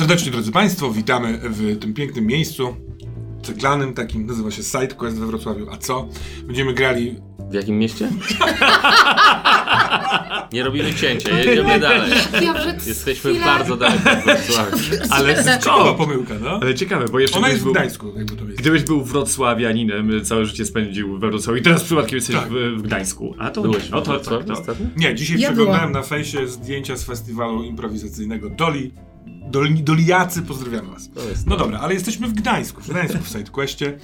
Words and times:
Serdecznie, 0.00 0.32
drodzy 0.32 0.52
Państwo, 0.52 0.90
witamy 0.90 1.38
w 1.42 1.78
tym 1.78 1.94
pięknym 1.94 2.26
miejscu, 2.26 2.76
ceglanym 3.42 3.94
takim, 3.94 4.26
nazywa 4.26 4.50
się 4.50 4.62
SideQuest 4.62 5.18
we 5.18 5.26
Wrocławiu. 5.26 5.66
A 5.70 5.76
co? 5.76 6.08
Będziemy 6.46 6.74
grali... 6.74 7.16
W 7.50 7.54
jakim 7.54 7.78
mieście? 7.78 8.10
Nie 10.52 10.64
robimy 10.64 10.94
cięcia, 10.94 11.38
jedziemy 11.38 11.80
dalej. 11.80 12.12
Ja 12.42 12.54
przed 12.54 12.86
Jesteśmy 12.86 13.34
bardzo 13.34 13.76
daleko 13.76 14.10
od 14.10 14.18
Wrocławia. 14.24 14.76
Ale 15.10 15.60
skąd? 15.60 15.96
pomyłka, 15.96 16.34
no? 16.42 16.50
Ale 16.62 16.74
ciekawe, 16.74 17.04
bo 17.12 17.20
jeszcze 17.20 17.38
Ona 17.38 17.46
gdybyś 17.48 17.52
jest 17.52 17.62
w 17.62 17.64
był, 17.64 17.72
Gdańsku, 17.72 18.12
jakby 18.16 18.36
to 18.36 18.44
wiedzieć. 18.44 18.60
gdybyś 18.60 18.82
był 18.82 19.04
wrocławianinem, 19.04 20.24
całe 20.24 20.46
życie 20.46 20.64
spędził 20.66 21.18
we 21.18 21.30
Wrocławiu 21.30 21.58
i 21.58 21.62
teraz 21.62 21.84
przypadkiem 21.84 22.16
jesteś 22.16 22.36
Tak. 22.36 22.48
w, 22.48 22.52
w 22.78 22.82
Gdańsku. 22.82 23.34
A 23.38 23.50
to 23.50 23.62
Byłeś 23.62 23.90
no 23.90 24.00
w 24.00 24.04
to, 24.04 24.10
Wrocławiu 24.12 24.44
to, 24.44 24.54
to. 24.54 24.60
ostatnio? 24.60 24.86
Nie, 24.96 25.14
dzisiaj 25.14 25.40
Ja 25.40 25.48
przeglądałem 25.48 25.80
byłam. 25.90 25.92
na 25.92 26.02
fejsie 26.08 26.48
zdjęcia 26.48 26.96
z 26.96 27.04
festiwalu 27.04 27.62
improwizacyjnego 27.62 28.50
Doli. 28.50 28.92
Doli 29.50 29.82
Dolijacy, 29.82 30.42
pozdrawiamy 30.42 30.90
was. 30.90 31.10
No 31.46 31.56
dobra, 31.56 31.78
ale 31.78 31.94
jesteśmy 31.94 32.28
w 32.28 32.32
Gdańsku, 32.32 32.80
w 32.80 32.88
Gdańsku 32.88 33.18
w 33.24 33.28
SideQuestie 33.28 33.98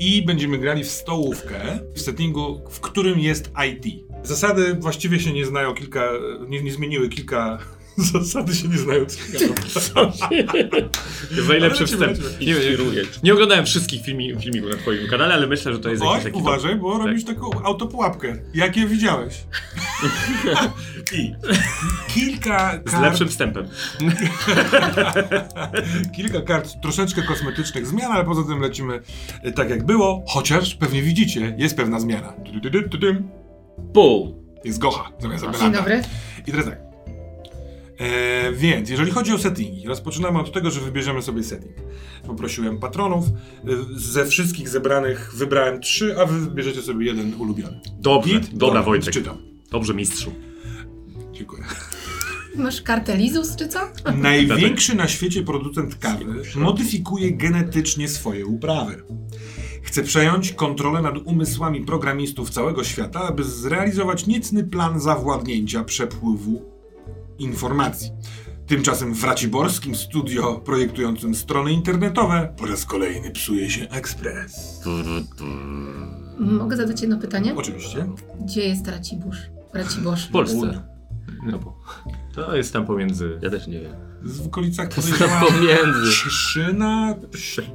i 0.00 0.24
będziemy 0.24 0.58
grali 0.58 0.84
w 0.84 0.88
stołówkę 0.90 1.78
w 1.94 2.00
settingu, 2.00 2.60
w 2.70 2.80
którym 2.80 3.18
jest 3.18 3.50
IT. 3.70 4.06
Zasady 4.22 4.74
właściwie 4.74 5.20
się 5.20 5.32
nie 5.32 5.46
znają 5.46 5.74
kilka, 5.74 6.10
nie, 6.48 6.62
nie 6.62 6.72
zmieniły 6.72 7.08
kilka... 7.08 7.58
Zasady 8.12 8.54
się 8.54 8.68
nie 8.68 8.78
znają 8.78 9.00
najlepszy 11.48 11.86
wstęp. 11.86 12.18
Nie, 12.40 12.54
nie, 13.22 13.32
oglądałem 13.32 13.66
wszystkich 13.66 14.02
filmi, 14.02 14.36
filmików 14.40 14.70
na 14.70 14.76
twoim 14.76 15.08
kanale, 15.08 15.34
ale 15.34 15.46
myślę, 15.46 15.72
że 15.72 15.78
to 15.78 15.88
jest 15.88 16.02
Oj, 16.02 16.08
jakiś 16.08 16.24
taki... 16.24 16.36
uważaj, 16.36 16.76
bo 16.76 16.98
tak. 16.98 17.06
robisz 17.06 17.24
taką 17.24 17.64
autopułapkę. 17.64 18.36
Jakie 18.54 18.86
widziałeś? 18.86 19.34
I 21.18 21.34
kilka 22.08 22.80
Z 22.86 22.90
kart, 22.90 23.02
lepszym 23.02 23.28
wstępem. 23.28 23.68
kilka 26.16 26.40
kart 26.40 26.80
troszeczkę 26.82 27.22
kosmetycznych 27.22 27.86
zmian, 27.86 28.12
ale 28.12 28.24
poza 28.24 28.42
tym 28.42 28.60
lecimy 28.60 29.00
e, 29.42 29.52
tak 29.52 29.70
jak 29.70 29.86
było, 29.86 30.24
chociaż 30.28 30.74
pewnie 30.74 31.02
widzicie, 31.02 31.54
jest 31.58 31.76
pewna 31.76 32.00
zmiana. 32.00 32.32
Pół. 33.94 34.46
Jest 34.64 34.78
Gocha 34.78 35.10
zamiast 35.18 35.44
Dzień 35.60 35.72
dobry. 35.72 36.02
I 36.46 36.50
teraz 36.50 36.66
tak. 36.66 36.85
E, 37.98 38.52
więc, 38.52 38.90
jeżeli 38.90 39.10
chodzi 39.10 39.32
o 39.32 39.38
settingi, 39.38 39.86
rozpoczynamy 39.86 40.38
od 40.38 40.52
tego, 40.52 40.70
że 40.70 40.80
wybierzemy 40.80 41.22
sobie 41.22 41.44
setting. 41.44 41.76
Poprosiłem 42.26 42.78
patronów, 42.78 43.24
e, 43.26 43.30
ze 43.96 44.26
wszystkich 44.26 44.68
zebranych 44.68 45.32
wybrałem 45.34 45.80
trzy, 45.80 46.20
a 46.20 46.26
wy 46.26 46.40
wybierzecie 46.40 46.82
sobie 46.82 47.06
jeden 47.06 47.34
ulubiony. 47.34 47.80
Dobrze, 47.98 48.30
Git? 48.30 48.42
dobra 48.42 48.58
Dobra, 48.58 48.82
Wojtek. 48.82 49.14
Czytam. 49.14 49.36
Dobrze 49.70 49.94
mistrzu. 49.94 50.32
Dziękuję. 51.32 51.64
Masz 52.56 52.82
kartę 52.82 53.16
Lizus, 53.16 53.56
czy 53.56 53.68
co? 53.68 53.80
Największy 54.16 54.94
na 54.94 55.08
świecie 55.08 55.42
producent 55.42 55.98
kawy 55.98 56.24
modyfikuje 56.56 57.32
genetycznie 57.32 58.08
swoje 58.08 58.46
uprawy. 58.46 59.02
Chce 59.82 60.02
przejąć 60.02 60.52
kontrolę 60.52 61.02
nad 61.02 61.18
umysłami 61.18 61.80
programistów 61.80 62.50
całego 62.50 62.84
świata, 62.84 63.20
aby 63.20 63.44
zrealizować 63.44 64.26
niecny 64.26 64.64
plan 64.64 65.00
zawładnięcia 65.00 65.84
przepływu 65.84 66.75
informacji. 67.38 68.10
Tymczasem 68.66 69.14
w 69.14 69.24
Raciborskim 69.24 69.94
studio 69.94 70.54
projektującym 70.64 71.34
strony 71.34 71.72
internetowe 71.72 72.54
po 72.58 72.66
raz 72.66 72.84
kolejny 72.84 73.30
psuje 73.30 73.70
się 73.70 73.88
ekspres. 73.88 74.80
Mogę 76.38 76.76
zadać 76.76 77.00
jedno 77.00 77.18
pytanie? 77.18 77.54
Oczywiście. 77.56 78.06
Gdzie 78.40 78.68
jest 78.68 78.88
Racibórz? 78.88 79.36
Raciborz. 79.74 80.26
W 80.26 80.30
Polsce. 80.30 80.82
No 81.46 81.58
bo 81.58 81.78
to 82.34 82.56
jest 82.56 82.72
tam 82.72 82.86
pomiędzy... 82.86 83.38
Ja 83.42 83.50
też 83.50 83.66
nie 83.66 83.80
wiem. 83.80 83.92
W 84.22 84.46
okolicach 84.46 84.88
To 84.88 84.94
podejrzewam 85.02 85.46
pomiędzy. 85.46 86.12
Cieszyna, 86.24 87.14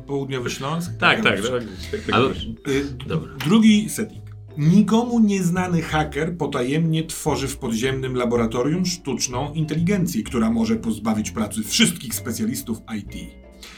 Południowy 0.07 0.49
Śląsk. 0.49 0.91
Tak, 0.99 1.23
tak. 1.23 1.35
Nie 1.43 1.49
wiem, 1.49 1.67
no, 2.09 2.16
Ale- 2.16 2.29
Y, 2.67 2.85
Dobra. 3.07 3.31
Drugi 3.45 3.89
setting. 3.89 4.20
Nikomu 4.57 5.19
nieznany 5.19 5.81
haker 5.81 6.38
potajemnie 6.38 7.03
tworzy 7.03 7.47
w 7.47 7.57
podziemnym 7.57 8.16
laboratorium 8.16 8.85
sztuczną 8.85 9.53
inteligencję, 9.53 10.23
która 10.23 10.50
może 10.50 10.75
pozbawić 10.75 11.31
pracy 11.31 11.63
wszystkich 11.63 12.16
specjalistów 12.16 12.78
IT. 12.97 13.34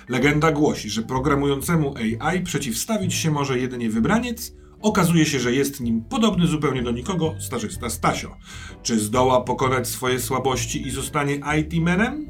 Legenda 0.09 0.51
głosi, 0.51 0.89
że 0.89 1.01
programującemu 1.01 1.93
AI 1.97 2.43
przeciwstawić 2.43 3.13
się 3.13 3.31
może 3.31 3.59
jedynie 3.59 3.89
wybraniec. 3.89 4.53
Okazuje 4.81 5.25
się, 5.25 5.39
że 5.39 5.53
jest 5.53 5.81
nim 5.81 6.03
podobny 6.03 6.47
zupełnie 6.47 6.83
do 6.83 6.91
nikogo 6.91 7.35
stażysta 7.39 7.89
Stasio. 7.89 8.37
Czy 8.83 8.99
zdoła 8.99 9.41
pokonać 9.41 9.87
swoje 9.87 10.19
słabości 10.19 10.87
i 10.87 10.91
zostanie 10.91 11.39
IT-menem? 11.59 12.27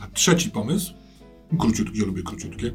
A 0.00 0.06
trzeci 0.06 0.50
pomysł, 0.50 0.94
króciutki, 1.58 1.98
ja 1.98 2.06
lubię 2.06 2.22
króciutkie, 2.22 2.74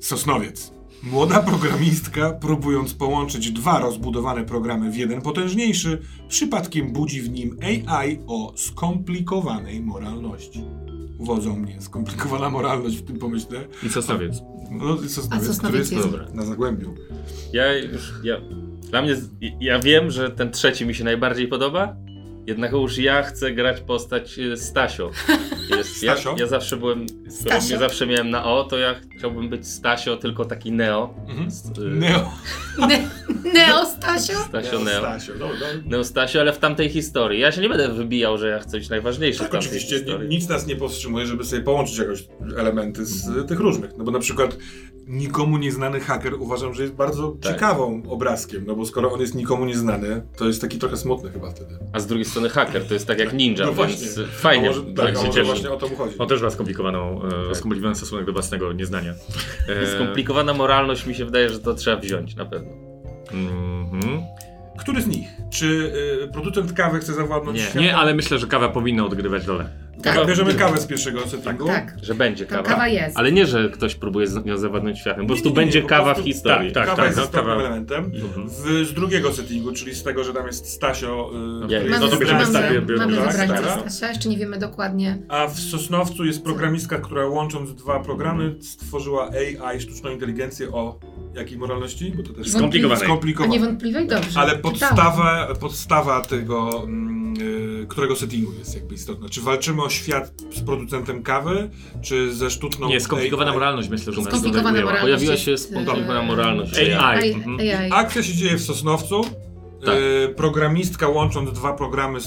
Sosnowiec. 0.00 0.75
Młoda 1.10 1.40
programistka, 1.40 2.32
próbując 2.32 2.94
połączyć 2.94 3.50
dwa 3.50 3.78
rozbudowane 3.78 4.44
programy 4.44 4.90
w 4.90 4.96
jeden 4.96 5.22
potężniejszy, 5.22 5.98
przypadkiem 6.28 6.92
budzi 6.92 7.22
w 7.22 7.30
nim 7.30 7.56
AI 7.86 8.18
o 8.26 8.52
skomplikowanej 8.56 9.80
moralności. 9.80 10.64
Uwodzą 11.18 11.56
mnie 11.56 11.80
skomplikowana 11.80 12.50
moralność 12.50 12.96
w 12.96 13.04
tym 13.04 13.18
pomyśle. 13.18 13.64
I 13.82 13.88
Sosnowiec. 13.88 14.42
No, 14.70 14.94
i 14.94 15.08
Sosnowiec, 15.08 15.44
A 15.44 15.46
Sosnowiec 15.46 15.90
jest 15.90 16.04
dobra, 16.04 16.26
na 16.34 16.44
Zagłębiu. 16.44 16.94
Ja 17.52 17.74
już, 17.74 18.12
ja, 18.24 18.36
dla 18.90 19.02
mnie, 19.02 19.16
ja 19.60 19.78
wiem, 19.78 20.10
że 20.10 20.30
ten 20.30 20.50
trzeci 20.50 20.86
mi 20.86 20.94
się 20.94 21.04
najbardziej 21.04 21.48
podoba, 21.48 21.96
jednak 22.46 22.72
już 22.72 22.98
ja 22.98 23.22
chcę 23.22 23.52
grać 23.52 23.80
postać 23.80 24.38
y, 24.38 24.56
Stasio. 24.56 25.10
Jest, 25.76 26.02
ja, 26.02 26.12
Stasio? 26.12 26.34
ja 26.38 26.46
zawsze 26.46 26.76
byłem, 26.76 27.06
Stasio? 27.28 27.68
mnie 27.68 27.78
zawsze 27.78 28.06
miałem 28.06 28.30
na 28.30 28.44
O, 28.44 28.64
to 28.64 28.78
ja 28.78 28.94
chciałbym 29.18 29.48
być 29.48 29.68
Stasio, 29.68 30.16
tylko 30.16 30.44
taki 30.44 30.72
Neo. 30.72 31.14
Mhm. 31.28 31.50
Z, 31.50 31.78
y, 31.78 31.80
Neo. 31.80 32.32
Ne 32.88 33.08
Neo 33.54 33.86
Stasio? 33.86 34.34
Stasio 34.48 34.78
Neo. 34.78 35.00
Stasio, 35.00 35.32
no, 35.38 35.46
no. 35.46 35.66
Neo 35.84 36.04
Stasio, 36.04 36.40
ale 36.40 36.52
w 36.52 36.58
tamtej 36.58 36.88
historii. 36.88 37.40
Ja 37.40 37.52
się 37.52 37.60
nie 37.60 37.68
będę 37.68 37.88
wybijał, 37.88 38.38
że 38.38 38.48
ja 38.48 38.58
chcę 38.58 38.70
coś 38.70 38.88
najważniejsze 38.88 39.38
Tak, 39.38 39.48
w 39.48 39.50
tamtej 39.50 39.68
oczywiście 39.68 39.96
historii. 39.96 40.28
nic 40.28 40.48
nas 40.48 40.66
nie 40.66 40.76
powstrzymuje, 40.76 41.26
żeby 41.26 41.44
sobie 41.44 41.62
połączyć 41.62 41.98
jakoś 41.98 42.24
elementy 42.56 43.04
z 43.06 43.48
tych 43.48 43.60
różnych. 43.60 43.96
No 43.98 44.04
bo 44.04 44.10
na 44.10 44.18
przykład 44.18 44.56
nikomu 45.06 45.56
nieznany 45.58 46.00
haker 46.00 46.34
uważam, 46.34 46.74
że 46.74 46.82
jest 46.82 46.94
bardzo 46.94 47.28
Tak. 47.42 47.52
ciekawą 47.52 48.02
obrazkiem, 48.08 48.64
no 48.66 48.76
bo 48.76 48.86
skoro 48.86 49.12
on 49.12 49.20
jest 49.20 49.34
nikomu 49.34 49.64
nieznany, 49.64 50.22
to 50.36 50.46
jest 50.46 50.60
taki 50.60 50.78
trochę 50.78 50.96
smutny 50.96 51.30
chyba 51.30 51.50
wtedy. 51.50 51.78
A 51.92 52.00
z 52.00 52.06
drugiej 52.06 52.24
strony 52.24 52.48
haker 52.48 52.84
to 52.88 52.94
jest 52.94 53.06
tak 53.06 53.18
jak 53.18 53.32
ninja, 53.32 53.66
No 53.66 53.74
więc 53.74 54.20
fajnie, 54.30 54.68
może, 54.68 54.82
tak 54.82 54.94
tak, 54.96 55.06
się 55.08 55.12
może 55.14 55.28
cieszę. 55.28 55.44
właśnie 55.44 55.70
o 55.70 55.76
to 55.76 55.88
mu 55.88 55.96
chodzi. 55.96 56.18
On 56.18 56.28
też 56.28 56.42
ma 56.42 56.50
skomplikowaną, 56.50 57.22
e, 57.22 57.46
Tak. 57.48 57.56
skomplikowany 57.56 57.94
stosunek 57.96 58.26
do 58.26 58.32
własnego 58.32 58.72
nieznania. 58.72 59.14
E, 59.82 59.86
Skomplikowana 59.86 60.54
moralność 60.54 61.06
mi 61.06 61.14
się 61.14 61.24
wydaje, 61.24 61.48
że 61.48 61.58
to 61.58 61.74
trzeba 61.74 61.96
wziąć 61.96 62.36
na 62.36 62.44
pewno. 62.44 62.70
mhm. 63.32 64.22
Który 64.78 65.02
z 65.02 65.06
nich? 65.06 65.28
Czy 65.50 65.92
y, 66.24 66.28
producent 66.32 66.72
kawy 66.72 66.98
chce 67.00 67.14
zawładnąć 67.14 67.56
Nie. 67.58 67.62
światem? 67.64 67.82
Nie, 67.82 67.96
ale 67.96 68.14
myślę, 68.14 68.38
że 68.38 68.46
kawa 68.46 68.68
powinna 68.68 69.04
odgrywać 69.06 69.46
rolę. 69.46 69.68
Tak, 70.02 70.26
bierzemy 70.26 70.54
kawę 70.54 70.80
z 70.80 70.86
pierwszego 70.86 71.26
settingu. 71.26 71.66
Tak. 71.66 71.94
Że 72.02 72.14
będzie 72.14 72.46
Tam 72.46 72.56
kawa. 72.58 72.68
kawa 72.70 72.88
jest. 72.88 73.16
Ale 73.18 73.32
nie, 73.32 73.46
że 73.46 73.70
ktoś 73.70 73.94
próbuje 73.94 74.26
z 74.26 74.44
nią 74.44 74.56
zawładnąć 74.58 74.98
światem. 74.98 75.16
Po 75.16 75.22
Nie, 75.22 75.28
prostu 75.28 75.44
nie, 75.48 75.50
nie, 75.50 75.56
będzie 75.56 75.82
po 75.82 75.88
kawa 75.88 76.04
prostu- 76.04 76.22
w 76.22 76.26
historii. 76.26 76.72
tak, 76.72 76.84
kawa 76.84 76.96
tak, 76.96 77.04
jest 77.06 77.16
no, 77.18 77.24
istotnym 77.24 77.44
kawa- 77.54 77.60
elementem. 77.60 78.04
Mhm. 78.04 78.48
W, 78.48 78.86
z 78.88 78.92
drugiego 78.94 79.32
settingu, 79.32 79.72
czyli 79.72 79.94
z 79.94 80.02
tego, 80.02 80.24
że 80.24 80.32
tam 80.34 80.46
jest 80.46 80.68
Stasio. 80.70 81.30
y, 81.68 81.72
Ja- 81.72 81.80
no 82.00 82.08
to 82.08 82.16
bierzemy 82.16 82.44
mamy, 82.52 82.80
biorę- 82.80 82.98
mamy 82.98 83.16
tak, 83.16 83.30
wybrać 83.36 83.48
tak. 83.50 83.92
Stasia, 83.92 84.08
jeszcze 84.12 84.28
nie 84.28 84.36
wiemy 84.36 84.58
dokładnie. 84.58 85.18
A 85.28 85.46
w 85.46 85.58
Sosnowcu 85.60 86.24
jest 86.24 86.44
programistka, 86.44 86.98
która 86.98 87.26
łącząc 87.26 87.74
dwa 87.74 88.00
programy 88.00 88.54
stworzyła 88.60 89.30
AI, 89.62 89.80
sztuczną 89.80 90.10
inteligencję 90.10 90.68
o 90.72 90.98
jakiej 91.34 91.58
moralności? 91.58 92.12
Bo 92.16 92.22
to 92.22 92.32
też 92.32 92.50
Skomplikowanej. 92.52 93.02
A 93.04 93.06
skomplikowane. 93.06 93.52
niewątpliwej 93.58 94.06
dobrze. 94.08 94.40
Ale 94.40 94.56
podstawa, 94.58 95.48
podstawa 95.60 96.20
tego, 96.20 96.82
mm, 96.84 97.15
którego 97.88 98.16
settingu 98.16 98.52
jest 98.58 98.74
jakby 98.74 98.94
istotna. 98.94 99.28
Czy 99.28 99.40
walczymy 99.40 99.82
o 99.82 99.90
świat 99.90 100.34
z 100.54 100.60
producentem 100.60 101.22
kawy, 101.22 101.70
czy 102.02 102.34
ze 102.34 102.50
sztuczną 102.50 102.88
Nie, 102.88 103.00
skomplikowana 103.00 103.50
AI? 103.50 103.56
moralność 103.56 103.88
myślę, 103.88 104.12
że 104.12 104.20
nas 104.20 104.28
Skomplikowana 104.28 104.80
moralność. 104.80 105.02
Pojawiła 105.02 105.36
się 105.36 105.50
jest, 105.50 105.70
skomplikowana 105.70 106.20
e, 106.20 106.26
moralność. 106.26 106.78
AI. 106.78 106.92
AI. 106.92 107.32
Mhm. 107.32 107.58
AI. 107.60 107.90
Akcja 107.92 108.22
się 108.22 108.34
dzieje 108.34 108.56
w 108.56 108.62
Sosnowcu. 108.62 109.24
Tak. 109.84 109.94
Y, 109.98 110.34
programistka 110.36 111.08
łącząc 111.08 111.52
dwa 111.52 111.72
programy 111.72 112.18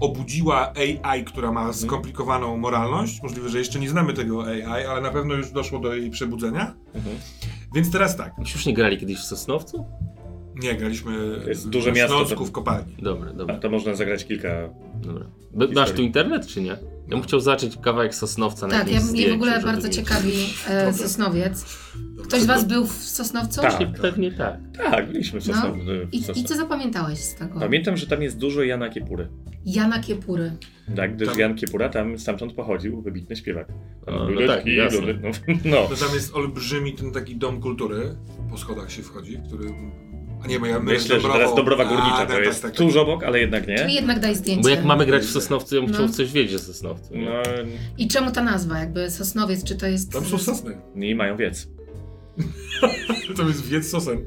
obudziła 0.00 0.72
AI, 1.02 1.24
która 1.24 1.52
ma 1.52 1.72
skomplikowaną 1.72 2.56
moralność. 2.56 3.22
Możliwe, 3.22 3.48
że 3.48 3.58
jeszcze 3.58 3.78
nie 3.78 3.88
znamy 3.88 4.12
tego 4.12 4.44
AI, 4.44 4.62
ale 4.62 5.00
na 5.00 5.10
pewno 5.10 5.34
już 5.34 5.50
doszło 5.50 5.78
do 5.78 5.94
jej 5.94 6.10
przebudzenia. 6.10 6.74
Mhm. 6.94 7.16
Więc 7.74 7.90
teraz 7.90 8.16
tak. 8.16 8.38
Myśmy 8.38 8.58
już 8.58 8.66
nie 8.66 8.74
grali 8.74 8.98
kiedyś 8.98 9.18
w 9.18 9.24
Sosnowcu? 9.24 9.86
Nie, 10.58 10.74
graliśmy 10.74 11.12
To 11.42 11.48
jest 11.48 11.66
w 11.66 11.70
duże 11.70 11.92
miasto, 11.92 12.14
Śląsku 12.16 12.36
to- 12.38 12.44
w 12.44 12.52
kopalni. 12.52 12.94
Dobra, 13.02 13.30
A 13.30 13.34
dobra. 13.34 13.58
to 13.58 13.70
można 13.70 13.94
zagrać 13.94 14.24
kilka. 14.24 14.68
dobra. 14.94 15.26
Masz 15.74 15.90
tu 15.92 16.02
internet, 16.02 16.46
czy 16.46 16.60
nie? 16.60 16.68
Ja 16.70 17.16
bym 17.16 17.22
chciał 17.22 17.40
zobaczyć 17.40 17.76
kawałek 17.82 18.14
Sosnowca 18.14 18.66
na 18.66 18.78
Tak, 18.78 18.92
ja, 18.92 19.00
mnie 19.00 19.30
w 19.30 19.34
ogóle 19.34 19.62
bardzo 19.62 19.88
ciekawi 19.88 20.32
e. 20.68 20.92
Sosnowiec. 20.92 21.64
Ktoś 22.24 22.40
z 22.42 22.46
was 22.46 22.64
był 22.64 22.86
w 22.86 22.92
Sosnowcu? 22.92 23.60
Tak. 23.60 23.78
Pewnie 24.00 24.32
tak. 24.32 24.56
Tak, 24.76 25.06
byliśmy 25.12 25.40
w 25.40 25.46
No. 25.46 25.54
Sosnow- 25.54 25.76
w 25.84 26.14
I, 26.14 26.40
I 26.40 26.44
co 26.44 26.54
zapamiętałeś 26.56 27.18
z 27.18 27.34
tego? 27.34 27.60
Pamiętam, 27.60 27.96
że 27.96 28.06
tam 28.06 28.22
jest 28.22 28.38
dużo 28.38 28.62
Jana 28.62 28.88
Kiepury. 28.90 29.28
Jana 29.66 29.98
Kiepury. 30.00 30.52
Tak, 30.96 31.16
gdyż 31.16 31.28
Tam- 31.28 31.38
Jan 31.38 31.54
Kiepura 31.54 31.88
tam 31.88 32.18
stamtąd 32.18 32.52
pochodził, 32.52 33.02
wybitny 33.02 33.36
śpiewak. 33.36 33.68
No, 34.06 34.30
no 34.30 34.46
tak, 34.46 34.66
jasne. 34.66 35.00
no, 35.22 35.28
no. 35.64 35.88
To 35.88 35.96
tam 36.06 36.14
jest 36.14 36.34
olbrzymi 36.34 36.92
ten 36.92 37.12
taki 37.12 37.36
dom 37.36 37.60
kultury, 37.60 38.16
po 38.50 38.58
schodach 38.58 38.92
się 38.92 39.02
wchodzi, 39.02 39.36
w 39.36 39.46
którym... 39.46 39.74
A 40.44 40.46
nie, 40.46 40.60
bo 40.60 40.66
ja 40.66 40.80
Myślę, 40.80 41.20
że 41.20 41.28
teraz 41.28 41.54
Dobrowa 41.54 41.84
Górnicza 41.84 42.16
A, 42.16 42.26
to 42.26 42.40
jest 42.40 42.62
tak, 42.62 42.70
tak. 42.70 42.78
tuż 42.78 42.96
obok, 42.96 43.24
ale 43.24 43.40
jednak 43.40 43.64
Czyli 43.66 43.86
nie. 43.86 43.94
jednak 43.94 44.20
daj 44.20 44.34
zdjęcie. 44.36 44.62
Bo 44.62 44.68
jak 44.68 44.84
mamy 44.84 45.06
grać 45.06 45.22
w 45.22 45.30
Sosnowcu, 45.30 45.74
ja 45.74 45.80
bym 45.80 45.90
No. 45.90 45.96
chciał 45.96 46.08
coś 46.08 46.32
wiedzieć 46.32 46.54
o 46.54 46.58
Sosnowcu. 46.58 47.10
No 47.14 47.30
I 47.98 48.08
czemu 48.08 48.30
ta 48.30 48.42
nazwa, 48.42 48.78
jakby 48.78 49.10
Sosnowiec, 49.10 49.64
czy 49.64 49.76
to 49.76 49.86
jest... 49.86 50.12
Tam 50.12 50.24
są 50.24 50.38
sosny. 50.38 50.78
i 50.96 51.14
mają 51.14 51.36
wiec. 51.36 51.68
To 53.36 53.42
jest 53.48 53.66
wiec 53.66 53.90
sosen. 53.90 54.18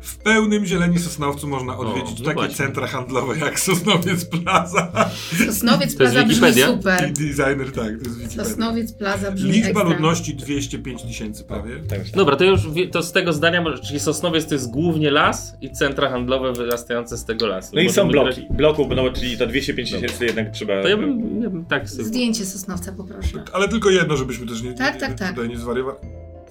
W 0.00 0.16
pełnym 0.16 0.66
zieleni 0.66 0.98
Sosnowcu 0.98 1.48
można 1.48 1.76
odwiedzić 1.78 2.18
no 2.18 2.24
takie 2.24 2.34
właśnie. 2.34 2.54
centra 2.54 2.86
handlowe 2.86 3.38
jak 3.38 3.60
Sosnowiec 3.60 4.24
Plaza. 4.24 5.10
Sosnowiec 5.46 5.80
To 5.80 5.84
jest 5.84 5.96
Plaza 6.14 6.14
brzmi 6.22 6.28
Wikipedia? 6.28 6.68
I 6.68 6.70
super. 6.72 7.12
designer, 7.12 7.66
tak, 7.66 7.74
to 7.74 7.82
jest 8.04 8.18
Wikipedia. 8.18 8.44
Sosnowiec 8.44 8.92
Plaza 8.92 9.32
brzmi 9.32 9.50
Liczba 9.50 9.68
ekstra. 9.68 9.88
ludności 9.88 10.34
205 10.34 11.02
tysięcy 11.02 11.44
prawie. 11.44 11.76
Tak 11.88 11.98
myślę. 11.98 12.16
Dobra, 12.16 12.36
to 12.36 12.44
już 12.44 12.60
to 12.92 13.02
z 13.02 13.12
tego 13.12 13.32
zdania, 13.32 13.60
może- 13.62 13.82
czyli 13.82 14.00
Sosnowiec 14.00 14.46
to 14.46 14.54
jest 14.54 14.70
głównie 14.70 15.10
las 15.10 15.52
i 15.60 15.70
centra 15.72 16.10
handlowe 16.10 16.52
wyrastające 16.52 17.18
z 17.18 17.24
tego 17.24 17.46
lasu. 17.46 17.70
No 17.74 17.80
i 17.80 17.88
są 17.90 18.08
bloki. 18.08 18.40
grać- 18.40 18.56
Bloków, 18.56 18.86
no 18.96 19.10
czyli 19.10 19.38
to 19.38 19.46
205 19.46 19.92
tysięcy 19.92 20.24
jednak 20.24 20.50
trzeba... 20.50 20.82
To 20.82 20.88
ja 20.88 20.96
bym, 20.96 21.42
ja 21.42 21.50
bym 21.50 21.64
tak 21.64 21.90
sobie... 21.90 22.04
Zdjęcie 22.04 22.46
Sosnowca 22.46 22.92
poproszę. 22.92 23.44
Ale 23.52 23.68
tylko 23.68 23.90
jedno, 23.90 24.16
żebyśmy 24.16 24.46
też 24.46 24.62
nie, 24.62 24.72
Tak, 24.74 24.94
nie, 24.94 25.00
tak, 25.00 25.18
tak. 25.18 25.30
tutaj 25.30 25.48
nie 25.48 25.58
zwariować. 25.58 25.96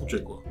Uciekło. 0.04 0.44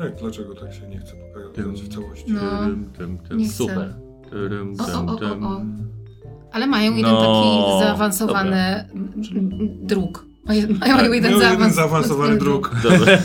Jak, 0.00 0.16
dlaczego 0.20 0.54
tak 0.54 0.74
się 0.74 0.88
nie 0.88 0.98
chce 0.98 1.12
pokazać 1.52 1.82
w 1.82 1.94
całości? 1.94 2.24
No. 2.32 2.40
Tym, 2.66 2.90
tym, 2.98 3.18
tym. 3.18 3.38
Nie 3.38 3.44
chcę. 3.44 3.54
Super. 3.56 3.94
Tym, 4.30 4.74
O, 4.80 4.82
o, 4.84 5.14
o, 5.14 5.16
tym, 5.16 5.28
o, 5.28 5.34
tym. 5.34 5.44
o. 5.46 5.60
Ale 6.52 6.66
mają 6.66 6.96
jeden 6.96 7.12
No, 7.12 7.20
taki 7.20 7.84
zaawansowany 7.84 8.56
m, 8.94 9.12
m, 9.36 9.50
dróg. 9.86 10.26
Mają, 10.44 10.66
mają 10.80 11.12
jeden, 11.12 11.30
Miał 11.32 11.40
zaawans- 11.40 11.50
jeden 11.52 11.72
zaawansowany 11.72 12.38
dróg. 12.44 12.70
Dobra. 12.82 12.98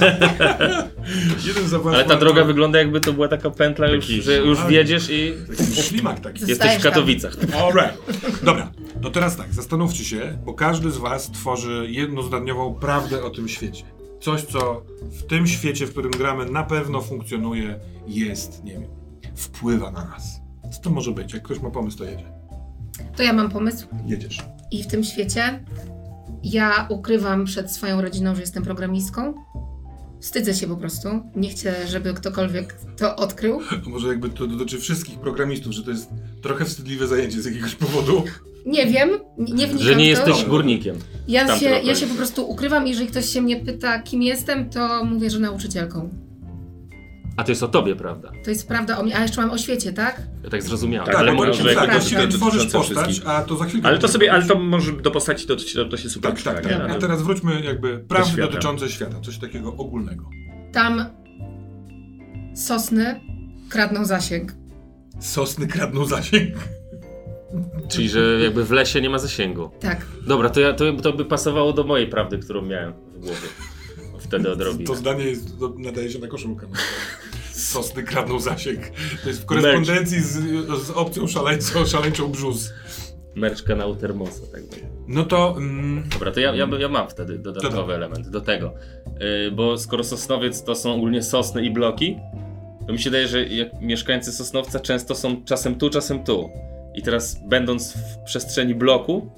Jeden 1.47 1.67
zaawansowany 1.67 1.95
Ale 1.95 2.05
ta 2.05 2.15
droga 2.15 2.35
dróg. 2.35 2.47
wygląda 2.47 2.79
jakby 2.79 3.01
to 3.01 3.13
była 3.13 3.27
taka 3.27 3.49
pętla 3.51 3.87
już, 3.87 4.05
Taki- 4.05 4.21
że 4.21 4.37
już 4.37 4.57
Tak. 4.59 4.67
wiedziesz 4.67 5.09
i 5.09 5.33
Taki 5.57 5.75
ślimak 5.75 6.19
taki. 6.19 6.39
Zostajesz 6.39 6.49
jesteś 6.59 6.79
w 6.79 6.83
tam. 6.83 6.91
Katowicach. 6.91 7.33
Alright. 7.61 8.43
Dobra, 8.45 8.71
to 9.01 9.09
teraz 9.09 9.37
tak, 9.37 9.53
zastanówcie 9.53 10.03
się, 10.03 10.37
bo 10.45 10.53
każdy 10.53 10.91
z 10.91 10.97
was 10.97 11.31
tworzy 11.31 11.85
jednozdaniową 11.89 12.73
prawdę 12.75 13.23
o 13.23 13.29
tym 13.29 13.47
świecie. 13.47 13.83
Coś, 14.21 14.43
co 14.43 14.85
w 15.01 15.23
tym 15.23 15.47
świecie, 15.47 15.87
w 15.87 15.91
którym 15.91 16.11
gramy, 16.11 16.45
na 16.45 16.63
pewno 16.63 17.01
funkcjonuje, 17.01 17.79
jest, 18.07 18.63
nie 18.63 18.73
wiem, 18.73 18.83
wpływa 19.35 19.91
na 19.91 20.05
nas. 20.05 20.41
Co 20.71 20.81
to 20.81 20.89
może 20.89 21.11
być? 21.11 21.33
Jak 21.33 21.43
ktoś 21.43 21.59
ma 21.59 21.69
pomysł, 21.69 21.97
to 21.97 22.03
jedzie. 22.03 22.31
To 23.15 23.23
ja 23.23 23.33
mam 23.33 23.49
pomysł. 23.49 23.87
Jedziesz. 24.05 24.37
I 24.71 24.83
w 24.83 24.87
tym 24.87 25.03
świecie 25.03 25.65
ja 26.43 26.87
ukrywam 26.89 27.45
przed 27.45 27.71
swoją 27.71 28.01
rodziną, 28.01 28.35
że 28.35 28.41
jestem 28.41 28.63
programistką. 28.63 29.33
Wstydzę 30.21 30.53
się 30.53 30.67
po 30.67 30.77
prostu. 30.77 31.07
Nie 31.35 31.49
chcę, 31.49 31.87
żeby 31.87 32.13
ktokolwiek 32.13 32.77
to 32.97 33.15
odkrył. 33.15 33.59
A 33.85 33.89
może 33.89 34.07
jakby 34.07 34.29
to 34.29 34.47
dotyczy 34.47 34.79
wszystkich 34.79 35.19
programistów, 35.19 35.73
że 35.73 35.83
to 35.83 35.91
jest 35.91 36.09
trochę 36.41 36.65
wstydliwe 36.65 37.07
zajęcie 37.07 37.41
z 37.41 37.45
jakiegoś 37.45 37.75
powodu. 37.75 38.23
Nie 38.65 38.85
wiem, 38.85 39.09
nie 39.37 39.67
wnikam 39.67 39.79
Że 39.87 39.95
nie 39.95 40.15
w 40.15 40.19
to. 40.19 40.27
jesteś 40.27 40.45
górnikiem. 40.49 40.95
Ja 41.27 41.59
się, 41.59 41.65
ja 41.69 41.95
się 41.95 42.07
po 42.07 42.15
prostu 42.15 42.49
ukrywam. 42.49 42.87
Jeżeli 42.87 43.07
ktoś 43.07 43.25
się 43.29 43.41
mnie 43.41 43.55
pyta, 43.55 43.99
kim 43.99 44.21
jestem, 44.21 44.69
to 44.69 45.05
mówię, 45.05 45.29
że 45.29 45.39
nauczycielką. 45.39 46.09
A 47.37 47.43
to 47.43 47.51
jest 47.51 47.63
o 47.63 47.67
tobie, 47.67 47.95
prawda? 47.95 48.31
To 48.43 48.49
jest 48.49 48.67
prawda 48.67 48.97
o 48.97 49.03
mnie. 49.03 49.17
A 49.17 49.21
jeszcze 49.21 49.41
mam 49.41 49.51
o 49.51 49.57
świecie, 49.57 49.93
tak? 49.93 50.21
Ja 50.43 50.49
tak 50.49 50.63
zrozumiałem. 50.63 51.05
Tak, 51.05 51.15
ale 51.15 51.35
bo 51.35 51.45
może 51.45 51.63
tak, 51.63 51.75
jako 51.75 51.91
właściwie 51.91 52.27
tworzysz 52.27 52.65
postać, 52.67 53.21
a 53.25 53.41
to 53.41 53.57
za 53.57 53.65
chwilkę... 53.65 53.87
Ale 53.87 53.97
to 53.99 54.07
sobie, 54.07 54.31
ale 54.33 54.45
to 54.45 54.53
Tak, 54.53 54.63
może 54.63 54.91
do 54.91 55.11
postaci 55.11 55.47
to, 55.47 55.55
to, 55.55 55.85
to 55.85 55.97
się 55.97 56.09
super 56.09 56.33
tak, 56.43 56.43
tak. 56.43 56.65
nie? 56.65 56.83
A 56.83 56.95
teraz 56.99 57.21
wróćmy 57.21 57.61
jakby 57.61 57.99
prawdy 57.99 58.31
świata. 58.31 58.47
dotyczące 58.47 58.89
świata. 58.89 59.19
Coś 59.21 59.37
takiego 59.37 59.75
ogólnego. 59.75 60.29
Tam 60.71 61.05
sosny 62.55 63.19
kradną 63.69 64.05
zasięg. 64.05 64.53
Sosny 65.19 65.67
kradną 65.67 66.05
zasięg. 66.05 66.53
Czyli, 67.87 68.09
że 68.09 68.39
jakby 68.43 68.63
w 68.63 68.71
lesie 68.71 69.01
nie 69.01 69.09
ma 69.09 69.19
zasięgu. 69.19 69.69
Tak. 69.79 70.05
Dobra, 70.27 70.49
to, 70.49 70.59
ja, 70.59 70.73
to, 70.73 70.93
to 70.93 71.13
by 71.13 71.25
pasowało 71.25 71.73
do 71.73 71.83
mojej 71.83 72.07
prawdy, 72.07 72.37
którą 72.37 72.61
miałem 72.61 72.93
w 72.93 73.19
głowie. 73.19 73.47
Wtedy 74.19 74.51
odrobinę. 74.51 74.85
To 74.85 74.95
zdanie 74.95 75.23
jest, 75.23 75.59
to 75.59 75.73
nadaje 75.77 76.11
się 76.11 76.19
na 76.19 76.27
koszulkę. 76.27 76.67
No. 76.71 76.77
Sosny 77.51 78.03
kradną 78.03 78.39
zasięg. 78.39 78.79
To 79.23 79.29
jest 79.29 79.41
w 79.41 79.45
korespondencji 79.45 80.21
z, 80.21 80.31
z 80.85 80.89
opcją 80.89 81.27
szaleńcą, 81.27 81.85
szaleńczą 81.85 82.27
brzus. 82.27 82.73
Merch 83.35 83.63
kanału 83.63 83.95
Termosa, 83.95 84.41
tak 84.51 84.61
będzie. 84.61 84.87
No 85.07 85.23
to... 85.23 85.55
Mm, 85.57 86.03
Dobra, 86.13 86.31
to 86.31 86.39
ja, 86.39 86.55
ja, 86.55 86.67
ja 86.79 86.89
mam 86.89 87.09
wtedy 87.09 87.37
dodatkowy 87.39 87.93
element 87.93 88.29
do 88.29 88.41
tego. 88.41 88.73
Yy, 89.19 89.51
bo 89.51 89.77
skoro 89.77 90.03
Sosnowiec 90.03 90.63
to 90.63 90.75
są 90.75 90.93
ogólnie 90.93 91.23
sosny 91.23 91.65
i 91.65 91.71
bloki, 91.71 92.17
to 92.87 92.93
mi 92.93 92.99
się 92.99 93.11
daje, 93.11 93.27
że 93.27 93.45
jak 93.45 93.81
mieszkańcy 93.81 94.31
Sosnowca 94.31 94.79
często 94.79 95.15
są 95.15 95.43
czasem 95.45 95.75
tu, 95.75 95.89
czasem 95.89 96.23
tu. 96.23 96.49
I 96.95 97.01
teraz 97.01 97.39
będąc 97.47 97.93
w 97.93 98.23
przestrzeni 98.25 98.75
bloku, 98.75 99.31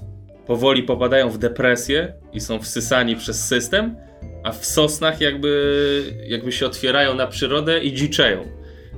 powoli 0.46 0.82
popadają 0.82 1.30
w 1.30 1.38
depresję 1.38 2.12
i 2.32 2.40
są 2.40 2.58
wsysani 2.62 3.16
przez 3.16 3.46
system, 3.46 3.96
a 4.44 4.52
w 4.52 4.64
sosnach 4.66 5.20
jakby, 5.20 6.02
jakby 6.26 6.52
się 6.52 6.66
otwierają 6.66 7.14
na 7.14 7.26
przyrodę 7.26 7.78
i 7.84 7.92
dziczeją. 7.94 8.44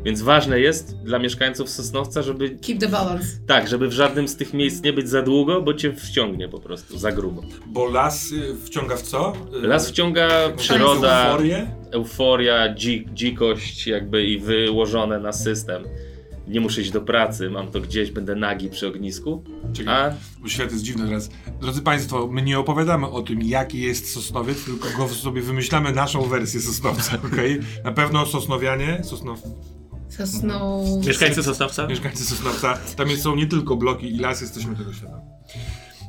Więc 0.05 0.23
ważne 0.23 0.61
jest 0.61 0.97
dla 1.03 1.19
mieszkańców 1.19 1.71
Sosnowca, 1.71 2.23
żeby 2.23 2.51
Keep 2.51 2.79
the 2.79 2.89
balance. 2.89 3.27
tak, 3.47 3.69
żeby 3.69 3.89
w 3.89 3.93
żadnym 3.93 4.29
z 4.29 4.37
tych 4.37 4.55
miejsc 4.55 4.83
nie 4.83 4.93
być 4.93 5.09
za 5.09 5.23
długo, 5.23 5.63
bo 5.63 5.75
cię 5.75 5.93
wciągnie 5.93 6.49
po 6.49 6.61
prostu 6.61 6.99
za 6.99 7.13
grubo. 7.13 7.43
bo 7.67 7.87
las 7.91 8.33
y, 8.33 8.55
wciąga 8.65 8.97
w 8.97 9.03
co? 9.03 9.33
Y, 9.65 9.67
Las 9.67 9.89
wciąga 9.89 10.29
taką 10.29 10.57
przyroda, 10.57 11.25
Euforię? 11.29 11.67
euforia, 11.93 12.75
dzi 12.75 13.07
dzikość 13.15 13.87
jakby 13.87 14.25
i 14.25 14.39
wyłożone 14.39 15.19
na 15.21 15.33
system. 15.33 15.83
Nie 16.51 16.61
muszę 16.61 16.81
iść 16.81 16.91
do 16.91 17.01
pracy, 17.01 17.51
mam 17.51 17.71
to 17.71 17.81
gdzieś, 17.81 18.11
będę 18.11 18.35
nagi 18.35 18.71
przy 18.71 18.87
ognisku. 18.87 19.45
Czekaj, 19.73 19.95
A 19.95 20.15
bo 20.41 20.49
świat 20.49 20.73
jest 20.73 20.85
dziwny 20.85 21.07
teraz. 21.07 21.31
Drodzy 21.61 21.83
Państwo, 21.83 22.27
my 22.27 22.43
nie 22.43 22.59
opowiadamy 22.59 23.09
o 23.09 23.23
tym, 23.23 23.43
jaki 23.43 23.81
jest 23.81 24.13
Sosnowiec, 24.15 24.65
tylko 24.65 24.89
go 24.99 25.09
sobie 25.09 25.43
wymyślamy 25.43 25.93
naszą 25.93 26.23
wersję 26.23 26.61
Sosnowca, 26.61 27.19
okej? 27.33 27.61
Na 27.85 27.93
pewno 27.93 28.27
Sosnowianie, 28.27 29.01
Sosnow... 29.05 29.41
Sosną... 30.09 30.85
Mieszkańcy 31.07 31.43
Sosnowca? 31.43 31.87
mieszkańcy 31.87 32.25
Sosnowca, 32.25 32.79
tam 32.97 33.11
jest, 33.11 33.23
są 33.23 33.37
nie 33.37 33.47
tylko 33.47 33.77
bloki 33.77 34.15
i 34.15 34.19
las, 34.19 34.41
jesteśmy 34.41 34.77
tego 34.77 34.93
świadomi. 34.93 35.23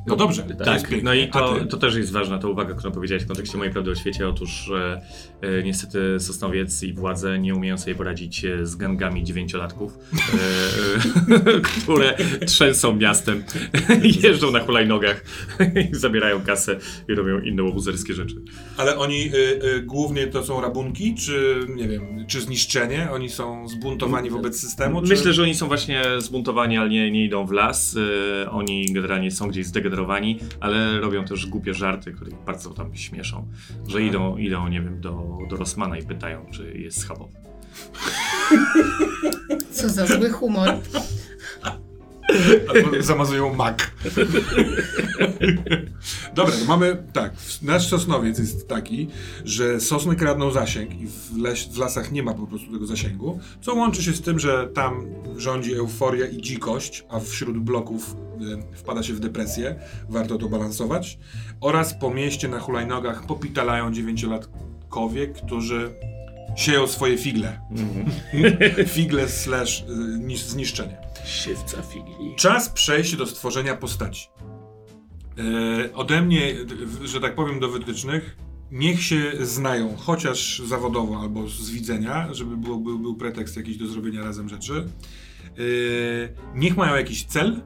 No 0.06 0.16
dobrze, 0.16 0.42
to 0.42 0.72
jest 0.72 0.86
Tak, 0.88 1.02
no 1.02 1.14
i 1.14 1.28
to, 1.28 1.64
to 1.64 1.76
też 1.76 1.96
jest 1.96 2.12
ważna 2.12 2.38
ta 2.38 2.48
uwaga, 2.48 2.74
którą 2.74 2.92
powiedziałeś 2.92 3.24
w 3.24 3.26
kontekście 3.26 3.58
mojej 3.58 3.72
prawdy 3.72 3.90
o 3.90 3.94
świecie. 3.94 4.28
Otóż 4.28 4.70
e, 4.70 5.02
e, 5.40 5.62
niestety 5.62 6.20
Sosnowiec 6.20 6.82
i 6.82 6.92
władze 6.92 7.38
nie 7.38 7.54
umieją 7.54 7.78
sobie 7.78 7.94
poradzić 7.94 8.44
e, 8.44 8.66
z 8.66 8.76
gangami 8.76 9.24
dziewięciolatków, 9.24 9.98
e, 9.98 10.16
e, 11.56 11.60
które 11.60 12.16
trzęsą 12.46 12.96
miastem, 12.96 13.44
jeżdżą 14.22 14.50
na 14.50 14.60
hulajnogach, 14.60 15.24
i 15.92 15.94
zabierają 15.94 16.40
kasę 16.40 16.78
i 17.08 17.14
robią 17.14 17.40
inne 17.40 17.62
łobuzerskie 17.62 18.14
rzeczy. 18.14 18.34
Ale 18.76 18.98
oni 18.98 19.30
y, 19.34 19.64
y, 19.64 19.82
głównie 19.82 20.26
to 20.26 20.44
są 20.44 20.60
rabunki, 20.60 21.14
czy 21.14 21.60
nie 21.76 21.88
wiem, 21.88 22.24
czy 22.26 22.40
zniszczenie? 22.40 23.08
Oni 23.12 23.28
są 23.28 23.68
zbuntowani 23.68 24.30
wobec 24.30 24.60
systemu? 24.60 25.02
Czy... 25.02 25.08
Myślę, 25.08 25.32
że 25.32 25.42
oni 25.42 25.54
są 25.54 25.68
właśnie 25.68 26.02
zbuntowani, 26.18 26.76
ale 26.76 26.90
nie, 26.90 27.10
nie 27.10 27.24
idą 27.24 27.46
w 27.46 27.52
las. 27.52 27.96
Oni 28.50 28.92
generalnie 28.92 29.30
są 29.30 29.48
gdzieś 29.48 29.66
ale 30.60 31.00
robią 31.00 31.24
też 31.24 31.46
głupie 31.46 31.74
żarty, 31.74 32.12
które 32.12 32.30
ich 32.30 32.44
bardzo 32.46 32.70
tam 32.70 32.94
śmieszą. 32.94 33.48
Że 33.86 34.02
idą, 34.02 34.36
idą 34.36 34.68
nie 34.68 34.80
wiem, 34.80 35.00
do, 35.00 35.38
do 35.50 35.56
Rossmana 35.56 35.98
i 35.98 36.02
pytają, 36.02 36.46
czy 36.50 36.78
jest 36.78 37.00
schabowy. 37.00 37.32
Co 39.72 39.88
za 39.88 40.06
zły 40.06 40.30
humor. 40.30 40.68
Albo 42.68 43.02
zamazują 43.12 43.54
mak. 43.54 43.90
Dobra, 46.34 46.52
to 46.56 46.64
mamy 46.64 47.02
tak. 47.12 47.32
Nasz 47.62 47.88
sosnowiec 47.88 48.38
jest 48.38 48.68
taki, 48.68 49.08
że 49.44 49.80
sosny 49.80 50.16
kradną 50.16 50.50
zasięg 50.50 51.00
i 51.00 51.06
w, 51.06 51.36
leś, 51.38 51.68
w 51.68 51.78
lasach 51.78 52.12
nie 52.12 52.22
ma 52.22 52.34
po 52.34 52.46
prostu 52.46 52.72
tego 52.72 52.86
zasięgu, 52.86 53.40
co 53.60 53.74
łączy 53.74 54.02
się 54.02 54.12
z 54.12 54.20
tym, 54.20 54.38
że 54.38 54.68
tam 54.74 55.06
rządzi 55.36 55.74
euforia 55.74 56.26
i 56.26 56.42
dzikość, 56.42 57.04
a 57.08 57.20
wśród 57.20 57.58
bloków 57.58 58.16
y, 58.72 58.76
wpada 58.76 59.02
się 59.02 59.12
w 59.14 59.20
depresję. 59.20 59.74
Warto 60.08 60.38
to 60.38 60.48
balansować. 60.48 61.18
Oraz 61.60 61.94
po 61.94 62.10
mieście 62.14 62.48
na 62.48 62.58
hulajnogach 62.58 63.26
popitalają 63.26 63.92
dziewięciolatkowie, 63.92 65.26
którzy 65.26 65.90
sieją 66.56 66.86
swoje 66.86 67.18
figle. 67.18 67.60
figle 68.94 69.28
slash 69.28 69.80
y, 69.80 69.84
nisz- 70.18 70.46
zniszczenie. 70.48 70.96
Siewca 71.32 71.82
figli. 71.82 72.34
Czas 72.36 72.68
przejść 72.68 73.16
do 73.16 73.26
stworzenia 73.26 73.76
postaci. 73.76 74.28
E, 75.38 75.94
ode 75.94 76.22
mnie, 76.22 76.54
że 77.04 77.20
tak 77.20 77.34
powiem, 77.34 77.60
do 77.60 77.68
wytycznych. 77.68 78.36
Niech 78.70 79.02
się 79.02 79.32
znają, 79.40 79.96
chociaż 79.96 80.62
zawodowo 80.66 81.20
albo 81.20 81.48
z 81.48 81.70
widzenia, 81.70 82.34
żeby 82.34 82.56
było, 82.56 82.76
był, 82.76 82.98
był 82.98 83.16
pretekst 83.16 83.56
jakiś 83.56 83.76
do 83.76 83.86
zrobienia 83.86 84.24
razem 84.24 84.48
rzeczy. 84.48 84.88
E, 85.46 85.62
niech 86.54 86.76
mają 86.76 86.94
jakiś 86.94 87.24
cel 87.24 87.60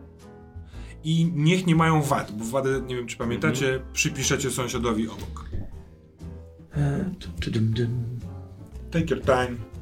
i 1.05 1.33
niech 1.35 1.67
nie 1.67 1.77
mają 1.77 2.03
wad, 2.03 2.33
bo 2.33 2.45
wady, 2.45 2.83
nie 2.87 2.97
wiem 2.97 3.07
czy 3.07 3.17
pamiętacie, 3.17 3.81
przypiszecie 3.93 4.51
sąsiadowi 4.51 5.09
obok. 5.09 5.51
Take 8.91 9.15
your 9.15 9.23
time. 9.23 9.76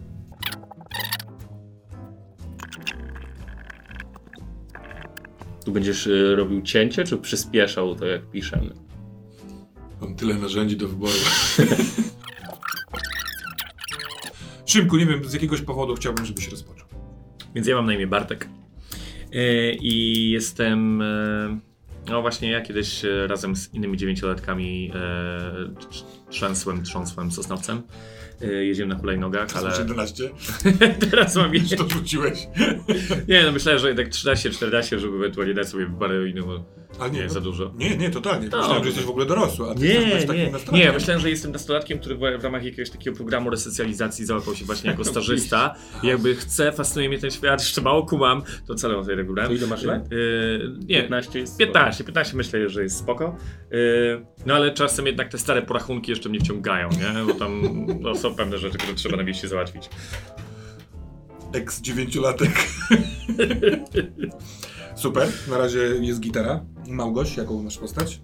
Tu 5.64 5.72
będziesz 5.72 6.06
y, 6.06 6.36
robił 6.36 6.62
cięcie, 6.62 7.04
czy 7.04 7.16
przyspieszał 7.18 7.94
to, 7.94 8.06
jak 8.06 8.30
piszemy? 8.30 8.70
Mam 10.00 10.14
tyle 10.16 10.34
narzędzi 10.34 10.76
do 10.76 10.88
wyboru. 10.88 11.12
Szymku, 14.66 14.96
nie 14.96 15.06
wiem, 15.06 15.24
z 15.24 15.32
jakiegoś 15.32 15.60
powodu 15.60 15.94
chciałbym, 15.94 16.26
żebyś 16.26 16.48
rozpoczął. 16.48 16.86
Więc 17.54 17.66
ja 17.66 17.76
mam 17.76 17.86
na 17.86 17.94
imię 17.94 18.06
Bartek. 18.06 18.48
E, 19.32 19.72
I 19.72 20.30
jestem. 20.30 21.02
e, 21.02 21.58
No 22.08 22.22
właśnie, 22.22 22.50
ja 22.50 22.60
kiedyś 22.60 23.02
razem 23.26 23.56
z 23.56 23.74
innymi 23.74 23.96
dziewięciolatkami 23.96 24.92
trz- 25.80 26.04
trzęsłem, 26.30 26.82
trząsłem 26.82 27.32
sosnowcem. 27.32 27.82
E, 28.42 28.46
Jeździłem 28.46 28.88
na 28.88 28.98
hulajnogach, 28.98 29.56
Ale... 29.56 29.70
ale 29.70 29.78
11, 29.78 30.30
teraz 31.10 31.36
mam 31.36 31.54
jeszcze. 31.54 31.76
to 31.76 31.88
rzuciłeś. 31.88 32.38
Nie, 33.28 33.42
no 33.42 33.52
myślałem, 33.52 33.80
że 33.80 33.88
jednak 33.88 34.08
13-14, 34.08 34.98
żeby 34.98 35.16
ewentualnie 35.16 35.54
dać 35.54 35.68
sobie 35.68 35.86
parę 36.00 36.28
innego. 36.28 36.64
Ale 37.00 37.10
Nie, 37.10 37.20
nie, 37.20 37.28
za 37.30 37.40
no, 37.40 37.44
dużo. 37.44 37.72
nie, 37.76 37.96
nie, 37.96 38.10
totalnie. 38.10 38.48
No. 38.52 38.58
Myślałem, 38.58 38.82
że 38.82 38.88
jesteś 38.88 39.06
w 39.06 39.10
ogóle 39.10 39.26
dorosły, 39.26 39.70
a 39.70 39.74
ty 39.74 39.80
Nie, 39.80 39.86
jesteś 39.88 40.20
nie, 40.20 40.26
takim 40.26 40.42
nie, 40.44 40.50
nastolatkiem. 40.50 40.94
myślałem, 40.94 41.22
że 41.22 41.30
jestem 41.30 41.52
nastolatkiem, 41.52 41.98
który 41.98 42.16
w 42.38 42.44
ramach 42.44 42.64
jakiegoś 42.64 42.90
takiego 42.90 43.16
programu 43.16 43.50
resocjalizacji 43.50 44.26
załapał 44.26 44.54
się 44.54 44.64
właśnie 44.64 44.90
jako 44.90 45.04
stażysta 45.14 45.74
i 46.02 46.06
jakby 46.06 46.34
chcę, 46.34 46.72
fascynuje 46.72 47.08
mnie 47.08 47.18
ten 47.18 47.30
świat, 47.30 47.60
jeszcze 47.60 47.80
mało 47.80 48.06
kumam, 48.06 48.42
to 48.66 48.74
celowo 48.74 49.04
tej 49.04 49.16
regulę. 49.16 49.46
To 49.46 49.52
ile 49.52 49.66
masz 49.66 49.82
lat? 49.82 50.10
Yy, 50.10 50.76
nie, 50.88 51.00
15 51.00 51.38
jest 51.38 51.56
15, 51.58 52.04
15 52.04 52.36
myślę, 52.36 52.68
że 52.68 52.82
jest 52.82 52.98
spoko. 52.98 53.36
Yy, 53.70 54.26
no 54.46 54.54
ale 54.54 54.72
czasem 54.72 55.06
jednak 55.06 55.28
te 55.28 55.38
stare 55.38 55.62
porachunki 55.62 56.10
jeszcze 56.10 56.28
mnie 56.28 56.40
wciągają, 56.40 56.88
nie? 56.88 57.26
Bo 57.26 57.34
tam 57.34 57.62
no, 58.00 58.14
są 58.14 58.34
pewne 58.34 58.58
rzeczy, 58.58 58.78
które 58.78 58.94
trzeba 58.94 59.16
na 59.16 59.22
mieście 59.22 59.48
załatwić. 59.48 59.88
Ex-dziewięciolatek. 61.52 62.50
Super, 64.96 65.28
na 65.50 65.58
razie 65.58 65.78
jest 65.78 66.20
gitara. 66.20 66.64
Małgoś, 66.88 67.36
jaką 67.36 67.62
masz 67.62 67.78
postać? 67.78 68.20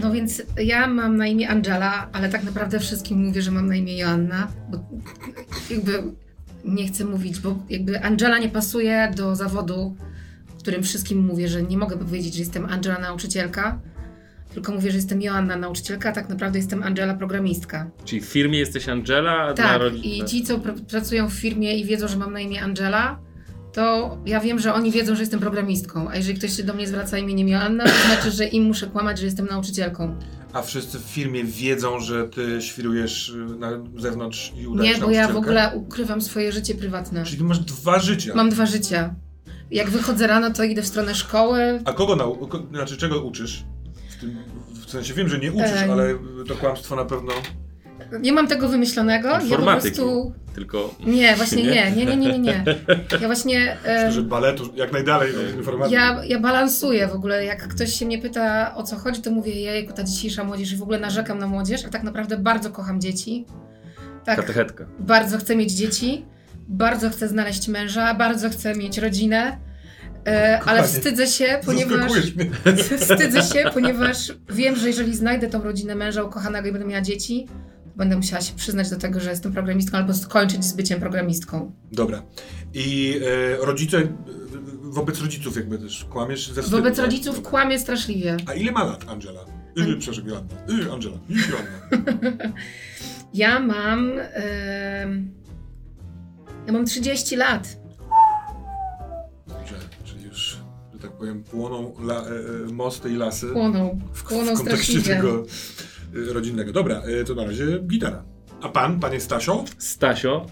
No 0.00 0.12
więc 0.12 0.42
ja 0.56 0.86
mam 0.86 1.16
na 1.16 1.26
imię 1.26 1.48
Angela, 1.48 2.08
ale 2.12 2.28
tak 2.28 2.44
naprawdę 2.44 2.80
wszystkim 2.80 3.26
mówię, 3.26 3.42
że 3.42 3.50
mam 3.50 3.66
na 3.66 3.76
imię 3.76 3.98
Joanna, 3.98 4.48
bo 4.70 4.78
jakby 5.70 6.02
nie 6.64 6.88
chcę 6.88 7.04
mówić, 7.04 7.40
bo 7.40 7.58
jakby 7.70 8.02
Angela 8.02 8.38
nie 8.38 8.48
pasuje 8.48 9.12
do 9.16 9.36
zawodu, 9.36 9.96
w 10.48 10.58
którym 10.58 10.82
wszystkim 10.82 11.26
mówię, 11.26 11.48
że 11.48 11.62
nie 11.62 11.78
mogę 11.78 11.98
powiedzieć, 11.98 12.34
że 12.34 12.40
jestem 12.40 12.64
Angela 12.66 12.98
nauczycielka, 12.98 13.78
tylko 14.54 14.72
mówię, 14.72 14.90
że 14.90 14.96
jestem 14.96 15.22
Joanna 15.22 15.56
nauczycielka, 15.56 16.08
a 16.08 16.12
tak 16.12 16.28
naprawdę 16.28 16.58
jestem 16.58 16.82
Angela 16.82 17.14
programistka. 17.14 17.90
Czyli 18.04 18.20
w 18.20 18.24
firmie 18.24 18.58
jesteś 18.58 18.88
Angela, 18.88 19.32
a 19.32 19.54
Tak, 19.54 19.80
rodzinę... 19.80 20.04
i 20.16 20.24
ci, 20.24 20.42
co 20.42 20.58
pr- 20.58 20.80
pracują 20.84 21.28
w 21.30 21.32
firmie 21.32 21.78
i 21.78 21.84
wiedzą, 21.84 22.08
że 22.08 22.16
mam 22.16 22.32
na 22.32 22.40
imię 22.40 22.62
Angela, 22.62 23.18
to 23.72 24.18
ja 24.26 24.40
wiem, 24.40 24.58
że 24.58 24.74
oni 24.74 24.90
wiedzą, 24.90 25.14
że 25.14 25.20
jestem 25.22 25.40
programistką, 25.40 26.08
a 26.10 26.16
jeżeli 26.16 26.38
ktoś 26.38 26.56
się 26.56 26.62
do 26.62 26.74
mnie 26.74 26.88
zwraca 26.88 27.18
imieniem 27.18 27.48
Joanna, 27.48 27.84
to 27.84 27.90
znaczy, 28.06 28.30
że 28.30 28.44
im 28.46 28.64
muszę 28.64 28.86
kłamać, 28.86 29.18
że 29.18 29.24
jestem 29.24 29.46
nauczycielką. 29.46 30.16
A 30.52 30.62
wszyscy 30.62 30.98
w 30.98 31.02
firmie 31.02 31.44
wiedzą, 31.44 32.00
że 32.00 32.28
ty 32.28 32.62
świrujesz 32.62 33.28
y, 33.28 33.36
na 33.58 33.70
zewnątrz 33.98 34.52
i 34.56 34.66
udajesz 34.66 34.96
Nie, 34.96 35.02
bo 35.04 35.10
ja 35.10 35.28
w 35.28 35.36
ogóle 35.36 35.72
ukrywam 35.74 36.20
swoje 36.22 36.52
życie 36.52 36.74
prywatne. 36.74 37.24
Czyli 37.24 37.38
ty 37.38 37.44
masz 37.44 37.58
dwa 37.58 37.98
życia. 37.98 38.34
Mam 38.34 38.50
dwa 38.50 38.66
życia. 38.66 39.14
Jak 39.70 39.90
wychodzę 39.90 40.26
rano, 40.26 40.50
to 40.50 40.64
idę 40.64 40.82
w 40.82 40.86
stronę 40.86 41.14
szkoły. 41.14 41.80
A 41.84 41.92
kogo 41.92 42.16
nau... 42.16 42.36
ko- 42.46 42.62
Znaczy, 42.72 42.96
czego 42.96 43.22
uczysz? 43.22 43.64
W, 44.16 44.20
tym, 44.20 44.36
w 44.86 44.90
sensie 44.90 45.14
wiem, 45.14 45.28
że 45.28 45.38
nie 45.38 45.52
uczysz, 45.52 45.82
ale 45.90 46.14
to 46.48 46.54
kłamstwo 46.54 46.96
na 46.96 47.04
pewno... 47.04 47.32
Nie 48.20 48.32
mam 48.32 48.48
tego 48.48 48.68
wymyślonego. 48.68 49.28
Ja 49.28 49.38
po 49.38 49.44
Informatyki. 49.44 49.96
prostu. 49.96 50.32
Tylko... 50.54 50.94
Nie, 51.06 51.34
właśnie 51.36 51.62
nie, 51.62 51.90
nie, 51.90 52.06
nie, 52.06 52.16
nie, 52.16 52.32
nie. 52.32 52.38
nie. 52.38 52.64
Ja 53.20 53.26
właśnie. 53.26 53.76
em, 53.84 54.12
że 54.12 54.22
baletu 54.22 54.72
jak 54.74 54.92
najdalej 54.92 55.36
od 55.36 55.56
informatyki. 55.56 55.94
Ja, 55.94 56.24
ja 56.24 56.40
balansuję 56.40 57.08
w 57.08 57.12
ogóle. 57.14 57.44
Jak 57.44 57.68
ktoś 57.68 57.92
się 57.92 58.06
mnie 58.06 58.18
pyta 58.18 58.74
o 58.74 58.82
co 58.82 58.96
chodzi, 58.96 59.22
to 59.22 59.30
mówię, 59.30 59.52
jejku, 59.60 59.92
ta 59.92 60.04
dzisiejsza 60.04 60.44
młodzież 60.44 60.72
i 60.72 60.76
w 60.76 60.82
ogóle 60.82 61.00
narzekam 61.00 61.38
na 61.38 61.46
młodzież, 61.46 61.84
a 61.84 61.88
tak 61.88 62.02
naprawdę 62.02 62.38
bardzo 62.38 62.70
kocham 62.70 63.00
dzieci. 63.00 63.46
Tak, 64.24 64.36
Katechetka. 64.36 64.86
bardzo 64.98 65.38
chcę 65.38 65.56
mieć 65.56 65.72
dzieci, 65.72 66.24
bardzo 66.68 67.10
chcę 67.10 67.28
znaleźć 67.28 67.68
męża, 67.68 68.14
bardzo 68.14 68.50
chcę 68.50 68.74
mieć 68.74 68.98
rodzinę, 68.98 69.58
e, 70.26 70.60
ale 70.66 70.82
wstydzę 70.82 71.26
się, 71.26 71.60
ponieważ 71.66 72.12
wstydzę 73.00 73.42
się, 73.42 73.70
ponieważ 73.74 74.32
wiem, 74.50 74.76
że 74.76 74.86
jeżeli 74.86 75.16
znajdę 75.16 75.48
tą 75.48 75.62
rodzinę 75.62 75.94
męża 75.94 76.22
ukochanego 76.22 76.68
i 76.68 76.72
będę 76.72 76.86
miała 76.86 77.02
dzieci, 77.02 77.48
będę 77.96 78.16
musiała 78.16 78.42
się 78.42 78.54
przyznać 78.56 78.90
do 78.90 78.96
tego, 78.96 79.20
że 79.20 79.30
jestem 79.30 79.52
programistką 79.52 79.98
albo 79.98 80.14
skończyć 80.14 80.64
z 80.64 80.72
byciem 80.72 81.00
programistką. 81.00 81.72
Dobra. 81.92 82.22
I 82.74 83.20
e, 83.60 83.66
rodzice, 83.66 83.98
e, 83.98 84.08
wobec 84.82 85.20
rodziców 85.20 85.56
jakby 85.56 85.78
też 85.78 86.04
kłamiesz 86.04 86.46
ze 86.52 86.62
wstydu, 86.62 86.76
Wobec 86.76 86.96
tak? 86.96 87.04
rodziców 87.04 87.34
Dobra. 87.36 87.50
kłamię 87.50 87.78
straszliwie. 87.78 88.36
A 88.46 88.54
ile 88.54 88.72
ma 88.72 88.84
lat 88.84 89.08
Angela? 89.08 89.40
Y, 89.78 89.96
przepraszam, 89.98 90.28
Joanna. 90.28 90.54
Y, 90.86 90.92
Angela. 90.92 91.16
Y, 91.16 91.34
Joanna. 91.50 92.52
Ja 93.34 93.60
mam. 93.60 94.12
em, 94.34 95.30
ja 96.66 96.72
mam 96.72 96.86
30 96.86 97.36
lat. 97.36 97.76
Dobrze, 99.46 99.74
czyli 100.04 100.24
już, 100.24 100.56
że 100.92 100.98
tak 100.98 101.12
powiem, 101.12 101.42
płoną 101.44 101.94
la, 102.00 102.22
e, 102.68 102.72
mosty 102.72 103.10
i 103.10 103.16
lasy 103.16 103.46
Płonął. 103.46 103.98
w, 104.12 104.22
Płonął 104.24 104.54
w 104.54 104.58
kontekście 104.58 104.92
straszliwie. 105.00 105.16
tego 105.16 105.44
rodzinnego. 106.12 106.72
Dobra, 106.72 107.02
e, 107.02 107.24
to 107.24 107.34
na 107.34 107.44
razie 107.44 107.78
gitara. 107.86 108.24
A 108.62 108.68
pan, 108.68 109.00
panie 109.00 109.20
Stasio? 109.20 109.64
Stasio. 109.78 110.46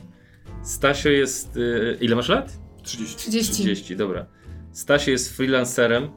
Stasio 0.62 1.10
jest... 1.10 1.56
Y, 1.56 1.98
ile 2.00 2.16
masz 2.16 2.28
lat? 2.28 2.58
30. 2.82 3.16
30. 3.16 3.52
30, 3.52 3.96
dobra. 3.96 4.26
Stasio 4.72 5.10
jest 5.10 5.36
freelancerem 5.36 6.04
y, 6.04 6.08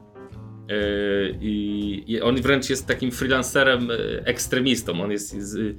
i, 1.40 2.20
on 2.22 2.42
wręcz 2.42 2.70
jest 2.70 2.86
takim 2.86 3.10
freelancerem 3.10 3.90
y, 3.90 4.22
ekstremistą. 4.24 5.02
On 5.02 5.10
jest, 5.10 5.34
jest 5.34 5.54
y, 5.54 5.76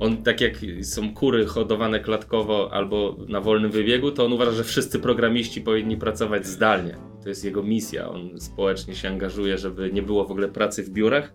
on 0.00 0.22
tak 0.22 0.40
jak 0.40 0.54
są 0.82 1.14
kury 1.14 1.46
hodowane 1.46 2.00
klatkowo 2.00 2.72
albo 2.72 3.16
na 3.28 3.40
wolnym 3.40 3.70
wybiegu, 3.70 4.10
to 4.10 4.24
on 4.24 4.32
uważa, 4.32 4.52
że 4.52 4.64
wszyscy 4.64 4.98
programiści 4.98 5.60
powinni 5.60 5.96
pracować 5.96 6.46
zdalnie. 6.46 6.96
To 7.22 7.28
jest 7.28 7.44
jego 7.44 7.62
misja. 7.62 8.08
On 8.08 8.40
społecznie 8.40 8.94
się 8.94 9.08
angażuje, 9.08 9.58
żeby 9.58 9.92
nie 9.92 10.02
było 10.02 10.24
w 10.24 10.30
ogóle 10.30 10.48
pracy 10.48 10.82
w 10.82 10.90
biurach. 10.90 11.34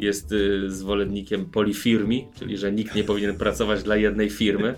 Jest 0.00 0.32
y, 0.32 0.70
zwolennikiem 0.70 1.44
polifirmi, 1.44 2.28
czyli 2.38 2.56
że 2.56 2.72
nikt 2.72 2.94
nie 2.94 3.04
powinien 3.04 3.36
pracować 3.36 3.82
dla 3.82 3.96
jednej 3.96 4.30
firmy. 4.30 4.74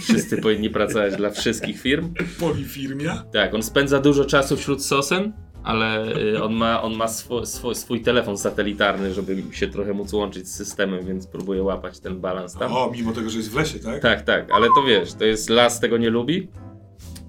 Wszyscy 0.00 0.36
powinni 0.36 0.70
pracować 0.70 1.16
dla 1.16 1.30
wszystkich 1.30 1.80
firm. 1.80 2.14
Polifirmia? 2.40 3.24
Tak, 3.32 3.54
on 3.54 3.62
spędza 3.62 4.00
dużo 4.00 4.24
czasu 4.24 4.56
wśród 4.56 4.84
sosen, 4.84 5.32
ale 5.64 6.16
y, 6.16 6.42
on 6.42 6.54
ma, 6.54 6.82
on 6.82 6.96
ma 6.96 7.08
swo, 7.08 7.46
swo, 7.46 7.74
swój 7.74 8.02
telefon 8.02 8.38
satelitarny, 8.38 9.14
żeby 9.14 9.42
się 9.52 9.68
trochę 9.68 9.92
móc 9.92 10.12
łączyć 10.12 10.48
z 10.48 10.54
systemem, 10.54 11.06
więc 11.06 11.26
próbuje 11.26 11.62
łapać 11.62 12.00
ten 12.00 12.20
balans 12.20 12.54
tam. 12.54 12.72
O, 12.72 12.90
mimo 12.96 13.12
tego, 13.12 13.30
że 13.30 13.38
jest 13.38 13.50
w 13.50 13.56
lesie, 13.56 13.78
tak? 13.78 14.02
Tak, 14.02 14.22
tak, 14.22 14.50
ale 14.50 14.66
to 14.66 14.82
wiesz, 14.88 15.14
to 15.14 15.24
jest 15.24 15.50
las, 15.50 15.80
tego 15.80 15.96
nie 15.98 16.10
lubi. 16.10 16.48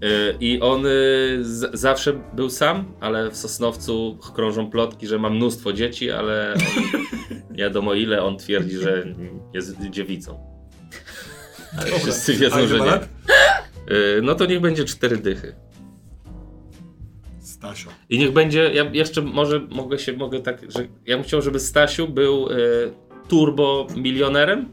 Y, 0.04 0.38
I 0.40 0.62
on 0.62 0.84
z, 1.42 1.80
zawsze 1.80 2.14
był 2.34 2.50
sam, 2.50 2.86
ale 3.00 3.32
w 3.32 3.38
Sosnowcu 3.38 4.18
krążą 4.36 4.70
plotki, 4.70 5.08
że 5.08 5.20
ma 5.20 5.30
mnóstwo 5.30 5.74
dzieci, 5.74 6.12
ale 6.12 6.54
on, 6.54 7.02
nie 7.56 7.64
wiadomo 7.64 7.94
ile, 7.94 8.24
on 8.24 8.38
twierdzi, 8.38 8.78
że 8.78 9.06
jest 9.54 9.82
dziewicą. 9.90 10.40
Ale 11.78 11.86
Dobra. 11.86 12.00
wszyscy 12.00 12.34
wiedzą, 12.34 12.68
że 12.68 12.80
nie. 12.80 12.96
Y, 13.96 14.22
No 14.22 14.36
to 14.36 14.46
niech 14.46 14.60
będzie 14.62 14.86
cztery 14.86 15.18
dychy. 15.18 15.56
Stasio. 17.40 17.90
I 18.10 18.20
niech 18.20 18.32
będzie, 18.32 18.74
ja 18.74 18.84
jeszcze 18.94 19.22
może 19.22 19.60
mogę 19.60 20.00
się, 20.00 20.14
mogę 20.14 20.40
tak, 20.40 20.72
że 20.72 20.88
ja 21.06 21.16
bym 21.16 21.24
chciał, 21.24 21.42
żeby 21.42 21.60
Stasiu 21.60 22.08
był 22.08 22.48
e, 22.50 22.56
turbo 23.28 23.88
milionerem, 23.96 24.72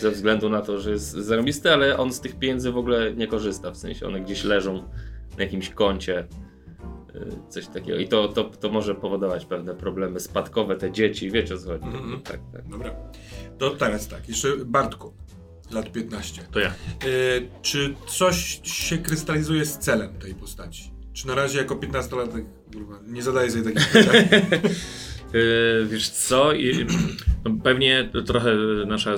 ze 0.00 0.10
względu 0.10 0.48
na 0.48 0.62
to, 0.62 0.80
że 0.80 0.90
jest 0.90 1.10
zarobisty, 1.10 1.72
ale 1.72 1.96
on 1.98 2.12
z 2.12 2.20
tych 2.20 2.38
pieniędzy 2.38 2.72
w 2.72 2.76
ogóle 2.76 3.14
nie 3.14 3.26
korzysta, 3.26 3.70
w 3.70 3.76
sensie 3.76 4.06
one 4.06 4.20
gdzieś 4.20 4.44
leżą 4.44 4.74
na 5.38 5.44
jakimś 5.44 5.70
koncie, 5.70 6.26
coś 7.48 7.66
takiego. 7.66 7.98
I 7.98 8.08
to, 8.08 8.28
to, 8.28 8.44
to 8.44 8.70
może 8.70 8.94
powodować 8.94 9.44
pewne 9.44 9.74
problemy 9.74 10.20
spadkowe, 10.20 10.76
te 10.76 10.92
dzieci, 10.92 11.30
wiecie 11.30 11.54
o 11.54 11.58
co 11.58 11.68
chodzi. 11.68 11.84
Mhm. 11.84 12.20
Tak, 12.20 12.40
tak. 12.52 12.68
Dobra. 12.68 12.90
To 13.58 13.70
teraz 13.70 14.08
tak, 14.08 14.28
jeszcze 14.28 14.56
Bartku, 14.56 15.12
lat 15.70 15.92
15. 15.92 16.42
To 16.52 16.60
ja. 16.60 16.68
E, 16.68 16.72
czy 17.62 17.94
coś 18.06 18.60
się 18.62 18.98
krystalizuje 18.98 19.64
z 19.64 19.78
celem 19.78 20.18
tej 20.18 20.34
postaci? 20.34 20.92
Czy 21.12 21.26
na 21.26 21.34
razie 21.34 21.58
jako 21.58 21.74
15-latek 21.74 22.44
kurwa, 22.72 22.98
nie 23.06 23.22
zadaję 23.22 23.50
sobie 23.50 23.72
takich 23.72 23.92
pytań? 23.92 24.16
Yy, 25.32 25.86
wiesz 25.86 26.08
co, 26.08 26.52
I, 26.52 26.86
no 27.44 27.50
pewnie 27.64 28.10
trochę 28.26 28.54
nasza 28.86 29.10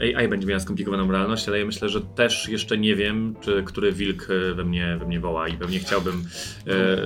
yy, 0.00 0.16
AI 0.16 0.28
będzie 0.28 0.46
miała 0.46 0.60
skomplikowaną 0.60 1.12
realność, 1.12 1.48
ale 1.48 1.58
ja 1.58 1.64
myślę, 1.66 1.88
że 1.88 2.00
też 2.00 2.48
jeszcze 2.48 2.78
nie 2.78 2.96
wiem, 2.96 3.34
czy 3.40 3.62
który 3.66 3.92
wilk 3.92 4.28
yy, 4.28 4.54
we 4.54 4.64
mnie, 4.64 4.96
we 5.00 5.06
mnie 5.06 5.20
woła 5.20 5.48
i 5.48 5.56
pewnie 5.56 5.78
chciałbym 5.78 6.24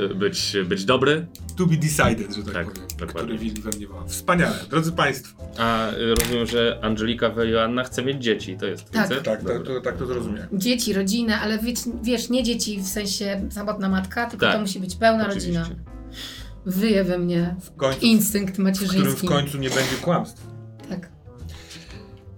yy, 0.08 0.14
być, 0.14 0.56
być 0.64 0.84
dobry. 0.84 1.26
To 1.56 1.66
be 1.66 1.76
decided, 1.76 2.34
że 2.36 2.42
tak, 2.42 2.54
Tak, 2.54 2.66
powiem. 2.72 2.88
dokładnie. 2.98 3.22
Który 3.22 3.38
wilk 3.38 3.58
we 3.60 3.70
mnie 3.76 3.86
woła. 3.86 4.04
Wspaniale. 4.06 4.56
Drodzy 4.70 4.92
Państwo. 4.92 5.42
A 5.58 5.92
y, 5.92 6.14
rozumiem, 6.14 6.46
że 6.46 6.78
Angelika 6.82 7.32
Joanna 7.44 7.84
chce 7.84 8.02
mieć 8.04 8.22
dzieci, 8.22 8.56
to 8.60 8.66
jest 8.66 8.90
Tak. 8.90 9.08
Tak, 9.08 9.22
tak, 9.22 9.42
Dobra. 9.42 9.60
to, 9.60 9.80
tak 9.80 9.96
to 9.96 10.06
zrozumiałem. 10.06 10.48
Dzieci, 10.52 10.92
rodzinę, 10.92 11.40
ale 11.40 11.58
wiesz, 11.58 11.78
wiesz, 12.02 12.30
nie 12.30 12.42
dzieci 12.42 12.80
w 12.80 12.86
sensie 12.86 13.48
samotna 13.50 13.88
matka, 13.88 14.26
tylko 14.26 14.46
Tak. 14.46 14.54
to 14.54 14.60
musi 14.60 14.80
być 14.80 14.96
pełna 14.96 15.26
Oczywiście. 15.28 15.62
Wyje 16.66 17.04
we 17.04 17.18
mnie 17.18 17.56
W 17.60 17.76
końcu, 17.76 18.00
instynkt 18.06 18.50
w 18.50 18.52
którym 18.52 18.74
w 18.74 18.80
macierzyński. 18.80 19.28
końcu 19.28 19.58
nie 19.58 19.70
będzie 19.70 19.96
kłamstw. 20.02 20.46
Tak. 20.88 21.10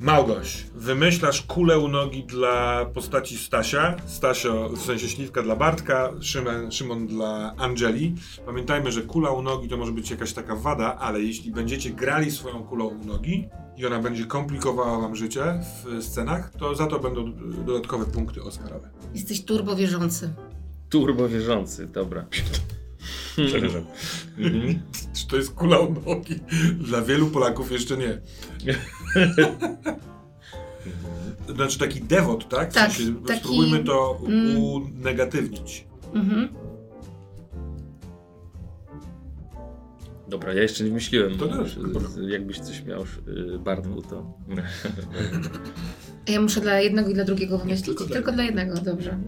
Małgoś, 0.01 0.67
wymyślasz 0.75 1.43
kulę 1.43 1.79
u 1.79 1.89
nogi 1.89 2.25
dla 2.25 2.85
postaci 2.95 3.39
Stasia, 3.39 3.97
Stasio 4.07 4.69
w 4.69 4.83
sensie 4.83 5.09
śliwka 5.09 5.43
dla 5.43 5.57
Bartka, 5.57 6.11
Szymon, 6.21 6.71
Szymon 6.73 7.07
dla 7.07 7.55
Angeli. 7.59 8.15
Pamiętajmy, 8.47 8.93
że 8.93 9.03
kula 9.03 9.31
u 9.31 9.43
nogi 9.43 9.69
to 9.69 9.77
może 9.77 9.93
być 9.93 10.11
jakaś 10.11 10.33
taka 10.33 10.57
wada, 10.57 10.99
ale 10.99 11.21
jeśli 11.21 11.51
będziecie 11.51 11.91
grali 11.91 12.31
swoją 12.31 12.63
kulą 12.65 12.85
u 12.87 13.05
nogi 13.05 13.49
i 13.77 13.87
ona 13.87 13.99
będzie 13.99 14.25
komplikowała 14.27 14.99
wam 15.01 15.17
życie 15.17 15.61
w 15.85 16.03
scenach, 16.05 16.51
to 16.59 16.75
za 16.75 16.87
to 16.87 16.99
będą 16.99 17.33
dodatkowe 17.67 18.05
punkty 18.05 18.43
Oscarowe. 18.43 18.91
Jesteś 19.15 19.45
turbo 19.45 19.77
wierzący. 19.77 20.33
Turbo 20.89 21.29
wierzący, 21.29 21.87
dobra. 21.87 22.25
Przepraszam. 23.47 23.85
Mhm. 24.39 24.83
Czy 25.15 25.27
to 25.29 25.37
jest 25.37 25.55
kula 25.55 25.79
u 25.79 25.95
nogi? 26.07 26.35
Dla 26.75 27.03
wielu 27.03 27.27
Polaków 27.27 27.73
jeszcze 27.73 27.97
nie. 27.97 28.19
Znaczy 31.55 31.79
taki 31.79 32.01
dewot, 32.01 32.49
tak? 32.49 32.71
W 32.71 32.75
Tak, 32.75 32.93
sensie, 32.93 33.15
taki- 33.27 33.41
Spróbujmy 33.41 33.85
to 33.85 34.21
mm. 34.27 34.57
unegatywnić. 34.59 35.85
Mhm. 36.15 36.49
Dobra, 40.29 40.55
ja 40.55 40.63
jeszcze 40.63 40.85
nie 40.85 40.91
wymyśliłem. 40.91 41.39
To 41.39 41.49
też, 41.49 41.79
Jakbyś 42.29 42.59
coś 42.61 42.85
miał, 42.85 43.03
y, 43.03 43.59
Bartku, 43.59 44.03
to... 44.03 44.33
A 46.29 46.31
ja 46.33 46.41
muszę 46.41 46.61
dla 46.61 46.81
jednego 46.81 47.11
i 47.11 47.15
dla 47.15 47.25
drugiego 47.25 47.59
wymyślić? 47.59 47.87
Tylko 47.87 48.05
Tylko, 48.05 48.23
dla 48.23 48.33
dla 48.33 48.45
jednego, 48.45 48.75
dobrze. 48.75 49.19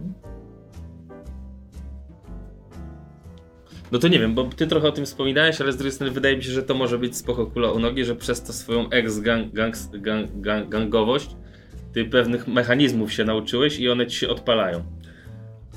No 3.94 4.00
to 4.00 4.08
nie 4.08 4.18
wiem, 4.18 4.34
bo 4.34 4.44
ty 4.44 4.66
trochę 4.66 4.88
o 4.88 4.92
tym 4.92 5.04
wspominałeś, 5.04 5.60
ale 5.60 5.72
z 5.72 5.76
drugiej 5.76 5.92
strony 5.92 6.12
wydaje 6.12 6.36
mi 6.36 6.44
się, 6.44 6.50
że 6.50 6.62
to 6.62 6.74
może 6.74 6.98
być 6.98 7.16
spoko 7.16 7.46
kula 7.46 7.72
u 7.72 7.78
nogi, 7.78 8.04
że 8.04 8.16
przez 8.16 8.42
to 8.42 8.52
swoją 8.52 8.90
ex-gangowość 8.90 9.88
gang, 10.02 10.28
gang, 10.40 10.68
gangowość 10.68 11.30
ty 11.92 12.04
pewnych 12.04 12.48
mechanizmów 12.48 13.12
się 13.12 13.24
nauczyłeś 13.24 13.78
i 13.78 13.88
one 13.88 14.06
ci 14.06 14.16
się 14.16 14.28
odpalają. 14.28 14.84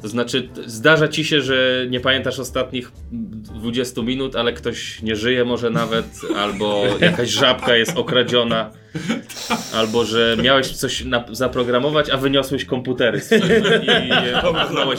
To 0.01 0.07
znaczy, 0.07 0.49
zdarza 0.65 1.07
ci 1.07 1.25
się, 1.25 1.41
że 1.41 1.85
nie 1.89 1.99
pamiętasz 1.99 2.39
ostatnich 2.39 2.91
20 3.11 4.01
minut, 4.01 4.35
ale 4.35 4.53
ktoś 4.53 5.01
nie 5.01 5.15
żyje 5.15 5.45
może 5.45 5.69
nawet, 5.69 6.05
albo 6.43 6.83
jakaś 6.99 7.29
żabka 7.29 7.75
jest 7.75 7.97
okradziona, 7.97 8.71
albo 9.73 10.05
że 10.05 10.37
miałeś 10.43 10.71
coś 10.71 11.05
na, 11.05 11.25
zaprogramować, 11.31 12.09
a 12.09 12.17
wyniosłeś 12.17 12.65
komputery 12.65 13.21
i 13.81 14.07
je 14.07 14.41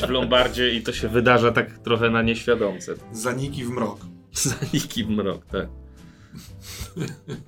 w 0.06 0.10
lombardzie 0.10 0.74
i 0.74 0.82
to 0.82 0.92
się 0.92 1.08
wydarza 1.08 1.52
tak 1.52 1.78
trochę 1.78 2.10
na 2.10 2.22
nieświadomce. 2.22 2.94
Zaniki 3.12 3.64
w 3.64 3.70
mrok. 3.70 4.00
Zaniki 4.32 5.04
w 5.04 5.08
mrok, 5.08 5.46
tak. 5.46 5.68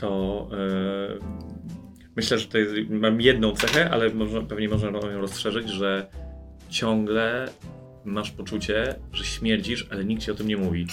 To 0.00 0.48
e, 0.52 1.49
myślę, 2.16 2.38
że 2.38 2.46
tutaj 2.46 2.86
mam 2.90 3.20
jedną 3.20 3.56
cechę, 3.56 3.90
ale 3.90 4.10
można, 4.10 4.42
pewnie 4.42 4.68
można 4.68 4.88
ją 4.88 5.20
rozszerzyć, 5.20 5.68
że 5.68 6.06
ciągle 6.68 7.48
masz 8.04 8.30
poczucie, 8.30 8.94
że 9.12 9.24
śmierdzisz, 9.24 9.86
ale 9.90 10.04
nikt 10.04 10.22
ci 10.22 10.30
o 10.30 10.34
tym 10.34 10.48
nie 10.48 10.56
mówi. 10.56 10.86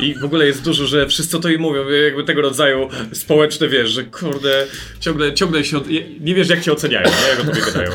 I 0.00 0.14
w 0.14 0.24
ogóle 0.24 0.46
jest 0.46 0.62
dużo, 0.62 0.86
że 0.86 1.06
wszyscy 1.06 1.40
to 1.40 1.48
i 1.48 1.58
mówią, 1.58 1.88
jakby 1.88 2.24
tego 2.24 2.42
rodzaju 2.42 2.88
społeczne, 3.12 3.68
wiesz, 3.68 3.90
że 3.90 4.04
kurde, 4.04 4.66
ciągle, 5.00 5.34
ciągle 5.34 5.64
się, 5.64 5.76
od... 5.76 5.88
nie 6.20 6.34
wiesz 6.34 6.48
jak 6.48 6.60
cię 6.60 6.72
oceniają, 6.72 7.06
nie? 7.06 7.28
jak 7.28 7.40
o 7.40 7.44
tobie 7.44 7.60
gadają. 7.60 7.90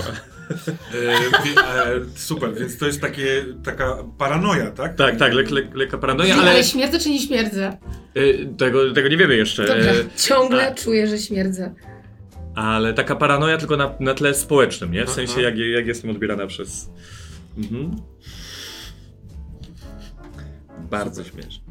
E, 0.95 1.85
e, 1.85 1.99
super, 2.15 2.53
więc 2.55 2.77
to 2.77 2.85
jest 2.85 3.01
takie, 3.01 3.45
taka 3.63 3.97
paranoja, 4.17 4.71
tak? 4.71 4.95
Tak, 4.95 5.17
tak, 5.17 5.33
lek, 5.33 5.51
lek, 5.51 5.75
lekka 5.75 5.97
paranoja, 5.97 6.35
ale... 6.35 6.51
ale 6.51 6.63
śmierdzę 6.63 6.99
czy 6.99 7.09
nie 7.09 7.19
śmierdzę? 7.19 7.77
e, 8.15 8.45
tego, 8.57 8.93
tego 8.93 9.09
nie 9.09 9.17
wiemy 9.17 9.35
jeszcze. 9.35 9.65
Dobra, 9.67 9.91
E, 9.91 9.95
ciągle 10.17 10.67
a- 10.67 10.73
czuję, 10.75 11.07
że 11.07 11.17
śmierdzę. 11.17 11.73
Ale 12.55 12.93
taka 12.93 13.15
paranoja 13.15 13.57
tylko 13.57 13.77
na, 13.77 13.95
na 13.99 14.13
tle 14.13 14.33
społecznym, 14.33 14.91
nie? 14.91 14.99
W 14.99 15.07
Aha. 15.07 15.15
sensie 15.15 15.41
jak, 15.41 15.57
jak 15.57 15.87
jestem 15.87 16.09
odbierana 16.09 16.47
przez... 16.47 16.89
Mhm. 17.57 17.95
Bardzo 20.89 21.23
śmieszne. 21.23 21.68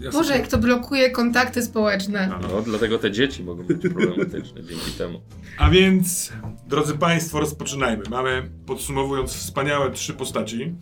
Ja 0.00 0.10
Boże, 0.10 0.28
sobie- 0.28 0.40
jak 0.40 0.48
to 0.48 0.58
blokuje 0.58 1.10
kontakty 1.10 1.62
społeczne. 1.62 2.30
No, 2.42 2.62
dlatego 2.62 2.98
te 2.98 3.10
dzieci 3.10 3.44
mogą 3.44 3.62
być 3.62 3.82
problematyczne 3.82 4.62
dzięki 4.64 4.90
temu. 4.98 5.20
A 5.58 5.70
więc, 5.70 6.32
drodzy 6.66 6.94
Państwo, 6.98 7.40
rozpoczynajmy. 7.40 8.02
Mamy, 8.10 8.50
podsumowując, 8.66 9.32
wspaniałe 9.34 9.90
trzy 9.90 10.14
postaci. 10.14 10.74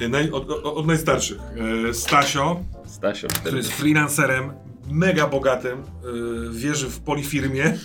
E, 0.00 0.08
Naj, 0.08 0.30
od, 0.30 0.50
od, 0.50 0.64
od 0.76 0.86
najstarszych. 0.86 1.38
E, 1.90 1.94
Stasio, 1.94 2.60
Stasio, 2.86 3.28
który 3.28 3.56
jest 3.56 3.72
freelancerem, 3.72 4.52
mega 4.90 5.26
bogatym, 5.26 5.78
e, 5.78 5.84
wierzy 6.52 6.88
w 6.88 7.00
polifirmie 7.00 7.78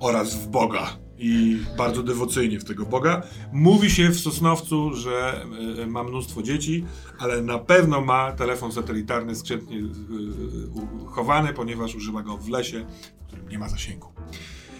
oraz 0.00 0.34
w 0.34 0.48
Boga. 0.48 0.96
I 1.18 1.58
bardzo 1.78 2.02
dewocyjnie 2.02 2.60
w 2.60 2.64
tego 2.64 2.86
Boga. 2.86 3.22
Mówi 3.52 3.90
się 3.90 4.08
w 4.08 4.20
Sosnowcu, 4.20 4.94
że 4.94 5.42
e, 5.82 5.86
ma 5.86 6.04
mnóstwo 6.04 6.42
dzieci, 6.42 6.84
ale 7.18 7.42
na 7.42 7.58
pewno 7.58 8.00
ma 8.00 8.32
telefon 8.32 8.72
satelitarny 8.72 9.34
skrzętnie 9.34 9.78
e, 9.78 9.82
uchowany, 11.04 11.52
ponieważ 11.52 11.94
używa 11.94 12.22
go 12.22 12.36
w 12.36 12.48
lesie, 12.48 12.86
w 13.22 13.26
którym 13.26 13.48
nie 13.48 13.58
ma 13.58 13.68
zasięgu. 13.68 14.08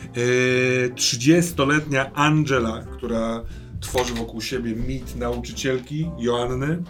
E, 0.05 0.88
30-letnia 0.88 2.12
Angela, 2.14 2.83
która 2.83 3.44
tworzy 3.81 4.14
wokół 4.14 4.40
siebie 4.40 4.74
mit 4.77 5.16
nauczycielki 5.16 6.11
Joanny. 6.18 6.83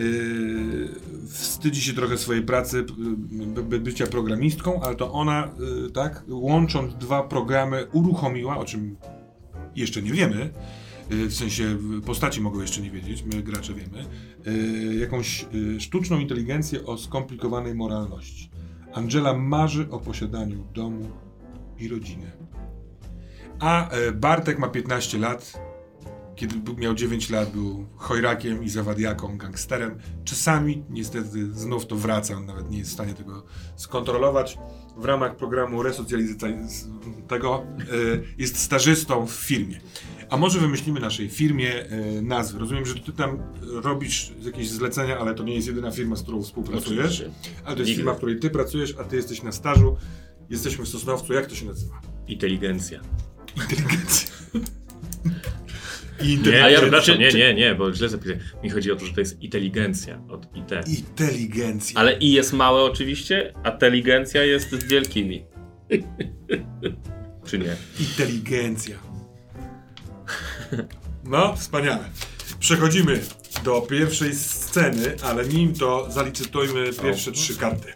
Yy, 0.00 0.88
wstydzi 1.28 1.82
się 1.82 1.94
trochę 1.94 2.18
swojej 2.18 2.42
pracy, 2.42 2.84
by, 3.28 3.62
by 3.62 3.80
bycia 3.80 4.06
programistką, 4.06 4.82
ale 4.82 4.94
to 4.94 5.12
ona, 5.12 5.50
yy, 5.82 5.90
tak, 5.90 6.24
łącząc 6.28 6.94
dwa 6.94 7.22
programy, 7.22 7.86
uruchomiła, 7.92 8.58
o 8.58 8.64
czym 8.64 8.96
jeszcze 9.76 10.02
nie 10.02 10.12
wiemy, 10.12 10.50
yy, 11.10 11.26
w 11.26 11.34
sensie 11.34 11.78
postaci 12.06 12.40
mogą 12.40 12.60
jeszcze 12.60 12.80
nie 12.80 12.90
wiedzieć, 12.90 13.24
my 13.34 13.42
gracze 13.42 13.74
wiemy, 13.74 14.04
jakąś 15.00 15.46
sztuczną 15.78 16.18
inteligencję 16.18 16.84
o 16.84 16.98
skomplikowanej 16.98 17.74
moralności. 17.74 18.50
Angela 18.92 19.34
marzy 19.34 19.90
o 19.90 20.00
posiadaniu 20.00 20.64
domu 20.74 21.10
i 21.78 21.88
rodziny. 21.88 22.30
A 23.58 23.90
yy, 24.06 24.12
Bartek 24.12 24.58
ma 24.58 24.68
15 24.68 25.18
lat, 25.18 25.69
kiedy 26.40 26.56
był- 26.56 26.76
miał 26.76 26.94
9 26.94 27.30
lat, 27.30 27.52
był 27.52 27.86
chojrakiem 27.96 28.62
i 28.64 28.68
zawadiaką, 28.68 29.38
gangsterem. 29.38 29.98
Czasami 30.24 30.84
niestety 30.90 31.52
znów 31.54 31.86
to 31.86 31.96
wraca, 31.96 32.34
on 32.36 32.46
nawet 32.46 32.70
nie 32.70 32.78
jest 32.78 32.90
w 32.90 32.94
stanie 32.94 33.14
tego 33.14 33.44
skontrolować. 33.76 34.58
W 34.96 35.04
ramach 35.04 35.36
programu 35.36 35.82
resocjalizacji 35.82 36.54
tego 37.28 37.66
y, 37.92 38.22
jest 38.38 38.58
stażystą 38.58 39.26
w 39.26 39.30
firmie. 39.30 39.80
A 40.30 40.36
może 40.36 40.58
wymyślimy 40.60 41.00
naszej 41.00 41.28
firmie 41.28 41.92
y, 41.92 42.22
nazwy. 42.22 42.58
Rozumiem, 42.58 42.86
że 42.86 42.94
ty 42.94 43.12
tam 43.12 43.42
robisz 43.82 44.32
jakieś 44.42 44.70
zlecenia, 44.70 45.18
ale 45.18 45.34
to 45.34 45.42
nie 45.44 45.54
jest 45.54 45.66
jedyna 45.66 45.90
firma, 45.90 46.16
z 46.16 46.22
którą 46.22 46.42
współpracujesz. 46.42 47.06
Oczywiście. 47.06 47.30
Ale 47.64 47.76
to 47.76 47.82
jest 47.82 47.88
Nigdy. 47.88 47.94
firma, 47.94 48.14
w 48.14 48.16
której 48.16 48.38
ty 48.40 48.50
pracujesz, 48.50 48.94
a 49.00 49.04
ty 49.04 49.16
jesteś 49.16 49.42
na 49.42 49.52
stażu. 49.52 49.96
Jesteśmy 50.50 50.84
w 50.84 50.88
Sosnowcu. 50.88 51.32
Jak 51.32 51.46
to 51.46 51.54
się 51.54 51.66
nazywa? 51.66 52.00
Inteligencja. 52.28 53.00
Inteligencja. 53.56 54.39
Inteligencja. 56.22 56.64
A 56.64 56.70
ja- 56.70 56.80
przepraszam, 56.80 57.18
nie, 57.18 57.32
nie, 57.32 57.54
nie, 57.54 57.74
bo 57.74 57.92
źle 57.94 58.08
zapisałem. 58.08 58.40
Mi 58.62 58.70
chodzi 58.70 58.92
o 58.92 58.96
to, 58.96 59.04
że 59.06 59.12
to 59.12 59.20
jest 59.20 59.42
inteligencja 59.42 60.20
od 60.28 60.56
IT. 60.56 60.88
Inteligencja. 60.98 62.00
Ale 62.00 62.18
i 62.18 62.32
jest 62.32 62.52
małe 62.52 62.82
oczywiście, 62.82 63.52
a 63.62 63.70
inteligencja 63.70 64.44
jest 64.44 64.70
z 64.70 64.84
wielkimi. 64.84 65.44
Czy 67.46 67.58
nie? 67.58 67.76
Inteligencja. 68.00 68.96
No, 71.24 71.56
wspaniale. 71.56 72.04
Przechodzimy 72.58 73.20
do 73.64 73.80
pierwszej 73.80 74.34
sceny, 74.34 75.16
ale 75.22 75.46
nim 75.48 75.74
to 75.74 76.10
zalicytujmy 76.10 76.90
pierwsze 77.02 77.32
trzy 77.32 77.56
karty. 77.56 77.92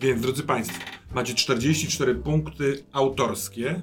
Więc, 0.00 0.22
drodzy 0.22 0.42
Państwo, 0.42 0.78
macie 1.14 1.34
44 1.34 2.14
punkty 2.14 2.84
autorskie. 2.92 3.80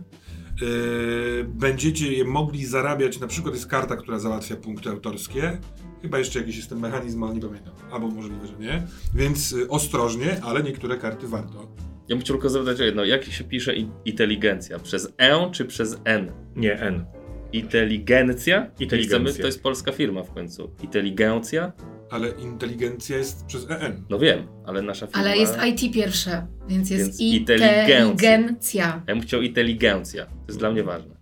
Yy, 0.61 1.45
będziecie 1.47 2.13
je 2.13 2.25
mogli 2.25 2.65
zarabiać, 2.65 3.19
na 3.19 3.27
przykład 3.27 3.53
jest 3.53 3.67
karta, 3.67 3.95
która 3.95 4.19
załatwia 4.19 4.55
punkty 4.55 4.89
autorskie. 4.89 5.57
Chyba 6.01 6.19
jeszcze 6.19 6.39
jakiś 6.39 6.57
jest 6.57 6.69
ten 6.69 6.79
mechanizm, 6.79 7.23
ale 7.23 7.33
nie 7.33 7.41
pamiętam. 7.41 7.73
Albo 7.91 8.07
możliwe, 8.07 8.47
że 8.47 8.57
nie. 8.59 8.87
Więc 9.15 9.51
y, 9.51 9.69
ostrożnie, 9.69 10.41
ale 10.43 10.63
niektóre 10.63 10.97
karty 10.97 11.27
warto. 11.27 11.67
Ja 12.07 12.15
bym 12.15 12.19
chciał 12.19 12.35
tylko 12.35 12.49
zapytać 12.49 12.81
o 12.81 12.83
jedno. 12.83 13.05
Jak 13.05 13.25
się 13.25 13.43
pisze 13.43 13.73
inteligencja? 14.05 14.79
Przez 14.79 15.13
E 15.17 15.51
czy 15.51 15.65
przez 15.65 15.97
N? 16.03 16.31
Nie, 16.55 16.79
N. 16.79 17.05
Inteligencja? 17.53 18.71
Inteligencja. 18.79 19.19
Chcemy, 19.19 19.33
to 19.41 19.47
jest 19.47 19.63
polska 19.63 19.91
firma 19.91 20.23
w 20.23 20.33
końcu. 20.33 20.71
Inteligencja? 20.83 21.71
Ale 22.11 22.29
inteligencja 22.29 23.17
jest 23.17 23.45
przez 23.45 23.67
EN. 23.69 24.03
No 24.09 24.19
wiem, 24.19 24.47
ale 24.65 24.81
nasza 24.81 25.07
firma... 25.07 25.21
Ale 25.21 25.37
jest 25.37 25.57
IT 25.65 25.93
pierwsze, 25.93 26.47
więc 26.67 26.89
jest 26.89 27.03
Więc 27.03 27.19
inteligencja. 27.21 28.05
inteligencja. 28.05 29.03
Ja 29.07 29.15
bym 29.15 29.21
chciał 29.21 29.41
inteligencja. 29.41 30.25
To 30.25 30.31
jest 30.47 30.59
dla 30.59 30.71
mnie 30.71 30.83
ważne. 30.83 31.15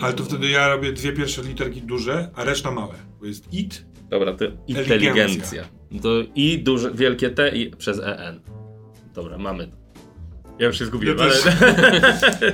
Ale 0.00 0.12
to 0.12 0.24
wtedy 0.24 0.48
ja 0.48 0.68
robię 0.68 0.92
dwie 0.92 1.12
pierwsze 1.12 1.42
literki 1.42 1.82
duże, 1.82 2.30
a 2.34 2.44
reszta 2.44 2.70
małe. 2.70 2.94
Bo 3.20 3.26
jest 3.26 3.52
it. 3.52 3.86
Dobra, 4.10 4.32
to 4.32 4.44
inteligencja. 4.66 5.64
To 6.02 6.08
i 6.34 6.58
duże, 6.58 6.90
wielkie 6.94 7.30
T 7.30 7.48
i 7.56 7.70
przez 7.70 8.00
EN. 8.04 8.40
Dobra, 9.14 9.38
mamy 9.38 9.66
to. 9.66 9.81
Ja 10.58 10.66
już 10.66 10.78
się 10.78 10.86
zgubiłem, 10.86 11.18
Ja 11.18 11.24
ale... 11.24 11.32
też. 11.34 11.44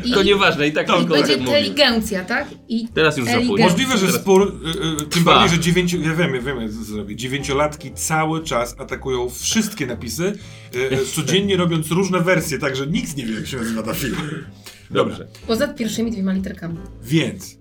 I, 0.04 0.12
To 0.12 0.22
nieważne, 0.22 0.68
i 0.68 0.72
tak 0.72 0.88
i 0.88 0.92
tylko 0.92 1.14
będzie 1.14 1.32
inteligencja, 1.34 2.24
tak? 2.24 2.48
I 2.68 2.88
Teraz 2.88 3.16
już 3.16 3.26
za 3.26 3.37
późno. 3.37 3.56
Możliwe, 3.68 3.98
że 3.98 4.12
spór, 4.12 4.42
y, 4.42 4.68
y, 4.92 4.96
tym 4.96 5.08
Trwa. 5.11 5.24
bardziej, 5.34 5.56
że 5.56 5.62
dziewięciu, 5.62 6.00
ja 6.00 6.14
wiem, 6.14 6.34
ja 6.34 6.40
wiem, 6.40 6.72
co 6.72 6.84
zrobię. 6.84 7.16
Dziewięciolatki 7.16 7.90
cały 7.94 8.44
czas 8.44 8.74
atakują 8.80 9.30
wszystkie 9.30 9.87
napisy, 9.87 10.32
y, 10.74 10.78
y, 10.78 11.06
codziennie 11.06 11.56
robiąc 11.56 11.90
różne 11.90 12.20
wersje, 12.20 12.58
także 12.58 12.87
nikt 12.87 13.16
nie 13.16 13.26
wie, 13.26 13.34
jak 13.34 13.46
się 13.46 13.56
nazywa 13.56 13.82
ta. 13.82 13.92
Dobra, 13.92 15.04
Dobrze. 15.04 15.28
poza 15.46 15.68
pierwszymi 15.68 16.11
dwiema 16.11 16.32
literkami. 16.32 16.76
więc 17.02 17.58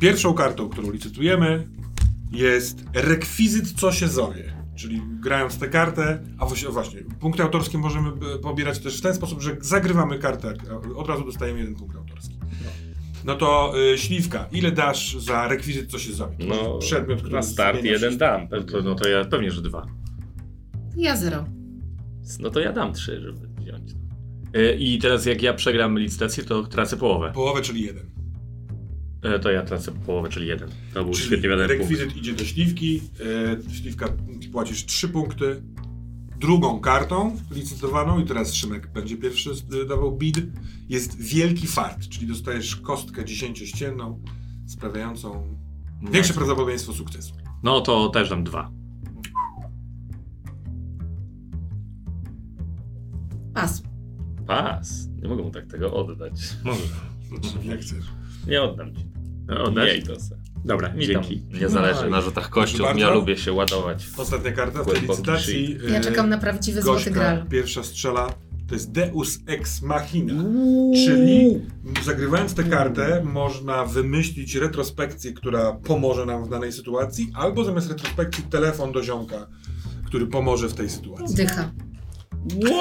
pierwszą 0.00 0.34
kartą, 0.34 0.68
którą 0.68 0.90
licytujemy 0.90 1.68
jest 2.32 2.78
rekwizyt, 2.94 3.72
co 3.80 3.92
się 3.92 4.08
zowie. 4.08 4.52
Czyli 4.76 5.02
grając 5.20 5.58
tę 5.58 5.68
kartę, 5.68 6.22
a 6.38 6.46
właśnie, 6.46 6.68
właśnie, 6.68 7.00
punkty 7.20 7.42
autorskie 7.42 7.78
możemy 7.78 8.08
e, 8.08 8.38
pobierać 8.38 8.78
też 8.78 8.98
w 8.98 9.02
ten 9.02 9.14
sposób, 9.14 9.42
że 9.42 9.56
zagrywamy 9.60 10.18
kartę, 10.18 10.54
od 10.96 11.08
razu 11.08 11.24
dostajemy 11.24 11.58
jeden 11.58 11.74
punkt 11.74 11.96
autorski. 11.96 12.38
No 13.24 13.34
to 13.34 13.72
y, 13.94 13.98
śliwka, 13.98 14.48
ile 14.52 14.72
dasz 14.72 15.16
za 15.18 15.48
rekwizyt, 15.48 15.90
co 15.90 15.98
się? 15.98 16.12
To 16.16 16.30
No, 16.38 16.78
przedmiot, 16.78 17.18
który 17.18 17.34
na 17.34 17.42
start 17.42 17.84
jeden 17.84 18.12
się. 18.12 18.18
dam. 18.18 18.48
No 18.50 18.62
to, 18.62 18.82
no 18.82 18.94
to 18.94 19.08
ja 19.08 19.24
pewnie, 19.24 19.50
że 19.50 19.62
dwa. 19.62 19.86
Ja 20.96 21.16
zero. 21.16 21.44
No 22.40 22.50
to 22.50 22.60
ja 22.60 22.72
dam 22.72 22.92
trzy, 22.92 23.20
żeby 23.20 23.48
wziąć. 23.60 23.90
E, 24.54 24.74
I 24.74 24.98
teraz 24.98 25.26
jak 25.26 25.42
ja 25.42 25.54
przegram 25.54 25.98
licytację, 25.98 26.44
to 26.44 26.62
tracę 26.62 26.96
połowę. 26.96 27.32
Połowę, 27.34 27.62
czyli 27.62 27.82
jeden. 27.82 28.10
E, 29.22 29.38
To 29.38 29.50
ja 29.50 29.62
tracę 29.62 29.92
połowę, 29.92 30.28
czyli 30.28 30.46
jeden. 30.46 30.68
To 30.94 31.04
był 31.04 31.12
Czyli 31.14 31.26
świetnie 31.26 31.48
wiadomo 31.48 31.68
punkt. 31.68 31.80
rekwizyt 31.80 32.16
idzie 32.16 32.32
do 32.32 32.44
śliwki, 32.44 33.00
e, 33.70 33.72
śliwka 33.72 34.08
płacisz 34.52 34.84
trzy 34.86 35.08
punkty, 35.08 35.62
drugą 36.40 36.80
kartą 36.80 37.36
licytowaną 37.50 38.20
i 38.20 38.24
teraz 38.26 38.54
Szymek 38.54 38.92
będzie 38.92 39.16
pierwszy 39.16 39.50
dawał 39.88 40.16
bid, 40.16 40.36
jest 40.88 41.20
wielki 41.20 41.66
fart, 41.66 42.08
czyli 42.08 42.26
dostajesz 42.26 42.76
kostkę 42.76 43.24
dziesięciościenną 43.24 44.22
sprawiającą 44.66 45.56
większe 46.12 46.34
prawdopodobieństwo 46.34 46.92
sukcesu. 46.92 47.34
No 47.62 47.80
to 47.80 48.08
też 48.08 48.28
dam 48.28 48.44
dwa. 48.44 48.70
Pas. 53.54 53.82
Pas. 54.46 55.08
Nie 55.22 55.28
mogę 55.28 55.42
mu 55.42 55.50
tak 55.50 55.66
tego 55.66 55.92
oddać. 55.94 56.32
Może. 56.64 56.80
Jak 57.70 57.80
chcesz. 57.80 58.04
Nie 58.46 58.62
oddam 58.62 58.94
ci. 58.94 59.06
No, 59.48 59.64
Oddać? 59.64 59.88
Miej 59.88 60.02
to 60.02 60.20
se. 60.20 60.36
Dobra, 60.64 60.88
Mi 60.94 61.08
tam 61.08 61.22
dzięki. 61.22 61.42
nie 61.60 61.68
zależy 61.68 62.02
No 62.04 62.10
na 62.10 62.20
rzutach 62.20 62.48
kością. 62.50 62.84
bardzo. 62.84 63.00
Ja 63.00 63.10
lubię 63.10 63.36
się 63.36 63.52
ładować. 63.52 64.06
Ostatnia 64.16 64.52
karta 64.52 64.82
w 64.82 64.92
tej 64.92 65.00
licytacji. 65.02 65.78
Ja 65.92 66.00
czekam 66.00 66.28
na 66.28 66.38
prawdziwy 66.38 66.82
złoty 66.82 66.98
Gośka 66.98 67.10
gral. 67.10 67.46
pierwsza 67.46 67.82
strzela, 67.82 68.34
to 68.68 68.74
jest 68.74 68.92
Deus 68.92 69.38
Ex 69.46 69.82
Machina. 69.82 70.44
Czyli 70.94 71.60
zagrywając 72.04 72.54
tę 72.54 72.64
kartę 72.64 73.22
można 73.24 73.84
wymyślić 73.84 74.54
retrospekcję, 74.54 75.32
która 75.32 75.72
pomoże 75.72 76.26
nam 76.26 76.44
w 76.44 76.48
danej 76.48 76.72
sytuacji, 76.72 77.30
albo 77.34 77.64
zamiast 77.64 77.88
retrospekcji 77.90 78.44
telefon 78.44 78.92
do 78.92 79.02
ziomka, 79.02 79.46
który 80.06 80.26
pomoże 80.26 80.68
w 80.68 80.74
tej 80.74 80.90
sytuacji. 80.90 81.36
Dycha. 81.36 81.70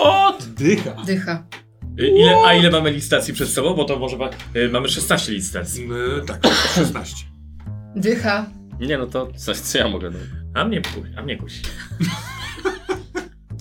What? 0.01 0.45
Dycha. 0.45 0.95
Dycha. 1.05 1.43
Ile, 1.97 2.35
a 2.45 2.53
ile 2.53 2.69
mamy 2.71 2.91
licytacji 2.91 3.33
przed 3.33 3.49
sobą? 3.49 3.73
Bo 3.73 3.85
to 3.85 3.99
może... 3.99 4.17
y, 4.55 4.69
Mamy 4.69 4.89
16 4.89 5.31
licytacji. 5.31 5.87
Yy, 5.87 6.21
tak, 6.27 6.47
16. 6.75 7.15
Dycha. 7.95 8.45
Nie 8.79 8.97
no 8.97 9.05
to 9.07 9.27
coś, 9.37 9.57
co 9.57 9.77
ja 9.77 9.87
mogę. 9.87 10.09
No. 10.09 10.19
A 10.53 10.65
mnie 10.65 10.81
kusi, 10.81 11.11
a 11.17 11.21
mnie 11.21 11.37
kusi. 11.37 11.61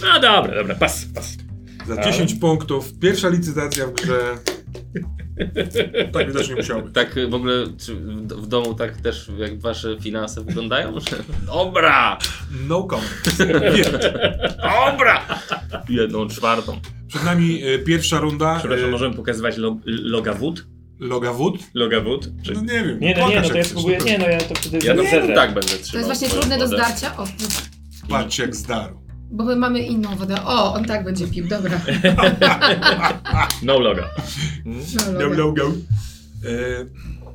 No 0.02 0.20
dobra, 0.20 0.54
dobra, 0.54 0.74
pas, 0.74 1.04
pas. 1.14 1.36
Za 1.86 2.02
10 2.02 2.34
punktów, 2.34 2.98
pierwsza 2.98 3.28
licytacja 3.28 3.86
w 3.86 3.92
grze. 3.92 4.38
Tak 6.12 6.26
widocznie 6.26 6.54
musiało 6.54 6.82
być. 6.82 6.94
Tak 6.94 7.14
w 7.30 7.34
ogóle 7.34 7.66
czy 7.78 7.94
w, 7.94 8.46
domu 8.46 8.74
tak 8.74 8.96
też 9.00 9.30
jak 9.38 9.60
wasze 9.60 9.96
finanse 10.00 10.44
wyglądają? 10.44 10.94
Dobra! 11.46 12.18
No 12.68 12.82
comment. 12.82 13.24
Dobra! 14.62 15.20
Jedną 15.88 16.28
czwartą. 16.28 16.80
Przed 17.08 17.24
nami 17.24 17.62
e, 17.64 17.78
pierwsza 17.78 18.20
runda. 18.20 18.56
Przepraszam, 18.58 18.88
e, 18.88 18.90
możemy 18.90 19.14
pokazywać 19.16 19.56
lo, 19.56 19.76
logawód? 19.86 20.66
Logawód? 21.00 21.58
Logawód? 21.74 22.28
Czy... 22.42 22.52
No 22.52 22.60
nie 22.60 22.66
wiem. 22.84 23.00
Nie, 23.00 23.14
no 23.18 23.28
nie, 23.28 23.40
no 23.40 23.48
to 23.48 23.56
ja 23.56 23.64
spróbuję, 23.64 23.98
nie, 23.98 24.18
no 24.18 24.28
ja 24.28 24.40
to 24.40 24.54
wtedy 24.54 24.86
Ja 24.86 24.94
to 24.96 25.02
zedrę. 25.04 25.34
tak 25.34 25.54
będę 25.54 25.68
To 25.68 25.82
trzymał. 25.84 26.06
jest 26.08 26.20
właśnie 26.22 26.28
trudne 26.40 26.58
do 26.58 26.66
zdarcia. 26.68 27.16
O, 27.16 27.26
Patrz 28.08 28.38
jak 28.38 28.56
zdarł. 28.56 29.03
Bo 29.34 29.44
my 29.44 29.56
mamy 29.56 29.80
inną 29.80 30.16
wodę. 30.16 30.44
O, 30.44 30.74
on 30.74 30.84
tak 30.84 31.04
będzie 31.04 31.26
pił, 31.28 31.48
dobra. 31.48 31.80
No 33.62 33.78
loga. 33.78 34.10
No, 34.64 34.80
No 35.12 35.20
logo. 35.20 35.34
logo. 35.36 35.62
E, 36.44 36.48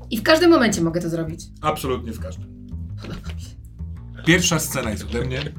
I 0.10 0.18
w 0.18 0.24
każdym 0.24 0.50
momencie 0.50 0.82
mogę 0.82 1.02
to 1.02 1.10
zrobić. 1.10 1.42
absolutnie 1.62 2.14
w 2.14 2.20
każdym. 2.20 2.70
Pierwsza 4.26 4.60
scena 4.60 4.90
jest 4.92 5.04
ode 5.04 5.26
mnie. 5.26 5.54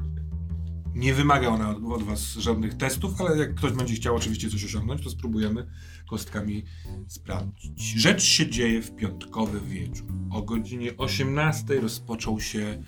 Nie 0.95 1.13
wymaga 1.13 1.47
ona 1.47 1.69
od, 1.69 1.77
od 1.93 2.03
was 2.03 2.21
żadnych 2.33 2.77
testów, 2.77 3.21
ale 3.21 3.37
jak 3.37 3.55
ktoś 3.55 3.71
będzie 3.71 3.93
chciał 3.93 4.15
oczywiście 4.15 4.49
coś 4.49 4.65
osiągnąć, 4.65 5.03
to 5.03 5.09
spróbujemy 5.09 5.67
kostkami 6.09 6.63
sprawdzić. 7.07 7.79
Rzecz 7.97 8.23
się 8.23 8.49
dzieje 8.49 8.81
w 8.81 8.95
piątkowy 8.95 9.59
wieczór. 9.61 10.07
O 10.31 10.41
godzinie 10.41 10.97
18 10.97 11.81
rozpoczął 11.81 12.39
się 12.39 12.83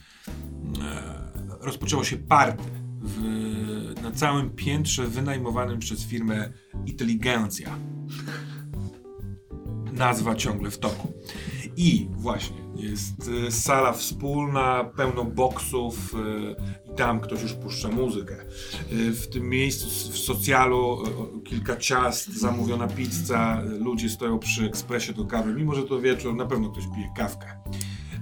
e, 0.81 1.13
rozpoczęło 1.61 2.03
się 2.03 2.17
party 2.17 2.63
w, 3.03 4.01
na 4.01 4.11
całym 4.11 4.49
piętrze 4.49 5.07
wynajmowanym 5.07 5.79
przez 5.79 6.05
firmę 6.05 6.53
Inteligencja. 6.85 7.75
Nazwa 9.93 10.35
ciągle 10.35 10.71
w 10.71 10.77
toku. 10.77 11.13
I 11.77 12.07
właśnie 12.11 12.57
jest 12.75 13.29
e, 13.47 13.51
sala 13.51 13.93
wspólna, 13.93 14.83
pełno 14.83 15.23
boksów 15.23 16.15
e, 16.15 16.91
i 16.93 16.95
tam 16.95 17.19
ktoś 17.19 17.41
już 17.41 17.53
puszcza 17.53 17.89
muzykę. 17.89 18.35
E, 18.35 19.11
W 19.11 19.27
tym 19.27 19.49
miejscu 19.49 20.11
w 20.11 20.17
socjalu 20.17 21.03
kilka 21.45 21.77
ciast, 21.77 22.33
zamówiona 22.39 22.87
pizza, 22.87 23.61
ludzie 23.79 24.09
stoją 24.09 24.39
przy 24.39 24.65
ekspresie 24.65 25.13
do 25.13 25.25
kawy, 25.25 25.53
mimo 25.53 25.75
że 25.75 25.83
to 25.83 26.01
wieczór, 26.01 26.35
na 26.35 26.45
pewno 26.45 26.69
ktoś 26.69 26.83
pije 26.95 27.09
kawkę. 27.17 27.47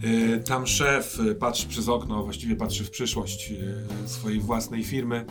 E, 0.04 0.40
Tam 0.40 0.68
szef 0.68 1.20
e, 1.20 1.36
patrzy 1.36 1.68
przez 1.68 1.90
okno, 1.90 2.24
właściwie 2.24 2.56
patrzy 2.56 2.84
w 2.84 2.90
przyszłość 2.90 3.52
e, 3.52 4.08
swojej 4.08 4.40
własnej 4.40 4.84
firmy 4.84 5.26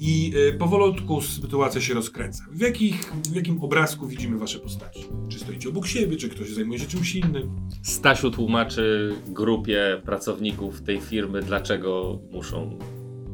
i 0.00 0.32
powolutku 0.58 1.20
sytuacja 1.20 1.80
się 1.80 1.94
rozkręca. 1.94 2.44
W, 2.52 2.60
jakich, 2.60 3.12
w 3.12 3.34
jakim 3.34 3.60
obrazku 3.60 4.06
widzimy 4.06 4.38
wasze 4.38 4.58
postaci? 4.58 5.04
Czy 5.28 5.38
stoicie 5.38 5.68
obok 5.68 5.86
siebie, 5.86 6.16
czy 6.16 6.28
ktoś 6.28 6.50
zajmuje 6.50 6.78
się 6.78 6.86
czymś 6.86 7.14
innym? 7.14 7.50
Stasiu 7.82 8.30
tłumaczy 8.30 9.14
grupie 9.26 10.00
pracowników 10.04 10.82
tej 10.82 11.00
firmy, 11.00 11.42
dlaczego 11.42 12.18
muszą 12.30 12.78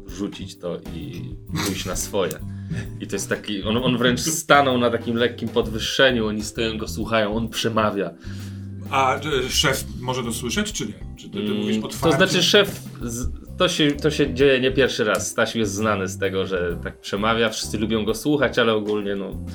rzucić 0.07 0.57
to 0.57 0.79
i 0.95 1.35
pójść 1.65 1.85
na 1.85 1.95
swoje. 1.95 2.33
I 2.99 3.07
to 3.07 3.15
jest 3.15 3.29
taki, 3.29 3.63
on, 3.63 3.77
on 3.77 3.97
wręcz 3.97 4.19
stanął 4.19 4.77
na 4.77 4.89
takim 4.89 5.15
lekkim 5.15 5.49
podwyższeniu, 5.49 6.27
oni 6.27 6.43
stoją 6.43 6.77
go 6.77 6.87
słuchają, 6.87 7.35
on 7.35 7.49
przemawia. 7.49 8.13
A 8.91 9.15
e, 9.15 9.49
szef 9.49 9.83
może 9.99 10.23
to 10.23 10.33
słyszeć, 10.33 10.71
czy 10.71 10.85
nie? 10.85 10.93
Czy 11.15 11.29
ty, 11.29 11.37
ty 11.37 11.53
mówisz 11.53 11.75
Mm, 11.75 11.85
otwarcie? 11.85 12.17
To 12.17 12.25
znaczy 12.25 12.43
szef, 12.43 12.81
z, 13.01 13.29
to, 13.57 13.69
się, 13.69 13.91
to 13.91 14.11
się 14.11 14.33
dzieje 14.33 14.59
nie 14.59 14.71
pierwszy 14.71 15.03
raz. 15.03 15.27
Stasiu 15.27 15.59
jest 15.59 15.73
znany 15.73 16.07
z 16.07 16.17
tego, 16.17 16.47
że 16.47 16.77
tak 16.83 17.01
przemawia, 17.01 17.49
wszyscy 17.49 17.77
lubią 17.77 18.05
go 18.05 18.13
słuchać, 18.13 18.59
ale 18.59 18.73
ogólnie 18.73 19.15
no 19.15 19.45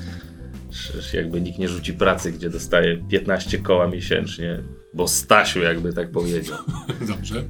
jakby 1.13 1.41
nikt 1.41 1.59
nie 1.59 1.69
rzuci 1.69 1.93
pracy, 1.93 2.33
gdzie 2.33 2.51
dostaje 2.51 2.97
15 3.11 3.59
koła 3.59 3.87
miesięcznie, 3.89 4.63
bo 4.95 5.09
Stasiu 5.09 5.63
jakby 5.63 5.93
tak 5.93 6.11
powiedział. 6.11 6.59
Dobrze. 7.09 7.45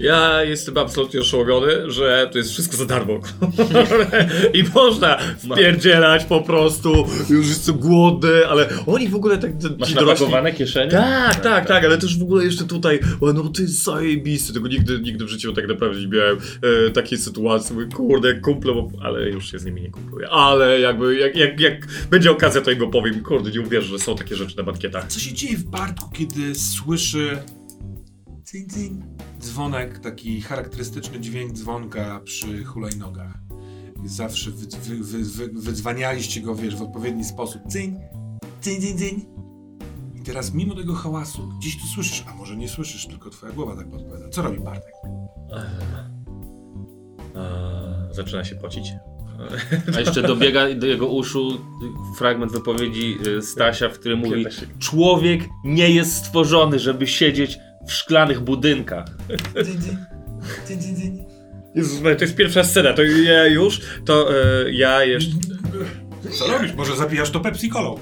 Ja 0.00 0.42
jestem 0.42 0.78
absolutnie 0.78 1.20
oszołomiony, 1.20 1.90
że 1.90 2.28
to 2.32 2.38
jest 2.38 2.50
wszystko 2.50 2.76
za 2.76 2.86
darmo. 2.86 3.20
I 4.58 4.64
można 4.74 5.18
wpierdzielać 5.18 6.24
po 6.24 6.40
prostu. 6.40 7.06
Już 7.30 7.48
jestem 7.48 7.78
głodny, 7.78 8.46
ale 8.48 8.68
oni 8.86 9.08
w 9.08 9.14
ogóle 9.14 9.38
tak... 9.38 9.50
Masz 9.78 9.94
napakowane 9.94 10.52
kieszenie? 10.52 10.90
Tak, 10.90 11.40
tak, 11.40 11.66
tak, 11.66 11.84
ale 11.84 11.98
też 11.98 12.18
w 12.18 12.22
ogóle 12.22 12.44
jeszcze 12.44 12.64
tutaj, 12.64 13.00
no 13.20 13.48
to 13.48 13.62
jest 13.62 13.84
zajebiste, 13.84 14.52
tego 14.52 14.68
nigdy, 14.68 14.98
nigdy 14.98 15.24
w 15.24 15.28
życiu 15.28 15.52
tak 15.52 15.68
naprawdę 15.68 16.00
nie 16.00 16.08
miałem 16.08 16.38
e, 16.86 16.90
takiej 16.90 17.18
sytuacji, 17.18 17.74
mówię, 17.74 17.86
kurde, 17.94 18.28
jak 18.28 18.40
kumple, 18.40 18.74
bo, 18.74 18.88
ale 19.02 19.30
już 19.30 19.50
się 19.50 19.58
z 19.58 19.64
nimi 19.64 19.82
nie 19.82 19.90
kumpluję, 19.90 20.28
ale 20.28 20.80
jakby, 20.80 21.16
jak, 21.16 21.36
jak, 21.36 21.60
jak 21.60 21.86
będzie 22.10 22.30
okazja, 22.30 22.60
to 22.60 22.70
im 22.70 22.82
opowiem, 22.82 23.22
kurde, 23.22 23.50
nie 23.50 23.60
uwierzę, 23.60 23.88
że 23.88 23.98
są 23.98 24.16
takie 24.16 24.36
rzeczy 24.36 24.56
na 24.56 24.62
bankietach. 24.62 25.06
Co 25.08 25.20
się 25.20 25.32
dzieje 25.32 25.56
w 25.56 25.64
Bartku, 25.64 26.10
kiedy 26.12 26.54
słyszy 26.54 27.38
cyń, 28.50 28.66
cyń, 28.66 29.02
dzwonek, 29.40 29.98
taki 29.98 30.40
charakterystyczny 30.40 31.20
dźwięk 31.20 31.52
dzwonka 31.52 32.20
przy 32.24 32.64
hulajnogach? 32.64 33.38
Zawsze 34.04 34.50
wy, 34.50 34.66
wy, 34.78 34.96
wy, 35.04 35.24
wy, 35.24 35.60
wydzwanialiście 35.60 36.40
go, 36.40 36.54
wiesz, 36.54 36.76
w 36.76 36.82
odpowiedni 36.82 37.24
sposób. 37.24 37.62
Cyń, 37.68 38.00
cyń, 38.60 38.80
cyń, 38.80 38.98
cyń. 38.98 39.26
I 40.14 40.22
teraz 40.22 40.54
mimo 40.54 40.74
tego 40.74 40.94
hałasu, 40.94 41.48
gdzieś 41.58 41.80
tu 41.80 41.86
słyszysz, 41.86 42.24
a 42.28 42.34
może 42.34 42.56
nie 42.56 42.68
słyszysz, 42.68 43.06
tylko 43.06 43.30
twoja 43.30 43.52
głowa 43.52 43.76
tak 43.76 43.90
podpowiada. 43.90 44.28
Co 44.28 44.42
robi 44.42 44.60
Bartek? 44.60 44.94
E, 47.34 48.08
zaczyna 48.10 48.44
się 48.44 48.56
pocić. 48.56 48.92
A 49.96 50.00
jeszcze 50.00 50.22
dobiega 50.22 50.74
do 50.74 50.86
jego 50.86 51.08
uszu 51.08 51.60
fragment 52.16 52.52
wypowiedzi 52.52 53.18
y, 53.26 53.42
Stasia, 53.42 53.88
w 53.88 53.98
którym 53.98 54.18
mówi. 54.18 54.46
Człowiek 54.78 55.48
nie 55.64 55.90
jest 55.90 56.12
stworzony, 56.14 56.78
żeby 56.78 57.06
siedzieć 57.06 57.58
w 57.86 57.92
szklanych 57.92 58.40
budynkach. 58.40 59.06
Jezus, 61.74 62.02
to 62.02 62.24
jest 62.24 62.36
pierwsza 62.36 62.64
scena, 62.64 62.92
to 62.92 63.02
ja 63.02 63.46
już, 63.46 63.80
to 64.04 64.34
e, 64.34 64.72
ja 64.72 65.04
jeszcze... 65.04 65.30
Co 66.38 66.46
robisz? 66.46 66.74
Może 66.74 66.96
zapijasz 66.96 67.30
to 67.30 67.40
Pepsi 67.40 67.70
Colą? 67.70 67.98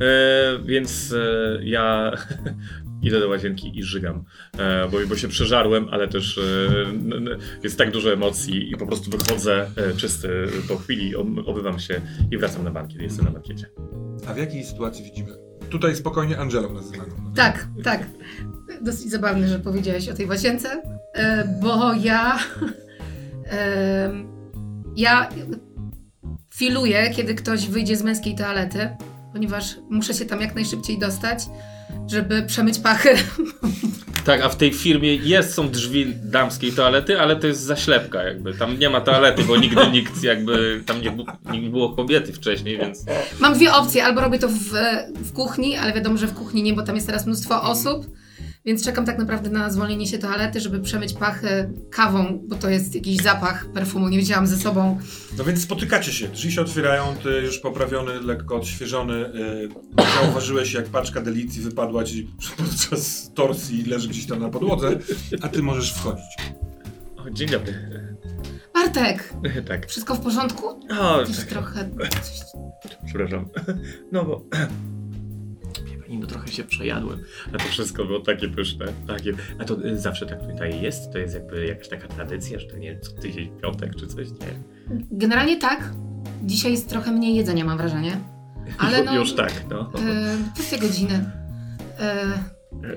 E, 0.00 0.58
więc 0.64 1.12
e, 1.12 1.58
ja 1.62 2.12
idę 3.02 3.20
do 3.20 3.28
łazienki 3.28 3.78
i 3.78 3.82
żygam, 3.82 4.24
e, 4.58 4.88
bo, 4.88 4.98
bo 5.08 5.16
się 5.16 5.28
przeżarłem, 5.28 5.88
ale 5.90 6.08
też 6.08 6.38
e, 6.38 6.42
n, 6.88 7.12
n, 7.12 7.38
jest 7.62 7.78
tak 7.78 7.90
dużo 7.90 8.12
emocji 8.12 8.70
i 8.70 8.76
po 8.76 8.86
prostu 8.86 9.10
wychodzę 9.10 9.70
e, 9.76 9.94
czysty 9.96 10.46
po 10.68 10.76
chwili, 10.76 11.16
obywam 11.46 11.78
się 11.78 12.00
i 12.30 12.38
wracam 12.38 12.64
na 12.64 12.70
bankiet, 12.70 13.02
jestem 13.02 13.24
na 13.24 13.30
bankiecie. 13.30 13.66
A 14.26 14.34
w 14.34 14.36
jakiej 14.36 14.64
sytuacji 14.64 15.04
widzimy? 15.04 15.49
Tutaj 15.70 15.96
spokojnie 15.96 16.38
Angelą 16.38 16.72
nazywaną. 16.72 17.32
Tak, 17.34 17.66
tak. 17.84 18.06
Dosyć 18.80 19.10
zabawne, 19.10 19.48
że 19.48 19.58
powiedziałeś 19.58 20.08
o 20.08 20.14
tej 20.14 20.26
łazience, 20.26 20.82
e, 21.14 21.44
bo 21.62 21.94
ja. 21.94 22.38
e, 23.52 24.10
ja 24.96 25.28
filuję, 26.54 27.10
kiedy 27.10 27.34
ktoś 27.34 27.68
wyjdzie 27.68 27.96
z 27.96 28.02
męskiej 28.02 28.34
toalety, 28.34 28.90
ponieważ 29.32 29.76
muszę 29.90 30.14
się 30.14 30.24
tam 30.24 30.40
jak 30.40 30.54
najszybciej 30.54 30.98
dostać, 30.98 31.46
żeby 32.08 32.42
przemyć 32.42 32.78
pachy. 32.78 33.14
Tak, 34.24 34.40
a 34.40 34.48
w 34.48 34.56
tej 34.56 34.72
firmie 34.72 35.14
jest, 35.14 35.54
są 35.54 35.70
drzwi 35.70 36.14
damskiej 36.24 36.72
toalety, 36.72 37.20
ale 37.20 37.36
to 37.36 37.46
jest 37.46 37.60
zaślepka 37.60 38.22
jakby. 38.22 38.54
Tam 38.54 38.78
nie 38.78 38.90
ma 38.90 39.00
toalety, 39.00 39.44
bo 39.44 39.56
nigdy 39.56 39.86
nikt 39.92 40.22
jakby, 40.22 40.82
tam 40.86 41.00
nie, 41.02 41.16
nie 41.60 41.70
było 41.70 41.90
kobiety 41.96 42.32
wcześniej, 42.32 42.78
więc... 42.78 43.04
Mam 43.38 43.54
dwie 43.54 43.72
opcje. 43.72 44.04
Albo 44.04 44.20
robię 44.20 44.38
to 44.38 44.48
w, 44.48 44.72
w 45.14 45.32
kuchni, 45.32 45.76
ale 45.76 45.92
wiadomo, 45.92 46.16
że 46.16 46.26
w 46.26 46.34
kuchni 46.34 46.62
nie, 46.62 46.74
bo 46.74 46.82
tam 46.82 46.94
jest 46.94 47.06
teraz 47.06 47.26
mnóstwo 47.26 47.62
osób. 47.62 48.06
Więc 48.64 48.84
czekam 48.84 49.06
tak 49.06 49.18
naprawdę 49.18 49.50
na 49.50 49.70
zwolnienie 49.70 50.06
się 50.06 50.18
toalety, 50.18 50.60
żeby 50.60 50.80
przemyć 50.80 51.12
pachy 51.12 51.72
kawą, 51.90 52.40
bo 52.48 52.56
to 52.56 52.70
jest 52.70 52.94
jakiś 52.94 53.16
zapach 53.16 53.66
perfumu, 53.72 54.08
nie 54.08 54.18
wiedziałam 54.18 54.46
ze 54.46 54.56
sobą. 54.56 54.98
No 55.38 55.44
więc 55.44 55.62
spotykacie 55.62 56.12
się, 56.12 56.28
drzwi 56.28 56.52
się 56.52 56.60
otwierają, 56.60 57.16
ty 57.22 57.30
już 57.30 57.58
poprawiony, 57.58 58.20
lekko 58.20 58.56
odświeżony. 58.56 59.32
Yy, 59.98 60.04
zauważyłeś, 60.20 60.72
jak 60.72 60.88
paczka 60.88 61.20
delicji 61.20 61.62
wypadła 61.62 62.04
ci 62.04 62.30
podczas 62.56 63.30
torsji 63.34 63.80
i 63.80 63.84
leży 63.84 64.08
gdzieś 64.08 64.26
tam 64.26 64.40
na 64.40 64.48
podłodze, 64.48 64.98
a 65.42 65.48
ty 65.48 65.62
możesz 65.62 65.92
wchodzić. 65.94 66.36
O, 67.16 67.30
dzień 67.30 67.48
dobry. 67.48 67.74
Bartek, 68.74 69.34
tak. 69.68 69.86
wszystko 69.86 70.14
w 70.14 70.20
porządku? 70.20 70.68
O, 71.00 71.24
tak. 71.26 71.46
trochę... 71.48 71.90
Przepraszam. 73.06 73.48
No 74.12 74.24
bo... 74.24 74.44
Pani, 76.10 76.20
no 76.20 76.26
trochę 76.26 76.48
się 76.48 76.64
przejadłem. 76.64 77.20
A 77.52 77.58
to 77.58 77.64
wszystko 77.64 78.04
było 78.04 78.20
takie 78.20 78.48
pyszne. 78.48 78.86
Takie... 79.06 79.32
A 79.58 79.64
to 79.64 79.84
y, 79.84 79.98
zawsze 79.98 80.26
tak 80.26 80.46
tutaj 80.50 80.82
jest? 80.82 81.12
To 81.12 81.18
jest 81.18 81.34
jakby 81.34 81.66
jakaś 81.66 81.88
taka 81.88 82.08
tradycja, 82.08 82.58
że 82.58 82.66
to 82.66 82.76
nie 82.76 82.98
co 82.98 83.12
tydzień 83.12 83.60
piątek 83.62 83.96
czy 83.96 84.06
coś? 84.06 84.28
Nie. 84.30 84.36
Generalnie 85.10 85.56
tak. 85.56 85.92
Dzisiaj 86.42 86.72
jest 86.72 86.88
trochę 86.88 87.12
mniej 87.12 87.36
jedzenia, 87.36 87.64
mam 87.64 87.78
wrażenie. 87.78 88.20
Ale 88.78 89.04
no... 89.04 89.14
Już 89.14 89.34
tak, 89.34 89.52
no. 89.70 89.92
Pustie 90.56 90.78
godziny. 90.78 91.30
E, 91.98 92.26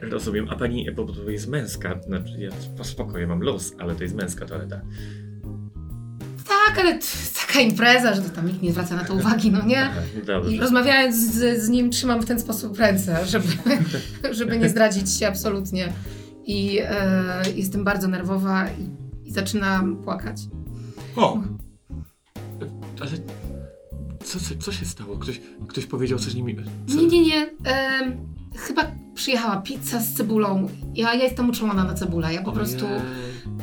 Rozumiem. 0.01 0.49
A 0.49 0.55
pani, 0.55 0.91
bo 0.91 1.05
to 1.05 1.29
jest 1.29 1.47
męska, 1.47 1.99
znaczy 2.01 2.33
ja 2.39 2.49
po 2.77 2.83
spokoju 2.83 3.27
mam 3.27 3.41
luz, 3.41 3.75
ale 3.79 3.95
to 3.95 4.03
jest 4.03 4.15
męska 4.15 4.45
toaleta. 4.45 4.81
Tak, 6.67 6.79
ale 6.79 6.99
taka 7.47 7.59
impreza, 7.59 8.15
że 8.15 8.21
to 8.21 8.29
tam 8.29 8.47
nikt 8.47 8.61
nie 8.61 8.71
zwraca 8.71 8.95
na 8.95 9.03
to 9.03 9.13
uwagi, 9.13 9.51
no 9.51 9.65
nie? 9.65 9.89
Dobrze. 10.25 10.51
I 10.51 10.59
rozmawiając 10.59 11.15
z, 11.15 11.63
z 11.63 11.69
nim 11.69 11.89
trzymam 11.89 12.21
w 12.21 12.25
ten 12.25 12.39
sposób 12.39 12.77
ręce, 12.79 13.25
żeby, 13.25 13.47
żeby 14.31 14.57
nie 14.57 14.69
zdradzić 14.69 15.13
się 15.17 15.27
absolutnie. 15.27 15.93
I 16.45 16.79
e, 16.81 17.43
jestem 17.55 17.83
bardzo 17.83 18.07
nerwowa 18.07 18.67
i, 18.69 18.89
i 19.27 19.31
zaczynam 19.31 19.95
płakać. 19.95 20.37
O, 21.15 21.41
Ale 23.01 23.11
co, 24.23 24.39
co, 24.39 24.55
co 24.59 24.71
się 24.71 24.85
stało? 24.85 25.17
Ktoś, 25.17 25.41
ktoś 25.67 25.85
powiedział 25.85 26.19
coś 26.19 26.33
nimi. 26.33 26.55
Co? 26.87 26.95
Nie, 26.95 27.07
nie, 27.07 27.23
nie. 27.23 27.49
em, 27.63 28.17
chyba 28.55 28.91
przyjechała 29.15 29.57
pizza 29.57 29.99
z 29.99 30.13
cebulą. 30.13 30.69
Ja, 30.95 31.13
ja 31.13 31.23
jestem 31.23 31.49
uczulona 31.49 31.83
na 31.83 31.93
cebulę. 31.93 32.33
Ja 32.33 32.43
po 32.43 32.51
prostu... 32.51 32.85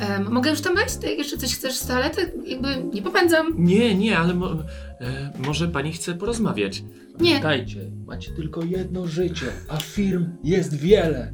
Em, 0.01 0.33
mogę 0.33 0.51
już 0.51 0.61
tam 0.61 0.75
wejść? 0.75 0.97
Ty 0.97 1.15
jeszcze 1.15 1.37
coś 1.37 1.55
chcesz 1.55 1.75
z 1.77 1.87
toalety? 1.87 2.33
Jakby 2.47 2.85
nie 2.95 3.03
popędzam. 3.03 3.47
Nie, 3.57 3.95
nie, 3.95 4.19
ale 4.19 4.35
mo, 4.35 4.51
e, 4.51 5.33
może 5.39 5.69
pani 5.69 5.93
chce 5.93 6.15
porozmawiać. 6.15 6.83
Nie. 6.83 7.17
Pamiętajcie, 7.19 7.91
macie 8.07 8.33
tylko 8.33 8.63
jedno 8.65 9.07
życie, 9.07 9.47
a 9.69 9.77
firm 9.77 10.27
jest 10.45 10.75
wiele. 10.75 11.33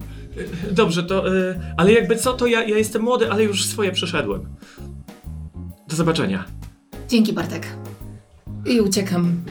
E, 0.68 0.72
Dobrze, 0.72 1.02
to. 1.02 1.36
E, 1.38 1.74
ale 1.76 1.92
jakby 1.92 2.16
co, 2.16 2.32
to 2.32 2.46
ja, 2.46 2.64
ja 2.64 2.78
jestem 2.78 3.02
młody, 3.02 3.30
ale 3.30 3.44
już 3.44 3.64
swoje 3.64 3.92
przeszedłem. 3.92 4.46
Do 5.88 5.96
zobaczenia. 5.96 6.44
Dzięki, 7.08 7.32
Bartek. 7.32 7.66
I 8.66 8.80
uciekam 8.80 9.42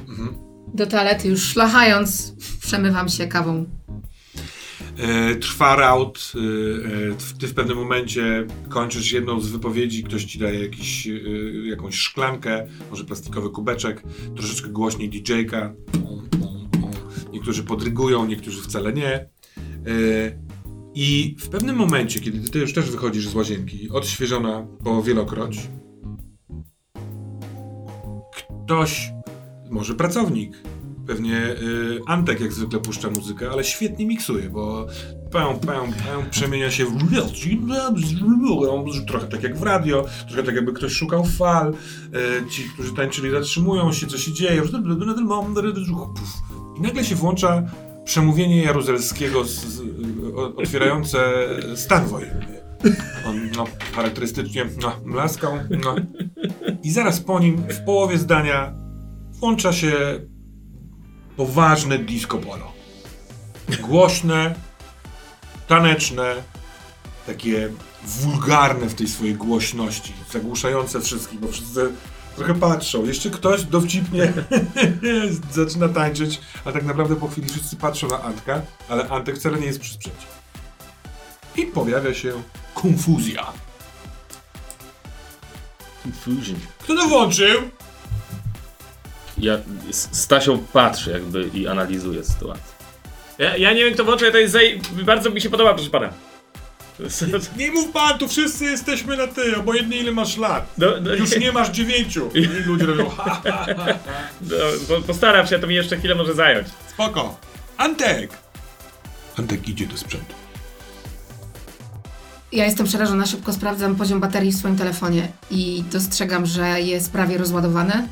do 0.74 0.86
toalety, 0.88 1.28
już 1.28 1.44
szlachając, 1.44 2.36
przemywam 2.62 3.10
się 3.10 3.28
kawą. 3.28 3.66
E, 4.98 5.36
trwa 5.36 5.76
raut, 5.76 6.32
e, 6.36 6.40
e, 7.12 7.38
ty 7.40 7.48
w 7.48 7.54
pewnym 7.54 7.78
momencie 7.78 8.48
kończysz 8.70 9.12
jedną 9.12 9.40
z 9.40 9.48
wypowiedzi, 9.48 10.04
ktoś 10.04 10.26
ci 10.26 10.40
daje 10.40 10.60
jakiś, 10.60 11.08
jakąś 11.64 11.96
szklankę, 11.96 12.68
może 12.90 13.04
plastikowy 13.04 13.50
kubeczek, 13.50 14.04
troszeczkę 14.36 14.70
głośniej 14.70 15.10
DJ-ka. 15.10 15.74
Niektórzy 17.34 17.64
podrygują, 17.64 18.26
niektórzy 18.26 18.62
wcale 18.62 18.94
nie. 18.94 19.30
I 20.94 21.36
w 21.40 21.50
pewnym 21.50 21.76
momencie, 21.76 22.20
kiedy 22.20 22.50
ty 22.50 22.60
już 22.60 22.74
też 22.74 22.92
wychodzisz 22.92 23.28
z 23.28 23.36
łazienki, 23.36 23.90
odświeżona 23.90 24.68
po 24.84 25.04
wielokroć, 25.04 25.70
ktoś, 28.34 29.12
może 29.70 29.96
pracownik, 29.96 30.58
Pewnie 31.08 31.38
y, 31.38 32.02
Antek 32.06 32.40
jak 32.40 32.54
zwykle 32.54 32.80
puszcza 32.80 33.10
muzykę, 33.10 33.50
ale 33.52 33.64
świetnie 33.64 34.06
miksuje, 34.06 34.50
bo 34.50 34.88
pę, 35.32 35.60
pę, 35.62 35.92
pę, 35.92 36.30
przemienia 36.32 36.72
się 36.72 36.86
w 36.86 36.94
trochę 39.06 39.28
tak 39.28 39.44
jak 39.44 39.58
w 39.58 39.64
radio, 39.64 40.06
trochę 40.28 40.44
tak 40.44 40.56
jakby 40.56 40.74
ktoś 40.74 40.94
szukał 40.94 41.26
fal, 41.26 41.74
y, 41.74 42.50
ci, 42.50 42.64
którzy 42.74 42.94
tańczyli 42.94 43.32
zatrzymują 43.32 43.94
się, 43.94 44.08
co 44.08 44.18
się 44.18 44.34
dzieje 44.34 44.62
i 46.78 46.82
nagle 46.82 47.06
się 47.06 47.16
włącza 47.16 47.64
przemówienie 48.06 48.64
Jaruzelskiego 48.64 49.46
z, 49.46 49.66
z, 49.66 49.82
otwierające 50.58 51.20
stan 51.76 52.06
wojenny. 52.06 52.66
On 53.28 53.52
no, 53.58 53.66
charakterystycznie 53.96 54.66
no, 54.82 54.92
mlaskał 55.06 55.54
no. 55.84 55.96
i 56.84 56.92
zaraz 56.92 57.20
po 57.20 57.40
nim 57.40 57.58
w 57.58 57.86
połowie 57.86 58.18
zdania 58.18 58.74
włącza 59.32 59.74
się 59.74 59.92
poważne 61.38 62.00
disco 62.00 62.38
polo. 62.38 62.72
Głośne, 63.82 64.56
taneczne, 65.68 66.36
takie 67.28 67.70
wulgarne 68.04 68.88
w 68.88 68.96
tej 68.96 69.08
swojej 69.08 69.36
głośności, 69.36 70.14
zagłuszające 70.32 71.02
wszystkich, 71.02 71.40
bo 71.40 71.48
wszyscy 71.48 71.92
trochę 72.36 72.56
patrzą. 72.56 73.06
Jeszcze 73.06 73.30
ktoś 73.30 73.64
dowcipnie 73.64 74.34
zaczyna 75.52 75.90
tańczyć, 75.90 76.42
a 76.66 76.72
tak 76.72 76.84
naprawdę 76.84 77.16
po 77.16 77.28
chwili 77.28 77.50
wszyscy 77.50 77.76
patrzą 77.76 78.08
na 78.08 78.22
Antka, 78.24 78.62
ale 78.90 79.10
Antek 79.10 79.36
wcale 79.36 79.60
nie 79.60 79.66
jest 79.66 79.80
przy 79.80 79.94
sprzęcie. 79.94 80.28
I 81.56 81.66
pojawia 81.66 82.14
się 82.14 82.34
konfuzja. 82.74 83.46
Confusion. 86.04 86.60
Kto 86.80 86.96
to 86.96 87.08
włączył? 87.08 87.62
Ja, 89.38 89.58
S- 89.90 90.10
Stasio 90.12 90.58
patrzy 90.74 91.12
jakby 91.12 91.50
i 91.54 91.68
analizuje 91.68 92.24
sytuację. 92.24 92.64
Ja, 93.38 93.58
ja 93.58 93.74
nie 93.74 93.86
wiem 93.86 93.94
kto 93.94 94.04
włączył, 94.04 94.32
to 94.32 94.38
jest 94.38 94.54
zaj... 94.54 94.82
bardzo 95.04 95.30
mi 95.30 95.42
się 95.42 95.50
podoba, 95.50 95.74
proszę 95.74 95.90
pana. 95.90 96.10
Nie 97.58 97.72
mów 97.72 97.92
pan, 97.92 98.18
tu 98.20 98.28
wszyscy 98.28 98.66
jesteśmy 98.66 99.18
na 99.18 99.28
ty, 99.28 99.58
obojętnie 99.58 99.98
ile 99.98 100.12
masz 100.12 100.38
lat. 100.38 100.74
No, 100.78 100.88
no, 101.02 101.14
Już 101.14 101.40
nie 101.40 101.52
masz 101.52 101.70
dziewięciu. 101.70 102.30
I 102.34 102.42
ludzie 102.46 102.86
robią 102.86 103.10
ha, 103.10 103.42
ha, 103.44 103.66
ha. 103.76 103.86
no, 104.42 104.56
po- 104.88 105.02
postaram 105.02 105.48
się, 105.48 105.60
to 105.60 105.68
mi 105.68 105.76
jeszcze 105.76 105.98
chwilę 105.98 106.16
może 106.16 106.34
zająć. 106.34 106.68
Spoko. 106.90 107.40
Antek! 107.78 108.32
Antek 109.40 109.68
idzie 109.70 109.88
do 109.88 109.98
sprzętu. 109.98 110.34
Ja 112.52 112.66
jestem 112.66 112.86
przerażona, 112.86 113.26
szybko 113.26 113.54
sprawdzam 113.54 113.96
poziom 113.96 114.20
baterii 114.20 114.52
w 114.52 114.56
swoim 114.56 114.76
telefonie 114.78 115.28
i 115.52 115.84
dostrzegam, 115.92 116.46
że 116.46 116.82
jest 116.82 117.12
prawie 117.12 117.38
rozładowany. 117.38 118.08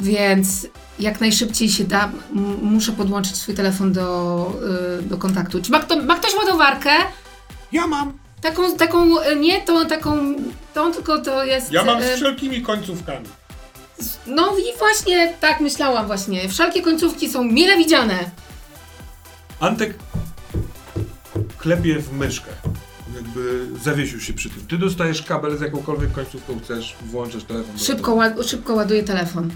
Więc 0.00 0.66
jak 0.98 1.20
najszybciej 1.20 1.68
się 1.68 1.84
da, 1.84 2.04
m- 2.04 2.58
muszę 2.62 2.92
podłączyć 2.92 3.36
swój 3.36 3.54
telefon 3.54 3.92
do, 3.92 4.52
y, 5.00 5.02
do 5.02 5.16
kontaktu. 5.18 5.62
Czy 5.62 5.70
ma, 5.72 5.80
kto, 5.80 6.02
ma 6.02 6.16
ktoś 6.16 6.34
ładowarkę? 6.34 6.90
Ja 7.72 7.86
mam. 7.86 8.12
Taką, 8.40 8.76
taką, 8.76 9.20
y, 9.22 9.36
nie 9.36 9.60
tą, 9.60 9.86
taką, 9.86 10.34
tą, 10.74 10.92
tylko 10.92 11.18
to 11.18 11.44
jest... 11.44 11.72
Ja 11.72 11.84
mam 11.84 12.02
z 12.02 12.04
y, 12.06 12.16
wszelkimi 12.16 12.62
końcówkami. 12.62 13.26
No 14.26 14.56
i 14.58 14.78
właśnie 14.78 15.34
tak 15.40 15.60
myślałam 15.60 16.06
właśnie. 16.06 16.48
Wszelkie 16.48 16.82
końcówki 16.82 17.28
są 17.30 17.44
mile 17.44 17.76
widziane. 17.76 18.18
Antek 19.60 19.94
klepie 21.58 21.98
w 21.98 22.12
myszkę. 22.12 22.50
Jakby 23.16 23.66
zawiesił 23.82 24.20
się 24.20 24.32
przy 24.32 24.50
tym. 24.50 24.66
Ty 24.66 24.78
dostajesz 24.78 25.22
kabel 25.22 25.58
z 25.58 25.60
jakąkolwiek 25.60 26.12
końcówką 26.12 26.60
chcesz, 26.64 26.96
włączasz 27.06 27.44
telefon. 27.44 27.78
Szybko, 27.78 28.14
ład, 28.14 28.32
szybko 28.46 28.74
ładuję 28.74 29.02
telefon. 29.02 29.50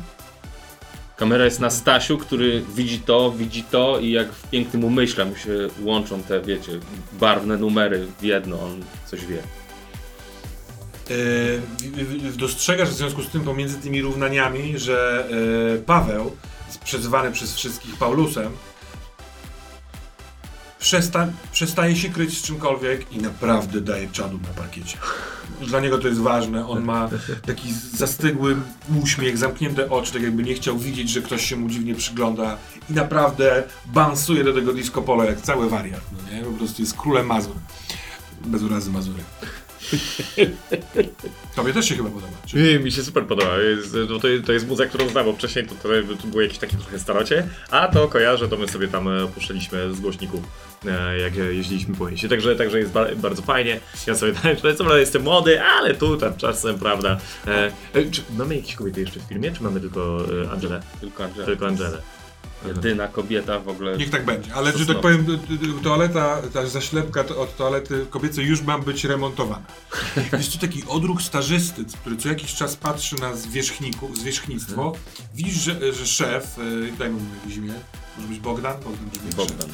Kamera 1.17 1.45
jest 1.45 1.61
na 1.61 1.71
Stasiu, 1.71 2.19
który 2.19 2.63
widzi 2.75 3.01
to, 3.01 3.31
widzi 3.31 3.63
to 3.63 3.99
i 3.99 4.11
jak 4.11 4.33
w 4.33 4.51
pięknym 4.51 4.85
umyśle 4.85 5.25
mu 5.25 5.37
się 5.37 5.51
łączą 5.83 6.23
te, 6.23 6.41
wiecie, 6.41 6.73
barwne 7.13 7.57
numery 7.57 8.07
w 8.21 8.23
jedno, 8.23 8.61
on 8.61 8.83
coś 9.07 9.27
wie. 9.27 9.43
Yy, 11.11 12.33
dostrzegasz 12.37 12.89
w 12.89 12.93
związku 12.93 13.23
z 13.23 13.29
tym 13.29 13.41
pomiędzy 13.41 13.77
tymi 13.77 14.03
równaniami, 14.03 14.79
że 14.79 15.29
yy, 15.73 15.83
Paweł, 15.87 16.37
przezwany 16.85 17.33
przez 17.33 17.57
wszystkich 17.57 17.97
Paulusem, 17.97 18.53
przesta 20.85 21.29
przestaje 21.53 21.97
się 21.97 22.09
kryć 22.09 22.39
z 22.39 22.43
czymkolwiek 22.43 23.13
i 23.13 23.19
naprawdę 23.19 23.81
daje 23.81 24.09
czadu 24.09 24.39
na 24.39 24.49
parkiecie. 24.49 24.99
Dla 25.61 25.81
niego 25.81 25.99
to 25.99 26.09
jest 26.09 26.21
ważne, 26.21 26.69
on 26.69 26.85
ma 26.85 27.09
taki 27.47 27.73
zastygły 27.73 28.57
uśmiech, 29.03 29.39
zamknięte 29.39 29.91
oczy, 29.91 30.13
tak 30.13 30.23
jakby 30.23 30.43
nie 30.43 30.55
chciał 30.55 30.79
widzieć, 30.79 31.11
że 31.11 31.23
ktoś 31.23 31.47
się 31.47 31.57
mu 31.57 31.69
dziwnie 31.69 31.95
przygląda 31.95 32.57
i 32.91 32.93
naprawdę 32.93 33.63
bansuje 33.87 34.45
do 34.45 34.53
tego 34.53 34.73
disco 34.73 35.03
polo 35.03 35.25
jak 35.25 35.41
cały 35.41 35.71
wariat, 35.71 36.01
no 36.13 36.37
nie? 36.37 36.45
Po 36.45 36.53
prostu 36.53 36.83
jest 36.83 36.95
królem 36.95 37.27
Mazur. 37.27 37.57
Bez 38.45 38.63
urazy 38.63 38.91
Mazury. 38.91 39.23
Tobie 41.57 41.73
też 41.73 41.89
się 41.89 41.97
chyba 41.97 42.11
podoba. 42.11 42.33
Czy... 42.47 42.57
Nie, 42.57 42.79
mi 42.79 42.93
się 42.93 43.03
super 43.03 43.27
podoba. 43.27 43.59
Jest, 43.59 43.97
no 44.11 44.19
to, 44.19 44.29
to 44.47 44.53
jest 44.53 44.69
muza, 44.69 44.87
którą 44.87 45.09
znam, 45.09 45.25
bo 45.25 45.33
wcześniej 45.33 45.67
to, 45.67 45.75
to, 45.75 45.89
to 46.23 46.27
było 46.27 46.43
jakieś 46.43 46.59
takie 46.59 46.77
trochę 46.77 46.99
starocie, 46.99 47.49
a 47.71 47.89
to 47.89 48.09
kojarzę, 48.09 48.49
to 48.49 48.57
my 48.57 48.69
sobie 48.69 48.89
tam 48.89 49.09
e, 49.09 49.29
puszczaliśmy 49.29 49.95
z 49.95 50.01
głośników, 50.01 50.41
e, 50.87 51.19
jak 51.19 51.37
jeździliśmy 51.37 51.95
po 51.95 52.11
mieście. 52.11 52.29
Także, 52.29 52.57
także 52.57 52.79
jest 52.79 52.93
ba 52.93 53.07
bardzo 53.17 53.43
fajnie. 53.43 53.81
Ja 54.07 54.15
sobie 54.15 54.33
tam, 54.33 54.57
co 54.57 54.85
prawda 54.85 54.99
jestem 54.99 55.23
młody, 55.23 55.63
ale 55.63 55.95
tu 55.95 56.17
tam 56.17 56.37
czasem, 56.37 56.79
prawda. 56.79 57.19
E, 57.47 57.73
e, 57.93 58.11
czy 58.11 58.23
mamy 58.37 58.57
jakieś 58.57 58.75
kobiety 58.75 59.01
jeszcze 59.01 59.21
w 59.21 59.23
filmie, 59.23 59.53
czy 59.53 59.63
mamy 59.63 59.81
tylko 59.81 60.19
Angelę? 60.53 60.83
Tylko 61.01 61.25
Andrzej. 61.25 61.45
Tylko 61.45 61.67
Angelę. 61.67 62.03
Jedyna 62.69 63.09
kobieta 63.09 63.61
w 63.61 63.69
ogóle. 63.69 63.97
Niech 63.97 64.11
tak 64.11 64.25
będzie, 64.25 64.55
ale 64.55 64.79
że 64.79 64.87
tak 64.87 65.01
powiem, 65.01 65.27
toaleta, 65.83 66.43
ta 66.53 66.67
zaślepka 66.67 67.25
to- 67.25 67.41
od 67.43 67.57
toalety 67.57 68.07
kobiecej 68.11 68.47
już 68.47 68.63
ma 68.63 68.79
być 68.79 69.05
remontowana. 69.05 69.63
Jest 70.33 70.53
tu 70.53 70.59
taki 70.59 70.83
odruch 70.89 71.23
starzysty, 71.23 71.85
który 72.01 72.17
co 72.17 72.29
jakiś 72.29 72.55
czas 72.55 72.77
patrzy 72.77 73.17
na 73.21 73.37
zwierzchniku, 73.37 74.17
zwierzchnictwo. 74.17 74.93
Widzisz, 75.35 75.55
że, 75.55 75.93
że 75.93 76.07
szef, 76.07 76.59
y, 76.59 76.93
daj 76.99 77.11
mu 77.11 77.21
jakieś 77.43 77.57
imię, 77.57 77.75
może 78.17 78.29
być 78.29 78.41
Bogdan? 78.41 78.75
Bogdan, 78.83 79.09
Bogdan. 79.37 79.69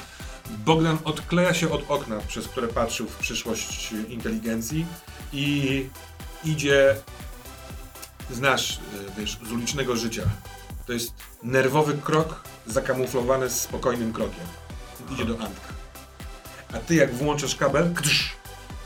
Bogdan 0.65 0.99
odkleja 1.05 1.55
się 1.55 1.71
od 1.71 1.91
okna, 1.91 2.19
przez 2.29 2.49
które 2.49 2.69
patrzył 2.69 3.07
w 3.07 3.17
przyszłość 3.17 3.95
inteligencji 4.09 4.87
i 5.33 5.87
idzie, 6.45 6.97
znasz, 8.31 8.77
y, 8.77 9.21
wiesz, 9.21 9.39
z 9.49 9.53
ulicznego 9.53 9.97
życia. 9.97 10.23
To 10.87 10.93
jest 10.93 11.13
nerwowy 11.43 11.95
krok 11.99 12.41
zakamuflowany 12.71 13.51
z 13.51 13.61
spokojnym 13.61 14.13
krokiem. 14.13 14.45
Idzie 15.13 15.25
do 15.25 15.33
Antka. 15.33 15.69
A 16.75 16.79
ty 16.79 16.95
jak 16.95 17.15
włączasz 17.15 17.55
kabel, 17.57 17.95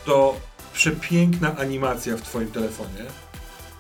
to 0.05 0.37
przepiękna 0.73 1.57
animacja 1.57 2.17
w 2.17 2.23
twoim 2.23 2.51
telefonie. 2.51 3.05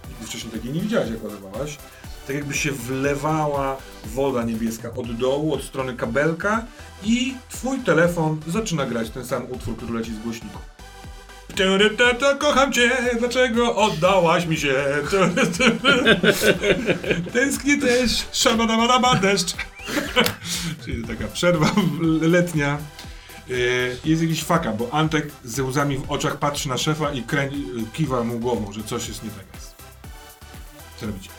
Nigdy 0.08 0.26
wcześniej 0.26 0.52
takiej 0.52 0.72
nie 0.72 0.80
widziałeś, 0.80 1.10
jak 1.10 1.24
ładowałaś. 1.24 1.78
Tak 2.26 2.36
jakby 2.36 2.54
się 2.54 2.72
wlewała 2.72 3.76
woda 4.04 4.42
niebieska 4.42 4.90
od 4.96 5.16
dołu, 5.16 5.54
od 5.54 5.62
strony 5.62 5.94
kabelka 5.94 6.64
i 7.02 7.34
twój 7.50 7.78
telefon 7.78 8.40
zaczyna 8.46 8.86
grać 8.86 9.10
ten 9.10 9.26
sam 9.26 9.46
utwór, 9.50 9.76
który 9.76 9.92
leci 9.92 10.14
z 10.14 10.18
głośniku. 10.18 10.58
Tyrytyty, 11.54 12.24
kocham 12.38 12.72
cię, 12.72 12.90
dlaczego 13.18 13.76
oddałaś 13.76 14.46
mi 14.46 14.56
się? 14.56 14.74
Tęsknię 17.32 17.80
też, 17.80 18.26
szabadabadaba, 18.32 19.14
deszcz. 19.14 19.54
Czyli 20.84 21.04
taka 21.04 21.28
przerwa 21.28 21.70
letnia. 22.34 22.78
Yy, 23.48 23.96
Jest 24.04 24.22
jakiś 24.22 24.44
faka, 24.44 24.72
bo 24.72 24.90
Antek 24.94 25.30
ze 25.44 25.62
łzami 25.64 25.98
w 25.98 26.10
oczach 26.10 26.38
patrzy 26.38 26.68
na 26.68 26.78
szefa 26.78 27.12
i 27.12 27.24
kiwa 27.92 28.24
mu 28.24 28.38
głową, 28.38 28.72
że 28.72 28.82
coś 28.82 29.08
jest 29.08 29.24
nie 29.24 29.30
tak. 29.30 29.44
Jest. 29.54 29.74
Co 31.00 31.06
robicie? 31.06 31.30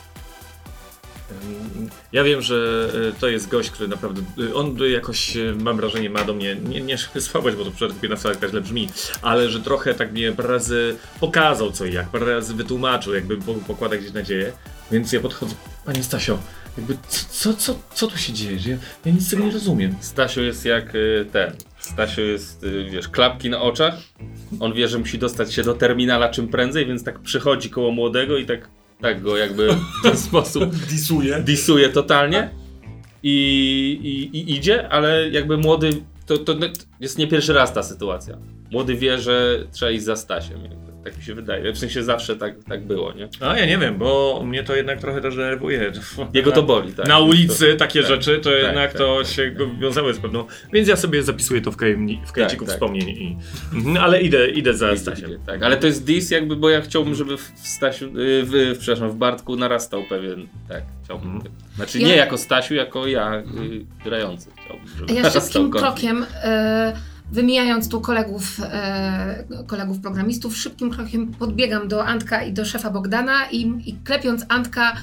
Ja 2.12 2.24
wiem, 2.24 2.42
że 2.42 2.88
e, 3.08 3.20
to 3.20 3.28
jest 3.28 3.48
gość, 3.48 3.70
który 3.70 3.88
naprawdę. 3.88 4.22
e, 4.50 4.54
On 4.54 4.76
jakoś, 4.92 5.36
e, 5.36 5.54
mam 5.62 5.76
wrażenie, 5.76 6.10
ma 6.10 6.24
do 6.24 6.34
mnie. 6.34 6.56
Nie, 6.56 6.80
nie 6.80 6.98
słabość, 7.20 7.56
bo 7.56 7.64
to 7.64 7.70
przed 7.70 8.00
15 8.00 8.28
lat 8.28 8.50
źle 8.50 8.60
brzmi, 8.60 8.88
ale 9.22 9.50
że 9.50 9.60
trochę 9.60 9.94
tak 9.94 10.12
mnie 10.12 10.32
parę 10.32 10.48
razy 10.48 10.96
pokazał 11.20 11.72
co 11.72 11.84
i 11.84 11.92
jak, 11.92 12.08
parę 12.08 12.34
razy 12.34 12.54
wytłumaczył, 12.54 13.14
jakby 13.14 13.36
po- 13.36 13.54
pokłada 13.54 13.96
gdzieś 13.96 14.12
nadzieję. 14.12 14.52
Więc 14.90 15.12
ja 15.12 15.20
podchodzę. 15.20 15.54
Panie 15.84 16.02
Stasio, 16.02 16.38
jakby 16.78 16.96
co, 17.30 17.54
co, 17.54 17.78
co 17.94 18.06
tu 18.06 18.18
się 18.18 18.32
dzieje? 18.32 18.58
Że 18.58 18.70
Ja, 18.70 18.76
ja 19.04 19.12
nic 19.12 19.26
z 19.26 19.30
tego 19.30 19.44
nie 19.44 19.50
rozumiem. 19.52 19.94
Stasiu 20.00 20.42
jest 20.42 20.64
jak 20.64 20.94
y, 20.94 21.26
ten. 21.32 21.52
Stasiu 21.78 22.20
jest, 22.20 22.64
y, 22.64 22.84
wiesz, 22.90 23.08
klapki 23.08 23.50
na 23.50 23.62
oczach. 23.62 23.94
On 24.60 24.72
wie, 24.72 24.88
że 24.88 24.98
musi 24.98 25.18
dostać 25.18 25.54
się 25.54 25.62
do 25.62 25.74
terminala 25.74 26.28
czym 26.28 26.48
prędzej, 26.48 26.86
więc 26.86 27.04
tak 27.04 27.18
przychodzi 27.18 27.70
koło 27.70 27.90
młodego 27.90 28.36
i 28.38 28.46
tak, 28.46 28.68
tak 29.00 29.22
go 29.22 29.36
jakby 29.36 29.68
w 29.72 30.02
ten 30.02 30.16
sposób 30.16 30.74
Disuje. 30.90 31.42
disuje 31.42 31.88
totalnie. 31.88 32.50
I, 33.22 33.32
i, 34.02 34.36
i 34.38 34.56
idzie, 34.56 34.88
ale 34.88 35.30
jakby 35.30 35.58
młody. 35.58 35.90
To, 36.26 36.38
to 36.38 36.54
jest 37.00 37.18
nie 37.18 37.26
pierwszy 37.26 37.52
raz 37.52 37.72
ta 37.72 37.82
sytuacja. 37.82 38.38
Młody 38.70 38.94
wie, 38.94 39.18
że 39.18 39.64
trzeba 39.72 39.90
iść 39.90 40.04
za 40.04 40.16
Stasiem. 40.16 40.62
Jakby. 40.62 40.85
Tak 41.06 41.16
mi 41.16 41.22
się 41.22 41.34
wydaje. 41.34 41.72
W 41.72 41.78
sensie 41.78 42.02
zawsze 42.02 42.36
tak, 42.36 42.54
tak 42.68 42.86
było, 42.86 43.12
nie? 43.12 43.28
A 43.40 43.58
ja 43.58 43.66
nie 43.66 43.78
wiem, 43.78 43.98
bo 43.98 44.42
mnie 44.44 44.64
to 44.64 44.76
jednak 44.76 45.00
trochę 45.00 45.20
też 45.20 45.36
denerwuje. 45.36 45.92
Jego 46.34 46.52
to 46.52 46.62
boli, 46.62 46.92
tak. 46.92 47.06
Na 47.08 47.18
ulicy 47.18 47.76
takie 47.76 48.00
tak, 48.00 48.08
rzeczy, 48.08 48.38
to 48.38 48.50
tak, 48.50 48.58
jednak 48.62 48.90
tak, 48.92 48.98
to 48.98 49.18
tak, 49.18 49.26
się 49.26 49.54
tak. 49.58 49.78
wiązały 49.78 50.14
z 50.14 50.18
pewną. 50.18 50.44
Więc 50.72 50.88
ja 50.88 50.96
sobie 50.96 51.22
zapisuję 51.22 51.60
to 51.60 51.72
w, 51.72 51.76
kajemni, 51.76 52.20
w 52.26 52.32
kajciku 52.32 52.64
tak. 52.64 52.74
wspomnień. 52.74 53.08
I, 53.08 53.36
Mhm, 53.74 53.96
ale 53.96 54.20
idę, 54.22 54.48
idę 54.48 54.74
za 54.74 54.96
Stasiem. 54.96 55.28
idzie, 55.28 55.38
Tak, 55.46 55.62
ale 55.62 55.76
to 55.76 55.86
jest 55.86 56.04
dis 56.04 56.30
jakby, 56.30 56.56
bo 56.56 56.70
ja 56.70 56.80
chciałbym, 56.80 57.14
żeby 57.14 57.36
w 57.36 57.52
Stasiu, 57.54 58.04
y, 58.06 58.10
w, 58.44 58.50
w, 58.74 58.78
przepraszam, 58.78 59.10
w 59.10 59.14
Bartku 59.16 59.56
narastał 59.56 60.02
pewien, 60.04 60.46
tak, 60.68 60.82
chciałbym. 61.04 61.30
Mhm. 61.36 61.54
Znaczy 61.76 61.98
Ja- 61.98 62.08
nie 62.08 62.16
jako 62.16 62.38
Stasiu, 62.38 62.74
jako 62.74 63.06
ja 63.06 63.36
y, 63.38 63.44
grający 64.04 64.50
chciałbym, 64.64 64.88
żeby 64.98 65.12
ja 65.14 65.30
szybkim 65.30 65.70
krokiem, 65.70 66.26
e, 66.44 66.92
wymijając 67.32 67.88
tu 67.88 68.00
kolegów, 68.00 68.60
e, 68.62 69.44
kolegów 69.66 70.00
programistów, 70.00 70.56
szybkim 70.56 70.90
krokiem 70.90 71.26
podbiegam 71.32 71.88
do 71.88 72.06
Antka 72.06 72.42
i 72.42 72.52
do 72.52 72.64
szefa 72.64 72.90
Bogdana 72.90 73.50
i, 73.50 73.60
i 73.86 73.96
klepiąc 74.04 74.44
Antka 74.48 74.96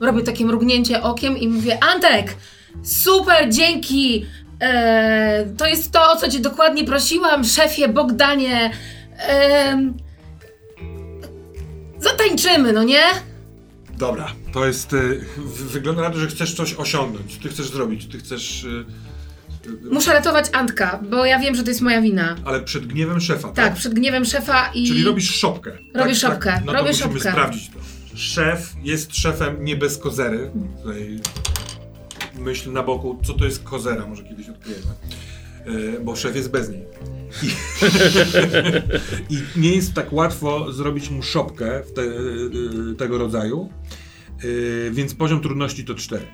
robię 0.00 0.22
takie 0.22 0.44
mrugnięcie 0.46 1.02
okiem 1.02 1.38
i 1.38 1.48
mówię 1.48 1.78
Antek, 1.94 2.36
super, 2.82 3.52
dzięki! 3.52 4.26
E, 4.60 5.46
to 5.56 5.66
jest 5.66 5.92
to, 5.92 6.12
o 6.12 6.16
co 6.16 6.28
cię 6.28 6.40
dokładnie 6.40 6.84
prosiłam, 6.84 7.44
szefie 7.44 7.88
Bogdanie. 7.88 8.70
E, 9.28 9.92
zatańczymy, 11.98 12.72
no 12.72 12.82
nie? 12.82 13.02
Dobra, 13.98 14.32
to 14.52 14.66
jest. 14.66 14.92
y, 14.92 15.20
Wygląda 15.72 16.02
na 16.02 16.10
to, 16.10 16.18
że 16.18 16.26
chcesz 16.26 16.54
coś 16.54 16.74
osiągnąć. 16.74 17.36
Ty 17.38 17.48
chcesz 17.48 17.70
zrobić, 17.70 18.06
ty 18.06 18.18
chcesz. 18.18 18.64
y, 18.64 18.84
Muszę 19.90 20.12
ratować 20.12 20.46
Antka, 20.52 21.00
bo 21.10 21.24
ja 21.24 21.38
wiem, 21.38 21.54
że 21.54 21.62
to 21.62 21.68
jest 21.70 21.80
moja 21.80 22.02
wina. 22.02 22.36
Ale 22.44 22.60
przed 22.60 22.86
gniewem 22.86 23.20
szefa, 23.20 23.48
tak? 23.48 23.54
Tak, 23.56 23.74
przed 23.74 23.94
gniewem 23.94 24.24
szefa 24.24 24.70
i... 24.74 24.88
Czyli 24.88 25.04
robisz 25.04 25.30
szopkę. 25.34 25.70
Robię 25.94 26.10
tak, 26.10 26.20
szopkę, 26.20 26.50
Tak, 26.52 26.64
no 26.64 26.72
to 26.72 26.78
robię 26.78 26.90
musimy 26.90 27.14
szopkę. 27.14 27.30
sprawdzić 27.30 27.70
to. 27.70 27.78
szef 28.16 28.72
jest 28.82 29.16
szefem 29.16 29.64
nie 29.64 29.76
bez 29.76 29.98
kozery. 29.98 30.50
Tutaj 30.82 31.20
myśl 32.38 32.72
na 32.72 32.82
boku, 32.82 33.18
co 33.24 33.34
to 33.34 33.44
jest 33.44 33.62
kozera, 33.62 34.06
może 34.06 34.22
kiedyś 34.24 34.48
odkryjemy. 34.48 34.86
E, 35.96 36.00
Bo 36.00 36.16
szef 36.16 36.36
jest 36.36 36.50
bez 36.50 36.68
niej. 36.70 36.84
I, 37.42 37.46
I 39.34 39.60
nie 39.60 39.74
jest 39.76 39.94
tak 39.94 40.12
łatwo 40.12 40.72
zrobić 40.72 41.10
mu 41.10 41.22
szopkę 41.22 41.82
w 41.82 41.92
te, 41.92 42.02
e, 42.02 42.94
tego 42.98 43.18
rodzaju, 43.18 43.70
E, 44.88 44.90
więc 44.90 45.14
poziom 45.14 45.40
trudności 45.40 45.84
to 45.84 45.94
4. 45.94 46.26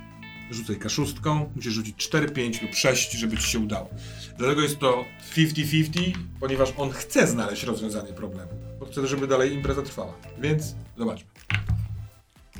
Rzucaj 0.50 0.76
kaszustką, 0.76 1.50
musisz 1.56 1.72
rzucić 1.72 1.96
4, 1.96 2.28
5 2.28 2.62
lub 2.62 2.74
6, 2.74 3.12
żeby 3.12 3.36
ci 3.36 3.48
się 3.48 3.58
udało. 3.58 3.90
Dlatego 4.38 4.62
jest 4.62 4.78
to 4.78 5.04
50-50, 5.36 6.12
ponieważ 6.40 6.72
on 6.76 6.90
chce 6.90 7.26
znaleźć 7.26 7.62
rozwiązanie 7.62 8.12
problemu. 8.12 8.50
Bo 8.80 8.86
chce, 8.86 9.06
żeby 9.06 9.26
dalej 9.26 9.52
impreza 9.52 9.82
trwała. 9.82 10.12
Więc 10.38 10.74
zobaczmy. 10.98 11.28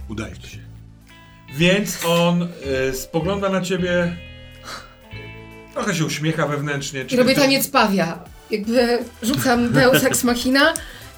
Udaje 0.09 0.35
się. 0.35 0.59
Więc 1.55 2.05
on 2.05 2.49
y, 2.91 2.97
spogląda 2.97 3.49
na 3.49 3.61
ciebie. 3.61 4.17
Trochę 5.73 5.95
się 5.95 6.05
uśmiecha 6.05 6.47
wewnętrznie. 6.47 7.05
I 7.11 7.17
robię 7.17 7.35
taniec 7.35 7.69
pawia. 7.69 8.25
Jakby 8.51 8.99
rzucam 9.23 9.73
Deus 9.73 10.05
Ex 10.05 10.25
Machina 10.25 10.75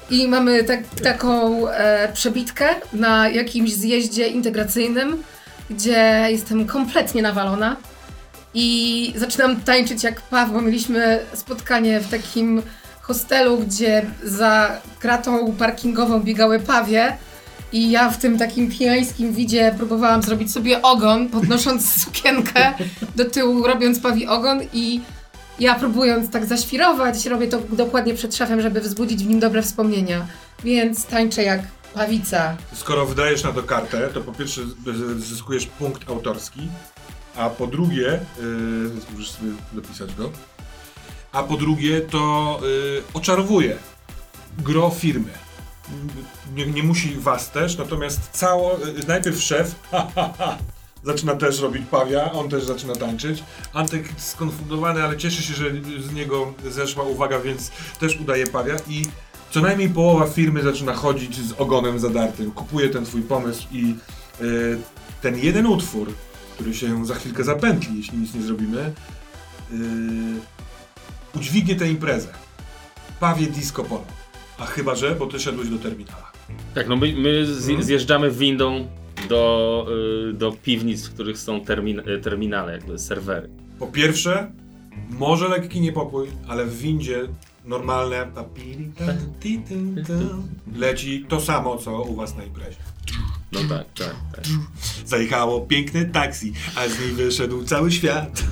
i 0.09 0.27
mamy 0.27 0.63
tak, 0.63 0.79
taką 1.03 1.67
e, 1.69 2.13
przebitkę 2.13 2.67
na 2.93 3.29
jakimś 3.29 3.73
zjeździe 3.73 4.27
integracyjnym, 4.27 5.23
gdzie 5.69 6.27
jestem 6.29 6.65
kompletnie 6.65 7.21
nawalona 7.21 7.75
i 8.53 9.13
zaczynam 9.15 9.61
tańczyć 9.61 10.03
jak 10.03 10.21
paw, 10.21 10.51
bo 10.51 10.61
mieliśmy 10.61 11.19
spotkanie 11.33 11.99
w 11.99 12.09
takim 12.09 12.61
hostelu, 13.01 13.57
gdzie 13.57 14.05
za 14.23 14.81
kratą 14.99 15.53
parkingową 15.53 16.19
biegały 16.19 16.59
pawie 16.59 17.17
i 17.71 17.91
ja 17.91 18.09
w 18.09 18.17
tym 18.17 18.37
takim 18.37 18.71
pijańskim 18.71 19.33
widzie 19.33 19.73
próbowałam 19.77 20.21
zrobić 20.21 20.51
sobie 20.51 20.81
ogon, 20.81 21.29
podnosząc 21.29 21.93
sukienkę 22.03 22.73
do 23.15 23.25
tyłu, 23.25 23.67
robiąc 23.67 23.99
pawi 23.99 24.27
ogon 24.27 24.59
i 24.73 25.01
ja 25.59 25.75
próbując 25.75 26.31
tak 26.31 26.45
zaświrować, 26.45 27.25
robię 27.25 27.47
to 27.47 27.59
dokładnie 27.71 28.13
przed 28.13 28.35
szefem, 28.35 28.61
żeby 28.61 28.81
wzbudzić 28.81 29.23
w 29.23 29.27
nim 29.27 29.39
dobre 29.39 29.61
wspomnienia. 29.61 30.25
Więc 30.63 31.05
tańczę 31.05 31.43
jak 31.43 31.61
pawica. 31.93 32.57
Skoro 32.73 33.05
wydajesz 33.05 33.43
na 33.43 33.51
to 33.51 33.63
kartę, 33.63 34.09
to 34.13 34.21
po 34.21 34.31
pierwsze 34.31 34.61
zyskujesz 35.17 35.65
punkt 35.65 36.09
autorski, 36.09 36.69
a 37.35 37.49
po 37.49 37.67
drugie, 37.67 38.19
yy, 38.39 39.11
możesz 39.13 39.31
sobie 39.31 39.51
dopisać 39.73 40.15
go, 40.15 40.31
a 41.31 41.43
po 41.43 41.57
drugie 41.57 42.01
to 42.01 42.59
yy, 42.61 43.03
oczarowuje 43.13 43.77
gro 44.57 44.89
firmy. 44.89 45.31
Nie, 46.55 46.65
nie 46.65 46.83
musi 46.83 47.15
was 47.15 47.51
też, 47.51 47.77
natomiast 47.77 48.29
cało, 48.31 48.77
yy, 48.97 49.07
najpierw 49.07 49.43
szef, 49.43 49.75
ha, 49.91 50.07
ha, 50.15 50.33
ha, 50.37 50.57
zaczyna 51.03 51.35
też 51.35 51.59
robić 51.59 51.83
pawia, 51.91 52.31
on 52.31 52.49
też 52.49 52.63
zaczyna 52.63 52.95
tańczyć. 52.95 53.43
Antek 53.73 54.05
skonfundowany, 54.17 55.03
ale 55.03 55.17
cieszy 55.17 55.43
się, 55.43 55.53
że 55.53 55.65
z 55.99 56.13
niego 56.13 56.53
zeszła 56.65 57.03
uwaga, 57.03 57.39
więc 57.39 57.71
też 57.99 58.19
udaje 58.19 58.47
pawia 58.47 58.75
i 58.87 59.05
co 59.51 59.61
najmniej 59.61 59.89
połowa 59.89 60.27
firmy 60.27 60.63
zaczyna 60.63 60.93
chodzić 60.93 61.35
z 61.41 61.51
ogonem 61.57 61.99
zadartym, 61.99 62.51
kupuje 62.51 62.89
ten 62.89 63.05
twój 63.05 63.21
pomysł 63.21 63.67
i 63.71 63.95
e, 64.41 64.45
ten 65.21 65.37
jeden 65.37 65.65
utwór, 65.65 66.13
który 66.55 66.73
się 66.73 67.05
za 67.05 67.15
chwilkę 67.15 67.43
zapętli, 67.43 67.97
jeśli 67.97 68.17
nic 68.17 68.33
nie 68.35 68.41
zrobimy, 68.41 68.79
e, 69.71 69.75
udźwignie 71.35 71.75
tę 71.75 71.89
imprezę. 71.89 72.27
Pawie 73.19 73.47
disco 73.47 73.83
polo. 73.83 74.03
A 74.57 74.65
chyba, 74.65 74.95
że, 74.95 75.15
bo 75.15 75.27
ty 75.27 75.39
szedłeś 75.39 75.69
do 75.69 75.77
terminala. 75.77 76.31
Tak, 76.75 76.87
no 76.87 76.95
my, 76.95 77.13
my 77.17 77.29
Mhm. 77.39 77.57
zje- 77.57 77.83
zjeżdżamy 77.83 78.31
windą 78.31 78.87
do, 79.29 79.85
y, 80.29 80.33
do 80.33 80.51
piwnic, 80.51 81.07
w 81.07 81.13
których 81.13 81.37
są 81.37 81.61
termin, 81.61 82.01
terminale, 82.23 82.71
jakby 82.71 82.99
serwery. 82.99 83.49
Po 83.79 83.87
pierwsze, 83.87 84.51
może 85.09 85.47
lekki 85.47 85.81
niepokój, 85.81 86.27
ale 86.47 86.65
w 86.65 86.77
windzie 86.77 87.27
normalne 87.65 88.31
ta, 88.35 88.45
ti, 89.39 89.61
leci 90.75 91.25
to 91.29 91.41
samo, 91.41 91.77
co 91.77 92.01
u 92.01 92.15
was 92.15 92.35
na 92.35 92.43
imprezie. 92.43 92.79
No 93.51 93.59
tak, 93.69 93.85
tak, 93.97 94.15
tak. 94.35 94.45
Zajechało 95.05 95.61
piękne 95.61 96.05
taksi, 96.05 96.53
a 96.75 96.87
z 96.87 96.99
niej 96.99 97.11
wyszedł 97.11 97.63
cały 97.63 97.91
świat. 97.91 98.43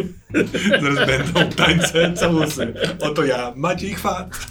Zaraz 0.82 1.06
będą 1.06 1.56
tańce, 1.56 2.12
całusy. 2.12 2.74
Oto 3.00 3.24
ja, 3.24 3.52
Maciej 3.56 3.94
Chwat. 3.94 4.46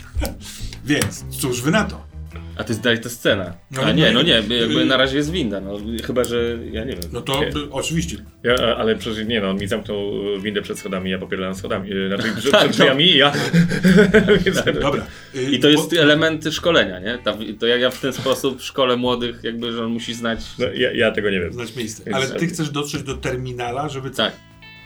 Więc, 0.86 1.26
cóż 1.30 1.62
wy 1.62 1.72
na 1.72 1.84
to? 1.84 2.11
A 2.58 2.64
to 2.64 2.70
jest 2.70 2.82
dalej 2.82 3.00
ta 3.02 3.10
scena. 3.10 3.54
No, 3.72 3.82
A 3.82 3.86
no, 3.86 3.94
nie, 3.94 4.06
no 4.06 4.14
no 4.14 4.22
nie, 4.22 4.34
jakby 4.58 4.86
na 4.86 4.98
razie 4.98 5.18
jest 5.18 5.32
winda, 5.32 5.62
no 5.62 5.78
chyba, 6.04 6.24
że 6.24 6.58
ja 6.72 6.84
nie 6.84 6.92
wiem. 6.92 7.02
No 7.12 7.22
to 7.22 7.40
Nie. 7.42 7.48
y, 7.48 7.72
oczywiście. 7.72 8.18
Ja, 8.44 8.56
ale 8.78 8.96
przecież 8.96 9.28
nie 9.28 9.42
no, 9.42 9.50
on 9.50 9.58
mi 9.60 9.68
zamknął 9.68 9.98
windę 10.42 10.62
przed 10.62 10.80
schodami, 10.80 11.12
ja 11.12 11.18
popierałem 11.18 11.56
schodami, 11.56 11.92
y, 11.94 12.08
znaczy 12.08 12.24
przed, 12.40 12.52
Tak, 12.52 12.60
przed 12.62 12.72
drzwiami 12.72 13.04
i 13.12 13.18
ja... 13.18 13.32
Dobra. 14.82 15.06
y, 15.36 15.44
I 15.52 15.60
to 15.60 15.70
jest 15.70 15.96
bo- 15.96 16.02
elementy 16.02 16.52
szkolenia, 16.52 17.00
nie? 17.00 17.18
Ta, 17.24 17.34
to 17.60 17.68
jak 17.68 17.82
ja 17.82 17.90
w 17.90 18.02
ten 18.02 18.14
sposób 18.14 18.62
szkole 18.62 18.98
młodych, 18.98 19.40
jakby, 19.44 19.72
że 19.72 19.86
on 19.86 19.92
musi 19.92 20.14
znać. 20.14 20.40
No, 20.60 20.66
ja, 20.76 20.92
ja 20.92 21.12
tego 21.12 21.30
nie 21.30 21.40
wiem. 21.40 21.54
Znać 21.54 21.76
miejsce. 21.76 22.04
Więc- 22.04 22.16
Ale 22.18 22.28
ty 22.40 22.48
chcesz 22.48 22.70
dotrzeć 22.70 23.04
do 23.04 23.14
terminala, 23.18 23.90
żeby? 23.90 24.10
Tak. 24.12 24.34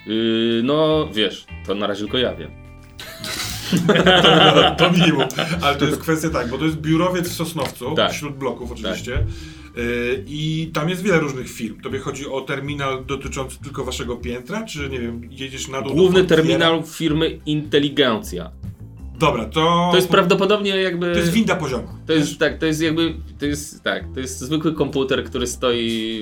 Yy, 0.08 0.62
no 0.64 1.10
wiesz, 1.14 1.46
to 1.68 1.76
na 1.76 1.88
razie 1.88 2.02
tylko 2.02 2.18
ja 2.18 2.36
wiem. 2.36 2.65
To, 3.88 4.76
to 4.78 4.92
minimum. 4.92 5.28
Ale 5.62 5.76
to 5.76 5.86
jest 5.86 5.98
kwestia 6.06 6.30
tak, 6.30 6.50
bo 6.50 6.58
to 6.58 6.66
jest 6.66 6.78
biurowiec 6.78 7.30
w 7.30 7.34
Sosnowcu, 7.34 7.96
Tak. 7.96 8.12
wśród 8.12 8.36
bloków 8.36 8.72
oczywiście. 8.72 9.24
Y, 9.78 10.24
I 10.28 10.72
tam 10.74 10.90
jest 10.90 11.04
wiele 11.04 11.20
różnych 11.20 11.50
firm. 11.52 11.82
Tobie 11.82 12.00
chodzi 12.00 12.28
o 12.28 12.42
terminal 12.42 13.06
dotyczący 13.06 13.62
tylko 13.64 13.84
waszego 13.84 14.16
piętra, 14.16 14.66
czy 14.66 14.90
nie 14.90 15.00
wiem, 15.00 15.22
jedziesz 15.32 15.68
na 15.68 15.82
dół 15.82 15.96
Główny 15.96 16.24
terminal 16.24 16.84
firmy 16.84 17.40
Inteligencja. 17.46 18.52
Dobra, 19.20 19.46
to. 19.46 19.88
To 19.92 19.96
jest 19.96 20.10
prawdopodobnie 20.10 20.70
jakby. 20.70 21.14
To 21.14 21.20
jest 21.20 21.32
winda 21.32 21.56
pozioma. 21.56 22.00
To 22.08 22.14
jest 22.14 22.40
tak, 22.40 22.58
to 22.58 22.66
jest 22.66 22.82
jakby, 22.82 23.14
to 23.40 23.46
jest 23.46 23.84
tak, 23.84 24.04
to 24.14 24.20
jest 24.20 24.40
zwykły 24.40 24.74
komputer, 24.74 25.24
który 25.24 25.48
stoi 25.48 26.22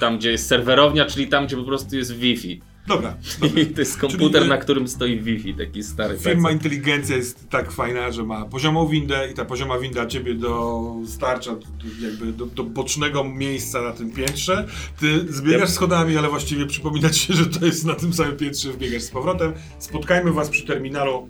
tam, 0.00 0.18
gdzie 0.18 0.30
jest 0.30 0.46
serwerownia, 0.46 1.04
czyli 1.04 1.26
tam, 1.28 1.46
gdzie 1.46 1.56
po 1.56 1.64
prostu 1.64 1.96
jest 1.96 2.18
Wi-Fi. 2.18 2.60
Dobra. 2.86 3.16
dobra. 3.40 3.62
I 3.62 3.66
to 3.66 3.80
jest 3.80 3.98
komputer, 3.98 4.40
Czyli- 4.40 4.50
na 4.50 4.56
którym 4.58 4.88
stoi 4.88 5.20
Wi-Fi, 5.20 5.54
taki 5.54 5.82
stary 5.82 6.18
Firma 6.18 6.42
PC. 6.48 6.52
inteligencja 6.52 7.16
jest 7.16 7.48
tak 7.50 7.72
fajna, 7.72 8.12
że 8.12 8.22
ma 8.22 8.44
poziomą 8.44 8.88
windę 8.88 9.28
i 9.30 9.34
ta 9.34 9.44
pozioma 9.44 9.78
winda 9.78 10.06
ciebie 10.06 10.34
do 10.34 10.82
starcza 11.06 11.54
do, 11.54 12.06
jakby 12.06 12.32
do, 12.32 12.46
do 12.46 12.64
bocznego 12.64 13.24
miejsca 13.24 13.82
na 13.82 13.92
tym 13.92 14.10
piętrze. 14.10 14.66
Ty 15.00 15.32
zbiegasz 15.32 15.70
schodami, 15.70 16.16
ale 16.16 16.28
właściwie 16.28 16.66
przypomina 16.66 17.10
ci 17.10 17.20
się, 17.26 17.34
że 17.34 17.46
to 17.46 17.66
jest 17.66 17.84
na 17.84 17.94
tym 17.94 18.12
samym 18.12 18.36
piętrze, 18.36 18.72
wbiegasz 18.72 19.02
z 19.02 19.10
powrotem. 19.10 19.52
Spotkajmy 19.78 20.32
was 20.32 20.48
przy 20.50 20.66
terminalu. 20.66 21.28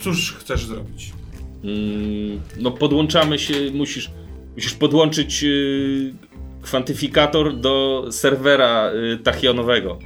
Cóż 0.00 0.32
chcesz 0.32 0.66
zrobić? 0.66 1.12
Mm, 1.64 2.40
no 2.60 2.70
podłączamy 2.70 3.38
się, 3.38 3.54
musisz, 3.74 4.10
musisz 4.56 4.72
podłączyć 4.74 5.44
y, 5.44 6.14
kwantyfikator 6.62 7.56
do 7.60 8.04
serwera 8.10 8.90
y, 8.92 9.18
tachionowego. 9.18 9.98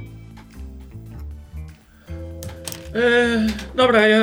E, 2.95 3.47
dobra, 3.75 4.07
ja... 4.07 4.19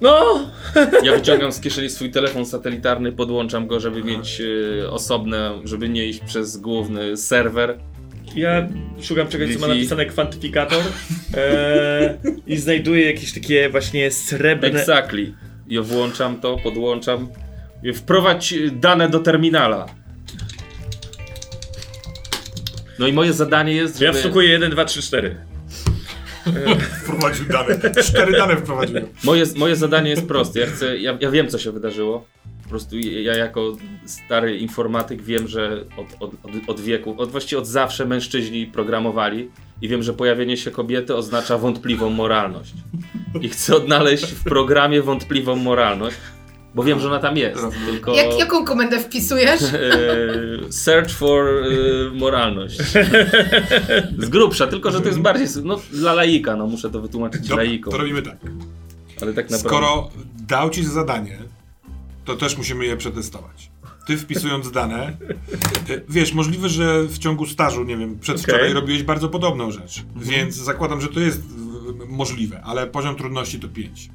No! 0.00 0.40
Ja 1.04 1.12
wyciągam 1.12 1.52
z 1.52 1.60
kieszeni 1.60 1.90
swój 1.90 2.10
telefon 2.10 2.46
satelitarny, 2.46 3.12
podłączam 3.12 3.66
go, 3.66 3.80
żeby 3.80 4.04
mieć 4.04 4.40
y, 4.40 4.90
osobne, 4.90 5.60
żeby 5.64 5.88
nie 5.88 6.06
iść 6.06 6.20
przez 6.20 6.56
główny 6.56 7.16
serwer. 7.16 7.78
Ja 8.36 8.68
szukam 9.02 9.28
czegoś, 9.28 9.54
co 9.54 9.60
ma 9.60 9.66
napisane 9.66 10.06
kwantyfikator 10.06 10.82
e, 11.34 12.18
i 12.46 12.56
znajduję 12.56 13.06
jakieś 13.06 13.32
takie 13.32 13.68
właśnie 13.68 14.10
srebrne... 14.10 14.80
Exactly. 14.80 15.32
Ja 15.68 15.82
włączam 15.82 16.40
to, 16.40 16.56
podłączam. 16.56 17.28
Wprowadź 17.94 18.52
y, 18.52 18.70
dane 18.70 19.08
do 19.08 19.18
terminala. 19.18 19.86
No 22.98 23.06
i 23.06 23.12
moje 23.12 23.32
zadanie 23.32 23.72
jest, 23.72 23.98
żeby... 23.98 24.04
Ja 24.04 24.12
wstukuję 24.12 24.48
1, 24.48 24.70
2, 24.70 24.84
3, 24.84 25.02
4. 25.02 25.49
Wprowadził 27.02 27.46
dane. 27.46 27.78
Cztery 28.02 28.32
dane 28.32 28.56
wprowadził. 28.56 28.96
Moje, 29.24 29.44
moje 29.56 29.76
zadanie 29.76 30.10
jest 30.10 30.26
proste. 30.26 30.60
Ja, 30.60 30.66
chcę, 30.66 30.98
ja, 30.98 31.18
ja 31.20 31.30
wiem, 31.30 31.48
co 31.48 31.58
się 31.58 31.72
wydarzyło. 31.72 32.24
Po 32.62 32.68
prostu 32.68 32.98
ja 32.98 33.36
jako 33.36 33.76
stary 34.06 34.58
informatyk 34.58 35.22
wiem, 35.22 35.48
że 35.48 35.84
od, 35.96 36.06
od, 36.20 36.32
od, 36.42 36.50
od 36.66 36.80
wieku, 36.80 37.14
od, 37.18 37.30
właściwie 37.30 37.58
od 37.58 37.66
zawsze 37.66 38.06
mężczyźni 38.06 38.66
programowali 38.66 39.50
i 39.82 39.88
wiem, 39.88 40.02
że 40.02 40.12
pojawienie 40.12 40.56
się 40.56 40.70
kobiety 40.70 41.16
oznacza 41.16 41.58
wątpliwą 41.58 42.10
moralność. 42.10 42.74
I 43.40 43.48
chcę 43.48 43.76
odnaleźć 43.76 44.24
w 44.24 44.44
programie 44.44 45.02
wątpliwą 45.02 45.56
moralność, 45.56 46.16
bo 46.74 46.82
wiem, 46.84 47.00
że 47.00 47.08
ona 47.08 47.18
tam 47.18 47.36
jest. 47.36 47.62
Tylko 47.86 48.14
Jak, 48.14 48.38
jaką 48.38 48.64
komendę 48.64 49.00
wpisujesz? 49.00 49.62
e, 49.74 50.72
search 50.72 51.10
for 51.10 51.46
e, 51.46 52.10
moralność. 52.14 52.78
Z 54.18 54.28
grubsza, 54.28 54.66
tylko 54.66 54.90
że 54.90 55.00
to 55.00 55.08
jest 55.08 55.20
bardziej 55.20 55.46
no, 55.64 55.80
dla 55.92 56.14
laika, 56.14 56.56
no 56.56 56.66
muszę 56.66 56.90
to 56.90 57.00
wytłumaczyć 57.00 57.48
Dobra, 57.48 57.64
laikom. 57.64 57.92
to 57.92 57.98
robimy 57.98 58.22
tak. 58.22 58.36
Ale 59.22 59.32
tak 59.32 59.50
naprawdę. 59.50 59.68
Skoro 59.68 60.10
dał 60.48 60.70
ci 60.70 60.84
zadanie, 60.84 61.38
to 62.24 62.36
też 62.36 62.56
musimy 62.58 62.86
je 62.86 62.96
przetestować. 62.96 63.70
ty 64.06 64.16
wpisując 64.16 64.70
dane, 64.70 65.06
e, 65.06 65.16
wiesz, 66.08 66.32
możliwe, 66.32 66.68
że 66.68 67.02
w 67.02 67.18
ciągu 67.18 67.46
stażu, 67.46 67.84
nie 67.84 67.96
wiem, 67.96 68.18
przedwczoraj 68.18 68.60
Okej. 68.60 68.74
robiłeś 68.74 69.02
bardzo 69.02 69.28
podobną 69.28 69.70
rzecz, 69.70 70.04
więc 70.16 70.54
zakładam, 70.54 71.00
że 71.00 71.08
to 71.08 71.20
jest 71.20 71.42
możliwe, 72.08 72.60
ale 72.64 72.86
poziom 72.86 73.16
trudności 73.16 73.60
to 73.60 73.68
5. 73.68 74.10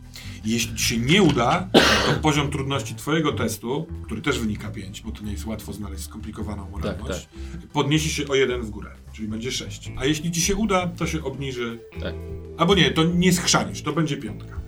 Jeśli 0.46 0.76
ci 0.76 0.86
się 0.86 0.98
nie 0.98 1.24
uda, 1.24 1.70
to 2.06 2.14
poziom 2.22 2.52
trudności 2.52 2.96
twojego 2.96 3.32
testu, 3.32 3.88
który 4.06 4.22
też 4.22 4.40
wynika 4.40 4.70
5, 4.70 5.02
bo 5.02 5.12
to 5.12 5.24
nie 5.24 5.32
jest 5.32 5.46
łatwo 5.46 5.74
znaleźć 5.74 6.04
skomplikowaną 6.04 6.70
moralność, 6.70 7.28
podniesie 7.74 8.10
się 8.10 8.28
o 8.28 8.36
1 8.36 8.62
w 8.62 8.70
górę, 8.70 8.92
czyli 9.14 9.28
będzie 9.28 9.52
6. 9.52 9.92
A 9.98 10.06
jeśli 10.06 10.32
ci 10.32 10.42
się 10.42 10.56
uda, 10.56 10.88
to 10.88 11.08
się 11.08 11.24
obniży... 11.24 11.80
Tak. 12.02 12.16
Albo 12.58 12.76
nie, 12.76 12.92
to 12.92 13.04
nie 13.04 13.34
schrzanisz, 13.34 13.82
to 13.82 13.94
będzie 13.94 14.18
piątka. 14.18 14.60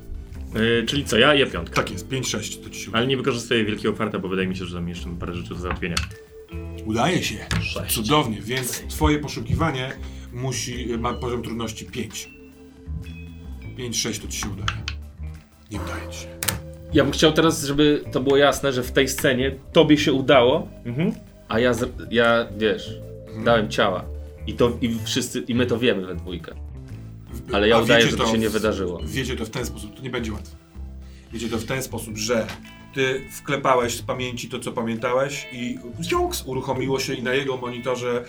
Yy, 0.53 0.83
czyli 0.87 1.05
co, 1.05 1.17
ja? 1.17 1.33
Ja 1.33 1.45
piątka. 1.45 1.75
Tak 1.75 1.91
jest, 1.91 2.09
5-6 2.09 2.63
to 2.63 2.69
ci 2.69 2.79
się 2.81 2.89
uda. 2.89 2.97
Ale 2.97 3.07
nie 3.07 3.17
wykorzystuję 3.17 3.65
wielkiego 3.65 3.95
farta, 3.95 4.19
bo 4.19 4.27
wydaje 4.27 4.47
mi 4.47 4.55
się, 4.55 4.65
że 4.65 4.75
tam 4.75 4.89
jeszcze 4.89 5.09
parę 5.19 5.35
rzeczy 5.35 5.49
do 5.49 5.55
załatwienia. 5.55 5.95
Udaje 6.85 7.23
się. 7.23 7.45
Sześć. 7.61 7.95
Cudownie, 7.95 8.41
więc 8.41 8.83
twoje 8.89 9.19
poszukiwanie 9.19 9.93
musi, 10.33 10.87
ma 10.99 11.13
poziom 11.13 11.43
trudności 11.43 11.85
5. 11.85 12.29
5-6 13.77 14.21
to 14.21 14.27
ci 14.27 14.39
się 14.39 14.49
udaje. 14.49 14.86
Nie 15.71 15.79
udaje 15.81 16.11
ci 16.11 16.19
się. 16.19 16.27
Ja 16.93 17.03
bym 17.03 17.13
chciał 17.13 17.31
teraz, 17.33 17.63
żeby 17.65 18.03
to 18.11 18.19
było 18.19 18.37
jasne, 18.37 18.73
że 18.73 18.83
w 18.83 18.91
tej 18.91 19.07
scenie 19.07 19.55
tobie 19.73 19.97
się 19.97 20.13
udało, 20.13 20.67
Mhm. 20.85 21.11
a 21.47 21.59
ja, 21.59 21.73
z- 21.73 21.89
ja 22.11 22.47
wiesz, 22.57 22.89
dałem 23.45 23.69
ciała. 23.69 24.05
I, 24.47 24.53
to, 24.53 24.77
I 24.81 24.95
wszyscy, 25.03 25.39
i 25.47 25.55
my 25.55 25.65
to 25.65 25.79
wiemy 25.79 26.05
we 26.07 26.15
dwójkę. 26.15 26.51
Ale 27.53 27.67
ja 27.67 27.75
A 27.75 27.81
udaję, 27.81 28.05
wiecie 28.05 28.17
że 28.17 28.23
to 28.23 28.31
się 28.31 28.37
nie 28.37 28.49
wydarzyło. 28.49 28.99
Wiecie 29.05 29.35
to 29.35 29.45
w 29.45 29.49
ten 29.49 29.65
sposób, 29.65 29.95
to 29.95 30.01
nie 30.01 30.09
będzie 30.09 30.33
łatwe. 30.33 30.55
Wiecie 31.33 31.49
to 31.49 31.57
w 31.57 31.65
ten 31.65 31.83
sposób, 31.83 32.17
że 32.17 32.47
ty 32.93 33.27
wklepałeś 33.31 33.97
z 33.97 34.01
pamięci 34.01 34.49
to, 34.49 34.59
co 34.59 34.71
pamiętałeś 34.71 35.47
i 35.51 35.79
jąks, 36.11 36.43
uruchomiło 36.45 36.99
się 36.99 37.13
i 37.13 37.23
na 37.23 37.33
jego 37.33 37.57
monitorze 37.57 38.23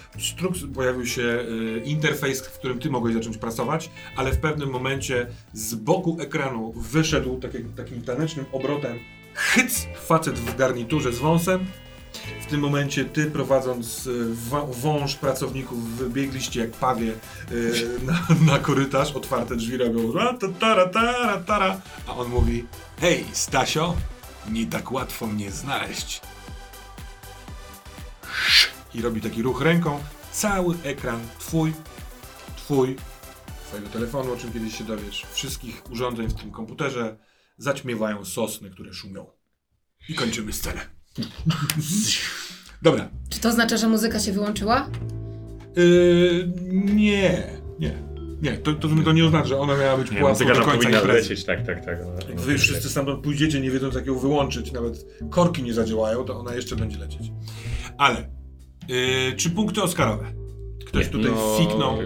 pojawił 0.75 1.07
się 1.07 1.23
y, 1.23 1.83
interfejs, 1.85 2.41
w 2.41 2.59
którym 2.59 2.79
ty 2.79 2.91
mogłeś 2.91 3.15
zacząć 3.15 3.39
pracować, 3.39 3.91
ale 4.17 4.33
w 4.33 4.39
pewnym 4.39 4.71
momencie 4.71 5.27
z 5.53 5.75
boku 5.75 6.17
ekranu 6.21 6.73
wyszedł 6.77 7.41
taki, 7.41 7.59
takim 7.77 8.03
tanecznym 8.03 8.45
obrotem. 8.53 8.99
Hyc! 9.35 9.87
Facet 10.07 10.39
w 10.39 10.57
garniturze 10.57 11.13
z 11.13 11.19
wąsem. 11.19 11.67
W 12.43 12.47
tym 12.47 12.61
momencie 12.61 13.05
ty 13.05 13.31
prowadząc 13.31 14.07
y, 14.07 14.35
wąż 14.71 15.15
pracowników 15.15 15.97
wybiegliście 15.97 16.61
jak 16.61 16.71
pawie 16.71 17.13
y, 17.53 17.89
na, 18.07 18.27
na 18.53 18.59
korytarz, 18.59 19.13
otwarte 19.13 19.57
drzwi 19.57 19.77
robią 19.77 20.13
ra, 20.13 20.35
ta, 20.35 20.49
tara, 20.49 20.87
tara, 20.87 21.39
tara, 21.39 21.81
a 22.07 22.17
on 22.17 22.29
mówi 22.29 22.65
Hej, 23.01 23.25
Stasio, 23.33 23.95
nie 24.51 24.67
tak 24.67 24.93
łatwo 24.93 25.27
mnie 25.27 25.51
znaleźć. 25.51 26.21
I 28.95 29.03
robi 29.03 29.21
taki 29.21 29.43
ruch 29.43 29.61
ręką. 29.63 30.01
Cały 30.33 30.75
ekran 30.85 31.21
twój, 31.39 31.73
twój, 32.57 32.97
twojego 33.69 33.89
telefonu, 33.89 34.33
o 34.33 34.37
czym 34.37 34.53
kiedyś 34.53 34.79
się 34.79 34.85
dowiesz, 34.85 35.27
wszystkich 35.33 35.83
urządzeń 35.91 36.29
w 36.29 36.35
tym 36.35 36.51
komputerze 36.51 37.19
zaćmiewają 37.59 38.25
sosny, 38.25 38.71
które 38.71 38.93
szumią. 38.93 39.27
I 40.09 40.15
kończymy 40.15 40.53
scenę. 40.53 40.81
Dobra. 42.83 43.09
Czy 43.29 43.41
to 43.41 43.49
oznacza, 43.49 43.77
że 43.77 43.89
muzyka 43.89 44.21
się 44.21 44.33
wyłączyła? 44.33 44.91
Yy, 45.77 46.53
nie, 46.85 47.51
nie. 47.79 48.08
Nie, 48.43 48.53
to, 48.53 48.73
to, 48.73 48.89
to 49.05 49.13
nie 49.13 49.25
oznacza, 49.25 49.49
że 49.49 49.59
ona 49.59 49.77
miała 49.77 49.97
być 49.99 50.11
muzyka 50.11 50.55
do 50.55 50.61
końca 50.61 50.77
powinna 50.79 50.99
imprezy. 50.99 51.29
lecieć, 51.31 51.45
tak, 51.45 51.67
tak, 51.67 51.85
tak. 51.85 51.99
Ona- 52.03 52.13
Jak 52.15 52.31
ona 52.31 52.41
wy 52.43 52.53
leci. 52.53 52.63
wszyscy 52.65 52.91
stamtąd 52.91 53.25
pójdziecie, 53.25 53.61
nie 53.61 53.71
wiedząc 53.71 53.95
jak 53.95 54.07
ją 54.07 54.19
wyłączyć, 54.19 54.73
nawet 54.73 55.07
korki 55.31 55.63
nie 55.63 55.75
zadziałają, 55.75 56.25
to 56.25 56.39
ona 56.41 56.55
jeszcze 56.55 56.77
będzie 56.77 56.99
lecieć. 56.99 57.31
Ale, 57.99 58.31
yy, 58.89 58.97
czy 59.37 59.51
punkty 59.51 59.83
Oscarowe? 59.83 60.25
Ktoś 60.87 61.05
Nie, 61.07 61.13
tutaj 61.13 61.31
no, 61.35 61.57
fiknął 61.59 61.99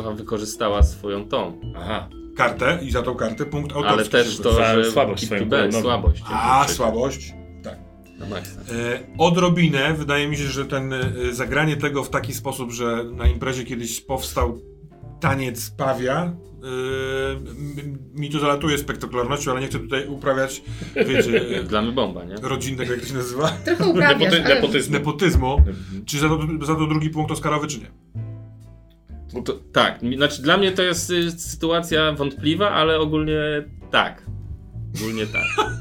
Ona 0.00 0.10
wykorzystała 0.10 0.82
swoją 0.82 1.28
tą. 1.28 1.60
Aha. 1.76 2.08
kartę 2.36 2.78
i 2.82 2.90
za 2.90 3.02
tą 3.02 3.14
kartę 3.14 3.46
punkt 3.46 3.72
autorski. 3.76 3.94
Ale 4.16 4.24
też 4.24 4.38
to, 4.38 4.52
że 4.52 4.90
słabość 4.90 5.26
swoją 5.26 5.48
bell, 5.48 5.72
słabość. 5.72 6.22
A, 6.30 6.68
słabość. 6.68 7.32
Tak. 7.62 7.78
Maksa. 8.30 8.60
E, 8.60 9.00
odrobinę, 9.18 9.94
wydaje 9.94 10.28
mi 10.28 10.36
się, 10.36 10.44
że 10.44 10.66
ten 10.66 10.92
e, 10.92 11.02
zagranie 11.32 11.76
tego 11.76 12.04
w 12.04 12.10
taki 12.10 12.34
sposób, 12.34 12.70
że 12.72 13.04
na 13.04 13.26
imprezie 13.28 13.64
kiedyś 13.64 14.00
powstał 14.00 14.58
taniec 15.22 15.70
pawia, 15.70 16.32
m- 16.64 17.98
mi 18.14 18.30
to 18.30 18.38
zalatuje 18.40 18.78
spektakularnością, 18.78 19.50
ale 19.50 19.60
nie 19.60 19.66
chcę 19.66 19.78
tutaj 19.78 20.06
uprawiać, 20.06 20.62
wiecie, 20.96 21.44
Dla 21.68 21.82
mnie 21.82 21.92
bomba, 21.92 22.24
nie? 22.24 22.34
rodzinnego, 22.42 22.92
jak 22.92 23.00
to 23.00 23.06
się 23.08 23.14
nazywa, 23.14 23.48
Trochę 23.48 23.86
uprawiasz, 23.86 24.20
Nepoty- 24.32 24.44
ale... 24.44 24.54
nepotyzm. 24.54 24.92
nepotyzmu. 24.92 25.58
Mhm. 25.58 26.04
Czy 26.06 26.18
za 26.18 26.28
to, 26.28 26.38
za 26.66 26.74
to 26.74 26.86
drugi 26.86 27.10
punkt 27.10 27.32
Oscarowy, 27.32 27.66
czy 27.66 27.78
nie? 27.78 27.90
To, 29.44 29.52
tak, 29.72 30.00
znaczy 30.16 30.42
dla 30.42 30.56
mnie 30.56 30.72
to 30.72 30.82
jest 30.82 31.10
y, 31.10 31.30
sytuacja 31.30 32.12
wątpliwa, 32.12 32.70
ale 32.70 32.98
ogólnie 32.98 33.40
tak. 33.90 34.22
Ogólnie 35.00 35.26
tak. 35.26 35.72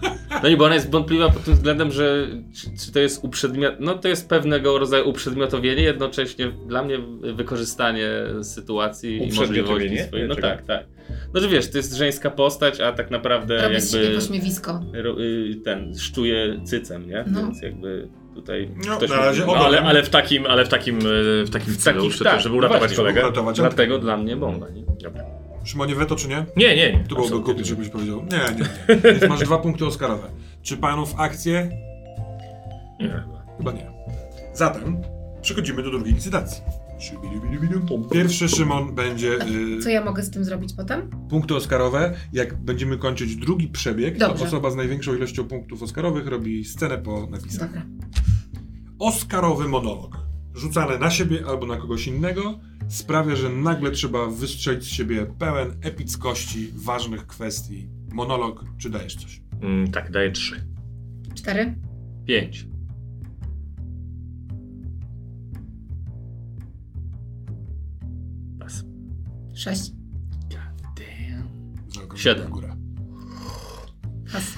No 0.43 0.49
i 0.49 0.57
bo 0.57 0.66
ona 0.66 0.74
jest 0.76 0.91
wątpliwa 0.91 1.30
pod 1.30 1.43
tym 1.43 1.53
względem, 1.53 1.91
że 1.91 2.28
czy, 2.55 2.86
czy 2.86 2.91
to 2.91 2.99
jest 2.99 3.24
uprzedmiot... 3.24 3.74
No 3.80 3.93
to 3.97 4.07
jest 4.07 4.30
pewnego 4.30 4.80
rodzaju 4.80 5.09
uprzedmiotowienie, 5.09 5.84
jednocześnie 5.84 6.51
dla 6.68 6.84
mnie 6.84 6.99
wykorzystanie 7.22 8.07
sytuacji 8.43 9.18
i 9.30 9.34
możliwości 9.34 9.97
swojej. 9.99 10.28
No 10.28 10.36
tak, 10.36 10.66
tak. 10.66 10.86
No 11.34 11.41
że 11.41 11.47
wiesz, 11.47 11.72
to 11.72 11.78
jest 11.78 11.93
żeńska 11.93 12.30
postać, 12.30 12.82
a 12.82 12.91
tak 12.91 13.12
naprawdę 13.12 13.62
Robię 13.62 13.76
jakby 13.93 14.16
pośmiewisko. 14.16 14.82
y, 15.20 15.55
ten 15.64 15.97
szczuje 15.97 16.59
cycem, 16.66 17.07
nie? 17.09 17.26
No. 17.28 17.41
Więc 17.41 17.62
jakby 17.62 18.07
tutaj 18.36 18.70
No, 18.88 18.97
ktoś 18.97 19.09
na 19.09 19.16
mówi- 19.16 19.28
razie 19.28 19.43
No, 19.47 19.53
ale, 19.55 19.82
ale 19.82 20.03
w 20.03 20.09
takim, 20.09 20.45
ale 20.45 20.66
w 20.66 20.70
takim, 20.70 20.97
e, 20.99 21.01
w 21.45 21.49
takim 21.49 21.74
W 21.74 21.78
celu, 21.78 22.09
tak, 22.24 22.41
żeby 22.41 22.53
no 22.55 22.57
uratować 22.57 22.80
właśnie, 22.82 22.97
kolegę. 22.97 23.22
Uratować. 23.22 23.57
Dlatego 23.57 23.99
dla 23.99 24.18
mnie 24.18 24.36
bomba, 24.36 24.70
nie? 24.70 24.84
Dobra. 25.03 25.24
Szymonie 25.64 25.95
weto, 25.95 26.16
czy 26.16 26.28
nie? 26.28 26.45
Nie, 26.57 26.76
nie, 26.76 26.91
nie. 26.93 27.03
To 27.09 27.16
byłoby 27.16 27.39
kupić, 27.45 27.68
żebyś 27.68 27.89
powiedział. 27.89 28.24
Nie, 28.32 28.38
nie, 28.38 28.59
nie. 28.95 29.12
Więc 29.12 29.30
masz 29.30 29.39
dwa 29.39 29.57
punkty 29.57 29.86
Oscarowe. 29.86 30.28
Czy 30.62 30.78
panów 30.78 31.14
akcje? 31.18 31.70
Nie, 32.99 33.07
chyba. 33.07 33.45
Chyba 33.57 33.72
nie. 33.72 33.91
Zatem 34.53 34.97
przechodzimy 35.41 35.84
do 35.84 35.91
drugiej 35.91 36.14
licytacji. 36.14 36.62
Pierwszy 38.12 38.49
Szymon 38.49 38.95
będzie 38.95 39.30
y, 39.78 39.80
Co 39.84 39.89
ja 39.89 40.03
mogę 40.05 40.24
z 40.24 40.32
tym 40.32 40.43
zrobić 40.45 40.74
potem? 40.78 41.09
punkty 41.30 41.55
Oscarowe. 41.55 42.14
Jak 42.34 42.57
będziemy 42.64 42.97
kończyć 42.97 43.36
drugi 43.36 43.68
przebieg, 43.68 44.18
to 44.18 44.28
Dobrze. 44.28 44.45
osoba 44.45 44.72
z 44.72 44.76
największą 44.76 45.16
ilością 45.16 45.43
punktów 45.47 45.84
Oscarowych 45.84 46.28
robi 46.28 46.66
scenę 46.66 46.97
po 46.97 47.28
napisach. 47.28 47.68
Dobra. 47.70 47.82
Oscarowy 48.99 49.68
monolog, 49.68 50.18
rzucany 50.55 50.99
na 50.99 51.09
siebie 51.09 51.45
albo 51.47 51.65
na 51.65 51.77
kogoś 51.77 52.07
innego, 52.07 52.59
sprawia, 52.87 53.35
że 53.35 53.49
nagle 53.49 53.91
trzeba 53.91 54.27
wystrzelić 54.27 54.83
z 54.83 54.87
siebie 54.87 55.25
pełen 55.39 55.77
epickości, 55.81 56.71
ważnych 56.75 57.27
kwestii. 57.27 57.89
Monolog, 58.11 58.65
czy 58.77 58.89
dajesz 58.89 59.15
coś? 59.15 59.41
Mm, 59.61 59.91
tak, 59.91 60.11
daję 60.11 60.31
trzy. 60.31 60.67
Cztery? 61.35 61.75
Pięć. 62.25 62.67
Pas. 68.59 68.83
Sześć? 69.53 69.91
Siedem. 72.15 72.47
w 72.47 72.49
górę. 72.49 72.75
Pas. 74.31 74.53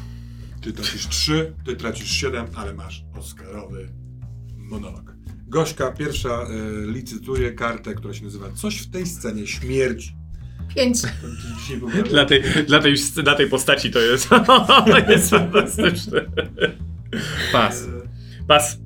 Ty 0.62 0.74
tracisz 0.74 1.08
trzy, 1.08 1.56
ty 1.66 1.76
tracisz 1.76 2.12
siedem, 2.12 2.46
ale 2.56 2.74
masz 2.74 3.06
Oscarowy 3.20 3.90
monolog. 4.58 5.13
Gośka 5.54 5.92
pierwsza 5.92 6.44
y, 6.84 6.92
licytuje 6.92 7.52
kartę, 7.52 7.94
która 7.96 8.14
się 8.14 8.24
nazywa 8.24 8.52
Coś 8.52 8.78
w 8.78 8.90
tej 8.92 9.06
scenie 9.06 9.48
śmierci. 9.48 10.16
Pięć. 10.76 11.02
To 11.02 11.08
Dla 12.10 12.26
tej, 12.26 12.44
dla, 12.68 12.80
tej, 12.82 12.96
dla 13.24 13.36
tej 13.36 13.50
postaci 13.50 13.92
to 13.92 14.00
jest, 14.00 14.30
jest 15.10 15.30
fantastyczne. 15.30 16.22
Pas. 17.52 17.88
Pas. 18.48 18.78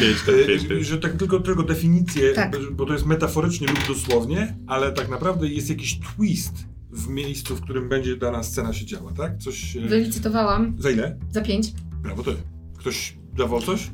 Pięć, 0.00 0.16
tak, 0.26 0.46
pięć, 0.46 0.62
Y, 0.64 0.68
pięć. 0.68 0.86
że 0.86 0.98
tak 0.98 1.12
tylko, 1.16 1.40
tylko 1.40 1.62
definicję, 1.62 2.32
Tak. 2.34 2.56
bo 2.72 2.86
to 2.86 2.92
jest 2.92 3.06
metaforycznie 3.06 3.66
lub 3.66 3.86
dosłownie, 3.88 4.56
ale 4.66 4.92
tak 4.92 5.08
naprawdę 5.08 5.48
jest 5.48 5.70
jakiś 5.70 6.00
twist 6.00 6.54
w 6.90 7.08
miejscu, 7.08 7.56
w 7.56 7.60
którym 7.60 7.88
będzie 7.88 8.16
dana 8.16 8.42
scena 8.42 8.72
się 8.72 8.86
działa, 8.86 9.12
tak? 9.12 9.38
Coś. 9.38 9.76
e, 9.76 9.80
Wylicytowałam 9.80 10.76
Za 10.78 10.90
ile? 10.90 11.18
za 11.30 11.40
pięć. 11.40 11.72
Brawo 12.02 12.22
ty. 12.22 12.34
Ktoś 12.78 13.16
dawał 13.36 13.60
coś? 13.62 13.90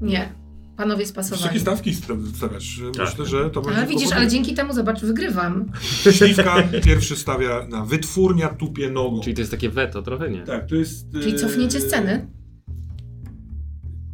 Nie. 0.00 0.32
Panowie 0.78 1.04
Wysokie 1.06 1.24
spasowali. 1.28 1.60
stawki 1.60 1.94
sta- 1.94 2.14
stawiasz. 2.36 2.80
Tak. 2.96 3.06
Myślę, 3.10 3.26
że 3.26 3.50
to 3.50 3.60
będzie. 3.62 3.78
Ale 3.78 3.86
widzisz, 3.86 4.12
ale 4.12 4.28
dzięki 4.28 4.54
temu, 4.54 4.72
zobacz, 4.72 5.00
wygrywam. 5.00 5.72
Śliwka 6.12 6.62
pierwszy 6.84 7.16
stawia 7.16 7.66
na 7.68 7.84
wytwórnia 7.84 8.48
tupie 8.48 8.90
nogą. 8.90 9.20
Czyli 9.20 9.34
to 9.34 9.40
jest 9.40 9.50
takie 9.50 9.68
weto, 9.70 10.02
trochę 10.02 10.30
nie? 10.30 10.42
Tak, 10.42 10.66
to 10.66 10.74
jest. 10.74 11.12
Czyli 11.12 11.34
e, 11.34 11.38
cofnięcie 11.38 11.80
sceny? 11.80 12.26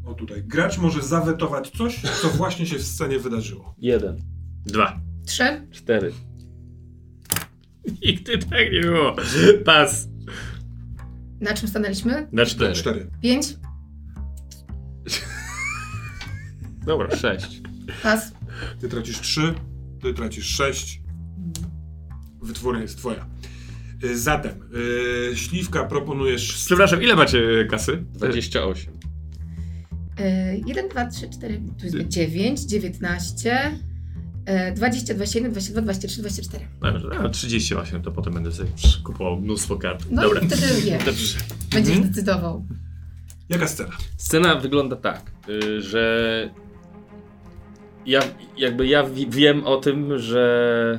O 0.04 0.14
tutaj. 0.14 0.42
Gracz 0.44 0.78
może 0.78 1.02
zawetować 1.02 1.70
coś, 1.70 2.00
co 2.22 2.28
właśnie 2.28 2.66
się 2.66 2.78
w 2.78 2.82
scenie 2.82 3.18
wydarzyło. 3.18 3.74
Jeden. 3.78 4.16
Dwa. 4.66 5.00
Trzy? 5.26 5.66
Cztery. 5.72 6.12
Nigdy 8.04 8.38
tak 8.38 8.72
nie 8.72 8.80
było. 8.80 9.16
Pas. 9.64 10.08
Na 11.40 11.54
czym 11.54 11.68
stanęliśmy? 11.68 12.28
Na 12.32 12.46
cztery. 12.46 12.74
Cztery. 12.74 13.10
Pięć? 13.22 13.46
Dobra, 16.86 17.16
6. 17.16 17.60
Pas. 18.02 18.32
Ty 18.80 18.88
tracisz 18.88 19.20
3, 19.20 19.54
ty 20.02 20.14
tracisz 20.14 20.46
6. 20.46 21.00
Wytwórnia 22.42 22.82
jest 22.82 22.98
twoja. 22.98 23.26
Y, 24.04 24.18
Zatem, 24.18 24.52
y, 25.32 25.36
Śliwka 25.36 25.84
proponujesz... 25.84 26.52
Przepraszam, 26.52 27.02
ile 27.02 27.16
macie 27.16 27.66
kasy? 27.70 28.04
28. 28.14 28.92
E, 30.18 30.56
1, 30.66 30.88
2, 30.88 31.06
3, 31.06 31.28
4, 31.30 31.60
tu 31.78 31.86
jest 31.86 32.08
9, 32.08 32.60
19, 32.60 33.72
e, 34.46 34.72
20, 34.72 35.14
21, 35.14 35.52
22, 35.52 35.80
23, 35.82 36.20
24. 36.20 36.66
Dobrze, 36.80 37.08
no, 37.22 37.28
38, 37.28 38.02
to 38.02 38.10
potem 38.12 38.34
będę 38.34 38.52
sobie 38.52 38.70
kupował 39.04 39.40
mnóstwo 39.40 39.76
kart. 39.76 40.06
No 40.10 40.22
Dobra. 40.22 40.40
i 40.40 40.46
wtedy 40.46 40.66
wiesz, 40.84 41.04
Dobrze. 41.04 41.38
będziesz 41.72 41.96
Mhm. 41.96 42.12
decydował. 42.12 42.66
Jaka 43.48 43.68
scena? 43.68 43.90
Scena 44.16 44.54
wygląda 44.54 44.96
tak, 44.96 45.32
y, 45.48 45.80
że 45.82 46.50
ja 48.06 48.20
jakby 48.56 48.86
ja 48.86 49.02
wi- 49.04 49.26
wiem 49.30 49.66
o 49.66 49.76
tym, 49.76 50.18
że 50.18 50.98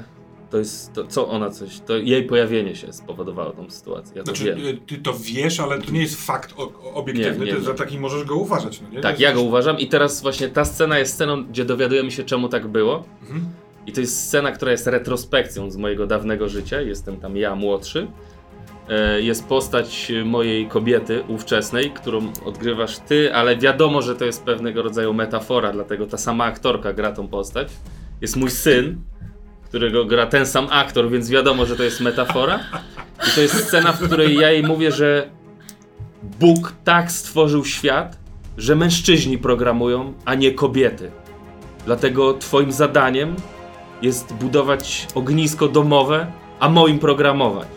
to 0.49 0.57
jest 0.57 0.93
to, 0.93 1.07
co 1.07 1.27
ona 1.27 1.49
coś, 1.49 1.79
to 1.79 1.97
jej 1.97 2.23
pojawienie 2.23 2.75
się 2.75 2.93
spowodowało 2.93 3.51
tą 3.51 3.69
sytuację. 3.69 4.13
Ja 4.15 4.23
to 4.23 4.35
Znaczy, 4.35 4.55
y, 4.67 4.77
ty 4.87 4.97
to 4.97 5.13
wiesz, 5.21 5.59
ale 5.59 5.81
to 5.81 5.91
nie 5.91 6.01
jest 6.01 6.25
fakt 6.25 6.53
obiektywny, 6.93 7.39
Nie, 7.39 7.45
nie, 7.45 7.51
ty 7.53 7.59
nie. 7.59 7.65
za 7.65 7.73
taki 7.73 7.99
możesz 7.99 8.23
go 8.23 8.35
uważać, 8.35 8.81
no 8.81 8.89
nie? 8.89 8.99
Tak, 9.01 9.19
ja 9.19 9.33
go 9.33 9.41
uważam 9.41 9.79
i 9.79 9.87
teraz 9.87 10.21
właśnie 10.21 10.49
ta 10.49 10.65
scena 10.65 10.99
jest 10.99 11.13
sceną, 11.13 11.45
gdzie 11.45 11.65
dowiadujemy 11.65 12.11
się 12.11 12.23
czemu 12.23 12.49
tak 12.49 12.67
było. 12.67 13.03
Mhm. 13.21 13.45
I 13.87 13.91
to 13.91 14.01
jest 14.01 14.19
scena, 14.27 14.51
która 14.51 14.71
jest 14.71 14.87
retrospekcją 14.87 15.71
z 15.71 15.77
mojego 15.77 16.07
dawnego 16.07 16.49
życia. 16.49 16.81
Jestem 16.81 17.17
tam 17.17 17.37
ja 17.37 17.55
młodszy. 17.55 18.07
E, 18.89 19.21
Jest 19.21 19.47
postać 19.47 20.11
mojej 20.25 20.67
kobiety 20.67 21.23
ówczesnej, 21.27 21.91
którą 21.91 22.33
odgrywasz 22.45 22.97
ty, 22.97 23.35
ale 23.35 23.57
wiadomo, 23.57 24.01
że 24.01 24.15
to 24.15 24.25
jest 24.25 24.43
pewnego 24.43 24.81
rodzaju 24.81 25.13
metafora, 25.13 25.71
dlatego 25.71 26.07
ta 26.07 26.17
sama 26.17 26.43
aktorka 26.43 26.93
gra 26.93 27.11
tą 27.11 27.27
postać. 27.27 27.67
Jest 28.21 28.35
mój 28.35 28.51
syn, 28.51 29.01
którego 29.63 30.05
gra 30.05 30.25
ten 30.25 30.45
sam 30.45 30.67
aktor, 30.71 31.09
więc 31.09 31.29
wiadomo, 31.29 31.65
że 31.65 31.75
to 31.75 31.83
jest 31.83 32.01
metafora. 32.01 32.59
I 33.27 33.35
to 33.35 33.41
jest 33.41 33.67
scena, 33.67 33.91
w 33.91 34.01
której 34.01 34.35
ja 34.35 34.51
jej 34.51 34.63
mówię, 34.63 34.91
że 34.91 35.29
Bóg 36.39 36.73
tak 36.83 37.11
stworzył 37.11 37.65
świat, 37.65 38.17
że 38.57 38.75
mężczyźni 38.75 39.37
programują, 39.37 40.13
a 40.25 40.35
nie 40.35 40.51
kobiety. 40.51 41.11
Dlatego 41.85 42.33
twoim 42.33 42.71
zadaniem 42.71 43.35
jest 44.01 44.33
budować 44.33 45.07
ognisko 45.15 45.67
domowe, 45.67 46.31
a 46.59 46.69
moim 46.69 46.99
programować. 46.99 47.67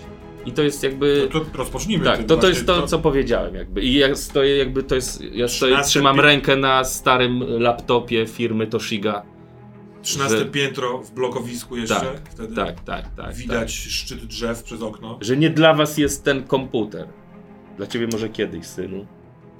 I 0.48 0.52
to 0.52 0.62
jest 0.62 0.82
jakby. 0.82 1.28
No 1.34 1.40
to 1.40 1.58
rozpocznijmy 1.58 2.04
tak, 2.04 2.24
to, 2.24 2.36
to 2.36 2.48
jest 2.48 2.66
to, 2.66 2.86
co 2.86 2.98
powiedziałem, 2.98 3.54
jakby. 3.54 3.82
I 3.82 3.94
ja 3.94 4.14
stoję, 4.14 4.56
jakby 4.56 4.82
to 4.82 4.94
jest. 4.94 5.20
Ja 5.20 5.48
stoję, 5.48 5.72
13 5.72 5.88
trzymam 5.90 6.16
pi- 6.16 6.22
rękę 6.22 6.56
na 6.56 6.84
starym 6.84 7.44
laptopie 7.62 8.26
firmy 8.26 8.66
Toshiga. 8.66 9.22
13 10.02 10.38
że- 10.38 10.44
piętro 10.46 10.98
w 10.98 11.10
blokowisku 11.12 11.76
jeszcze, 11.76 11.94
Tak, 12.00 12.28
wtedy 12.30 12.54
Tak, 12.56 12.80
tak, 12.80 13.14
tak. 13.16 13.34
widać 13.34 13.72
szczyt 13.72 14.24
drzew 14.24 14.62
przez 14.62 14.82
okno. 14.82 15.14
Tak. 15.14 15.24
Że 15.24 15.36
nie 15.36 15.50
dla 15.50 15.74
was 15.74 15.98
jest 15.98 16.24
ten 16.24 16.42
komputer. 16.44 17.08
Dla 17.76 17.86
ciebie 17.86 18.08
może 18.12 18.28
kiedyś, 18.28 18.66
synu, 18.66 19.06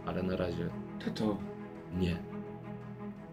ale 0.07 0.23
na 0.23 0.37
razie 0.37 0.69
Tato, 1.05 1.37
nie. 1.99 2.17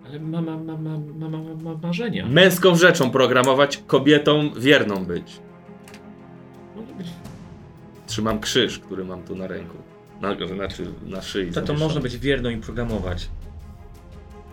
ale 0.05 0.19
mama, 0.19 0.57
mama, 0.57 0.89
mama, 1.19 1.27
mama, 1.29 1.53
ma 1.63 1.77
marzenia. 1.87 2.25
Męską 2.27 2.75
rzeczą 2.75 3.09
programować, 3.09 3.77
kobietą 3.87 4.49
wierną 4.57 5.05
być. 5.05 5.39
Może 6.75 6.93
być, 6.93 7.07
Trzymam 8.15 8.39
krzyż, 8.39 8.79
który 8.79 9.05
mam 9.05 9.23
tu 9.23 9.35
na 9.35 9.47
ręku. 9.47 9.77
Na, 10.21 10.35
znaczy 10.55 10.85
na 11.05 11.21
szyi. 11.21 11.47
tato, 11.47 11.53
zawieszony. 11.55 11.79
można 11.79 12.01
być 12.01 12.17
wierną 12.17 12.49
i 12.49 12.57
programować. 12.57 13.27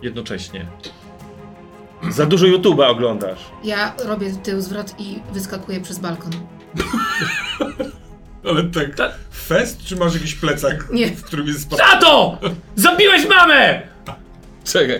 Jednocześnie. 0.01 0.65
Za 2.09 2.25
dużo 2.25 2.45
YouTube'a 2.45 2.87
oglądasz. 2.89 3.39
Ja 3.63 3.93
robię 4.05 4.31
tył 4.43 4.61
zwrot 4.61 4.95
i 4.99 5.19
wyskakuję 5.33 5.81
przez 5.81 5.99
balkon. 5.99 6.31
Ale 8.49 8.63
tak, 8.63 8.95
Ta- 8.95 9.13
fest, 9.33 9.83
czy 9.83 9.95
masz 9.95 10.13
jakiś 10.13 10.35
plecak, 10.35 10.89
Nie. 10.91 11.07
w 11.15 11.23
którym 11.23 11.47
jest 11.47 11.61
spa- 11.61 11.77
Tato! 11.77 12.37
Zabiłeś 12.75 13.29
mamę! 13.29 13.81
Czekaj. 14.63 14.99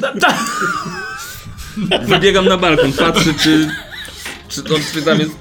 Ta, 0.00 0.12
ta. 0.20 0.34
Wybiegam 2.06 2.44
na 2.44 2.56
balkon, 2.56 2.92
patrzę, 2.92 3.34
czy, 3.34 3.68
czy, 4.54 4.74
on, 4.74 4.80
czy 4.94 5.02
tam 5.02 5.18
jest. 5.18 5.32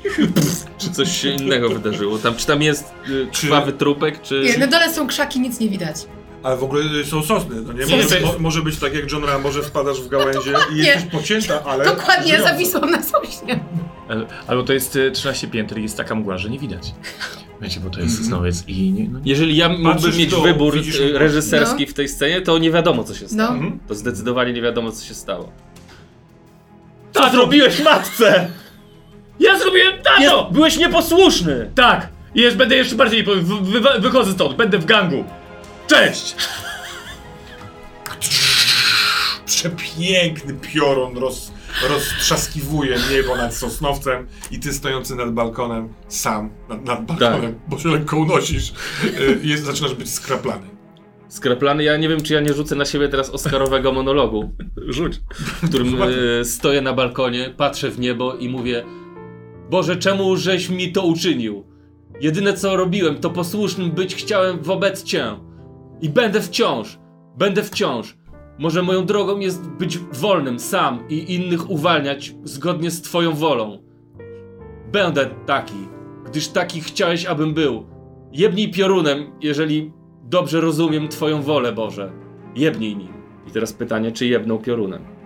Czy 0.78 0.92
coś 0.92 1.22
się 1.22 1.30
innego 1.30 1.70
wydarzyło. 1.70 2.18
Tam, 2.18 2.36
czy 2.36 2.48
tam 2.48 2.62
jest 2.62 2.94
y, 3.10 3.28
krwawy 3.34 3.74
trupek, 3.74 4.22
czy. 4.22 4.44
Nie, 4.48 4.58
na 4.58 4.68
dole 4.68 4.94
są 4.94 5.08
krzaki, 5.08 5.40
nic 5.40 5.60
nie 5.60 5.70
widać. 5.70 5.96
Ale 6.44 6.58
w 6.58 6.64
ogóle 6.64 6.84
y, 7.02 7.06
są 7.06 7.24
sosny, 7.24 7.56
no 7.62 7.74
nie? 7.74 7.86
Może, 7.86 8.10
to 8.20 8.26
mo, 8.28 8.34
może 8.40 8.62
być 8.62 8.78
tak 8.80 8.94
jak 8.96 9.12
John 9.12 9.24
Rambo, 9.24 9.52
że 9.52 9.64
wpadasz 9.64 10.02
w 10.02 10.08
gałęzie 10.08 10.54
i 10.74 10.78
jesteś 10.78 11.12
pocięta, 11.12 11.64
ale... 11.64 11.86
Dokładnie, 11.86 12.32
ja 12.32 12.38
żyjąca. 12.38 12.50
zawisłam 12.50 12.92
na 12.92 13.04
sośnie. 13.04 13.60
Ale- 14.10 14.26
Albo 14.48 14.64
to 14.64 14.74
jest 14.74 14.96
e, 14.96 15.12
13 15.12 15.48
pięter 15.48 15.78
i 15.80 15.84
jest 15.84 15.98
taka 15.98 16.16
mgła, 16.16 16.38
że 16.38 16.50
nie 16.50 16.60
widać. 16.60 16.94
Wiecie, 17.62 17.80
bo 17.80 17.90
to 17.90 18.02
jest 18.02 18.18
sosnowiec 18.18 18.64
i 18.68 18.92
nie, 18.92 19.10
no 19.10 19.20
nie. 19.20 19.30
Jeżeli 19.32 19.56
ja 19.58 19.70
mógłbym 19.70 20.18
mieć 20.18 20.30
dół, 20.30 20.42
wybór 20.44 20.74
widzisz 20.74 21.00
y, 21.00 21.20
reżyserski 21.20 21.84
No. 21.86 21.92
w 21.92 21.94
tej 21.94 22.08
scenie, 22.10 22.42
to 22.42 22.58
nie 22.58 22.72
wiadomo, 22.72 23.04
co 23.04 23.14
się 23.16 23.28
stało. 23.28 23.50
No. 23.52 23.56
Mhm. 23.56 23.80
To 23.88 23.96
zdecydowanie 23.96 24.54
nie 24.54 24.62
wiadomo, 24.62 24.92
co 24.92 25.06
się 25.06 25.14
stało. 25.14 25.52
Co 27.12 27.30
zrobiłeś 27.30 27.84
matce? 27.84 28.50
Ja 29.42 29.60
zrobiłem 29.60 29.94
tato! 30.04 30.50
byłeś 30.52 30.78
nieposłuszny! 30.78 31.72
Tak! 31.76 32.08
I 32.36 32.42
jeszcze 32.42 32.58
będę 32.58 32.76
jeszcze 32.76 32.96
bardziej. 32.96 33.24
Wy, 33.24 33.36
wy, 33.42 33.82
wychodzę 34.00 34.32
stąd, 34.32 34.56
będę 34.56 34.78
w 34.78 34.86
gangu. 34.86 35.26
Cześć! 35.88 36.36
Przepiękny 39.46 40.54
piorun 40.54 41.18
roz, 41.18 41.52
roztrzaskiwuje 41.90 42.98
niebo 43.12 43.36
nad 43.36 43.56
Sosnowcem 43.56 44.28
i 44.52 44.60
ty 44.60 44.74
stojący 44.74 45.16
nad 45.16 45.34
balkonem, 45.34 45.94
sam 46.08 46.50
nad, 46.70 46.86
nad 46.86 47.06
balkonem, 47.06 47.60
bo 47.68 47.80
się 47.80 47.90
lekko 47.90 48.18
unosisz, 48.18 48.74
y, 49.04 49.40
jest, 49.44 49.64
zaczynasz 49.64 49.94
być 49.94 50.10
skraplany. 50.10 50.68
Skraplany, 51.28 51.84
ja 51.84 51.98
nie 51.98 52.10
wiem, 52.10 52.24
czy 52.24 52.34
ja 52.34 52.40
nie 52.40 52.54
rzucę 52.54 52.76
na 52.76 52.86
siebie 52.86 53.10
teraz 53.10 53.30
Oscarowego 53.30 53.92
monologu. 53.92 54.52
Rzuć. 54.88 55.20
w 55.36 55.70
którym 55.70 56.02
e, 56.02 56.46
stoję 56.46 56.82
na 56.82 56.94
balkonie, 56.94 57.54
patrzę 57.58 57.90
w 57.90 58.00
niebo 58.00 58.36
i 58.36 58.50
mówię: 58.50 58.84
Boże, 59.72 59.98
czemu 59.98 60.38
żeś 60.38 60.70
mi 60.70 60.92
to 60.92 61.06
uczynił? 61.06 61.64
Jedyne 62.22 62.54
co 62.54 62.76
robiłem, 62.76 63.16
to 63.16 63.30
posłusznym 63.30 63.92
być 63.92 64.16
chciałem 64.16 64.60
wobec 64.64 65.04
Cię. 65.04 65.26
I 66.02 66.10
będę 66.10 66.42
wciąż, 66.42 67.00
będę 67.38 67.64
wciąż. 67.64 68.18
Może 68.60 68.84
moją 68.84 69.06
drogą 69.06 69.40
jest 69.40 69.70
być 69.70 69.98
wolnym 69.98 70.60
sam 70.60 71.00
i 71.10 71.36
innych 71.36 71.70
uwalniać 71.70 72.36
zgodnie 72.44 72.92
z 72.92 73.02
Twoją 73.02 73.32
wolą. 73.32 73.84
Będę 74.92 75.30
taki, 75.46 75.88
gdyż 76.26 76.48
taki 76.48 76.82
chciałeś, 76.82 77.26
abym 77.26 77.54
był. 77.54 77.86
Jebnij 78.32 78.72
piorunem, 78.72 79.32
jeżeli 79.42 79.94
dobrze 80.24 80.62
rozumiem 80.62 81.08
Twoją 81.08 81.42
wolę, 81.42 81.72
Boże. 81.72 82.12
Jebnij 82.56 82.96
nim. 82.96 83.14
I 83.48 83.52
teraz 83.52 83.74
pytanie, 83.74 84.12
czy 84.12 84.26
jebnął 84.26 84.60
piorunem? 84.60 85.21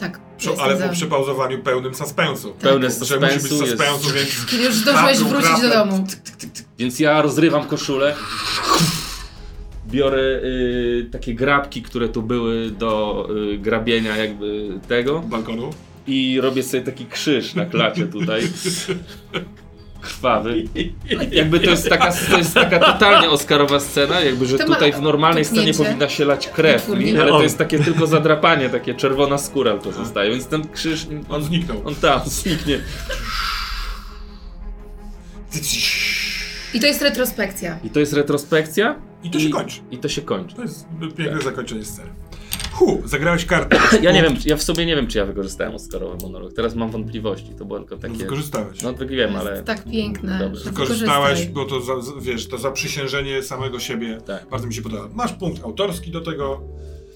Tak. 0.00 0.12
Tak. 0.12 0.20
Prze- 0.38 0.50
jestem 0.50 0.64
ale 0.68 0.76
za. 0.78 0.86
po 0.86 0.92
przepauzowaniu 0.92 1.58
pełnym 1.58 1.94
suspensu. 1.94 2.54
Pełne 2.60 2.90
Że 2.90 2.96
musi 2.98 3.00
być 3.00 3.08
suspensu 3.08 3.54
jest. 3.54 3.68
suspensu, 3.70 4.10
więc... 4.14 4.46
Kiedy 4.50 4.62
już 4.64 4.74
zdążyłeś 4.74 5.18
Kraplu, 5.18 5.38
wrócić 5.40 5.60
do 5.62 5.68
domu. 5.68 6.06
Więc 6.78 7.00
ja 7.00 7.22
rozrywam 7.22 7.64
koszulę. 7.66 8.14
Biorę 9.88 10.22
y, 10.22 11.08
takie 11.12 11.34
grabki, 11.34 11.82
które 11.82 12.08
tu 12.08 12.22
były 12.22 12.70
do 12.70 13.26
y, 13.54 13.58
grabienia 13.58 14.16
jakby 14.16 14.68
tego 14.88 15.20
balkonu. 15.20 15.70
i 16.06 16.40
robię 16.40 16.62
sobie 16.62 16.82
taki 16.82 17.06
krzyż 17.06 17.54
na 17.54 17.66
klacie 17.66 18.06
tutaj. 18.06 18.42
Krwawy. 20.00 20.64
Jakby 21.30 21.60
to 21.60 21.70
jest 21.70 21.88
taka, 21.88 22.12
to 22.30 22.38
jest 22.38 22.54
taka 22.54 22.78
totalnie 22.78 23.30
Oscarowa 23.30 23.80
scena, 23.80 24.20
jakby, 24.20 24.46
że 24.46 24.58
tutaj 24.58 24.92
w 24.92 25.00
normalnej 25.02 25.44
scenie 25.44 25.74
powinna 25.74 26.08
się 26.08 26.24
lać 26.24 26.48
krew, 26.48 26.76
Wytwórni. 26.76 27.18
ale 27.18 27.30
to 27.30 27.42
jest 27.42 27.58
takie 27.58 27.78
tylko 27.78 28.06
zadrapanie, 28.06 28.68
takie 28.68 28.94
czerwona 28.94 29.38
skóra 29.38 29.78
to 29.78 29.92
zostaje, 29.92 30.30
więc 30.30 30.46
ten 30.46 30.68
krzyż, 30.68 31.06
On 31.10 31.24
on, 31.28 31.42
zniknął. 31.44 31.82
on 31.84 31.94
tam 31.94 32.20
zniknie. 32.24 32.80
I 36.74 36.80
to 36.80 36.86
jest 36.86 37.02
retrospekcja. 37.02 37.78
I 37.84 37.90
to 37.90 38.00
jest 38.00 38.12
retrospekcja. 38.12 38.96
I 39.22 39.30
to 39.30 39.40
się 39.40 39.50
kończy. 39.50 39.80
I 39.90 39.98
to 39.98 40.08
się 40.08 40.22
kończy. 40.22 40.56
To 40.56 40.62
jest 40.62 40.86
piękne 41.16 41.42
zakończenie 41.42 41.84
sceny. 41.84 42.10
Hu, 42.72 43.02
zagrałeś 43.04 43.44
kartę. 43.44 43.76
Ja 44.02 44.12
nie 44.12 44.22
wiem, 44.22 44.34
ja 44.46 44.56
w 44.56 44.62
sobie 44.62 44.86
nie 44.86 44.96
wiem, 44.96 45.06
czy 45.06 45.18
ja 45.18 45.24
wykorzystałem 45.24 45.74
Oscarowy 45.74 46.16
monolog. 46.22 46.52
Teraz 46.52 46.74
mam 46.74 46.90
wątpliwości, 46.90 47.54
to 47.58 47.64
było 47.64 47.78
tylko 47.78 47.94
No, 47.94 48.00
takie... 48.02 48.14
Wykorzystałeś. 48.14 48.82
No 48.82 48.92
To 48.92 49.06
wiem, 49.06 49.32
jest 49.32 49.46
ale... 49.46 49.62
tak 49.62 49.84
piękne. 49.84 50.38
Dobrze. 50.38 50.64
Wykorzystałeś, 50.64 51.46
bo 51.46 51.64
to 51.64 51.80
za, 51.80 52.00
za- 52.00 52.12
wiesz, 52.20 52.48
to 52.48 52.58
zaprzysiężenie 52.58 53.42
samego 53.42 53.80
siebie 53.80 54.18
Tak. 54.26 54.46
bardzo 54.50 54.66
mi 54.66 54.74
się 54.74 54.82
podoba. 54.82 55.08
Masz 55.14 55.32
punkt 55.32 55.64
autorski 55.64 56.10
do 56.10 56.20
tego. 56.20 56.60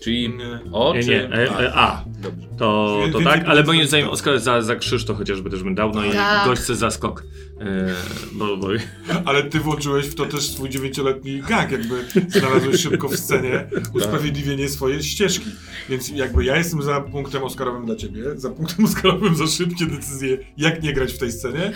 Czyli 0.01 0.28
Nie. 0.28 0.61
O 0.72 0.95
Nie, 0.95 1.03
czy... 1.03 1.09
nie, 1.09 1.28
e, 1.28 1.61
e, 1.61 1.74
A. 1.74 2.05
Dobrze. 2.22 2.47
To, 2.59 3.01
to 3.12 3.20
tak, 3.20 3.45
ale 3.47 3.64
moim 3.64 3.86
zdaniem 3.86 4.09
Oskar 4.09 4.40
za, 4.40 4.62
za 4.62 4.76
krzyż 4.76 5.05
to 5.05 5.14
chociażby 5.14 5.51
też 5.51 5.62
bym 5.62 5.74
dał, 5.74 5.92
no 5.95 6.05
i 6.05 6.11
Tak. 6.12 6.49
gość 6.49 6.62
chce 6.62 6.74
za 6.74 6.90
skok. 6.90 7.22
E, 7.61 7.95
bo, 8.32 8.57
bo, 8.57 8.68
Ale 9.24 9.42
ty 9.42 9.61
włączyłeś 9.61 10.07
w 10.07 10.14
to 10.14 10.26
też 10.26 10.51
swój 10.51 10.68
dziewięcioletni 10.68 11.40
gang, 11.40 11.70
jakby 11.70 12.05
znalazłeś 12.28 12.80
szybko 12.80 13.09
w 13.09 13.16
scenie 13.16 13.66
usprawiedliwienie 13.95 14.68
swojej 14.68 15.03
ścieżki. 15.03 15.51
Więc 15.88 16.09
jakby 16.09 16.45
ja 16.45 16.57
jestem 16.57 16.82
za 16.82 17.01
punktem 17.01 17.42
Oscarowym 17.42 17.86
dla 17.86 17.97
ciebie, 17.97 18.22
za 18.36 18.51
punktem 18.51 18.84
Oscarowym 18.95 19.36
za 19.36 19.47
szybkie 19.47 19.86
decyzje, 19.86 20.38
jak 20.57 20.82
nie 20.82 20.92
grać 20.92 21.12
w 21.12 21.18
tej 21.18 21.32
scenie. 21.32 21.72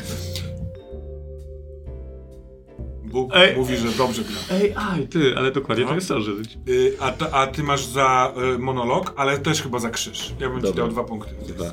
Bóg 3.08 3.30
Ej. 3.34 3.56
mówi, 3.56 3.76
że 3.76 3.88
dobrze 3.98 4.22
gra. 4.22 4.56
Ej, 4.58 4.74
aj, 4.76 5.08
ty, 5.08 5.34
ale 5.36 5.50
dokładnie 5.52 5.84
No. 5.84 5.90
to 5.90 5.94
jest 5.94 6.08
to, 6.08 6.20
że... 6.20 6.32
Y, 6.68 6.92
a, 7.00 7.10
ta, 7.12 7.30
a 7.30 7.46
ty 7.46 7.62
masz 7.62 7.84
za 7.86 8.32
y, 8.54 8.58
monolog, 8.58 9.14
ale 9.16 9.38
też 9.38 9.62
chyba 9.62 9.78
za 9.78 9.90
krzyż. 9.90 10.34
Ja 10.40 10.48
bym 10.48 10.56
ci 10.56 10.62
Dobra. 10.62 10.82
dał 10.84 10.88
dwa 10.92 11.04
punkty. 11.04 11.34
Dwa. 11.54 11.64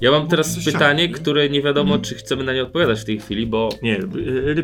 Ja 0.00 0.10
mam 0.10 0.28
teraz 0.28 0.54
Coś 0.54 0.64
pytanie, 0.64 1.08
które 1.08 1.48
nie 1.48 1.62
wiadomo, 1.62 1.98
czy 1.98 2.14
chcemy 2.14 2.44
na 2.44 2.52
nie 2.52 2.62
odpowiadać 2.62 3.00
w 3.00 3.04
tej 3.04 3.18
chwili, 3.20 3.46
bo 3.46 3.68
Nie, 3.82 3.98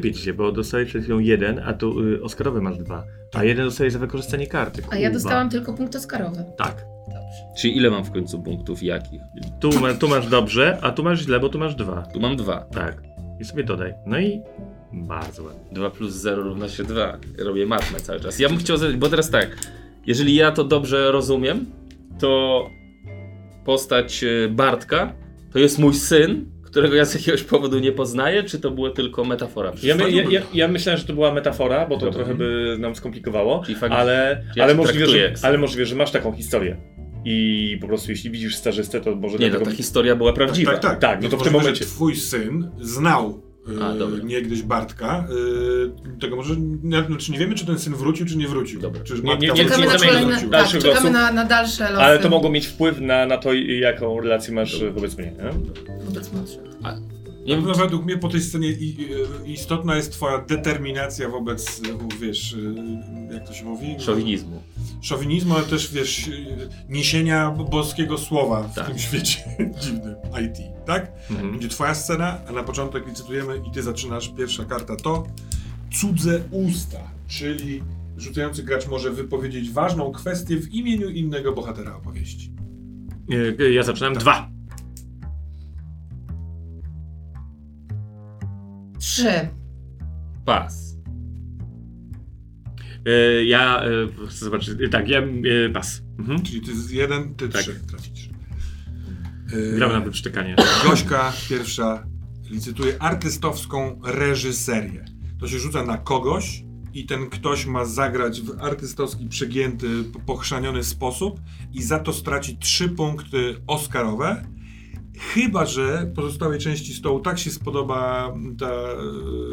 y, 0.05 0.15
się, 0.15 0.33
bo 0.33 0.53
dostałeś 0.53 0.89
przed 0.89 1.03
chwilą 1.03 1.19
jeden, 1.19 1.59
a 1.65 1.73
tu 1.75 2.01
y, 2.01 2.23
Oscarowy 2.23 2.61
masz 2.61 2.79
dwa. 2.79 3.05
A 3.35 3.45
jeden 3.45 3.67
dostajesz 3.67 3.93
za 3.93 3.99
wykorzystanie 3.99 4.47
karty. 4.47 4.83
A 4.91 4.97
ja 4.97 5.09
kurwa. 5.09 5.23
dostałam 5.23 5.51
tylko 5.51 5.75
punkt 5.75 5.97
Oscarowy. 5.97 6.45
Tak. 6.57 6.85
Dobrze. 7.07 7.61
czyli 7.61 7.77
ile 7.77 7.91
mam 7.91 8.05
w 8.05 8.11
końcu 8.11 8.43
punktów 8.43 8.83
i 8.83 8.87
jakich? 8.87 9.21
Tu, 9.61 9.81
ma, 9.81 9.95
tu 9.95 10.09
masz 10.09 10.27
dobrze, 10.29 10.79
a 10.83 10.91
tu 10.91 11.03
masz 11.03 11.21
źle, 11.21 11.41
bo 11.41 11.49
tu 11.49 11.59
masz 11.59 11.75
dwa. 11.75 12.03
Tu 12.03 12.21
mam 12.21 12.37
dwa. 12.37 12.61
Tak. 12.73 13.03
I 13.41 13.45
sobie 13.45 13.65
dodaj. 13.65 13.95
No 14.07 14.21
i 14.21 14.43
bardzo 14.93 15.43
ładnie. 15.43 15.61
2 15.73 15.91
plus 15.91 16.13
0 16.15 16.43
równa 16.43 16.69
się 16.69 16.85
2. 16.85 17.19
Robię 17.39 17.67
matmę 17.67 18.01
cały 18.01 18.21
czas. 18.21 18.39
Ja 18.39 18.49
bym 18.49 18.59
chciał, 18.59 18.77
zadać- 18.77 18.97
bo 18.97 19.09
teraz 19.09 19.31
tak, 19.31 19.57
jeżeli 20.07 20.35
ja 20.35 20.53
to 20.53 20.65
dobrze 20.65 21.13
rozumiem, 21.13 21.67
to 22.19 22.71
postać 23.65 24.25
e, 24.25 24.49
Bartka 24.49 25.13
to 25.53 25.59
jest 25.59 25.79
mój 25.79 25.95
syn, 25.95 26.45
którego 26.63 26.95
ja 26.95 27.05
z 27.05 27.15
jakiegoś 27.15 27.43
powodu 27.43 27.79
nie 27.79 27.93
poznaję, 27.93 28.43
czy 28.43 28.61
to 28.61 28.71
była 28.71 28.91
tylko 28.91 29.25
metafora? 29.25 29.73
Ja, 29.83 29.97
my, 29.97 30.11
ja, 30.11 30.25
ja, 30.31 30.43
ja 30.55 30.69
myślałem, 30.69 31.01
że 31.01 31.07
to 31.07 31.13
była 31.13 31.33
metafora, 31.35 31.87
bo 31.87 31.95
to 31.95 32.01
Dobra. 32.01 32.13
trochę 32.19 32.35
by 32.35 32.77
nam 32.81 32.95
skomplikowało, 32.95 33.63
fakt- 33.81 33.95
ale, 33.95 34.45
ja 34.57 34.65
ale, 34.65 34.75
możliwe, 34.75 35.07
że, 35.07 35.35
ale 35.43 35.59
możliwe, 35.59 35.87
że 35.87 35.97
masz 35.97 36.11
taką 36.11 36.33
historię. 36.33 36.77
I 37.25 37.79
po 37.81 37.87
prostu 37.87 38.11
jeśli 38.11 38.31
widzisz 38.31 38.57
stażystę, 38.57 39.01
to 39.01 39.17
może 39.17 39.39
Nie, 39.39 39.45
no 39.47 39.51
dlatego... 39.51 39.71
ta 39.71 39.77
historia 39.77 40.17
była 40.17 40.33
prawdziwa. 40.33 40.73
Tak, 40.73 40.81
tak. 40.83 40.99
Tak, 40.99 41.17
no 41.17 41.21
Więc 41.23 41.35
to 41.35 41.39
w 41.41 41.43
tym 41.45 41.53
momencie- 41.53 41.85
twój 41.85 42.17
syn 42.17 42.71
znał 42.81 43.43
A, 43.83 43.95
dobra. 43.95 44.25
niegdyś 44.25 44.63
Bartka. 44.63 45.25
Y, 46.17 46.19
tego 46.21 46.37
może, 46.37 46.55
nie, 46.83 47.03
znaczy 47.03 47.33
nie 47.33 47.39
wiemy, 47.39 47.55
czy 47.55 47.67
ten 47.67 47.79
syn 47.79 47.95
wrócił, 47.95 48.27
czy 48.27 48.37
nie 48.37 48.49
wrócił. 48.49 48.81
Dobra. 48.81 49.01
Czy 49.05 49.15
Nie, 49.15 49.21
Bartka 49.23 49.47
nie, 49.47 49.49
nie, 49.49 49.65
wrócił, 49.65 49.69
Czekamy 49.69 49.87
na 49.87 49.99
kolejne, 49.99 50.33
wrócił. 50.33 50.51
tak, 50.51 50.69
czekamy 50.69 51.11
na, 51.11 51.33
na 51.33 51.45
dalsze 51.45 51.91
losy. 51.91 52.03
Ale 52.05 52.19
to 52.19 52.29
mogło 52.29 52.51
mieć 52.51 52.67
wpływ 52.67 53.01
na, 53.01 53.27
na 53.27 53.39
to, 53.39 53.53
jaką 53.53 54.21
relację 54.21 54.55
masz 54.55 54.85
wobec 54.85 55.19
mnie. 55.19 55.33
Nie? 55.33 55.51
Wobec 56.05 56.33
młodszych. 56.33 56.61
Nie 57.51 57.57
wiem, 57.57 57.65
No, 57.65 57.75
według 57.75 58.05
mnie 58.05 58.17
po 58.19 58.29
tej 58.29 58.41
scenie 58.41 58.69
i, 58.69 58.97
istotna 59.47 59.97
jest 59.97 60.13
twoja 60.13 60.39
determinacja 60.39 61.29
wobec, 61.29 61.79
y, 61.79 62.19
wiesz, 62.21 62.53
y, 62.53 62.75
jak 63.33 63.47
to 63.47 63.53
się 63.55 63.65
mówi? 63.65 63.97
szowinizmu. 63.99 64.63
Szowinizmu, 65.01 65.55
ale 65.55 65.65
też, 65.65 65.93
wiesz, 65.93 66.31
niesienia 66.89 67.51
boskiego 67.51 68.19
słowa 68.19 68.63
w 68.63 68.75
Tak. 68.75 68.87
tym 68.89 68.99
świecie 68.99 69.37
dziwnym 69.83 70.15
IT, 70.47 70.57
tak? 70.87 71.13
Mhm. 71.31 71.51
Będzie 71.51 71.69
twoja 71.69 71.95
scena, 71.95 72.39
a 72.49 72.53
na 72.53 72.63
początek 72.63 73.07
licytujemy 73.09 73.63
i 73.69 73.71
ty 73.71 73.83
zaczynasz. 73.83 74.29
Pierwsza 74.39 74.65
karta 74.65 74.97
to 74.97 75.27
cudze 76.01 76.41
usta, 76.51 76.99
czyli 77.29 77.83
rzucający 78.17 78.63
gracz 78.63 78.89
może 78.89 79.11
wypowiedzieć 79.11 79.71
ważną 79.71 80.13
kwestię 80.13 80.57
w 80.57 80.75
imieniu 80.75 81.09
innego 81.09 81.53
bohatera 81.53 81.97
opowieści. 81.97 82.53
E, 83.61 83.65
e, 83.67 83.71
Ja 83.73 83.83
zaczynam. 83.83 84.15
Dwa. 84.15 84.51
Trzy. 89.21 89.49
Pas. 90.45 90.97
E, 93.07 93.45
Ja 93.45 93.83
e, 93.85 94.27
chcę 94.29 94.45
zobaczyć. 94.45 94.81
e, 94.81 94.89
Tak, 94.89 95.09
ja 95.09 95.19
e, 95.19 95.69
pas. 95.73 96.03
Mhm. 96.19 96.43
Czyli 96.43 96.61
ty 96.61 96.77
z 96.81 96.91
jeden, 96.91 97.35
ty 97.35 97.49
Tak. 97.49 97.63
trzy 97.63 97.81
tracisz. 97.91 98.31
Gramy 99.77 99.93
na 99.95 100.01
wyprztykanie. 100.01 100.57
Gośka 100.85 101.33
pierwsza 101.49 102.07
licytuje 102.51 103.03
artystowską 103.03 104.01
reżyserię. 104.05 105.05
To 105.41 105.49
się 105.49 105.59
rzuca 105.59 105.85
na 105.85 105.99
kogoś 105.99 106.65
i 106.95 107.07
ten 107.07 107.31
ktoś 107.31 107.67
ma 107.67 107.85
zagrać 107.85 108.41
w 108.43 108.61
artystowski, 108.61 109.27
przegięty, 109.29 109.87
pochrzaniony 110.27 110.85
sposób 110.85 111.41
i 111.73 111.83
za 111.83 111.99
to 111.99 112.13
straci 112.13 112.59
trzy 112.59 112.89
punkty 112.89 113.57
Oscarowe. 113.67 114.45
Chyba, 115.21 115.67
że 115.67 116.13
pozostałej 116.15 116.59
części 116.59 116.95
stołu 116.95 117.21
tak 117.21 117.39
się 117.39 117.51
spodoba 117.51 118.35
ta 118.59 118.67
e, 118.71 118.97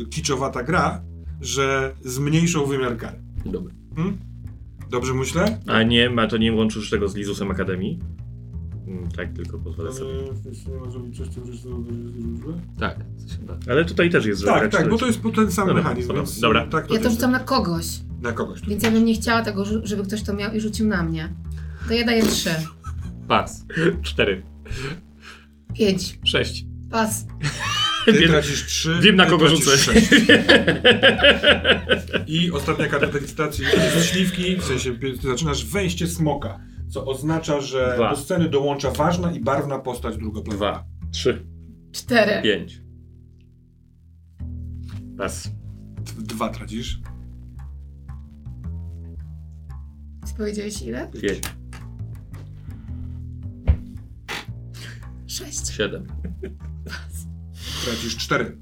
kiczowata 0.09 0.63
gra, 0.63 1.01
że 1.41 1.93
zmniejszą 2.01 2.65
wymiar 2.65 2.97
kary. 2.97 3.17
Dobra. 3.45 3.73
Hmm? 3.95 4.17
Dobrze 4.89 5.13
myślę? 5.13 5.59
A 5.67 5.83
nie, 5.83 6.09
ma 6.09 6.27
to 6.27 6.37
nie 6.37 6.53
łączysz 6.53 6.89
tego 6.89 7.07
z 7.07 7.15
Lizusem 7.15 7.51
Akademii? 7.51 7.99
Mm, 8.87 9.11
Tak, 9.11 9.33
tylko 9.33 9.57
pozwolę 9.57 9.93
sobie. 9.93 10.13
Tak, 12.79 12.97
coś 13.17 13.37
chyba. 13.39 13.57
Ale 13.69 13.85
tutaj 13.85 14.09
też 14.09 14.25
jest, 14.25 14.45
Tak, 14.45 14.71
tak, 14.71 14.89
bo 14.89 14.97
to 14.97 15.05
jest 15.07 15.19
ten 15.35 15.51
sam 15.51 15.67
Dobra, 15.67 15.83
mechanizm, 15.83 16.07
dobra, 16.07 16.23
więc 16.23 16.39
dobra. 16.39 16.67
tak 16.67 16.87
to 16.87 16.93
Ja 16.93 16.99
to 16.99 17.09
rzucam 17.09 17.31
na 17.31 17.39
kogoś, 17.39 17.85
na 18.21 18.31
kogoś. 18.31 18.61
więc 18.61 18.83
ja 18.83 18.91
bym 18.91 19.05
nie 19.05 19.13
chciała 19.13 19.41
tego, 19.41 19.65
żeby 19.83 20.03
ktoś 20.03 20.23
to 20.23 20.33
miał 20.33 20.53
i 20.53 20.59
rzucił 20.59 20.87
na 20.87 21.03
mnie. 21.03 21.33
To 21.87 21.93
ja 21.93 22.05
daję 22.05 22.23
trzy. 22.23 22.49
Pas. 23.27 23.65
Cztery. 24.01 24.43
Pięć. 25.77 26.19
Sześć. 26.25 26.65
Pas. 26.91 27.25
Ty 28.05 28.13
Wiem- 28.13 28.29
tracisz 28.29 28.65
trzy. 28.65 28.99
Wiem 29.01 29.15
na 29.15 29.25
kogo 29.25 29.47
rzucę. 29.47 29.77
sześć. 29.77 30.07
I 32.27 32.51
ostatnia 32.51 32.87
karta 32.87 33.07
tej 33.07 33.21
licytacji 33.21 33.65
z 33.99 34.03
śliwki, 34.05 34.55
w 34.57 34.63
sensie 34.63 34.97
zaczynasz 35.23 35.65
wejście 35.65 36.07
smoka, 36.07 36.59
co 36.89 37.05
oznacza, 37.05 37.61
że 37.61 37.93
Dwa. 37.95 38.09
do 38.09 38.15
sceny 38.15 38.49
dołącza 38.49 38.91
ważna 38.91 39.31
i 39.31 39.39
barwna 39.39 39.79
postać 39.79 40.17
drugoplanowa. 40.17 40.71
Dwa. 40.71 40.85
Trzy. 41.11 41.45
Cztery. 41.91 42.41
Pięć. 42.43 42.81
Pas. 45.17 45.51
Dwa 46.17 46.49
tracisz. 46.49 46.99
Powiedziałeś 50.37 50.81
ile? 50.81 51.11
Pięć. 51.21 51.41
Sześć. 55.37 55.67
Siedem. 55.67 56.07
Tracisz 57.85 58.17
cztery. 58.17 58.57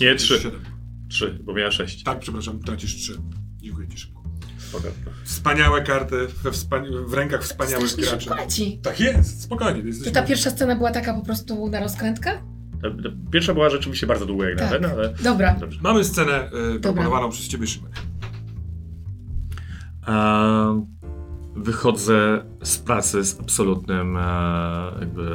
Nie, 0.00 0.14
trzy. 0.14 0.38
Siedem. 0.38 0.60
Trzy, 1.08 1.38
bo 1.44 1.54
miała 1.54 1.70
sześć. 1.70 2.02
Tak, 2.02 2.18
przepraszam, 2.18 2.62
tracisz 2.62 2.96
trzy. 2.96 3.18
Dziękuję 3.56 3.88
ci 3.88 3.98
szybko. 3.98 4.22
Spoko. 4.58 4.88
Wspaniałe 5.24 5.82
karty 5.82 6.16
we 6.42 6.50
wspani- 6.50 7.06
w 7.06 7.14
rękach 7.14 7.42
wspaniałych 7.44 7.88
Strasznie 7.88 8.02
graczy. 8.10 8.20
szybko 8.24 8.36
leci. 8.36 8.80
Tak 8.82 9.00
jest, 9.00 9.42
spokojnie. 9.42 9.80
Czy 9.80 9.86
Jesteśmy... 9.86 10.12
ta 10.12 10.22
pierwsza 10.22 10.50
scena 10.50 10.76
była 10.76 10.90
taka 10.90 11.14
po 11.14 11.22
prostu 11.24 11.68
na 11.68 11.80
rozkrętkę? 11.80 12.30
Ta, 12.82 12.90
ta 12.90 13.08
pierwsza 13.32 13.54
była 13.54 13.70
rzeczywiście 13.70 14.06
bardzo 14.06 14.26
długa 14.26 14.48
jak 14.48 14.58
Tak. 14.58 14.70
nawet, 14.70 14.82
no, 14.82 14.88
ale... 14.88 15.14
Dobra. 15.22 15.54
Dobrze. 15.54 15.80
Mamy 15.82 16.04
scenę 16.04 16.50
y, 16.76 16.80
proponowaną 16.80 17.30
przez 17.30 17.48
ciebie, 17.48 17.66
Szymek. 17.66 17.92
E, 20.08 20.86
wychodzę 21.62 22.44
z 22.62 22.78
pracy 22.78 23.24
z 23.24 23.40
absolutnym 23.40 24.16
e, 24.16 24.20
jakby 25.00 25.30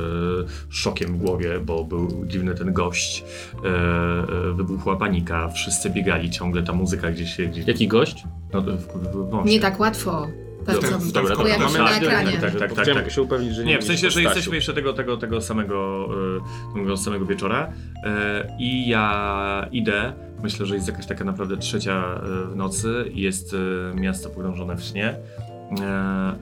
szokiem 0.69 1.13
w 1.13 1.17
głowie, 1.17 1.59
bo 1.59 1.83
był 1.83 2.25
dziwny 2.25 2.55
ten 2.55 2.73
gość. 2.73 3.23
E, 3.23 3.67
e, 3.69 4.53
wybuchła 4.53 4.95
panika, 4.95 5.49
wszyscy 5.49 5.89
biegali, 5.89 6.29
ciągle 6.29 6.63
ta 6.63 6.73
muzyka 6.73 7.11
gdzieś 7.11 7.35
się... 7.35 7.45
Gdzieś, 7.45 7.67
Jaki 7.67 7.87
gość? 7.87 8.23
no, 8.53 8.61
w, 8.61 8.65
w, 8.65 9.43
w. 9.43 9.45
Nie 9.45 9.59
tak 9.59 9.79
łatwo. 9.79 10.27
Bardzo 10.65 10.81
Dobra, 11.13 11.35
dobra, 11.35 11.69
się 11.69 11.77
na 11.77 11.87
Tak, 11.87 12.03
ekranie. 12.03 12.31
tak, 12.31 12.41
tak, 12.41 12.73
tak, 12.73 12.85
tak, 12.85 12.95
tak. 12.95 13.11
się 13.11 13.21
upewnić, 13.21 13.55
że 13.55 13.63
nie 13.63 13.71
Nie, 13.71 13.79
w 13.79 13.83
sensie, 13.83 14.09
że 14.09 14.21
jesteśmy 14.21 14.55
jeszcze 14.55 14.73
tego, 14.73 14.93
tego, 14.93 15.17
tego 15.17 15.41
samego, 15.41 16.09
e, 16.75 16.79
tego 16.79 16.97
samego 16.97 17.25
wieczora 17.25 17.73
e, 18.03 18.55
i 18.59 18.87
ja 18.87 19.67
idę, 19.71 20.13
myślę, 20.43 20.65
że 20.65 20.75
jest 20.75 20.87
jakaś 20.87 21.05
taka 21.05 21.23
naprawdę 21.23 21.57
trzecia 21.57 22.21
w 22.51 22.55
nocy, 22.55 23.05
jest 23.13 23.55
miasto 23.95 24.29
pogrążone 24.29 24.77
w 24.77 24.83
śnie, 24.83 25.15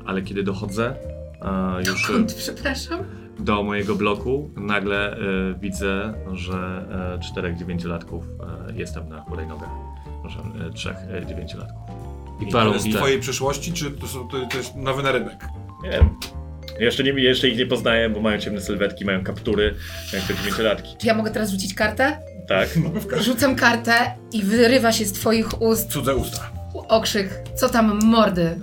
ale 0.05 0.22
kiedy 0.22 0.43
dochodzę 0.43 0.95
e, 1.41 1.80
już 1.88 2.09
e, 2.09 2.13
Kąt, 2.13 2.34
przepraszam. 2.34 2.99
do 3.39 3.63
mojego 3.63 3.95
bloku, 3.95 4.49
nagle 4.57 5.11
e, 5.13 5.17
widzę, 5.59 6.13
że 6.34 6.86
e, 7.17 7.19
czterech 7.19 7.57
dziewięciolatków 7.57 8.26
e, 8.69 8.74
jest 8.74 8.93
tam 8.95 9.09
na 9.09 9.22
hulajnogach. 9.22 9.69
Przepraszam, 10.28 10.53
e, 10.69 10.74
trzech 10.74 10.95
e, 11.13 11.26
dziewięciolatków. 11.26 11.82
I 12.47 12.51
palą 12.51 12.80
Z 12.80 12.95
twojej 12.95 13.19
przeszłości, 13.19 13.74
czy 13.74 13.91
to, 13.91 14.07
są, 14.07 14.28
to, 14.28 14.38
to 14.51 14.57
jest 14.57 14.76
nowy 14.76 15.03
narynek? 15.03 15.45
Nie 15.84 15.89
wiem. 15.89 16.09
Jeszcze, 16.80 17.03
nie, 17.03 17.11
jeszcze 17.11 17.47
ich 17.49 17.57
nie 17.57 17.65
poznaję, 17.65 18.09
bo 18.09 18.22
mają 18.22 18.38
ciemne 18.39 18.61
sylwetki, 18.61 19.05
mają 19.05 19.24
kaptury, 19.24 19.76
jak 20.13 20.24
te 20.24 20.36
dziewięciolatki. 20.36 20.95
Czy 20.97 21.07
ja 21.07 21.13
mogę 21.13 21.32
teraz 21.32 21.49
rzucić 21.51 21.74
kartę? 21.74 22.17
Tak. 22.47 22.69
Rzucam 23.26 23.55
kartę 23.55 23.93
i 24.34 24.43
wyrywa 24.43 24.91
się 24.91 25.05
z 25.05 25.13
twoich 25.13 25.61
ust 25.61 25.89
Cudze 25.91 26.15
usta. 26.15 26.49
okrzyk. 26.88 27.30
Co 27.55 27.69
tam 27.69 27.99
mordy? 28.03 28.59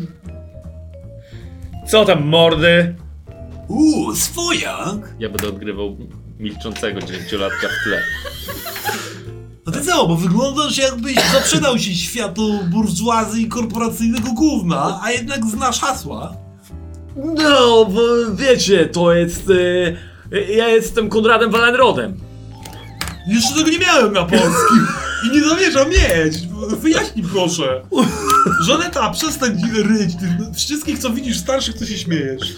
Co 1.91 2.05
tam, 2.05 2.25
mordy? 2.25 2.95
Uuu, 3.69 4.15
swojak? 4.17 5.15
Ja 5.19 5.29
będę 5.29 5.49
odgrywał 5.49 5.97
milczącego 6.39 7.01
dziewięciolatka 7.01 7.69
w 7.69 7.85
tle. 7.85 8.03
No 9.67 9.73
ty 9.73 9.81
co, 9.81 10.07
bo 10.09 10.17
wyglądasz 10.17 10.79
jakbyś 10.79 11.15
zaprzedał 11.33 11.79
się 11.79 11.95
światu 11.95 12.59
burżuazji 12.71 13.43
i 13.43 13.49
korporacyjnego 13.49 14.33
gówna, 14.33 15.01
a 15.03 15.11
jednak 15.11 15.45
znasz 15.45 15.81
hasła. 15.81 16.37
No, 17.17 17.85
bo 17.85 18.01
wiecie, 18.35 18.87
to 18.87 19.13
jest... 19.15 19.51
E, 20.33 20.41
ja 20.41 20.69
jestem 20.69 21.09
Konradem 21.09 21.51
Wallenrodem. 21.51 22.17
Jeszcze 23.27 23.55
tego 23.55 23.71
nie 23.71 23.79
miałem 23.79 24.13
na 24.13 24.25
polskim 24.25 24.87
i 25.27 25.37
nie 25.37 25.49
zamierzam 25.49 25.89
mieć. 25.89 26.48
Wyjaśnij 26.77 27.25
proszę. 27.33 27.83
Żaneta, 28.67 29.11
przestań 29.11 29.57
ryć. 29.75 30.15
Ty 30.17 30.55
wszystkich, 30.55 30.99
co 30.99 31.11
widzisz 31.11 31.39
starszych, 31.39 31.79
to 31.79 31.85
się 31.85 31.99
śmiejesz. 31.99 32.57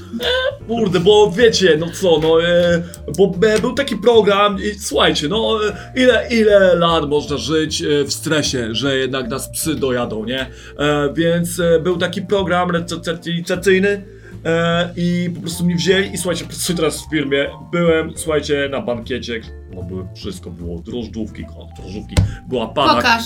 Kurde, 0.68 1.00
bo 1.00 1.32
wiecie, 1.36 1.76
no 1.80 1.86
co, 2.00 2.18
no, 2.22 2.42
e, 2.42 2.82
bo 3.18 3.32
e, 3.48 3.58
był 3.60 3.72
taki 3.72 3.96
program 3.96 4.56
i 4.58 4.78
słuchajcie, 4.78 5.28
no, 5.28 5.58
e, 5.68 5.92
ile, 6.02 6.28
ile 6.30 6.74
lat 6.74 7.08
można 7.08 7.36
żyć 7.36 7.82
e, 7.82 8.04
w 8.04 8.12
stresie, 8.12 8.68
że 8.72 8.96
jednak 8.96 9.28
nas 9.28 9.50
psy 9.50 9.74
dojadą, 9.74 10.24
nie? 10.24 10.40
E, 10.78 11.12
więc 11.14 11.60
e, 11.60 11.80
był 11.80 11.96
taki 11.96 12.22
program 12.22 12.70
recepcyjny 12.70 14.04
e, 14.44 14.90
i 14.96 15.30
po 15.34 15.40
prostu 15.40 15.64
mnie 15.64 15.76
wzięli 15.76 16.14
i 16.14 16.18
słuchajcie, 16.18 16.44
pracuję 16.44 16.76
teraz 16.76 17.06
w 17.06 17.10
firmie, 17.10 17.50
byłem, 17.72 18.12
słuchajcie, 18.16 18.68
na 18.70 18.80
bankiecie, 18.80 19.40
no 19.74 19.82
były, 19.82 20.06
wszystko 20.14 20.50
było, 20.50 20.78
drożdżówki, 20.78 21.44
drożdżówki, 21.76 22.14
była 22.48 22.66
pana 22.66 22.94
Pokaż. 22.94 23.24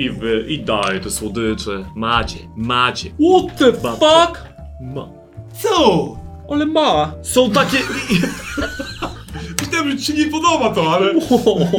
I 0.00 0.10
wy, 0.10 0.44
i 0.48 0.58
daj 0.58 1.00
te 1.00 1.10
słodycze, 1.10 1.84
macie, 1.94 2.38
macie. 2.56 3.10
What 3.10 3.58
the 3.58 3.72
fuck? 3.72 4.44
Ma. 4.80 5.08
Co? 5.62 6.16
Ale 6.50 6.66
ma. 6.66 7.14
Są 7.22 7.50
takie... 7.50 7.78
Myślałem, 9.60 9.90
że 9.90 9.96
ci 9.98 10.04
się 10.04 10.12
nie 10.12 10.26
podoba 10.26 10.74
to, 10.74 10.92
ale 10.92 11.14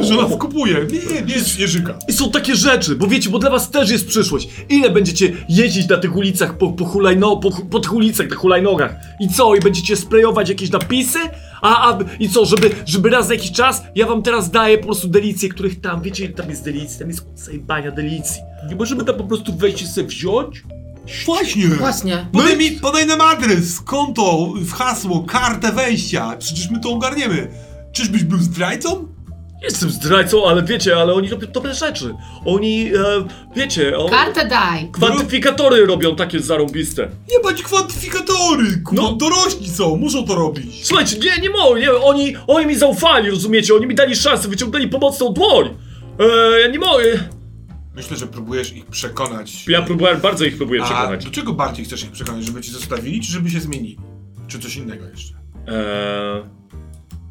że 0.06 0.14
nas 0.16 0.36
kupuje. 0.38 0.74
Nie, 0.74 1.14
nie, 1.14 1.22
nie 1.22 1.34
jest 1.34 1.58
Jerzyka. 1.58 1.98
I 2.08 2.12
są 2.12 2.30
takie 2.30 2.56
rzeczy, 2.56 2.96
bo 2.96 3.06
wiecie, 3.06 3.30
bo 3.30 3.38
dla 3.38 3.50
was 3.50 3.70
też 3.70 3.90
jest 3.90 4.08
przyszłość. 4.08 4.48
Ile 4.68 4.90
będziecie 4.90 5.32
jeździć 5.48 5.88
na 5.88 5.96
tych 5.96 6.16
ulicach, 6.16 6.58
po, 6.58 6.72
po, 6.72 6.84
hulajno, 6.84 7.36
po, 7.36 7.50
po 7.70 7.80
tych 7.80 7.94
ulicach, 7.94 8.28
na 8.28 8.36
hulajnogach? 8.36 8.94
I 9.20 9.28
co, 9.28 9.54
i 9.54 9.60
będziecie 9.60 9.96
sprayować 9.96 10.48
jakieś 10.48 10.70
napisy? 10.70 11.18
A, 11.62 11.90
a 11.90 11.98
i 12.20 12.28
co, 12.28 12.44
żeby, 12.44 12.70
żeby 12.86 13.10
raz 13.10 13.28
na 13.28 13.34
jakiś 13.34 13.52
czas, 13.52 13.82
ja 13.94 14.06
wam 14.06 14.22
teraz 14.22 14.50
daję 14.50 14.78
po 14.78 14.84
prostu 14.84 15.08
delicje, 15.08 15.48
których 15.48 15.80
tam, 15.80 16.02
wiecie, 16.02 16.28
tam 16.28 16.50
jest 16.50 16.64
delicji, 16.64 16.98
tam 16.98 17.08
jest 17.08 17.26
zajebania 17.34 17.90
delicji. 17.90 18.40
Nie 18.68 18.76
możemy 18.76 19.04
tam 19.04 19.14
po 19.14 19.24
prostu 19.24 19.56
wejść 19.56 19.82
i 19.82 19.86
sobie 19.86 20.06
wziąć? 20.06 20.64
Właśnie. 21.26 21.66
Właśnie. 21.68 22.26
Podaj, 22.32 22.56
mi, 22.56 22.70
podaj 22.70 23.06
nam 23.06 23.20
adres, 23.20 23.80
konto, 23.80 24.52
w 24.56 24.72
hasło, 24.72 25.22
kartę 25.22 25.72
wejścia. 25.72 26.36
Przecież 26.38 26.70
my 26.70 26.80
to 26.80 26.90
ogarniemy. 26.90 27.48
Czyżbyś 27.92 28.24
był 28.24 28.38
zdrajcą? 28.38 29.08
Jestem 29.62 29.90
zdrajcą, 29.90 30.46
ale 30.48 30.62
wiecie, 30.62 30.96
ale 30.96 31.14
oni 31.14 31.28
robią 31.28 31.46
dobre 31.52 31.74
rzeczy. 31.74 32.14
Oni, 32.44 32.90
e, 32.94 32.98
wiecie, 33.56 33.98
o, 33.98 34.08
Kartę 34.08 34.48
daj. 34.48 34.88
kwantyfikatory 34.92 35.86
robią 35.86 36.16
takie 36.16 36.40
zarąbiste. 36.40 37.08
Nie 37.30 37.40
bądź 37.42 37.62
kwantyfikatory. 37.62 38.82
Kuba, 38.84 39.02
No. 39.02 39.12
dorośli 39.12 39.70
są, 39.70 39.96
muszą 39.96 40.24
to 40.26 40.34
robić. 40.34 40.86
Słuchajcie, 40.86 41.16
nie, 41.18 41.42
nie 41.42 41.50
mogą, 41.50 41.76
nie, 41.76 41.92
oni, 41.92 42.36
oni 42.46 42.66
mi 42.66 42.76
zaufali, 42.76 43.30
rozumiecie, 43.30 43.74
oni 43.74 43.86
mi 43.86 43.94
dali 43.94 44.16
szansę, 44.16 44.48
wyciągnęli 44.48 44.88
pomocną 44.88 45.32
dłoń. 45.32 45.68
E, 46.20 46.60
ja 46.60 46.66
nie 46.68 46.78
mogę. 46.78 47.04
Myślę, 47.94 48.16
że 48.16 48.26
próbujesz 48.26 48.72
ich 48.72 48.86
przekonać. 48.86 49.68
Ja 49.68 49.82
próbowałem, 49.82 50.20
bardzo 50.20 50.44
ich 50.44 50.56
próbuję 50.56 50.82
A 50.82 50.84
przekonać. 50.84 51.24
do 51.24 51.30
czego 51.30 51.52
bardziej 51.52 51.84
chcesz 51.84 52.02
ich 52.04 52.10
przekonać? 52.10 52.44
Żeby 52.44 52.60
ci 52.62 52.70
zostawili, 52.70 53.20
czy 53.20 53.32
żeby 53.32 53.50
się 53.50 53.60
zmienili? 53.60 53.98
Czy 54.48 54.58
coś 54.58 54.76
innego 54.76 55.04
jeszcze? 55.08 55.34
Eee, 55.68 56.42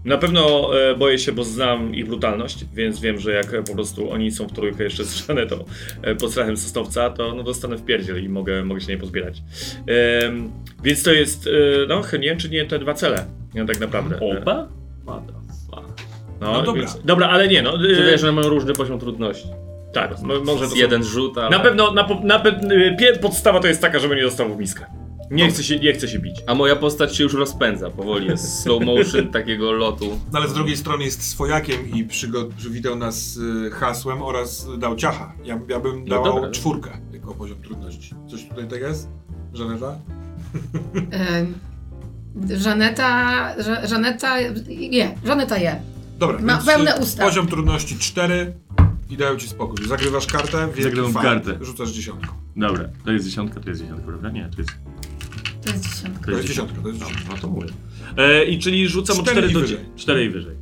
na 0.06 0.18
pewno 0.18 0.72
e, 0.80 0.96
boję 0.96 1.20
się, 1.20 1.32
bo 1.32 1.44
znam 1.44 1.96
ich 1.96 2.08
brutalność, 2.08 2.66
więc 2.74 3.00
wiem, 3.00 3.20
że 3.20 3.32
jak 3.32 3.54
e, 3.54 3.64
po 3.64 3.74
prostu 3.74 4.12
oni 4.12 4.32
są 4.32 4.48
w 4.48 4.54
trójkę 4.54 4.84
jeszcze 4.84 5.06
z 5.06 5.28
to 5.50 5.66
e, 6.02 6.16
pod 6.16 6.32
strachem 6.32 6.58
Sosnowca, 6.58 7.10
to 7.10 7.36
no, 7.36 7.44
dostanę 7.44 7.78
w 7.78 7.86
pierdziel 7.86 8.24
i 8.24 8.30
mogę, 8.30 8.64
mogę 8.64 8.82
się 8.82 8.88
nie 8.88 8.98
pozbierać. 8.98 9.42
Ehm, 9.88 10.50
więc 10.84 11.04
to 11.04 11.12
jest, 11.14 11.48
e, 11.48 11.52
no 11.88 12.02
nie 12.14 12.28
wiem, 12.28 12.38
czy 12.38 12.50
nie 12.50 12.66
te 12.66 12.80
dwa 12.80 12.94
cele, 12.94 13.26
no, 13.56 13.66
tak 13.66 13.80
naprawdę. 13.80 14.20
Oba? 14.20 14.68
No, 15.06 15.22
No 16.42 16.62
dobra. 16.62 16.82
Więc, 16.82 17.02
dobra, 17.06 17.28
ale 17.28 17.48
nie, 17.48 17.62
no. 17.62 17.78
Ty 17.78 18.04
e, 18.04 18.12
wiesz, 18.12 18.22
że 18.22 18.32
mają 18.32 18.50
różny 18.50 18.74
poziom 18.74 19.00
trudności. 19.00 19.48
tak, 19.94 20.22
mo, 20.22 20.40
może 20.40 20.64
to 20.64 20.70
są- 20.70 20.76
jeden 20.76 21.04
rzut, 21.04 21.38
ale... 21.38 21.50
Na 21.50 21.60
pewno, 21.60 21.92
na, 21.92 22.08
na, 22.24 22.44
e, 22.44 23.20
podstawa 23.20 23.60
to 23.60 23.68
jest 23.68 23.82
taka, 23.82 24.00
żeby 24.00 24.16
nie 24.16 24.22
dostał 24.22 24.56
w 24.56 24.60
miskę. 24.60 24.86
Nie 25.32 25.50
chce 25.50 25.64
się, 25.64 25.80
nie 25.80 25.94
chce 25.94 26.08
się 26.08 26.20
bić. 26.20 26.36
A 26.48 26.56
moja 26.56 26.76
postać 26.76 27.16
się 27.16 27.24
już 27.24 27.34
rozpędza 27.34 27.90
powoli, 27.90 28.28
jest 28.28 28.60
slow 28.64 28.84
motion 28.86 29.32
takiego 29.40 29.72
lotu. 29.72 30.20
No 30.34 30.40
ale 30.40 30.48
z 30.50 30.54
drugiej 30.54 30.78
strony 30.78 31.04
jest 31.04 31.24
swojakiem 31.30 31.92
i 31.96 32.06
przygo- 32.06 32.50
przywitał 32.58 32.96
nas 32.96 33.38
y, 33.38 33.72
hasłem 33.72 34.22
oraz 34.22 34.68
dał 34.80 34.96
ciacha. 34.96 35.34
Ja, 35.44 35.60
ja 35.70 35.80
bym 35.80 36.04
No 36.04 36.10
dał 36.10 36.24
dobra. 36.24 36.52
czwórkę 36.52 36.90
jako 37.14 37.34
poziom 37.34 37.62
trudności. 37.62 38.16
Coś 38.30 38.46
tutaj 38.48 38.68
tak 38.68 38.82
jest? 38.82 39.10
Żaneta? 39.54 39.96
Ym, 41.40 41.54
Żaneta, 42.58 43.32
Ża- 43.60 43.88
Żaneta 43.88 44.40
je, 44.70 45.16
Żaneta 45.26 45.58
je. 45.58 45.82
Dobra, 46.20 46.40
Ma 46.40 46.54
więc, 46.54 46.66
pełne 46.66 46.98
y, 46.98 47.00
usta. 47.02 47.24
Poziom 47.26 47.48
trudności 47.48 47.98
4 48.00 48.54
i 49.10 49.18
dają 49.18 49.38
ci 49.38 49.48
spokój. 49.48 49.88
Zagrywasz 49.88 50.26
kartę, 50.28 50.58
wielki 50.68 50.84
Zagrywam 50.84 51.14
fart, 51.14 51.26
kartę. 51.46 51.66
Rzucasz 51.66 51.90
dziesiątką. 51.92 52.34
Dobra, 52.56 52.84
to 53.06 53.12
jest 53.12 53.26
dziesiątka, 53.26 53.60
to 53.60 53.70
jest 53.70 53.82
dziesiątka, 53.82 54.06
prawda? 54.08 54.30
Nie, 54.30 54.50
to 54.56 54.62
jest. 54.62 54.72
To 55.72 55.78
jest 55.78 55.90
dziesiątka. 55.90 56.26
To 56.26 56.32
jest 56.32 56.48
dziesiątka, 56.48 56.82
to 56.82 56.88
jest 56.88 57.00
dziesiątka. 57.00 57.24
no 57.36 57.38
to 57.42 57.48
mówię. 57.48 57.68
E, 58.18 58.46
I 58.46 58.60
czyli 58.60 58.88
rzucam 58.88 59.20
o 59.20 59.22
Cztery 59.22 59.38
4 59.38 59.50
i 59.50 59.54
do 59.54 59.60
wyżej. 59.60 59.78
4 59.96 60.26
i 60.26 60.30
wyżej. 60.30 60.56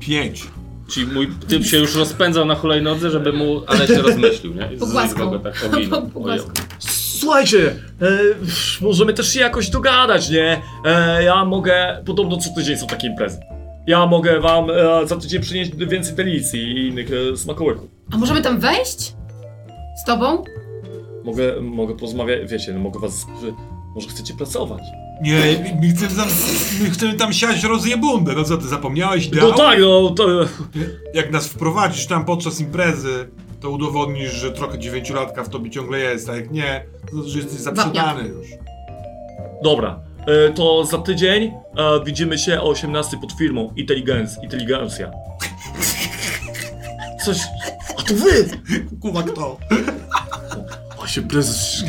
5. 0.00 0.44
Czyli 0.88 1.06
mój 1.06 1.28
typ 1.48 1.66
się 1.66 1.78
już 1.78 1.94
rozpędzał 1.94 2.44
na 2.44 2.54
hulajnodze, 2.54 3.10
żeby 3.10 3.32
mu... 3.32 3.62
ale 3.66 3.86
się 3.86 4.02
rozmyślił, 4.02 4.54
nie? 4.54 4.70
I 4.74 4.78
Pogłaskał. 4.78 5.30
go 5.30 5.38
tak 5.38 5.54
powinno. 5.70 6.02
Słuchajcie, 7.18 7.76
e, 8.02 8.18
możemy 8.80 9.14
też 9.14 9.32
się 9.32 9.40
jakoś 9.40 9.70
dogadać, 9.70 10.30
nie? 10.30 10.62
E, 10.84 11.22
ja 11.22 11.44
mogę, 11.44 12.02
podobno 12.06 12.36
co 12.36 12.50
tydzień 12.54 12.76
są 12.76 12.86
takie 12.86 13.06
imprezy. 13.06 13.40
Ja 13.86 14.06
mogę 14.06 14.40
wam 14.40 14.70
e, 14.70 15.06
za 15.06 15.16
tydzień 15.16 15.42
przynieść 15.42 15.76
więcej 15.76 16.14
delicji 16.14 16.60
i 16.60 16.88
innych 16.88 17.08
e, 17.32 17.36
smakołyków. 17.36 17.90
A 18.12 18.16
możemy 18.16 18.42
tam 18.42 18.60
wejść? 18.60 19.14
Z 20.02 20.04
tobą? 20.06 20.44
Mogę, 21.24 21.60
mogę 21.60 21.94
porozmawiać, 21.94 22.50
wiecie, 22.50 22.72
no 22.72 22.80
mogę 22.80 23.00
was, 23.00 23.26
może 23.94 24.08
chcecie 24.08 24.34
pracować. 24.34 24.82
Nie, 25.22 25.40
my 25.80 25.88
chcemy 25.88 26.14
tam, 26.16 26.28
my 26.82 26.90
chcemy 26.90 27.14
tam 27.14 27.32
siać 27.32 27.64
rozjebundę. 27.64 28.32
No 28.36 28.44
co, 28.44 28.56
ty 28.56 28.68
zapomniałeś 28.68 29.30
No 29.30 29.36
ideału? 29.36 29.52
tak, 29.52 29.78
no 29.80 30.10
to... 30.10 30.26
Jak 31.14 31.32
nas 31.32 31.46
wprowadzisz 31.46 32.06
tam 32.06 32.24
podczas 32.24 32.60
imprezy, 32.60 33.28
to 33.60 33.70
udowodnisz, 33.70 34.32
że 34.32 34.52
trochę 34.52 34.78
dziewięciolatka 34.78 35.44
w 35.44 35.48
tobie 35.48 35.70
ciągle 35.70 35.98
jest, 35.98 36.28
a 36.28 36.36
jak 36.36 36.50
nie, 36.50 36.84
to 37.10 37.22
że 37.28 37.38
jesteś 37.38 37.60
zaprzedany 37.60 38.28
już. 38.28 38.46
Dobra, 39.62 40.00
e, 40.26 40.52
to 40.52 40.84
za 40.84 40.98
tydzień 40.98 41.44
e, 41.44 41.52
widzimy 42.04 42.38
się 42.38 42.60
o 42.60 42.68
18 42.68 43.16
pod 43.20 43.32
firmą 43.32 43.72
Intelligenc, 43.76 44.30
Inteligencja. 44.42 45.10
Coś... 47.24 47.38
A 47.98 48.02
to 48.02 48.14
wy! 48.14 48.44
Kuba, 49.00 49.22
kto? 49.22 49.56
Się 51.06 51.22
prezes... 51.22 51.84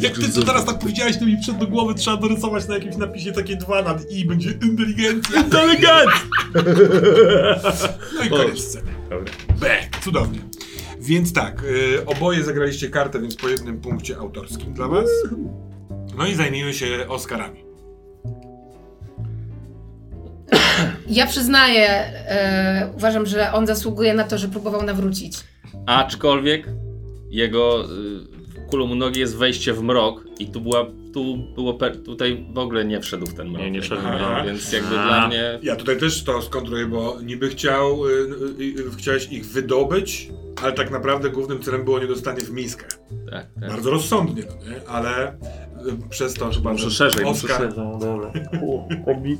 Jak 0.00 0.14
ty 0.14 0.32
co 0.32 0.42
teraz 0.42 0.64
tak 0.64 0.78
powiedziałeś, 0.78 1.18
to 1.18 1.26
mi 1.26 1.38
przed 1.42 1.58
do 1.58 1.66
głowy 1.66 1.94
trzeba 1.94 2.16
dorysować 2.16 2.68
na 2.68 2.74
jakimś 2.74 2.96
napisie 2.96 3.32
takie 3.32 3.56
dwa 3.56 3.82
nad 3.82 4.10
i, 4.10 4.24
będzie 4.24 4.50
inteligencja. 4.50 5.40
Inteligent! 5.40 6.10
No 8.14 8.24
i 8.24 8.28
koniec 8.28 8.58
sceny. 8.58 8.90
Dobra. 9.10 9.32
Bek, 9.60 9.98
cudownie. 10.04 10.38
Więc 11.00 11.32
tak, 11.32 11.62
y, 11.64 12.06
oboje 12.06 12.44
zagraliście 12.44 12.90
kartę, 12.90 13.20
więc 13.20 13.36
po 13.36 13.48
jednym 13.48 13.80
punkcie 13.80 14.16
autorskim 14.16 14.74
dla 14.74 14.88
was. 14.88 15.08
No 16.16 16.26
i 16.26 16.34
zajmijmy 16.34 16.74
się 16.74 17.06
Oscarami. 17.08 17.64
Ja 21.08 21.26
przyznaję, 21.26 21.88
e, 21.88 22.92
uważam, 22.96 23.26
że 23.26 23.52
on 23.52 23.66
zasługuje 23.66 24.14
na 24.14 24.24
to, 24.24 24.38
że 24.38 24.48
próbował 24.48 24.82
nawrócić. 24.82 25.36
Aczkolwiek 25.86 26.68
jego 27.30 27.84
y, 27.84 28.37
kulą 28.70 28.90
u 28.90 28.94
nogi 28.94 29.20
jest 29.20 29.36
wejście 29.36 29.72
w 29.72 29.82
mrok 29.82 30.24
i 30.38 30.46
tu 30.46 30.60
była, 30.60 30.86
tu 31.14 31.36
było, 31.54 31.74
per, 31.74 32.02
tutaj 32.02 32.46
w 32.54 32.58
ogóle 32.58 32.84
nie 32.84 33.00
wszedł 33.00 33.26
w 33.26 33.34
ten 33.34 33.48
mrok. 33.48 33.62
Nie, 33.62 33.70
nie 33.70 33.80
wszedł 33.82 34.02
mrok. 34.02 34.46
Więc 34.46 34.72
jakby 34.72 34.98
A. 34.98 35.06
dla 35.06 35.28
mnie... 35.28 35.58
Ja 35.62 35.76
tutaj 35.76 35.98
też 35.98 36.24
to 36.24 36.42
skontruję, 36.42 36.86
bo 36.86 37.16
niby 37.22 37.48
chciał, 37.48 38.06
y, 38.06 38.10
y, 38.60 38.64
y, 38.64 38.90
chciałeś 38.98 39.32
ich 39.32 39.46
wydobyć, 39.46 40.28
ale 40.62 40.72
tak 40.72 40.90
naprawdę 40.90 41.30
głównym 41.30 41.62
celem 41.62 41.84
było 41.84 41.98
nie 41.98 42.06
dostanie 42.06 42.40
w 42.40 42.50
miskę. 42.50 42.86
Tak, 43.30 43.46
tak. 43.60 43.70
Bardzo 43.70 43.90
rozsądnie, 43.90 44.42
no 44.48 44.70
nie? 44.70 44.88
Ale 44.88 45.32
y, 45.32 46.08
przez 46.10 46.34
to 46.34 46.50
chyba... 46.50 46.72
Muszę 46.72 46.90
szerzej, 46.90 47.24
muszę 47.24 47.44
Oscar... 47.46 47.60
szerzej. 47.60 47.84
No, 47.84 47.98
dobra. 47.98 48.32
O, 48.62 48.88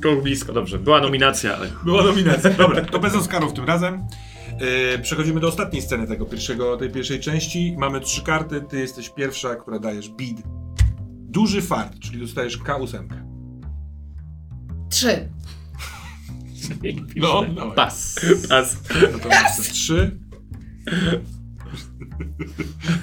To 0.01 0.21
blisko, 0.21 0.53
dobrze. 0.53 0.79
Była 0.79 1.01
nominacja, 1.01 1.57
ale... 1.57 1.67
Była 1.85 2.03
nominacja. 2.03 2.49
Dobra, 2.49 2.81
to 2.81 2.99
bez 2.99 3.15
Oscarów 3.15 3.53
tym 3.53 3.65
razem. 3.65 4.03
Yy, 4.59 4.99
przechodzimy 4.99 5.39
do 5.39 5.47
ostatniej 5.47 5.81
sceny 5.81 6.07
tego 6.07 6.25
pierwszego, 6.25 6.77
tej 6.77 6.91
pierwszej 6.91 7.19
części. 7.19 7.75
Mamy 7.77 7.99
trzy 7.99 8.21
karty, 8.21 8.61
ty 8.61 8.79
jesteś 8.79 9.09
pierwsza, 9.09 9.55
która 9.55 9.79
dajesz 9.79 10.09
bid. 10.09 10.41
Duży 11.09 11.61
fart, 11.61 11.99
czyli 11.99 12.19
dostajesz 12.19 12.59
K8. 12.59 13.07
Trzy. 14.89 15.29
No, 17.15 17.43
dawaj. 17.55 17.75
Pas. 17.75 18.15
Pas. 18.49 18.77
No 19.13 19.19
to 19.19 19.29
trzy. 19.71 20.19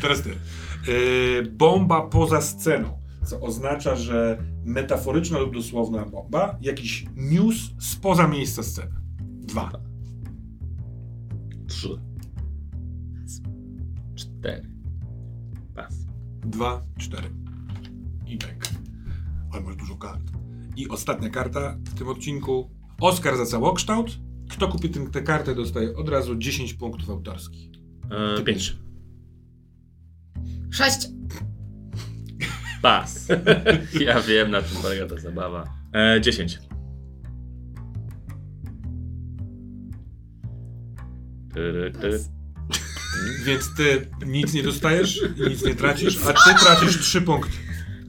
Teraz 0.02 0.22
ty. 0.22 0.30
Yy, 0.92 1.50
bomba 1.52 2.02
poza 2.02 2.40
sceną, 2.40 2.98
co 3.24 3.40
oznacza, 3.40 3.96
że 3.96 4.38
metaforyczna 4.64 5.38
lub 5.38 5.54
dosłowna 5.54 6.04
bomba, 6.06 6.58
jakiś 6.60 7.06
news 7.16 7.56
spoza 7.78 8.28
miejsca 8.28 8.62
sceny. 8.62 8.92
Dwa. 9.20 9.85
4. 14.46 14.62
Pas. 15.74 16.06
2, 16.44 16.82
4. 16.98 17.30
I 18.26 18.38
back. 18.38 18.68
Ale 19.52 19.62
masz 19.62 19.76
dużo 19.76 19.96
kart. 19.96 20.22
I 20.76 20.88
ostatnia 20.88 21.30
karta 21.30 21.76
w 21.84 21.94
tym 21.98 22.08
odcinku. 22.08 22.70
Oscar 23.00 23.36
za 23.36 23.46
całokształt. 23.46 24.18
Kto 24.50 24.68
kupi 24.68 24.88
tę, 24.88 25.10
tę 25.10 25.22
kartę, 25.22 25.54
dostaje 25.54 25.96
od 25.96 26.08
razu 26.08 26.36
10 26.36 26.74
punktów 26.74 27.10
autorskich. 27.10 27.70
Eee, 28.10 28.44
Ty 28.44 28.54
6. 30.70 31.08
Pas. 32.82 33.28
ja 34.06 34.20
wiem, 34.20 34.50
na 34.50 34.62
czym 34.62 34.82
polega 34.82 35.06
ta 35.06 35.20
zabawa. 35.20 35.64
E, 35.92 36.20
10. 36.20 36.58
Pas. 42.02 42.35
Więc 43.44 43.74
ty 43.76 44.06
nic 44.26 44.52
nie 44.54 44.62
dostajesz 44.62 45.20
i 45.36 45.50
nic 45.50 45.64
nie 45.64 45.74
tracisz, 45.74 46.18
a 46.26 46.32
ty 46.32 46.64
tracisz 46.64 46.98
3 46.98 47.20
punkty. 47.22 47.52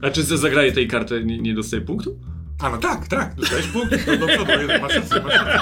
A 0.02 0.10
czy 0.10 0.22
za 0.22 0.36
zagranie 0.36 0.72
tej 0.72 0.88
karty 0.88 1.24
nie, 1.24 1.38
nie 1.38 1.54
dostaje 1.54 1.82
punktu? 1.82 2.18
A 2.62 2.70
no 2.70 2.78
tak, 2.78 3.08
tak, 3.08 3.34
dostajesz 3.34 3.66
punkt. 3.66 4.06
No 4.06 4.16
do 4.16 4.26
przodu, 4.26 4.50
jeden 4.52 4.80
masz 4.82 4.94
rację, 4.94 5.20
masz 5.22 5.34
rację. 5.34 5.60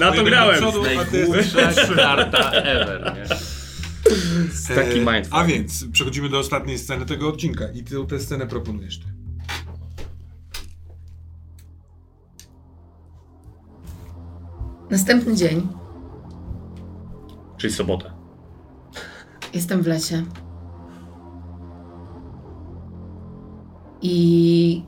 Na 0.00 0.10
to 0.10 0.14
Jeden 0.14 0.24
do 0.24 0.30
grałem. 0.30 0.56
przodu, 0.58 0.82
a 1.00 1.04
ty 1.04 1.18
jesteś 1.18 1.54
Najgłupsza 1.54 1.94
karta 1.94 2.50
ever, 2.52 3.14
nie? 3.16 4.74
Taki 4.74 4.98
E, 4.98 5.12
mindfuck. 5.12 5.34
A 5.36 5.44
więc 5.44 5.86
przechodzimy 5.92 6.28
do 6.28 6.38
ostatniej 6.38 6.78
sceny 6.78 7.06
tego 7.06 7.28
odcinka 7.28 7.64
i 7.74 7.82
ty 7.84 8.06
tę 8.08 8.20
scenę 8.20 8.46
proponujesz 8.46 8.98
ty. 8.98 9.06
Następny 14.90 15.36
dzień. 15.36 15.68
Czyli 17.60 17.72
sobotę. 17.72 18.10
Jestem 19.54 19.82
w 19.82 19.86
lesie. 19.86 20.22
I 24.02 24.84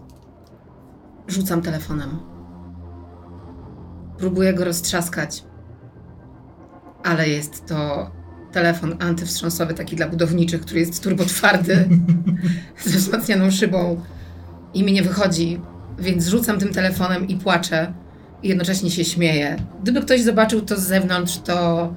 rzucam 1.28 1.62
telefonem. 1.62 2.18
Próbuję 4.18 4.54
go 4.54 4.64
roztrzaskać. 4.64 5.44
Ale 7.04 7.28
jest 7.28 7.66
to 7.66 8.10
telefon 8.52 8.96
antywstrząsowy, 9.00 9.74
taki 9.74 9.96
dla 9.96 10.08
budowniczych, 10.08 10.60
który 10.60 10.80
jest 10.80 11.02
turbotwardy, 11.02 11.88
ze 12.84 12.98
wzmacnianą 12.98 13.50
szybą 13.50 14.00
i 14.74 14.84
mi 14.84 14.92
nie 14.92 15.02
wychodzi. 15.02 15.60
Więc 15.98 16.26
rzucam 16.26 16.58
tym 16.58 16.72
telefonem 16.72 17.28
i 17.28 17.36
płaczę. 17.36 17.92
I 18.42 18.48
jednocześnie 18.48 18.90
się 18.90 19.04
śmieję. 19.04 19.56
Gdyby 19.82 20.02
ktoś 20.02 20.22
zobaczył 20.22 20.60
to 20.60 20.76
z 20.76 20.82
zewnątrz, 20.82 21.38
to 21.38 21.88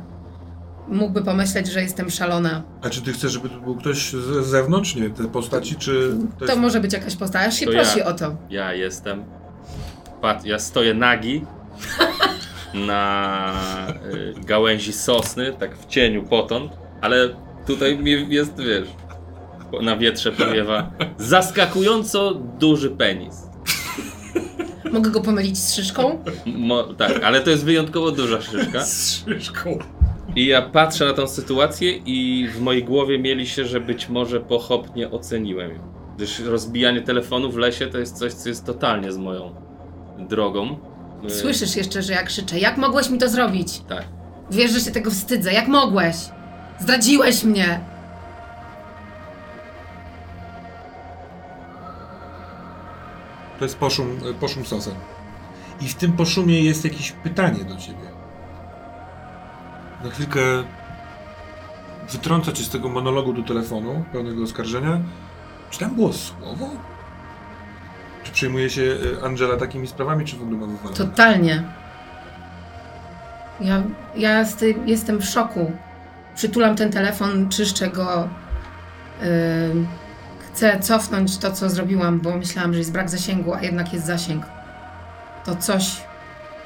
mógłby 0.87 1.21
pomyśleć, 1.21 1.67
że 1.67 1.81
jestem 1.81 2.09
szalona. 2.09 2.63
A 2.81 2.89
czy 2.89 3.01
ty 3.01 3.13
chcesz, 3.13 3.31
żeby 3.31 3.49
to 3.49 3.59
był 3.59 3.75
ktoś 3.75 4.13
z 4.13 4.45
zewnątrz, 4.45 4.95
nie 4.95 5.09
te 5.09 5.27
postaci, 5.27 5.75
czy 5.75 6.11
ktoś... 6.35 6.49
To 6.49 6.55
może 6.55 6.79
być 6.79 6.93
jakaś 6.93 7.15
postać, 7.15 7.47
aż 7.47 7.55
się 7.59 7.65
To 7.65 7.71
prosi 7.71 7.99
ja. 7.99 8.05
o 8.05 8.13
to. 8.13 8.35
Ja 8.49 8.73
jestem. 8.73 9.23
Pat, 10.21 10.45
ja 10.45 10.59
stoję 10.59 10.93
nagi 10.93 11.45
na 12.73 13.53
y, 14.13 14.33
gałęzi 14.45 14.93
sosny, 14.93 15.53
tak 15.59 15.77
w 15.77 15.85
cieniu 15.85 16.23
potąd, 16.23 16.71
ale 17.01 17.29
tutaj 17.67 17.97
mi 17.97 18.33
jest, 18.35 18.57
wiesz, 18.57 18.87
na 19.81 19.97
wietrze 19.97 20.31
powiewa 20.31 20.91
zaskakująco 21.17 22.33
duży 22.33 22.89
penis. 22.89 23.35
Mogę 24.91 25.09
go 25.11 25.21
pomylić 25.21 25.57
z 25.57 25.75
szyszką? 25.75 26.23
Mo, 26.45 26.83
tak, 26.83 27.23
ale 27.23 27.41
to 27.41 27.49
jest 27.49 27.65
wyjątkowo 27.65 28.11
duża 28.11 28.41
szyszka. 28.41 28.83
Z 28.85 29.23
szyszką. 29.25 29.79
I 30.35 30.45
ja 30.45 30.61
patrzę 30.61 31.05
na 31.05 31.13
tą 31.13 31.27
sytuację 31.27 31.91
i 31.91 32.47
w 32.47 32.61
mojej 32.61 32.83
głowie 32.83 33.19
mieli 33.19 33.47
się, 33.47 33.65
że 33.65 33.79
być 33.79 34.09
może 34.09 34.39
pochopnie 34.39 35.11
oceniłem 35.11 35.71
ją. 35.71 35.79
Gdyż 36.15 36.39
rozbijanie 36.39 37.01
telefonu 37.01 37.51
w 37.51 37.57
lesie 37.57 37.87
to 37.87 37.97
jest 37.97 38.17
coś, 38.17 38.33
co 38.33 38.49
jest 38.49 38.65
totalnie 38.65 39.11
z 39.11 39.17
moją 39.17 39.55
drogą. 40.19 40.77
Y, 41.25 41.29
Słyszysz 41.29 41.75
jeszcze, 41.75 42.01
że 42.01 42.13
ja 42.13 42.23
krzyczę. 42.23 42.59
Jak 42.59 42.77
mogłeś 42.77 43.09
mi 43.09 43.17
to 43.17 43.29
zrobić? 43.29 43.79
Tak. 43.89 44.05
Wiesz, 44.51 44.71
że 44.71 44.79
się 44.79 44.91
tego 44.91 45.11
wstydzę. 45.11 45.53
Jak 45.53 45.67
mogłeś? 45.67 46.15
Zdradziłeś 46.79 47.43
mnie! 47.43 47.79
To 53.59 53.65
jest 53.65 53.77
poszum, 53.77 54.19
poszum 54.39 54.65
sosem. 54.65 54.93
I 55.81 55.87
w 55.87 55.95
tym 55.95 56.13
poszumie 56.13 56.61
jest 56.63 56.83
jakieś 56.83 57.11
pytanie 57.11 57.63
do 57.63 57.75
ciebie. 57.75 58.14
Na 60.05 60.11
chwilkę 60.11 60.41
wytrąca 62.11 62.51
cię 62.51 62.63
z 62.63 62.69
tego 62.69 62.89
monologu 62.89 63.33
do 63.33 63.43
telefonu, 63.43 64.05
pełnego 64.11 64.43
oskarżenia. 64.43 64.99
Czy 65.69 65.79
tam 65.79 65.95
było 65.95 66.13
słowo? 66.13 66.69
Czy 68.23 68.31
przejmuje 68.31 68.69
się 68.69 68.81
y, 68.81 69.23
Angela 69.23 69.57
takimi 69.57 69.87
sprawami, 69.87 70.25
czy 70.25 70.37
w 70.37 70.41
ogóle 70.41 70.57
ma 70.57 70.65
wywalone? 70.65 70.95
Totalnie. 70.95 71.63
Ja, 73.59 73.83
ja 74.15 74.45
jestem 74.85 75.21
w 75.21 75.25
szoku. 75.25 75.71
Przytulam 76.35 76.75
ten 76.75 76.91
telefon, 76.91 77.49
czyszczę 77.49 77.89
go. 77.89 78.29
Ym, 79.71 79.87
chcę 80.39 80.79
cofnąć 80.79 81.37
to, 81.37 81.51
co 81.51 81.69
zrobiłam, 81.69 82.19
bo 82.19 82.37
myślałam, 82.37 82.73
że 82.73 82.79
jest 82.79 82.91
brak 82.91 83.09
zasięgu, 83.09 83.53
a 83.53 83.61
jednak 83.61 83.93
jest 83.93 84.05
zasięg. 84.05 84.45
To 85.45 85.55
coś 85.55 85.91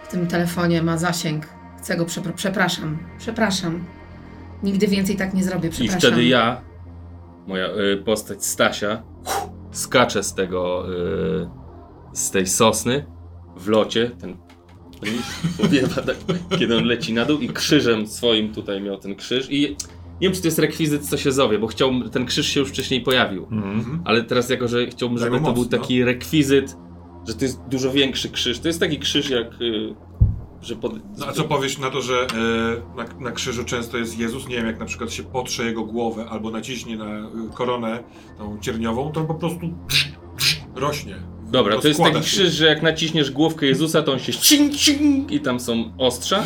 w 0.04 0.08
tym 0.08 0.28
telefonie 0.28 0.84
ma 0.84 0.98
zasięg. 0.98 1.59
Chcę 1.82 1.98
go 1.98 2.06
przepra- 2.06 2.34
przepraszam. 2.36 2.98
Przepraszam. 3.18 3.84
Nigdy 4.64 4.88
więcej 4.88 5.16
tak 5.16 5.34
nie 5.34 5.44
zrobię. 5.44 5.68
I 5.68 5.72
Przepraszam. 5.72 6.00
wtedy 6.00 6.24
ja, 6.26 6.62
moja 7.48 7.68
y, 7.68 7.98
postać 8.06 8.46
Stasia, 8.46 9.04
skaczę 9.72 10.24
z 10.24 10.34
tego, 10.34 10.86
y, 11.44 11.50
z 12.14 12.32
tej 12.32 12.48
sosny 12.48 13.06
w 13.58 13.68
locie, 13.68 14.12
ten 14.22 14.38
powiewa 15.62 16.02
tak, 16.02 16.16
kiedy 16.60 16.78
on 16.78 16.84
leci 16.84 17.14
na 17.14 17.26
dół 17.26 17.40
i 17.40 17.50
krzyżem 17.50 18.08
swoim 18.08 18.54
tutaj 18.54 18.82
miał 18.82 18.98
ten 18.98 19.16
krzyż 19.16 19.52
i 19.52 19.62
nie 20.22 20.28
wiem, 20.28 20.34
czy 20.34 20.42
to 20.42 20.48
jest 20.48 20.60
rekwizyt, 20.60 21.10
co 21.10 21.18
się 21.18 21.32
zowie, 21.32 21.60
bo 21.60 21.68
chciałbym, 21.68 22.10
ten 22.10 22.26
krzyż 22.26 22.48
się 22.48 22.60
już 22.60 22.70
wcześniej 22.70 23.02
pojawił, 23.02 23.48
Mhm. 23.52 24.02
ale 24.06 24.24
teraz 24.24 24.50
jako, 24.50 24.68
że 24.68 24.88
chciałbym, 24.88 25.18
żeby 25.18 25.40
to 25.40 25.54
był 25.54 25.66
taki 25.66 26.04
rekwizyt, 26.04 26.76
że 27.28 27.34
to 27.34 27.46
jest 27.46 27.62
dużo 27.70 27.92
większy 27.92 28.30
krzyż, 28.30 28.60
to 28.60 28.68
jest 28.68 28.80
taki 28.80 29.00
krzyż 29.00 29.30
jak, 29.30 29.48
y, 29.62 29.96
że 30.62 30.76
pod... 30.76 30.94
No, 31.18 31.28
a 31.28 31.32
co 31.32 31.44
powiesz 31.44 31.78
na 31.78 31.90
to, 31.90 32.02
że 32.02 32.28
e, 32.96 32.98
na, 32.98 33.06
na 33.20 33.32
krzyżu 33.32 33.64
często 33.64 33.98
jest 33.98 34.20
Jezus? 34.20 34.48
Nie 34.48 34.56
wiem, 34.56 34.66
jak 34.66 34.80
na 34.80 34.86
przykład 34.86 35.14
się 35.14 35.24
potrze 35.24 35.66
jego 35.66 35.84
głowę 35.84 36.26
albo 36.30 36.52
naciśnie 36.52 36.98
na 36.98 37.20
y, 37.20 37.30
koronę 37.54 38.04
tą 38.38 38.58
cierniową, 38.62 39.12
to 39.12 39.20
on 39.20 39.28
po 39.28 39.36
prostu 39.36 39.74
rośnie. 40.76 41.16
Dobra, 41.52 41.78
to 41.78 41.88
jest 41.88 42.00
taki 42.00 42.16
się. 42.16 42.22
krzyż, 42.22 42.54
że 42.54 42.66
jak 42.66 42.82
naciśniesz 42.82 43.32
główkę 43.32 43.66
Jezusa, 43.66 44.02
to 44.02 44.12
on 44.12 44.20
się 44.20 44.34
cing, 44.34 44.76
cing, 44.76 45.32
i 45.32 45.40
tam 45.40 45.60
są 45.60 45.94
ostrza 45.98 46.44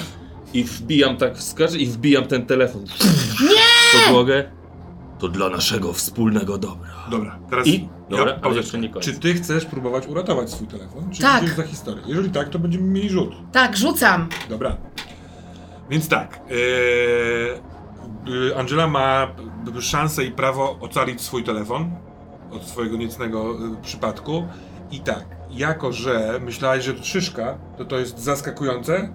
i 0.54 0.64
wbijam 0.64 1.18
tak, 1.18 1.44
skaczę 1.44 1.78
i 1.78 1.86
wbijam 1.86 2.26
ten 2.26 2.46
telefon 2.46 2.86
w 2.88 4.06
podłogę. 4.06 4.52
To 5.24 5.30
dla 5.30 5.50
naszego 5.50 5.94
wspólnego 5.94 6.58
dobra. 6.58 6.90
Dobra, 7.12 7.40
teraz 7.50 7.68
I? 7.68 7.90
Dobra, 8.10 8.26
ale 8.26 8.40
pauzę. 8.40 8.58
jeszcze 8.58 8.78
nie 8.80 8.90
koniec. 8.90 9.06
Czy 9.06 9.14
ty 9.20 9.34
chcesz 9.34 9.66
próbować 9.66 10.08
uratować 10.08 10.50
swój 10.52 10.68
telefon? 10.68 11.10
Czy 11.12 11.22
Tak. 11.22 11.44
idziesz 11.44 11.56
za 11.56 11.64
historię? 11.64 12.04
Jeżeli 12.08 12.30
tak, 12.30 12.50
to 12.50 12.60
będziemy 12.60 12.84
mieli 12.84 13.10
rzut. 13.10 13.34
Tak, 13.52 13.78
rzucam. 13.78 14.30
Dobra. 14.50 14.78
Więc 15.90 16.08
tak. 16.08 16.40
Yy, 18.26 18.58
Angela 18.58 18.88
ma 18.88 19.28
b- 19.66 19.82
szansę 19.82 20.24
i 20.24 20.32
prawo 20.32 20.78
ocalić 20.82 21.22
swój 21.22 21.44
telefon 21.44 21.92
od 22.52 22.64
swojego 22.64 22.98
niecnego 22.98 23.52
y, 23.52 23.82
przypadku. 23.82 24.48
I 24.92 25.00
tak, 25.00 25.26
jako 25.52 25.92
że 25.92 26.40
myślałaś, 26.46 26.84
że 26.84 26.94
to 26.94 27.04
szyszka, 27.04 27.58
to 27.78 27.86
to 27.86 28.00
jest 28.00 28.20
zaskakujące, 28.20 29.14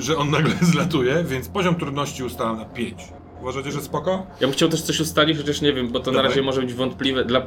że 0.00 0.16
on 0.16 0.30
nagle 0.30 0.54
zlatuje, 0.72 1.24
więc 1.24 1.48
poziom 1.48 1.74
trudności 1.74 2.24
ustalam 2.24 2.56
na 2.58 2.64
5. 2.64 3.12
Uważacie, 3.42 3.72
że 3.72 3.80
spoko? 3.80 4.26
Ja 4.40 4.46
bym 4.46 4.52
chciał 4.52 4.68
też 4.68 4.82
coś 4.82 5.00
ustalić, 5.00 5.38
chociaż 5.38 5.60
nie 5.60 5.72
wiem, 5.72 5.88
bo 5.88 6.00
to 6.00 6.12
na 6.12 6.22
razie 6.22 6.42
może 6.42 6.60
być 6.60 6.74
wątpliwe. 6.74 7.24
Dla... 7.24 7.42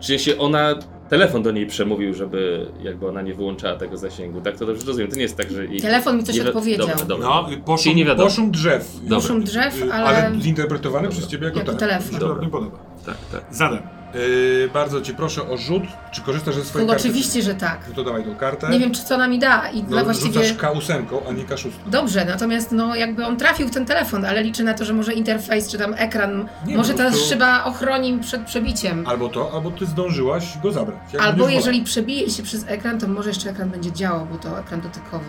Czy 0.00 0.18
się 0.18 0.38
ona 0.38 0.74
telefon 1.08 1.42
do 1.42 1.50
niej 1.50 1.66
przemówił, 1.66 2.14
żeby 2.14 2.66
jakby 2.82 3.08
ona 3.08 3.22
nie 3.22 3.34
wyłączała 3.34 3.76
tego 3.76 3.96
zasięgu. 3.96 4.40
Tak 4.40 4.58
to 4.58 4.66
dobrze 4.66 4.86
rozumiem. 4.86 5.10
To 5.10 5.16
nie 5.16 5.22
jest 5.22 5.36
tak, 5.36 5.50
że... 5.50 5.66
jej- 5.66 5.80
Telefon 5.80 6.16
mi 6.16 6.24
coś 6.24 6.36
nie 6.36 6.42
wi- 6.42 6.48
odpowiedział. 6.48 6.86
Dobra, 6.86 7.04
dobra. 7.04 7.28
No, 7.28 7.48
poszum, 7.64 7.82
Czyli 7.84 7.96
nie 7.96 8.04
wiadomo. 8.04 8.28
poszum 8.28 8.50
drzew. 8.50 8.90
Dobra. 9.02 9.34
Drzew, 9.40 9.82
Y, 9.82 9.92
ale... 9.92 10.26
ale 10.26 10.40
zinterpretowany 10.40 11.08
przez 11.08 11.26
ciebie 11.26 11.46
jako, 11.46 11.58
Jako 11.58 11.72
telefon. 11.74 11.88
telefon. 11.88 12.08
Mi 12.08 12.14
się 12.14 12.20
to 12.20 12.28
Dobra. 12.28 12.44
nie 12.44 12.50
podoba. 12.50 12.78
Tak, 13.06 13.16
tak. 13.32 13.54
Zadam. 13.54 13.78
Yy, 14.14 14.68
bardzo 14.74 15.00
cię 15.00 15.14
proszę 15.14 15.48
o 15.48 15.56
rzut. 15.56 15.82
Czy 16.12 16.20
korzystasz 16.20 16.54
ze 16.54 16.64
swojej 16.64 16.86
No, 16.88 16.92
karty? 16.92 17.08
oczywiście, 17.08 17.42
że 17.42 17.54
tak. 17.54 17.80
No 17.88 17.94
to 17.94 18.04
dawaj 18.04 18.24
tą 18.24 18.36
kartę. 18.36 18.70
Nie 18.70 18.78
wiem, 18.78 18.92
czy 18.94 19.04
co 19.04 19.14
ona 19.14 19.28
mi 19.28 19.38
da 19.38 19.70
i 19.70 19.82
no, 19.82 20.04
właściwie... 20.04 20.44
Rzucasz 20.44 20.72
K8, 20.72 21.02
a 21.28 21.32
nie 21.32 21.44
K6. 21.44 21.70
Dobrze, 21.86 22.24
natomiast 22.24 22.72
no 22.72 22.94
jakby 22.94 23.26
on 23.26 23.36
trafił 23.36 23.68
w 23.68 23.70
ten 23.70 23.86
telefon, 23.86 24.24
ale 24.24 24.42
liczę 24.42 24.62
na 24.64 24.74
to, 24.74 24.84
że 24.84 24.92
może 24.92 25.12
interfejs 25.12 25.68
czy 25.70 25.78
tam 25.78 25.94
ekran, 25.98 26.48
Nie, 26.66 26.76
może 26.76 26.94
ta 26.94 27.04
prostu- 27.04 27.28
szyba 27.28 27.64
ochroni 27.64 28.18
przed 28.18 28.42
przebiciem. 28.42 29.06
Albo 29.06 29.28
to, 29.28 29.50
albo 29.54 29.70
ty 29.70 29.86
zdążyłaś 29.86 30.58
go 30.58 30.72
zabrać. 30.72 30.98
Jak 31.12 31.22
Albo 31.22 31.48
jeżeli 31.48 31.82
przebije 31.82 32.30
się 32.30 32.42
przez 32.42 32.64
ekran, 32.68 33.00
to 33.00 33.08
może 33.08 33.28
jeszcze 33.28 33.50
ekran 33.50 33.70
będzie 33.70 33.92
działał, 33.92 34.26
bo 34.26 34.38
to 34.38 34.60
ekran 34.60 34.80
dotykowy. 34.80 35.24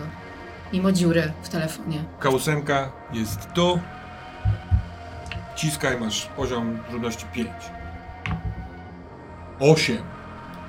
Mimo 0.72 0.92
dziury 0.92 1.32
w 1.42 1.48
telefonie. 1.48 2.04
K8 2.20 2.62
jest 3.12 3.52
tu. 3.54 3.80
Ciskaj, 5.56 6.00
masz 6.00 6.26
poziom 6.26 6.78
trudności 6.88 7.26
5. 7.32 7.48
8. 9.62 9.96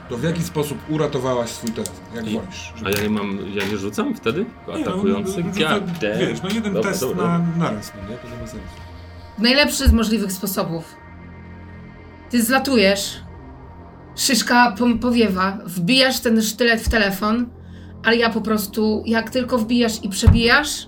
To 0.09 0.17
w 0.17 0.23
jaki 0.23 0.43
sposób 0.43 0.77
uratowałaś 0.89 1.49
swój 1.49 1.69
telefon? 1.71 1.95
Jak 2.15 2.27
I- 2.27 2.33
wolisz? 2.33 2.73
A 2.85 2.89
ja 2.89 3.03
nie 3.03 3.09
mam, 3.09 3.37
ja 3.53 3.65
nie 3.71 3.77
rzucam 3.77 4.15
wtedy? 4.15 4.39
Nie, 4.39 4.45
no, 4.67 4.73
Atakujący? 4.73 5.37
no, 5.37 5.43
God 5.43 5.53
rzuca- 5.55 5.79
damn. 6.01 6.19
Wiesz, 6.19 6.41
no 6.43 6.49
jeden 6.49 6.73
Dobra, 6.73 6.91
test 6.91 7.01
dobra, 7.01 7.23
na, 7.27 7.39
na 7.57 7.71
raz, 7.71 7.91
no 7.95 8.09
nie? 8.09 8.17
To 8.17 8.27
nie 8.27 8.41
ma 8.41 8.47
sensu. 8.47 8.65
Najlepszy 9.39 9.87
z 9.87 9.93
możliwych 9.93 10.31
sposobów. 10.31 10.95
Ty 12.29 12.43
zlatujesz, 12.43 13.21
szyszka 14.15 14.75
powiewa, 15.01 15.57
wbijasz 15.65 16.19
ten 16.19 16.41
sztylet 16.41 16.81
w 16.81 16.89
telefon, 16.89 17.49
ale 18.05 18.15
ja 18.17 18.29
po 18.29 18.41
prostu, 18.41 19.03
jak 19.05 19.29
tylko 19.29 19.57
wbijasz 19.57 20.03
i 20.03 20.09
przebijasz, 20.09 20.87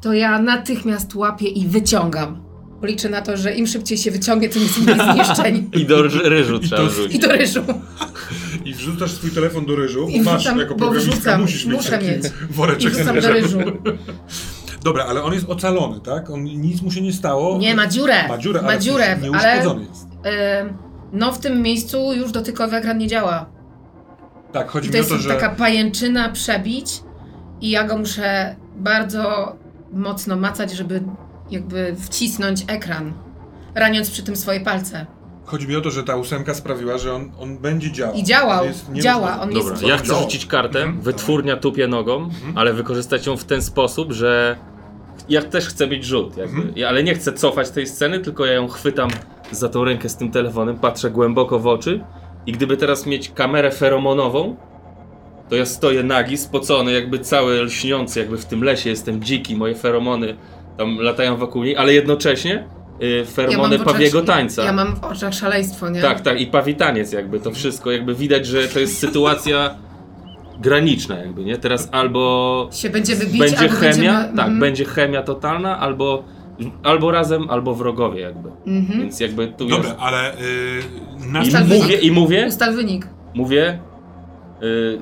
to 0.00 0.12
ja 0.12 0.38
natychmiast 0.38 1.14
łapię 1.14 1.48
i 1.48 1.66
wyciągam. 1.66 2.47
Liczę 2.82 3.08
na 3.08 3.20
to, 3.22 3.36
że 3.36 3.54
im 3.54 3.66
szybciej 3.66 3.98
się 3.98 4.10
wyciągnie, 4.10 4.48
tym 4.48 4.62
jest 4.62 4.78
mniej 4.80 4.96
zniszczeń. 5.14 5.70
I 5.72 5.86
do 5.86 6.02
ry- 6.02 6.28
ryżu 6.28 6.56
I 6.56 6.60
trzeba 6.60 6.82
to- 6.82 6.90
rzucić. 6.90 7.14
I 7.14 7.18
do 7.18 7.28
ryżu. 7.32 7.60
I 8.64 8.74
wrzucasz 8.74 9.10
swój 9.12 9.30
telefon 9.30 9.66
do 9.66 9.76
ryżu, 9.76 10.08
I 10.08 10.18
bo 10.18 10.30
masz 10.30 10.40
wrzucam, 10.42 10.58
jako 10.58 10.74
bo 10.74 10.78
programistka 10.78 11.38
musisz 11.38 11.64
mieć 11.66 11.76
muszę 11.76 11.90
taki 11.90 12.06
mieć. 12.06 12.24
I 12.50 12.52
woreczek 12.52 12.94
z 12.94 12.96
wrzucam 12.96 13.20
do 13.20 13.32
ryżu. 13.32 13.58
Dobra, 14.84 15.04
ale 15.04 15.22
on 15.22 15.32
jest 15.34 15.48
ocalony, 15.48 16.00
tak? 16.00 16.30
On, 16.30 16.44
nic 16.44 16.82
mu 16.82 16.90
się 16.90 17.00
nie 17.00 17.12
stało. 17.12 17.58
Nie, 17.58 17.74
ma 17.74 17.86
dziurę. 17.86 18.28
Ma 18.28 18.38
dziurę, 18.38 18.62
ma 18.62 18.68
ale 18.68 18.78
dziurę, 18.80 19.18
nie 19.22 19.36
ale 19.38 19.58
uszkodzony 19.58 19.86
jest. 19.90 20.06
e, 20.24 20.74
no 21.12 21.32
w 21.32 21.38
tym 21.38 21.62
miejscu 21.62 22.12
już 22.12 22.32
dotykowy 22.32 22.76
ekran 22.76 22.98
nie 22.98 23.06
działa. 23.06 23.46
Tak, 24.52 24.68
chodzi 24.70 24.86
I 24.86 24.88
mi 24.88 24.92
to 24.92 24.98
o 24.98 24.98
jest 24.98 25.10
to, 25.10 25.18
że... 25.18 25.28
taka 25.28 25.48
pajęczyna 25.50 26.28
przebić 26.28 26.86
i 27.60 27.70
ja 27.70 27.84
go 27.84 27.98
muszę 27.98 28.56
bardzo 28.76 29.52
mocno 29.92 30.36
macać, 30.36 30.70
żeby 30.72 31.02
jakby 31.50 31.96
wcisnąć 32.00 32.64
ekran, 32.68 33.12
raniąc 33.74 34.10
przy 34.10 34.22
tym 34.22 34.36
swoje 34.36 34.60
palce. 34.60 35.06
Chodzi 35.44 35.68
mi 35.68 35.76
o 35.76 35.80
to, 35.80 35.90
że 35.90 36.04
ta 36.04 36.16
ósemka 36.16 36.54
sprawiła, 36.54 36.98
że 36.98 37.14
on, 37.14 37.30
on 37.40 37.58
będzie 37.58 37.92
działał. 37.92 38.14
I 38.14 38.24
działał, 38.24 38.60
On 38.62 38.66
jest 38.68 38.88
nie- 38.88 39.00
działa, 39.00 39.40
on 39.40 39.52
Dobra, 39.52 39.70
jest... 39.72 39.82
ja 39.86 39.96
chcę 39.96 40.14
rzucić 40.14 40.46
kartę, 40.46 40.78
Mhm, 40.82 41.00
wytwórnia 41.02 41.56
tupie 41.56 41.88
nogą, 41.88 42.16
Mhm. 42.24 42.58
ale 42.58 42.72
wykorzystać 42.72 43.26
ją 43.26 43.36
w 43.36 43.44
ten 43.44 43.62
sposób, 43.62 44.12
że 44.12 44.56
ja 45.28 45.42
też 45.42 45.66
chcę 45.68 45.86
mieć 45.86 46.04
rzut, 46.04 46.36
jakby. 46.36 46.56
Mhm. 46.56 46.72
Ja, 46.76 46.88
ale 46.88 47.02
nie 47.04 47.14
chcę 47.14 47.32
cofać 47.32 47.70
tej 47.70 47.86
sceny, 47.86 48.20
tylko 48.20 48.46
ja 48.46 48.52
ją 48.52 48.68
chwytam 48.68 49.10
za 49.52 49.68
tą 49.68 49.84
rękę 49.84 50.08
z 50.08 50.16
tym 50.16 50.30
telefonem, 50.30 50.76
patrzę 50.78 51.10
głęboko 51.10 51.58
w 51.58 51.66
oczy 51.66 52.04
i 52.46 52.52
gdyby 52.52 52.76
teraz 52.76 53.06
mieć 53.06 53.30
kamerę 53.30 53.70
feromonową, 53.70 54.56
to 55.48 55.56
ja 55.56 55.66
stoję 55.66 56.02
nagi, 56.02 56.36
spocony, 56.38 56.92
jakby 56.92 57.18
cały 57.18 57.62
lśniący, 57.62 58.20
jakby 58.20 58.38
w 58.38 58.44
tym 58.44 58.64
lesie 58.64 58.90
jestem 58.90 59.22
dziki, 59.22 59.56
moje 59.56 59.74
feromony 59.74 60.36
tam 60.78 60.98
latają 60.98 61.36
wokół 61.36 61.64
niej, 61.64 61.76
ale 61.76 61.92
jednocześnie 61.92 62.64
y, 63.02 63.24
feromony 63.24 63.76
oczach- 63.76 63.84
pawiego 63.84 64.22
tańca. 64.22 64.64
Ja 64.64 64.72
mam 64.72 64.96
w 64.96 65.04
oczach 65.04 65.34
szaleństwo, 65.34 65.88
nie? 65.90 66.02
Tak, 66.02 66.20
tak, 66.20 66.40
i 66.40 66.46
pawitaniec 66.46 67.12
jakby, 67.12 67.40
to 67.40 67.50
wszystko, 67.50 67.90
jakby 67.90 68.14
widać, 68.14 68.46
że 68.46 68.68
to 68.68 68.80
jest 68.80 68.98
sytuacja 68.98 69.74
graniczna 70.60 71.18
jakby, 71.18 71.44
nie? 71.44 71.58
Teraz 71.58 71.88
albo 71.92 72.68
Się 72.72 72.90
będziemy 72.90 73.26
bić, 73.26 73.38
będzie 73.38 73.58
albo 73.58 73.74
chemia, 73.74 73.90
będziemy... 73.90 74.24
tak, 74.24 74.30
mhm. 74.30 74.60
będzie 74.60 74.84
chemia 74.84 75.22
totalna, 75.22 75.78
albo, 75.78 76.24
albo 76.82 77.10
razem, 77.10 77.50
albo 77.50 77.74
wrogowie 77.74 78.20
jakby. 78.20 78.48
Mhm. 78.66 79.00
Więc 79.00 79.20
jakby 79.20 79.48
tu 79.48 79.68
Dobra, 79.68 79.88
jest... 79.88 80.00
ale 80.00 80.32
yy, 81.20 81.32
na 81.32 81.42
I 81.42 81.46
Ustal 81.46 81.62
mówię, 81.64 81.80
wynik. 81.80 82.02
i 82.02 82.12
mówię, 82.12 82.46
Ustal 82.48 82.74
wynik. 82.74 83.06
mówię, 83.34 83.78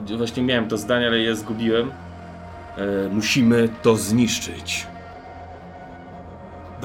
yy, 0.08 0.16
właśnie 0.16 0.42
miałem 0.42 0.68
to 0.68 0.76
zdanie, 0.76 1.06
ale 1.06 1.18
je 1.18 1.36
zgubiłem. 1.36 1.90
Yy, 2.78 3.10
musimy 3.12 3.68
to 3.82 3.96
zniszczyć. 3.96 4.86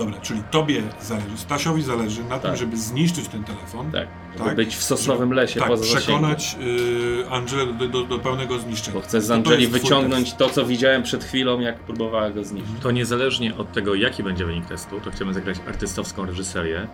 Dobra, 0.05 0.21
czyli 0.21 0.43
tobie 0.51 0.83
zależy, 1.01 1.37
Stasiowi 1.37 1.83
zależy 1.83 2.23
na 2.23 2.39
tym, 2.39 2.49
Tak. 2.51 2.57
żeby 2.59 2.77
zniszczyć 2.77 3.27
ten 3.27 3.43
telefon. 3.43 3.91
Tak, 3.91 4.07
żeby 4.33 4.45
Tak? 4.45 4.55
być 4.55 4.75
w 4.75 4.83
sosnowym 4.83 5.33
lesie 5.33 5.59
tak, 5.59 5.69
poza 5.69 5.97
przekonać 5.97 6.57
yy, 6.59 7.29
Angelę 7.29 7.73
do, 7.73 7.87
do, 7.87 8.03
do 8.03 8.19
pełnego 8.19 8.59
zniszczenia. 8.59 8.95
Bo 8.97 9.01
chcę 9.01 9.21
z 9.21 9.27
to 9.27 9.33
Angeli 9.33 9.67
wyciągnąć 9.67 10.33
to, 10.33 10.49
co 10.49 10.65
widziałem 10.65 11.03
przed 11.03 11.23
chwilą, 11.23 11.59
jak 11.59 11.79
próbowała 11.79 12.29
go 12.29 12.43
zniszczyć. 12.43 12.71
To 12.81 12.91
niezależnie 12.91 13.57
od 13.57 13.71
tego, 13.71 13.95
jaki 13.95 14.23
będzie 14.23 14.45
wynik 14.45 14.65
testu, 14.65 14.99
to 14.99 15.11
chcemy 15.11 15.33
zagrać 15.33 15.57
artystowską 15.67 16.25
reżyserię, 16.25 16.87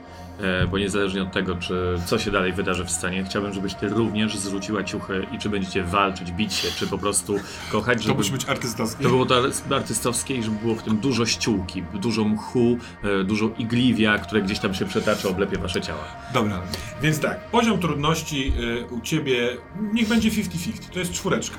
bo 0.72 0.78
niezależnie 0.78 1.24
od 1.24 1.32
tego, 1.32 1.56
czy 1.56 2.00
co 2.06 2.20
się 2.20 2.32
dalej 2.32 2.54
wydarzy 2.54 2.86
w 2.86 2.92
scenie, 2.92 3.24
chciałbym, 3.24 3.54
żebyś 3.54 3.74
ty 3.74 3.90
również 3.90 4.38
zrzuciła 4.38 4.84
ciuchy 4.84 5.28
i 5.32 5.38
czy 5.38 5.50
będziecie 5.50 5.84
walczyć, 5.84 6.32
bić 6.32 6.54
się, 6.54 6.68
czy 6.72 6.88
po 6.88 6.98
prostu 6.98 7.40
kochać, 7.72 7.98
To 7.98 8.04
żeby... 8.04 8.18
musi 8.18 8.32
być 8.32 8.46
artystowskie. 8.46 9.04
To 9.04 9.10
było 9.10 9.26
to 9.26 9.36
artystowskie 9.76 10.36
i 10.36 10.44
żeby 10.44 10.58
było 10.58 10.76
w 10.76 10.84
tym 10.84 10.98
dużo 10.98 11.26
ściółki, 11.26 11.84
dużo 11.94 12.24
mchu, 12.24 12.78
e, 13.04 13.24
dużo 13.24 13.50
igliwia, 13.58 14.18
które 14.18 14.42
gdzieś 14.42 14.60
tam 14.60 14.74
się 14.74 14.86
przetacza, 14.86 15.30
oblepie 15.30 15.58
wasze 15.58 15.82
ciała. 15.82 16.04
Dobra, 16.34 16.62
więc 17.02 17.20
tak, 17.20 17.52
poziom 17.52 17.80
trudności 17.80 18.54
y, 18.60 18.86
u 18.94 19.02
ciebie 19.02 19.58
niech 19.94 20.08
będzie 20.08 20.30
50-50, 20.32 20.72
to 20.94 21.00
jest 21.00 21.12
czwóreczka. 21.12 21.58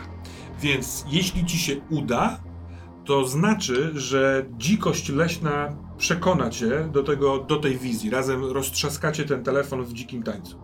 Więc 0.62 1.04
jeśli 1.08 1.44
ci 1.44 1.58
się 1.58 1.76
uda, 1.90 2.40
to 3.08 3.28
znaczy, 3.28 3.90
że 3.94 4.46
dzikość 4.58 5.08
leśna 5.08 5.76
przekona 5.98 6.50
cię 6.50 6.88
do, 6.92 7.02
tego, 7.02 7.38
do 7.38 7.56
tej 7.56 7.78
wizji. 7.78 8.10
Razem 8.10 8.44
roztrzaskacie 8.44 9.24
ten 9.24 9.44
telefon 9.44 9.84
w 9.84 9.92
dzikim 9.92 10.22
tańcu. 10.22 10.56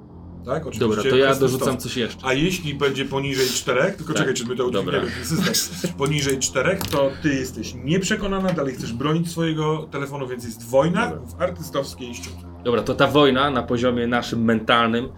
Tak? 0.47 0.67
Oczywiście 0.67 0.97
Dobra, 0.97 1.11
to 1.11 1.17
ja 1.17 1.35
dorzucam 1.35 1.79
coś 1.79 1.97
jeszcze. 1.97 2.27
A 2.27 2.33
jeśli 2.33 2.75
będzie 2.75 3.05
poniżej 3.05 3.47
czterech, 3.47 3.97
tylko 3.97 4.13
Tak, 4.13 4.23
czekaj, 4.23 4.35
czy 4.35 4.47
my 4.47 4.57
to 4.57 4.67
udźwigniemy 4.67 5.11
system. 5.23 5.91
Poniżej 5.99 6.39
czterech, 6.39 6.83
to 6.83 7.11
ty 7.23 7.35
jesteś 7.35 7.75
nieprzekonana, 7.85 8.53
dalej 8.53 8.75
chcesz 8.75 8.93
bronić 8.93 9.31
swojego 9.31 9.89
telefonu, 9.91 10.29
więc 10.29 10.45
jest 10.45 10.69
wojna 10.69 11.11
Dobra. 11.11 11.27
w 11.27 11.43
artystowskiej 11.43 12.15
ściuce. 12.15 12.47
Dobra, 12.65 12.83
to 12.83 12.95
ta 12.95 13.07
wojna 13.07 13.51
na 13.51 13.63
poziomie 13.63 14.07
naszym 14.07 14.45
mentalnym, 14.45 15.09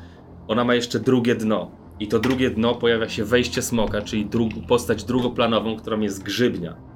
ona 0.49 0.65
ma 0.65 0.75
jeszcze 0.75 1.01
drugie 1.01 1.35
dno. 1.35 1.71
I 2.01 2.09
to 2.09 2.19
drugie 2.19 2.51
dno 2.51 2.75
pojawia 2.75 3.09
się 3.09 3.25
wejście 3.25 3.63
smoka, 3.63 4.03
czyli 4.03 4.27
dru- 4.27 4.67
postać 4.67 5.05
drugoplanową, 5.05 5.77
którą 5.77 6.01
jest 6.01 6.23
grzybnia. 6.23 6.96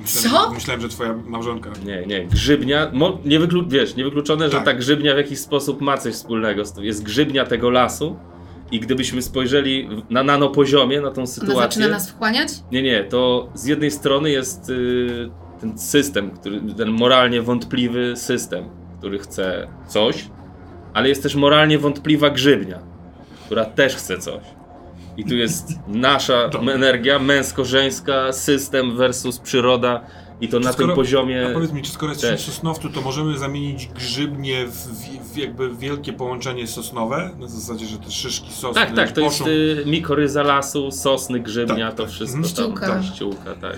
Myślałem, 0.00 0.30
Co? 0.40 0.48
Że, 0.48 0.54
myślałem, 0.54 0.80
że 0.82 0.88
twoja 0.88 1.14
małżonka. 1.26 1.70
Nie, 1.86 2.06
nie, 2.06 2.26
grzybnia, 2.26 2.90
mo, 2.92 3.18
nie 3.24 3.40
wyklu- 3.40 3.68
wiesz, 3.70 3.96
niewykluczone, 3.96 4.44
że 4.50 4.56
Tak. 4.56 4.64
ta 4.64 4.72
grzybnia 4.74 5.14
w 5.14 5.16
jakiś 5.16 5.38
sposób 5.38 5.80
ma 5.80 5.98
coś 5.98 6.14
wspólnego. 6.14 6.64
z 6.64 6.72
tym. 6.72 6.84
Jest 6.84 7.02
grzybnia 7.02 7.44
tego 7.46 7.70
lasu 7.70 8.16
i 8.72 8.80
gdybyśmy 8.80 9.22
spojrzeli 9.22 9.88
na 10.10 10.22
nanopoziomie 10.22 11.00
na 11.00 11.10
tą 11.10 11.20
Ona 11.20 11.26
sytuację... 11.26 11.62
zaczyna 11.62 11.88
nas 11.88 12.10
wchłaniać? 12.10 12.48
Nie, 12.72 12.82
nie, 12.82 13.04
to 13.04 13.48
z 13.54 13.64
jednej 13.66 13.90
strony 13.90 14.30
jest 14.30 14.70
y, 14.70 15.30
ten 15.60 15.78
system, 15.78 16.30
który, 16.30 16.60
ten 16.76 16.88
moralnie 16.90 17.42
wątpliwy 17.42 18.16
system, 18.16 18.64
który 18.98 19.18
chce 19.18 19.68
coś, 19.88 20.24
ale 20.94 21.08
jest 21.08 21.22
też 21.22 21.34
moralnie 21.34 21.78
wątpliwa 21.78 22.30
grzybnia, 22.30 22.78
która 23.46 23.64
też 23.64 23.96
chce 23.96 24.18
coś. 24.18 24.42
I 25.18 25.24
tu 25.24 25.34
jest 25.36 25.68
nasza 25.88 26.50
energia 26.72 27.18
męsko-żeńska, 27.18 28.32
system 28.32 28.96
versus 28.96 29.38
przyroda 29.38 30.00
i 30.40 30.48
to 30.48 30.60
na 30.60 30.72
Skoro- 30.72 30.86
tym 30.86 30.96
poziomie... 30.96 31.46
A 31.50 31.54
powiedz 31.54 31.72
mi, 31.72 31.82
czy 31.82 31.92
skoro 31.92 32.12
jesteśmy 32.12 32.36
w. 32.36 32.40
Sosnowcu, 32.40 32.88
to 32.90 33.00
możemy 33.00 33.38
zamienić 33.38 33.86
grzybnie 33.86 34.66
w, 34.66 34.76
w, 35.32 35.36
jakby 35.36 35.74
wielkie 35.76 36.12
połączenie 36.12 36.66
sosnowe? 36.66 37.30
Na 37.38 37.48
zasadzie, 37.48 37.86
że 37.86 37.98
te 37.98 38.10
szyszki 38.10 38.52
sosny 38.52 38.74
Tak, 38.74 38.94
tak, 38.94 39.12
to 39.12 39.20
jest 39.20 39.40
y, 39.46 39.82
mikoryza 39.86 40.42
lasu, 40.42 40.90
sosny, 40.90 41.40
grzybnia, 41.40 41.86
Tak, 41.88 41.96
to 41.96 42.02
tak. 42.02 42.12
wszystko 42.12 42.38
Mhm. 42.38 42.52
tam. 42.52 42.72
Ściółka. 42.72 42.86
Tak, 42.86 43.14
ściółka, 43.14 43.54
tak. 43.60 43.76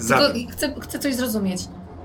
Chcę, 0.52 0.74
chcę 0.80 0.98
coś 0.98 1.14
zrozumieć. 1.14 1.60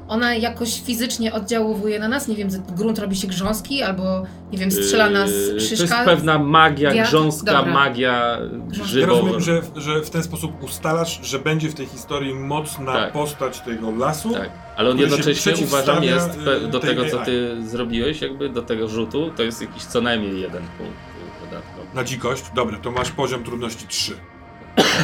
Ona 0.07 0.35
jakoś 0.35 0.81
fizycznie 0.81 1.33
oddziałuje 1.33 1.99
na 1.99 2.07
nas? 2.07 2.27
Nie 2.27 2.35
wiem, 2.35 2.49
grunt 2.75 2.99
robi 2.99 3.15
się 3.15 3.27
grząski, 3.27 3.83
albo 3.83 4.23
nie 4.51 4.57
wiem, 4.57 4.71
strzela 4.71 5.09
nas 5.09 5.29
Yy, 5.31 5.53
To 5.53 5.59
szyszka? 5.59 5.83
jest 5.83 6.05
pewna 6.05 6.39
magia, 6.39 6.91
Wiatr? 6.91 7.09
grząska 7.09 7.53
Dobra. 7.53 7.73
magia 7.73 8.11
Ja 8.11 8.37
grzybowa. 8.67 9.07
rozumiem, 9.21 9.41
że, 9.41 9.61
że 9.75 10.01
w 10.01 10.09
ten 10.09 10.23
sposób 10.23 10.63
ustalasz, 10.63 11.19
że 11.23 11.39
będzie 11.39 11.69
w 11.69 11.73
tej 11.73 11.85
historii 11.85 12.33
mocna 12.33 12.93
Tak. 12.93 13.13
postać 13.13 13.59
tego 13.59 13.91
lasu. 13.91 14.33
Tak, 14.33 14.49
ale 14.77 14.89
on 14.89 14.99
jednocześnie 14.99 15.53
uważam 15.63 16.03
jest 16.03 16.29
pe- 16.29 16.69
do 16.69 16.79
tego, 16.79 17.05
co 17.05 17.19
AI. 17.19 17.25
ty 17.25 17.67
zrobiłeś, 17.67 18.21
jakby 18.21 18.49
do 18.49 18.61
tego 18.61 18.87
rzutu, 18.87 19.31
to 19.37 19.43
jest 19.43 19.61
jakiś 19.61 19.83
co 19.83 20.01
najmniej 20.01 20.41
jeden 20.41 20.63
punkt 20.77 20.93
y, 20.93 21.45
dodatkowy. 21.45 21.87
Na 21.95 22.03
dzikość? 22.03 22.43
Dobra, 22.55 22.77
to 22.79 22.91
masz 22.91 23.11
poziom 23.11 23.43
trudności 23.43 23.87
3. 23.87 24.13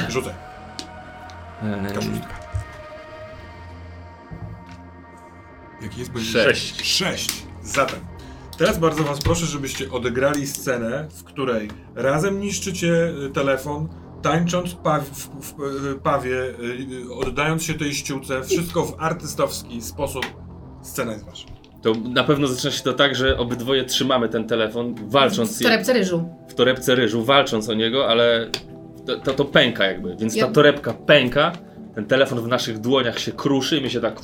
Rzucaj. 0.10 0.34
Eee, 1.64 1.94
Kaszustka. 1.94 2.41
Jaki 5.82 6.00
jest 6.00 6.12
poziom? 6.12 6.44
Sześć. 6.44 6.86
6. 6.86 7.44
Zatem. 7.64 8.00
Teraz 8.58 8.78
bardzo 8.80 9.04
was 9.04 9.20
proszę, 9.22 9.46
żebyście 9.46 9.92
odegrali 9.92 10.48
scenę, 10.48 11.08
w 11.12 11.24
której 11.24 11.68
razem 11.96 12.40
niszczycie 12.40 13.14
y, 13.26 13.30
telefon, 13.34 13.90
tańcząc 14.22 14.74
paw, 14.76 15.04
w, 15.04 15.28
w, 15.28 15.54
w 15.58 16.00
pawie, 16.00 16.36
y, 16.36 16.54
y, 17.10 17.14
oddając 17.14 17.64
się 17.64 17.74
tej 17.74 17.94
ściółce, 17.96 18.44
wszystko 18.44 18.86
w 18.86 18.96
artystowski 19.00 19.82
sposób. 19.82 20.26
Scena 20.84 21.12
jest 21.14 21.26
wasza. 21.26 21.48
To 21.82 21.94
na 21.94 22.24
pewno 22.24 22.48
zaczyna 22.48 22.72
się 22.72 22.84
to 22.84 22.94
tak, 22.94 23.16
że 23.16 23.38
obydwoje 23.38 23.86
trzymamy 23.86 24.30
ten 24.30 24.48
telefon, 24.48 24.96
walcząc 25.10 25.60
W 25.60 25.64
torebce 25.64 25.94
ryżu. 25.94 26.30
w 26.50 26.54
torebce 26.54 26.96
ryżu, 26.96 27.24
walcząc 27.24 27.70
o 27.70 27.74
niego, 27.74 28.08
ale 28.08 28.50
to, 29.06 29.20
to, 29.20 29.34
to 29.34 29.46
pęka 29.46 29.86
jakby, 29.86 30.16
więc 30.20 30.36
Ja- 30.36 30.48
ta 30.48 30.52
torebka 30.54 30.94
pęka, 30.94 31.52
ten 31.96 32.06
telefon 32.06 32.40
w 32.42 32.48
naszych 32.48 32.80
dłoniach 32.80 33.20
się 33.20 33.32
kruszy 33.32 33.78
i 33.78 33.82
my 33.82 33.90
się 33.90 34.02
tak 34.02 34.20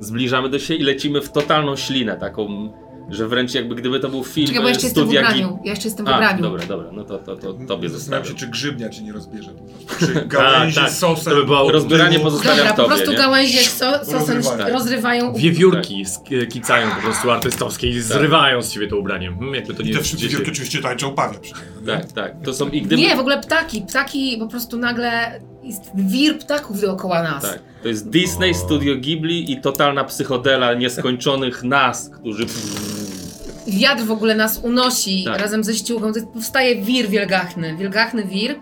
zbliżamy 0.00 0.48
do 0.48 0.58
siebie 0.58 0.80
i 0.80 0.82
lecimy 0.82 1.20
w 1.20 1.32
totalną 1.32 1.76
ślinę 1.76 2.16
taką, 2.16 2.72
że 3.10 3.28
wręcz 3.28 3.54
jakby 3.54 3.74
gdyby 3.74 4.00
to 4.00 4.08
był 4.08 4.24
film 4.24 4.46
Czekaj, 4.46 4.62
bo 4.62 4.68
jeszcze 4.68 4.86
jestem 4.86 5.04
w 5.04 5.08
ubraniu. 5.08 5.58
Ja 5.64 5.70
jeszcze 5.70 5.88
jestem 5.88 6.06
w 6.06 6.08
A, 6.08 6.14
ubraniu. 6.16 6.42
dobra, 6.42 6.66
dobra, 6.66 6.90
no 6.92 7.04
to, 7.04 7.18
to, 7.18 7.36
to 7.36 7.52
tobie 7.52 7.58
Zastanawiam 7.88 7.90
zostawiam. 7.90 8.24
się, 8.24 8.34
czy 8.34 8.46
grzybnia 8.46 8.88
ci 8.88 9.04
nie 9.04 9.12
rozbierze. 9.12 9.50
po 9.50 9.64
prostu. 9.86 10.06
Czy 10.20 10.26
gałęzie 10.26 10.80
tak. 10.80 10.90
sosem. 10.90 11.32
To 11.32 11.38
by 11.40 11.44
było- 11.46 11.72
Rozbieranie 11.72 12.20
pozostawiam 12.20 12.56
Dobra, 12.58 12.70
po 12.72 12.76
tobie, 12.82 12.88
prostu 12.94 13.10
nie? 13.10 13.16
gałęzie 13.18 13.58
so, 13.58 14.04
sosem 14.04 14.36
Rozrywają. 14.36 14.74
rozrywają. 14.74 15.32
Wiewiórki 15.34 16.04
sk- 16.04 16.48
kicają 16.48 16.90
po 16.90 17.02
prostu 17.02 17.30
artystowskie 17.30 17.88
i 17.88 18.00
zrywają 18.00 18.62
z 18.62 18.72
ciebie 18.72 18.88
to 18.88 18.96
ubranie. 18.96 19.28
Hmm, 19.28 19.54
jakby 19.54 19.74
to 19.74 19.82
I 19.82 19.86
nie 19.86 19.92
te 19.92 19.98
jest 19.98 20.08
wszystkie 20.08 20.22
dziecię. 20.28 20.36
wielkie 20.36 20.52
oczywiście 20.52 20.82
tańczą 20.82 21.14
pawie 21.14 21.38
przynajmniej. 21.38 21.74
nie? 21.80 21.86
Tak, 21.92 22.12
tak. 22.12 22.32
To 22.44 22.54
są 22.54 22.68
i 22.68 22.82
gdyby. 22.82 23.02
Nie, 23.02 23.16
w 23.16 23.20
ogóle 23.20 23.40
ptaki. 23.40 23.82
Ptaki 23.82 24.36
po 24.40 24.46
prostu 24.46 24.76
nagle 24.76 25.40
jest 25.68 25.90
wir 25.94 26.38
ptaków 26.38 26.80
dookoła 26.80 27.22
nas. 27.22 27.42
Tak. 27.42 27.58
To 27.82 27.88
jest 27.88 28.08
Disney, 28.10 28.54
Studio 28.54 28.96
Ghibli 28.96 29.52
i 29.52 29.60
totalna 29.60 30.04
psychodela 30.04 30.74
nieskończonych 30.74 31.62
nas, 31.78 32.10
którzy. 32.20 32.46
Wiatr 33.66 34.02
w 34.02 34.10
ogóle 34.10 34.34
nas 34.34 34.60
unosi 34.62 35.24
Tak. 35.24 35.40
razem 35.40 35.64
ze 35.64 35.74
ściółką. 35.74 36.12
To 36.12 36.20
powstaje 36.26 36.82
wir 36.82 37.08
wielgachny. 37.08 37.76
Wielgachny 37.76 38.24
wir. 38.24 38.54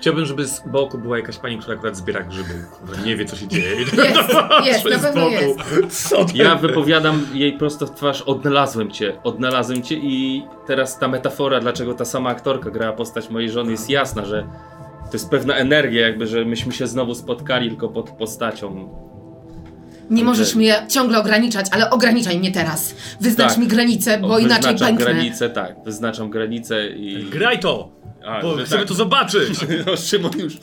Chciałbym, 0.00 0.26
żeby 0.26 0.46
z 0.46 0.62
boku 0.66 0.98
była 0.98 1.16
jakaś 1.18 1.36
pani, 1.38 1.58
która 1.58 1.74
akurat 1.76 1.96
zbiera 1.96 2.22
grzyby, 2.22 2.54
nie 3.04 3.16
wie, 3.16 3.24
co 3.24 3.36
się 3.36 3.48
dzieje. 3.48 3.76
Jest, 3.80 3.94
jest, 4.64 4.84
na 4.90 4.98
pewno 4.98 5.30
boku. 5.30 5.56
jest. 5.82 6.08
Co 6.08 6.24
to 6.24 6.30
Ja 6.34 6.54
wypowiadam 6.56 7.26
jej 7.34 7.52
prosto 7.58 7.86
w 7.86 7.90
twarz, 7.94 8.22
odnalazłem 8.22 8.90
cię, 8.90 9.12
odnalazłem 9.24 9.82
cię 9.82 9.94
i 9.94 10.42
teraz 10.66 10.98
ta 10.98 11.08
metafora, 11.08 11.60
dlaczego 11.60 11.94
ta 11.94 12.04
sama 12.04 12.30
aktorka 12.30 12.70
grała 12.70 12.92
postać 12.92 13.30
mojej 13.30 13.50
żony 13.50 13.70
jest 13.70 13.90
jasna, 13.90 14.24
że 14.24 14.46
to 15.12 15.16
jest 15.16 15.30
pewna 15.30 15.54
energia 15.54 16.06
jakby, 16.06 16.26
że 16.26 16.44
myśmy 16.44 16.72
się 16.72 16.86
znowu 16.86 17.14
spotkali 17.14 17.68
tylko 17.68 17.88
pod 17.88 18.10
postacią. 18.10 18.88
Nie 20.10 20.24
możesz 20.24 20.54
mnie 20.54 20.86
ciągle 20.88 21.18
ograniczać, 21.18 21.66
ale 21.70 21.90
ograniczaj 21.90 22.38
mnie 22.38 22.52
teraz. 22.52 22.94
Wyznacz 23.20 23.48
Tak. 23.48 23.58
mi 23.58 23.66
granicę, 23.66 24.18
bo 24.18 24.28
O, 24.28 24.38
inaczej 24.38 24.72
wyznaczam 24.72 24.96
pęknę. 24.96 25.04
granicę, 25.14 25.50
tak, 25.50 25.76
wyznaczam 25.84 26.30
granicę 26.30 26.88
i... 26.88 27.24
Graj 27.30 27.58
to! 27.60 27.88
A, 28.26 28.42
Bo 28.42 28.52
chcemy 28.56 28.80
tak. 28.80 28.88
to 28.88 28.94
zobaczyć! 28.94 29.58
No, 29.86 29.96
Szymon 29.96 30.32
już. 30.38 30.56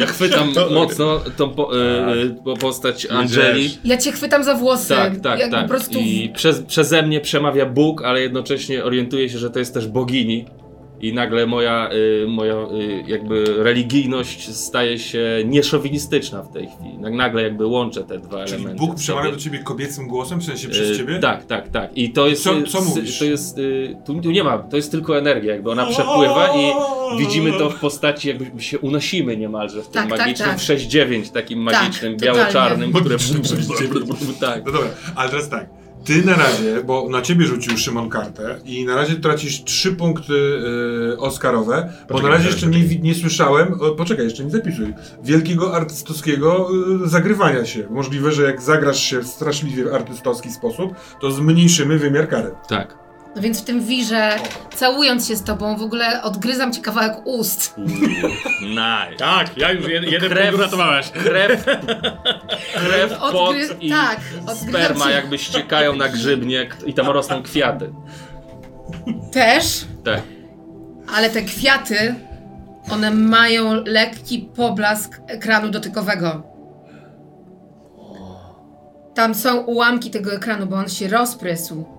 Ja 0.00 0.06
chwytam 0.06 0.52
mocno 0.70 1.20
tą 1.36 1.50
po, 1.50 1.80
e, 1.80 2.06
e, 2.06 2.44
po 2.44 2.56
postać 2.56 3.06
Angeli. 3.10 3.78
Ja 3.84 3.96
cię 3.96 4.12
chwytam 4.12 4.44
za 4.44 4.54
włosy. 4.54 4.88
Tak, 4.88 5.20
tak, 5.20 5.50
tak. 5.50 5.62
Po 5.62 5.68
prostu 5.68 5.98
I 5.98 6.32
przez, 6.36 6.62
przeze 6.62 7.02
mnie 7.02 7.20
przemawia 7.20 7.66
Bóg, 7.66 8.04
ale 8.04 8.20
jednocześnie 8.20 8.84
orientuję 8.84 9.28
się, 9.28 9.38
że 9.38 9.50
to 9.50 9.58
jest 9.58 9.74
też 9.74 9.88
bogini. 9.88 10.46
I 11.00 11.12
nagle 11.12 11.46
moja, 11.46 11.90
y, 11.92 12.26
moja 12.28 12.54
y, 12.54 13.04
jakby 13.06 13.44
religijność 13.58 14.54
staje 14.56 14.98
się 14.98 15.42
nieszowinistyczna 15.44 16.42
w 16.42 16.52
tej 16.52 16.66
chwili. 16.66 16.98
Nag- 16.98 17.16
Nagle 17.16 17.42
jakby 17.42 17.66
łączę 17.66 18.04
te 18.04 18.18
dwa 18.18 18.44
Czyli 18.44 18.54
elementy. 18.54 18.78
Bóg 18.86 18.94
przemawia 18.96 19.30
do 19.30 19.36
ciebie 19.36 19.58
kobiecym 19.58 20.08
głosem, 20.08 20.40
w 20.40 20.44
sensie 20.44 20.68
przez 20.68 20.90
Y, 20.90 20.96
ciebie? 20.96 21.18
Tak, 21.18 21.46
tak, 21.46 21.68
tak. 21.68 21.90
I 21.96 22.10
to 22.12 22.26
jest. 22.28 22.42
Co- 22.42 22.58
y, 22.58 22.62
co 22.62 22.80
mówisz? 22.82 23.18
To 23.18 23.24
jest. 23.24 23.58
y, 23.58 23.96
Tu, 24.06 24.20
tu 24.20 24.30
nie 24.30 24.44
ma, 24.44 24.58
to 24.58 24.76
jest 24.76 24.90
tylko 24.90 25.18
energia, 25.18 25.52
jakby 25.52 25.70
ona 25.70 25.86
przepływa 25.86 26.48
i 26.56 26.72
widzimy 27.18 27.52
to 27.52 27.70
w 27.70 27.80
postaci, 27.80 28.28
jakby 28.28 28.62
się 28.62 28.78
unosimy 28.78 29.36
niemalże 29.36 29.82
w 29.82 29.88
tym 29.88 29.92
Tak, 30.02 30.10
tak, 30.10 30.18
magicznym 30.18 30.48
tak. 30.48 30.58
w 30.58 30.62
6-9, 30.62 31.30
takim 31.32 31.66
Tak, 31.66 31.74
magicznym, 31.74 32.16
biało-czarnym, 32.16 32.92
które. 32.92 33.14
Magicznym 33.14 33.42
6-9. 33.68 34.40
tak. 34.40 34.66
No 34.66 34.72
dobra, 34.72 34.88
ale 35.16 35.30
teraz 35.30 35.48
tak. 35.48 35.77
Ty 36.04 36.24
na 36.24 36.36
razie, 36.36 36.82
bo 36.84 37.08
na 37.10 37.22
ciebie 37.22 37.46
rzucił 37.46 37.78
Szymon 37.78 38.10
kartę 38.10 38.58
i 38.64 38.84
na 38.84 38.96
razie 38.96 39.16
tracisz 39.16 39.64
trzy 39.64 39.92
punkty 39.92 40.32
y, 40.32 41.18
Oscarowe, 41.18 41.92
bo 42.00 42.06
Poczekaj, 42.08 42.30
na 42.30 42.36
razie 42.36 42.48
jeszcze 42.48 42.66
nie, 42.66 42.98
nie 42.98 43.14
słyszałem, 43.14 43.80
o, 43.80 43.90
poczekaj, 43.90 44.24
jeszcze 44.24 44.44
nie 44.44 44.50
zapisuj, 44.50 44.94
wielkiego 45.24 45.76
artystowskiego 45.76 46.68
y, 47.04 47.08
zagrywania 47.08 47.64
się. 47.64 47.86
Możliwe, 47.90 48.32
że 48.32 48.42
jak 48.42 48.62
zagrasz 48.62 49.00
się 49.00 49.20
w 49.20 49.26
straszliwie 49.26 49.94
artystowski 49.94 50.50
sposób, 50.50 50.94
to 51.20 51.30
zmniejszymy 51.30 51.98
wymiar 51.98 52.28
kary. 52.28 52.50
Tak. 52.68 53.07
No 53.38 53.42
więc 53.42 53.60
w 53.62 53.64
tym 53.64 53.80
wirze, 53.84 54.30
całując 54.74 55.28
się 55.28 55.36
z 55.36 55.42
tobą, 55.44 55.76
w 55.76 55.82
ogóle 55.82 56.22
odgryzam 56.22 56.72
ci 56.72 56.80
kawałek 56.80 57.12
ust. 57.26 57.74
Nice. 58.60 59.16
Tak, 59.18 59.56
ja 59.56 59.72
już 59.72 59.88
jed, 59.88 60.04
jeden 60.12 60.30
Krew. 60.30 60.42
punkt 60.44 60.58
uratowałeś. 60.58 61.10
Krew, 61.10 61.64
krew, 62.74 63.18
pot 63.18 63.34
Odgry... 63.34 63.68
i 63.80 63.90
Tak, 63.90 64.20
odgryzam 64.46 64.68
sperma 64.68 65.04
ci 65.04 65.10
jakby 65.10 65.38
ściekają 65.38 65.96
na 65.96 66.08
grzybnie 66.08 66.66
k- 66.66 66.76
i 66.86 66.94
tam 66.94 67.06
rosną 67.06 67.42
kwiaty. 67.42 67.92
też, 69.32 69.84
Tak. 70.04 70.22
ale 71.16 71.30
te 71.30 71.42
kwiaty, 71.42 72.14
one 72.92 73.10
mają 73.10 73.74
lekki 73.86 74.50
poblask 74.56 75.20
ekranu 75.26 75.68
dotykowego. 75.70 76.42
Tam 79.14 79.34
są 79.34 79.56
ułamki 79.60 80.10
tego 80.10 80.32
ekranu, 80.32 80.66
bo 80.66 80.76
on 80.76 80.88
się 80.88 81.08
rozprysł. 81.08 81.97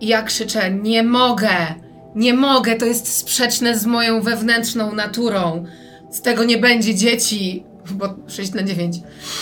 I 0.00 0.06
ja 0.06 0.22
krzyczę, 0.22 0.70
nie 0.70 1.02
mogę, 1.02 1.74
nie 2.14 2.34
mogę, 2.34 2.76
to 2.76 2.86
jest 2.86 3.08
sprzeczne 3.08 3.78
z 3.78 3.86
moją 3.86 4.20
wewnętrzną 4.20 4.94
naturą. 4.94 5.64
Z 6.10 6.20
tego 6.20 6.44
nie 6.44 6.58
będzie 6.58 6.94
dzieci, 6.94 7.64
bo 7.90 8.14
6 8.28 8.52
na 8.52 8.62
9. 8.62 8.96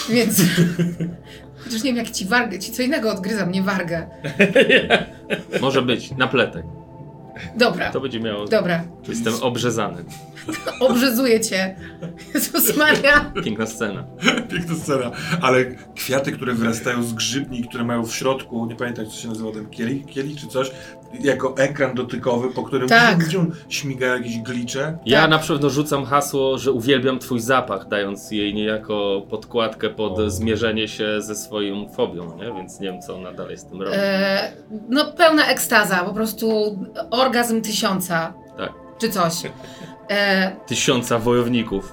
Więc 0.09 0.43
chociaż 1.65 1.83
nie 1.83 1.91
wiem 1.91 1.97
jak 1.97 2.11
ci 2.11 2.25
wargę, 2.25 2.59
ci 2.59 2.73
co 2.73 2.83
innego 2.83 3.13
odgryzam, 3.13 3.53
nie 3.53 3.63
wargę. 3.63 4.07
Może 5.61 5.83
być, 5.83 6.11
na 6.11 6.29
pletek. 6.29 6.65
Dobra, 7.57 7.91
To 7.93 8.01
będzie 8.01 8.21
miało. 8.21 8.45
dobra, 8.45 8.85
Jestem 9.09 9.35
obrzezany. 9.41 10.05
obrzezuję 10.81 11.41
cię. 11.41 11.77
Jezus 12.35 12.77
Maria. 12.77 13.33
Piękna 13.45 13.67
scena. 13.67 14.05
Piękna 14.51 14.75
scena. 14.77 15.11
Ale 15.43 15.65
kwiaty, 15.95 16.33
które 16.33 16.53
wyrastają 16.55 17.03
z 17.03 17.13
grzybni, 17.13 17.65
które 17.65 17.85
mają 17.85 18.07
w 18.07 18.15
środku, 18.15 18.67
nie 18.67 18.77
pamiętam 18.77 19.05
jak 19.05 19.15
to 19.15 19.21
się 19.21 19.29
nazywa, 19.29 19.53
ten 19.53 19.67
kielich, 19.71 20.07
kielich 20.07 20.41
czy 20.41 20.47
coś, 20.47 20.71
jako 21.21 21.55
ekran 21.59 21.95
dotykowy, 21.95 22.51
po 22.51 22.63
którym 22.63 22.89
Tak. 22.89 23.19
śmigają 23.69 24.15
jakieś 24.15 24.39
glicze. 24.39 24.99
Ja 25.07 25.21
Tak. 25.21 25.31
na 25.31 25.39
pewno 25.39 25.71
rzucam 25.71 26.05
hasło, 26.05 26.59
że 26.59 26.73
uwielbiam 26.73 27.19
twój 27.19 27.41
zapach, 27.41 27.89
dając 27.89 28.31
jej 28.31 28.55
niejako 28.55 29.23
podkładkę 29.31 29.91
pod 29.91 30.19
O. 30.19 30.31
zmierzenie 30.31 30.89
się 30.89 31.23
ze 31.23 31.35
swoją 31.35 31.89
fobią, 31.89 32.37
nie? 32.37 32.45
Więc 32.55 32.81
nie 32.81 32.93
wiem, 32.93 33.03
co 33.03 33.17
ona 33.17 33.33
dalej 33.33 33.57
z 33.59 33.65
tym 33.65 33.83
robi. 33.83 33.97
E, 33.97 34.53
no 34.89 35.05
pełna 35.13 35.47
ekstaza, 35.47 35.97
po 36.05 36.15
prostu 36.15 36.79
orgazm 37.11 37.61
tysiąca. 37.63 38.33
Tak. 38.57 38.73
Czy 38.99 39.11
coś. 39.11 39.35
E, 40.11 40.51
Tysiąca 40.67 41.19
wojowników. 41.19 41.93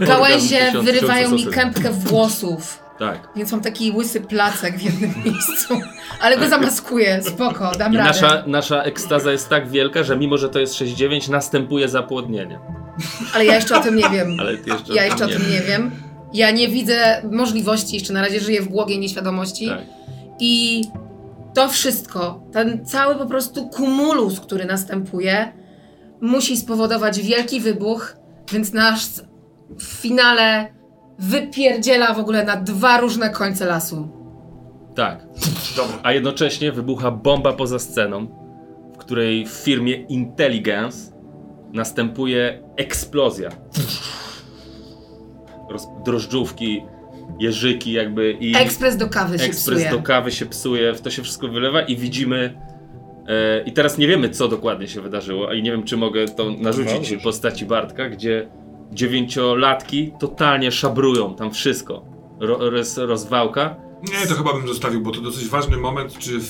gałęzie 0.00 0.58
tysiąc- 0.66 0.84
wyrywają 0.84 1.30
mi 1.30 1.46
kępkę 1.46 1.90
włosów. 1.90 2.81
Tak. 2.98 3.28
Więc 3.36 3.52
mam 3.52 3.60
taki 3.60 3.92
łysy 3.92 4.20
placek 4.20 4.78
w 4.78 4.82
jednym 4.82 5.14
miejscu. 5.24 5.80
Ale 6.20 6.36
go 6.38 6.48
zamaskuję, 6.48 7.22
spoko, 7.22 7.72
dam 7.78 7.92
I 7.92 7.96
radę. 7.96 8.08
nasza, 8.08 8.42
nasza 8.46 8.82
ekstaza 8.82 9.32
jest 9.32 9.48
tak 9.48 9.68
wielka, 9.68 10.02
że 10.02 10.16
mimo, 10.16 10.38
że 10.38 10.48
to 10.48 10.58
jest 10.58 10.74
6-9, 10.74 11.30
następuje 11.30 11.88
zapłodnienie. 11.88 12.58
Ale 13.34 13.44
ja 13.44 13.54
jeszcze 13.54 13.78
o 13.78 13.82
tym 13.82 13.96
nie 13.96 14.08
wiem. 14.10 14.36
Ale 14.40 14.52
jeszcze 14.52 14.94
Ja 14.94 15.04
jeszcze 15.04 15.24
o 15.24 15.28
tym 15.28 15.50
nie 15.50 15.60
wiem. 15.60 15.90
Ja 16.34 16.50
nie 16.50 16.68
widzę 16.68 17.22
możliwości, 17.30 17.94
jeszcze 17.94 18.12
na 18.12 18.22
razie 18.22 18.40
żyję 18.40 18.62
w 18.62 18.68
błogiej 18.68 18.98
nieświadomości. 18.98 19.68
Tak. 19.68 19.80
I 20.40 20.84
to 21.54 21.68
wszystko, 21.68 22.42
ten 22.52 22.86
cały 22.86 23.14
po 23.14 23.26
prostu 23.26 23.68
kumulus, 23.68 24.40
który 24.40 24.64
następuje, 24.64 25.52
musi 26.20 26.56
spowodować 26.56 27.20
wielki 27.22 27.60
wybuch, 27.60 28.16
więc 28.52 28.72
nas 28.72 29.24
w 29.78 29.82
finale 29.82 30.66
wypierdziela 31.18 32.14
w 32.14 32.18
ogóle 32.18 32.44
na 32.44 32.56
dwa 32.56 33.00
różne 33.00 33.30
końce 33.30 33.66
lasu. 33.66 34.08
Tak. 34.94 35.26
Dobra. 35.76 35.98
A 36.02 36.12
jednocześnie 36.12 36.72
wybucha 36.72 37.10
bomba 37.10 37.52
poza 37.52 37.78
sceną, 37.78 38.26
w 38.94 38.96
której 38.98 39.46
w 39.46 39.50
firmie 39.50 39.92
Intelligence 39.94 41.12
następuje 41.72 42.62
eksplozja. 42.76 43.50
Roz, 45.70 45.86
drożdżówki, 46.04 46.82
jeżyki 47.38 47.92
jakby 47.92 48.32
i 48.32 48.56
Ekspres 48.56 48.96
do 48.96 49.08
kawy 49.08 49.38
się 49.38 49.44
ekspres 49.44 49.78
psuje. 49.78 49.90
do 49.90 50.02
kawy 50.02 50.30
się 50.30 50.46
psuje, 50.46 50.94
w 50.94 51.00
to 51.00 51.10
się 51.10 51.22
wszystko 51.22 51.48
wylewa 51.48 51.82
i 51.82 51.96
widzimy 51.96 52.54
E, 53.28 53.62
I 53.62 53.72
teraz 53.72 53.98
nie 53.98 54.06
wiemy, 54.06 54.30
co 54.30 54.48
dokładnie 54.48 54.88
się 54.88 55.00
wydarzyło, 55.00 55.52
i 55.52 55.62
nie 55.62 55.70
wiem, 55.70 55.82
czy 55.82 55.96
mogę 55.96 56.28
to 56.28 56.50
narzucić 56.50 57.08
rzuć. 57.08 57.22
postaci 57.22 57.66
Bartka, 57.66 58.08
gdzie 58.08 58.48
dziewięciolatki 58.92 60.12
totalnie 60.20 60.72
szabrują 60.72 61.34
tam 61.34 61.50
wszystko. 61.50 62.04
Ro, 62.40 62.70
roz, 62.70 62.98
rozwałka. 62.98 63.76
Nie, 64.02 64.26
to 64.28 64.34
chyba 64.34 64.52
bym 64.52 64.68
zostawił, 64.68 65.00
bo 65.00 65.10
to 65.10 65.20
dosyć 65.20 65.48
ważny 65.48 65.76
moment, 65.76 66.18
czy 66.18 66.38
w, 66.40 66.46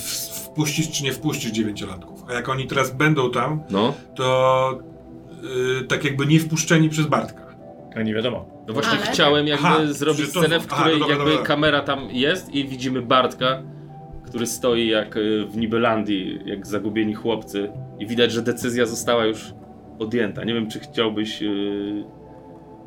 wpuścisz, 0.46 0.90
czy 0.90 1.04
nie 1.04 1.12
wpuścisz 1.12 1.50
dziewięciolatków. 1.50 2.24
A 2.28 2.32
jak 2.32 2.48
oni 2.48 2.66
teraz 2.66 2.96
będą 2.96 3.30
tam, 3.30 3.62
No, 3.70 3.94
to 4.16 4.78
yy, 5.42 5.84
tak 5.84 6.04
jakby 6.04 6.26
nie 6.26 6.40
wpuszczeni 6.40 6.88
przez 6.88 7.06
Bartka. 7.06 7.42
A 7.96 8.02
nie 8.02 8.14
wiadomo. 8.14 8.46
no 8.68 8.74
właśnie 8.74 8.92
Ale- 8.98 9.06
chciałem 9.06 9.46
jakby 9.46 9.66
Aha, 9.66 9.78
zrobić 9.86 10.32
to- 10.32 10.40
scenę, 10.40 10.60
w 10.60 10.66
aha, 10.72 10.76
której 10.82 11.00
no 11.00 11.00
dobra, 11.00 11.16
jakby 11.16 11.30
dobra. 11.30 11.46
kamera 11.46 11.80
tam 11.80 12.08
jest 12.10 12.54
i 12.54 12.68
widzimy 12.68 13.02
Bartka, 13.02 13.62
który 14.26 14.46
stoi 14.46 14.88
jak 14.88 15.16
y, 15.16 15.46
w 15.46 15.56
Nibelandii, 15.56 16.40
jak 16.44 16.66
zagubieni 16.66 17.14
chłopcy 17.14 17.70
i 17.98 18.06
widać, 18.06 18.32
że 18.32 18.42
decyzja 18.42 18.86
została 18.86 19.24
już 19.24 19.54
podjęta. 19.98 20.44
Nie 20.44 20.54
wiem, 20.54 20.70
czy 20.70 20.80
chciałbyś, 20.80 21.42
y, 21.42 22.04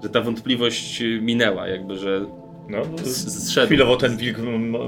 że 0.03 0.09
ta 0.09 0.21
wątpliwość 0.21 1.03
minęła, 1.21 1.67
jakby, 1.67 1.97
że 1.97 2.25
No, 2.69 2.77
z- 3.03 3.47
zszedł. 3.47 3.67
chwilowo 3.67 3.97
ten 3.97 4.17
wilk 4.17 4.37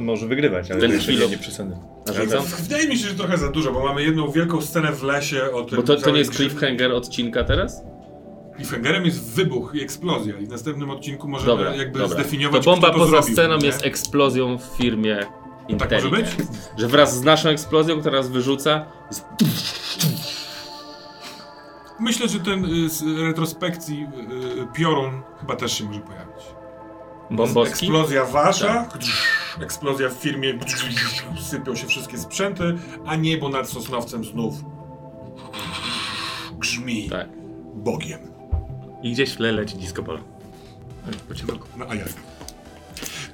może 0.02 0.28
wygrywać, 0.28 0.72
ale 0.72 0.82
Ten 0.82 0.92
chwilowo- 0.92 1.30
nie, 1.32 1.38
przesadzę. 1.38 1.78
narzucam. 2.08 2.44
Wydaje 2.64 2.88
mi 2.88 2.98
się, 2.98 3.08
że 3.10 3.16
trochę 3.16 3.38
za 3.38 3.52
dużo, 3.52 3.72
bo 3.72 3.84
mamy 3.84 4.04
jedną 4.04 4.32
wielką 4.32 4.62
scenę 4.62 4.92
w 4.92 5.04
lesie 5.04 5.44
o 5.54 5.64
tym... 5.64 5.76
Bo 5.76 5.84
to, 5.84 5.96
to 5.96 6.12
nie 6.12 6.20
jest 6.20 6.36
cliffhanger 6.36 6.92
odcinka 6.92 7.44
teraz? 7.44 7.82
Cliffhangerem 8.56 9.06
jest 9.06 9.24
wybuch 9.36 9.72
i 9.76 9.82
eksplozja 9.82 10.34
i 10.40 10.46
w 10.46 10.50
następnym 10.50 10.90
odcinku 10.90 11.28
możemy 11.28 11.52
Dobra, 11.52 11.76
jakby 11.76 12.00
dobra. 12.00 12.16
zdefiniować, 12.20 12.66
To 12.66 12.72
bomba 12.72 12.88
kto 12.90 12.98
to 13.00 13.06
poza 13.06 13.12
zrobił, 13.18 13.34
sceną 13.34 13.58
nie? 13.58 13.66
jest 13.66 13.86
eksplozją 13.86 14.58
w 14.58 14.64
firmie 14.64 15.16
Tak 15.20 15.70
Intelli. 15.70 16.04
może 16.04 16.16
być? 16.24 16.26
Że 16.78 16.88
wraz 16.88 17.18
z 17.18 17.24
naszą 17.24 17.50
eksplozją, 17.50 18.00
która 18.00 18.18
nas 18.18 18.30
wyrzuca, 18.30 18.86
jest 19.12 19.26
Myślę, 22.00 22.28
że 22.28 22.40
ten 22.40 22.66
y, 22.86 22.90
z 22.90 23.04
retrospekcji 23.28 24.04
y, 24.04 24.62
y, 24.62 24.68
piorun 24.74 25.22
chyba 25.40 25.56
też 25.56 25.78
się 25.78 25.84
może 25.84 26.00
pojawić. 26.00 26.44
bombowski. 27.32 27.74
Eksplozja 27.86 28.26
wasza, 28.26 28.86
Tak. 28.86 28.98
eksplozja 29.62 30.10
w 30.10 30.14
firmie, 30.14 30.60
sypią 31.42 31.76
się 31.76 31.88
wszystkie 31.88 32.18
sprzęty, 32.18 32.78
a 33.06 33.16
niebo 33.16 33.50
nad 33.50 33.70
Sosnowcem 33.70 34.26
znów 34.26 34.54
grzmi 36.60 37.10
Tak. 37.10 37.28
Bogiem. 37.76 38.20
I 39.04 39.12
gdzieś 39.14 39.34
w 39.34 39.38
tle 39.38 39.52
leci 39.52 39.76
disco 39.78 40.04
polo. 40.04 40.20
No 41.78 41.86
a 41.90 41.96
jak? 41.96 42.10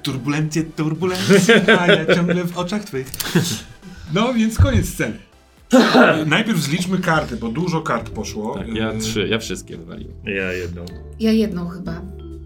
Turbulencje, 0.02 0.62
turbulencje, 0.64 1.78
a 1.80 1.86
ja 1.86 2.14
ciągle 2.14 2.44
w 2.44 2.58
oczach 2.58 2.84
twych. 2.84 3.06
No 4.14 4.34
więc 4.34 4.58
koniec 4.58 4.88
sceny. 4.88 5.18
Najpierw 6.26 6.58
zliczmy 6.58 6.98
karty, 6.98 7.36
bo 7.36 7.48
dużo 7.48 7.80
kart 7.82 8.10
poszło. 8.10 8.54
Tak, 8.58 8.68
ja 8.74 8.92
Y, 8.92 8.98
trzy, 8.98 9.28
ja 9.28 9.38
wszystkie 9.38 9.76
wywaliłem. 9.76 10.16
Ja 10.24 10.52
jedną. 10.52 10.84
Ja 11.20 11.32
jedną 11.32 11.68
chyba. 11.68 11.92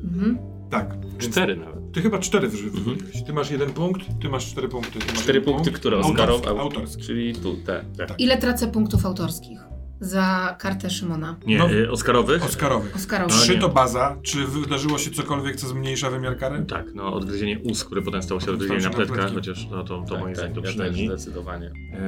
Mhm. 0.04 0.38
Tak. 0.70 0.94
więc 1.20 1.28
Cztery 1.32 1.56
nawet. 1.56 1.92
Ty 1.92 2.02
chyba 2.02 2.18
cztery 2.18 2.48
wy- 2.48 2.70
wywaliłeś. 2.70 3.22
Ty 3.26 3.32
masz 3.32 3.50
jeden 3.50 3.70
punkt, 3.70 4.00
ty 4.22 4.28
masz 4.28 4.46
cztery 4.46 4.68
punkty. 4.68 4.98
Ty 4.98 5.06
masz 5.12 5.22
Cztery 5.22 5.40
punkty, 5.40 5.64
punkt. 5.64 5.80
które 5.80 5.96
Autorski, 5.96 6.20
Oscarowe, 6.22 6.60
Autorski. 6.60 7.02
czyli 7.02 7.34
tu, 7.34 7.56
te. 7.66 7.84
Ile 8.18 8.38
tracę 8.38 8.68
punktów 8.68 9.06
autorskich 9.06 9.58
za 10.00 10.56
kartę 10.58 10.90
Szymona? 10.90 11.36
Nie, 11.46 11.58
No. 11.58 11.70
y, 11.72 11.90
Oscarowych? 11.90 12.44
Oscarowy. 12.44 12.88
Oscarowy. 12.96 13.32
No 13.34 13.40
Trzy 13.40 13.54
nie. 13.54 13.60
to 13.60 13.68
baza. 13.68 14.16
Czy 14.22 14.46
wydarzyło 14.46 14.98
się 14.98 15.10
cokolwiek, 15.10 15.56
co 15.56 15.68
zmniejsza 15.68 16.10
wymiar 16.10 16.36
kary? 16.38 16.64
Tak, 16.68 16.86
no 16.94 17.12
odgryzienie 17.14 17.58
ust, 17.58 17.84
które 17.84 18.02
potem 18.02 18.22
stało 18.22 18.40
się 18.40 18.50
odgryzieniem 18.50 18.82
na 18.84 18.90
pletkach, 18.90 19.34
chociaż 19.34 19.68
no, 19.70 19.84
to, 19.84 20.02
to 20.02 20.14
tak, 20.14 20.20
moim 20.22 20.34
tak, 20.34 20.36
zdaniem 20.36 20.54
to 20.54 20.60
ja 20.60 20.64
też 20.66 20.70
przynajmniej. 20.70 21.06
zdecydowanie. 21.06 21.66
Eee, 21.66 22.00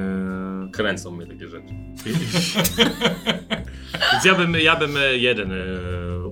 Kręcą 0.71 1.11
mnie 1.11 1.27
takie 1.27 1.47
rzeczy. 1.47 1.73
Więc 4.13 4.25
ja 4.25 4.35
bym, 4.35 4.53
ja 4.53 4.75
bym 4.75 4.97
e, 4.97 5.17
jeden 5.17 5.51
e, 5.51 5.55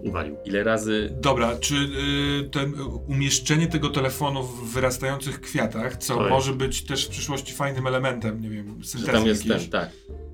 uwalił. 0.04 0.36
Ile 0.46 0.64
razy... 0.64 1.18
Dobra, 1.22 1.58
czy 1.60 1.76
y, 1.76 2.50
ten, 2.50 2.74
umieszczenie 3.08 3.68
tego 3.68 3.90
telefonu 3.90 4.44
w 4.44 4.74
wyrastających 4.74 5.42
kwiatach, 5.42 5.98
co 5.98 6.16
To 6.16 6.20
jest. 6.22 6.32
może 6.32 6.54
być 6.54 6.84
też 6.84 7.06
w 7.06 7.10
przyszłości 7.10 7.54
fajnym 7.54 7.88
elementem, 7.88 8.42
nie 8.42 8.50
wiem, 8.50 8.84
syntezy 8.84 9.12
tam 9.12 9.26
jest 9.28 9.46
jakiejś, 9.46 9.70
ten, 9.70 9.82
tak. 9.82 9.90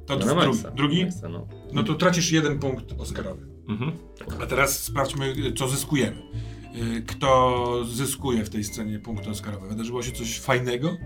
to 0.06 0.16
No, 0.16 0.26
drugi, 0.26 0.36
maksa, 0.48 0.72
drugi? 0.72 1.06
maksa, 1.06 1.30
no. 1.30 1.48
No 1.74 1.84
to 1.84 1.94
tracisz 1.94 2.32
jeden 2.32 2.60
punkt 2.60 3.00
Oscarowy. 3.02 3.48
Mhm. 3.70 3.92
A 4.42 4.46
teraz 4.46 4.84
sprawdźmy, 4.84 5.34
co 5.58 5.68
zyskujemy. 5.68 6.18
Kto 7.08 7.66
zyskuje 7.86 8.46
w 8.46 8.50
tej 8.50 8.64
scenie 8.64 9.00
punkty 9.00 9.30
Oscarowe? 9.30 9.68
Wydarzyło 9.68 10.04
się 10.04 10.12
coś 10.12 10.40
fajnego? 10.40 10.98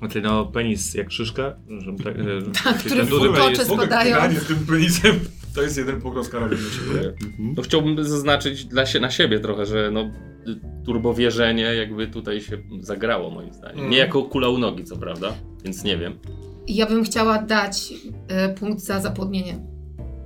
Znaczy, 0.00 0.20
no 0.20 0.46
penis 0.46 0.94
jak 0.94 1.12
szyszka, 1.12 1.56
że 1.78 1.92
tak, 2.04 2.14
e, 2.18 2.22
Tak, 2.64 2.78
który 2.78 2.96
ten 2.96 3.06
duży 3.06 3.28
w 3.28 3.32
penis- 3.32 3.54
oczy 3.54 3.64
spadają. 3.64 4.30
z 4.40 4.46
tym 4.46 4.56
penisem 4.56 5.20
to 5.54 5.62
jest 5.62 5.78
jeden 5.78 6.00
punkt 6.00 6.18
Oscarowy 6.18 6.56
dla 6.56 6.70
ciebie. 6.70 7.12
No 7.38 7.62
chciałbym 7.62 8.04
zaznaczyć 8.04 8.64
dla 8.64 8.86
się, 8.86 9.00
na 9.00 9.10
siebie 9.10 9.40
trochę, 9.40 9.66
że 9.66 9.90
no 9.90 10.00
y, 10.00 10.60
turbowierzenie 10.86 11.62
jakby 11.62 12.06
tutaj 12.06 12.40
się 12.40 12.58
zagrało 12.80 13.30
moim 13.30 13.52
zdaniem. 13.52 13.78
Mm. 13.78 13.90
Nie 13.90 13.98
jako 13.98 14.22
kula 14.22 14.48
u 14.48 14.58
nogi, 14.58 14.84
co 14.84 14.96
prawda, 14.96 15.34
więc 15.64 15.84
nie 15.84 15.96
wiem. 15.96 16.18
Ja 16.68 16.86
bym 16.86 17.04
chciała 17.04 17.42
dać 17.42 17.94
e, 18.28 18.48
punkt 18.48 18.82
za 18.82 19.00
zapłodnienie. 19.00 19.58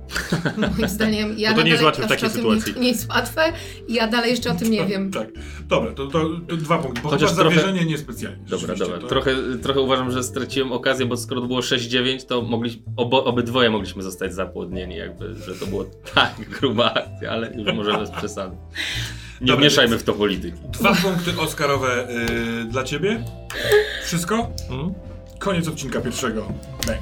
Moim 0.57 0.89
zdaniem 0.89 1.35
ja 1.37 1.49
No 1.51 1.55
to 1.57 1.63
nie 1.63 1.71
jest 1.71 1.83
łatwe 1.83 2.03
w 2.05 2.07
takiej 2.09 2.29
sytuacji. 2.29 2.73
Nie, 2.73 2.81
nie 2.81 2.87
jest 2.87 3.09
łatwe 3.09 3.53
i 3.87 3.93
ja 3.93 4.07
dalej 4.07 4.31
jeszcze 4.31 4.51
o 4.51 4.55
tym 4.55 4.71
nie 4.71 4.85
wiem. 4.85 5.11
Tak. 5.11 5.27
Dobra, 5.67 5.93
to, 5.93 6.07
to, 6.07 6.29
to 6.47 6.57
dwa 6.57 6.77
punkty, 6.77 7.01
bo 7.01 7.09
Chociaż 7.09 7.31
trochę- 7.33 7.55
zawierzenie 7.55 7.85
niespecjalnie. 7.85 8.37
Dobra, 8.49 8.75
dobra. 8.75 8.97
to- 8.97 9.07
Trochę, 9.07 9.31
trochę 9.63 9.79
uważam, 9.81 10.11
że 10.11 10.23
straciłem 10.23 10.71
okazję, 10.71 11.05
bo 11.05 11.17
skoro 11.17 11.41
to 11.41 11.47
było 11.47 11.59
6-9, 11.59 12.25
to 12.25 12.41
mogli, 12.41 12.83
obo, 12.97 13.25
obydwoje 13.25 13.69
mogliśmy 13.69 14.03
zostać 14.03 14.33
zapłodnieni, 14.33 14.95
jakby, 14.95 15.35
że 15.35 15.55
to 15.55 15.65
było 15.65 15.85
tak 16.15 16.35
gruba 16.59 16.93
akcja, 16.93 17.31
ale 17.31 17.53
już 17.55 17.73
może 17.73 17.97
bez 17.97 18.11
przesady. 18.11 18.55
Nie 19.41 19.47
Dobra, 19.47 19.63
mieszajmy 19.65 19.97
w 19.97 20.03
to 20.03 20.13
polityki. 20.13 20.57
Dwa 20.73 20.95
punkty 20.95 21.41
Oscarowe 21.41 22.07
y, 22.61 22.65
dla 22.65 22.83
ciebie. 22.83 23.23
Wszystko? 24.05 24.49
Mhm. 24.69 24.93
Koniec 25.39 25.67
odcinka 25.67 26.01
pierwszego. 26.01 26.47
Bang. 26.87 26.99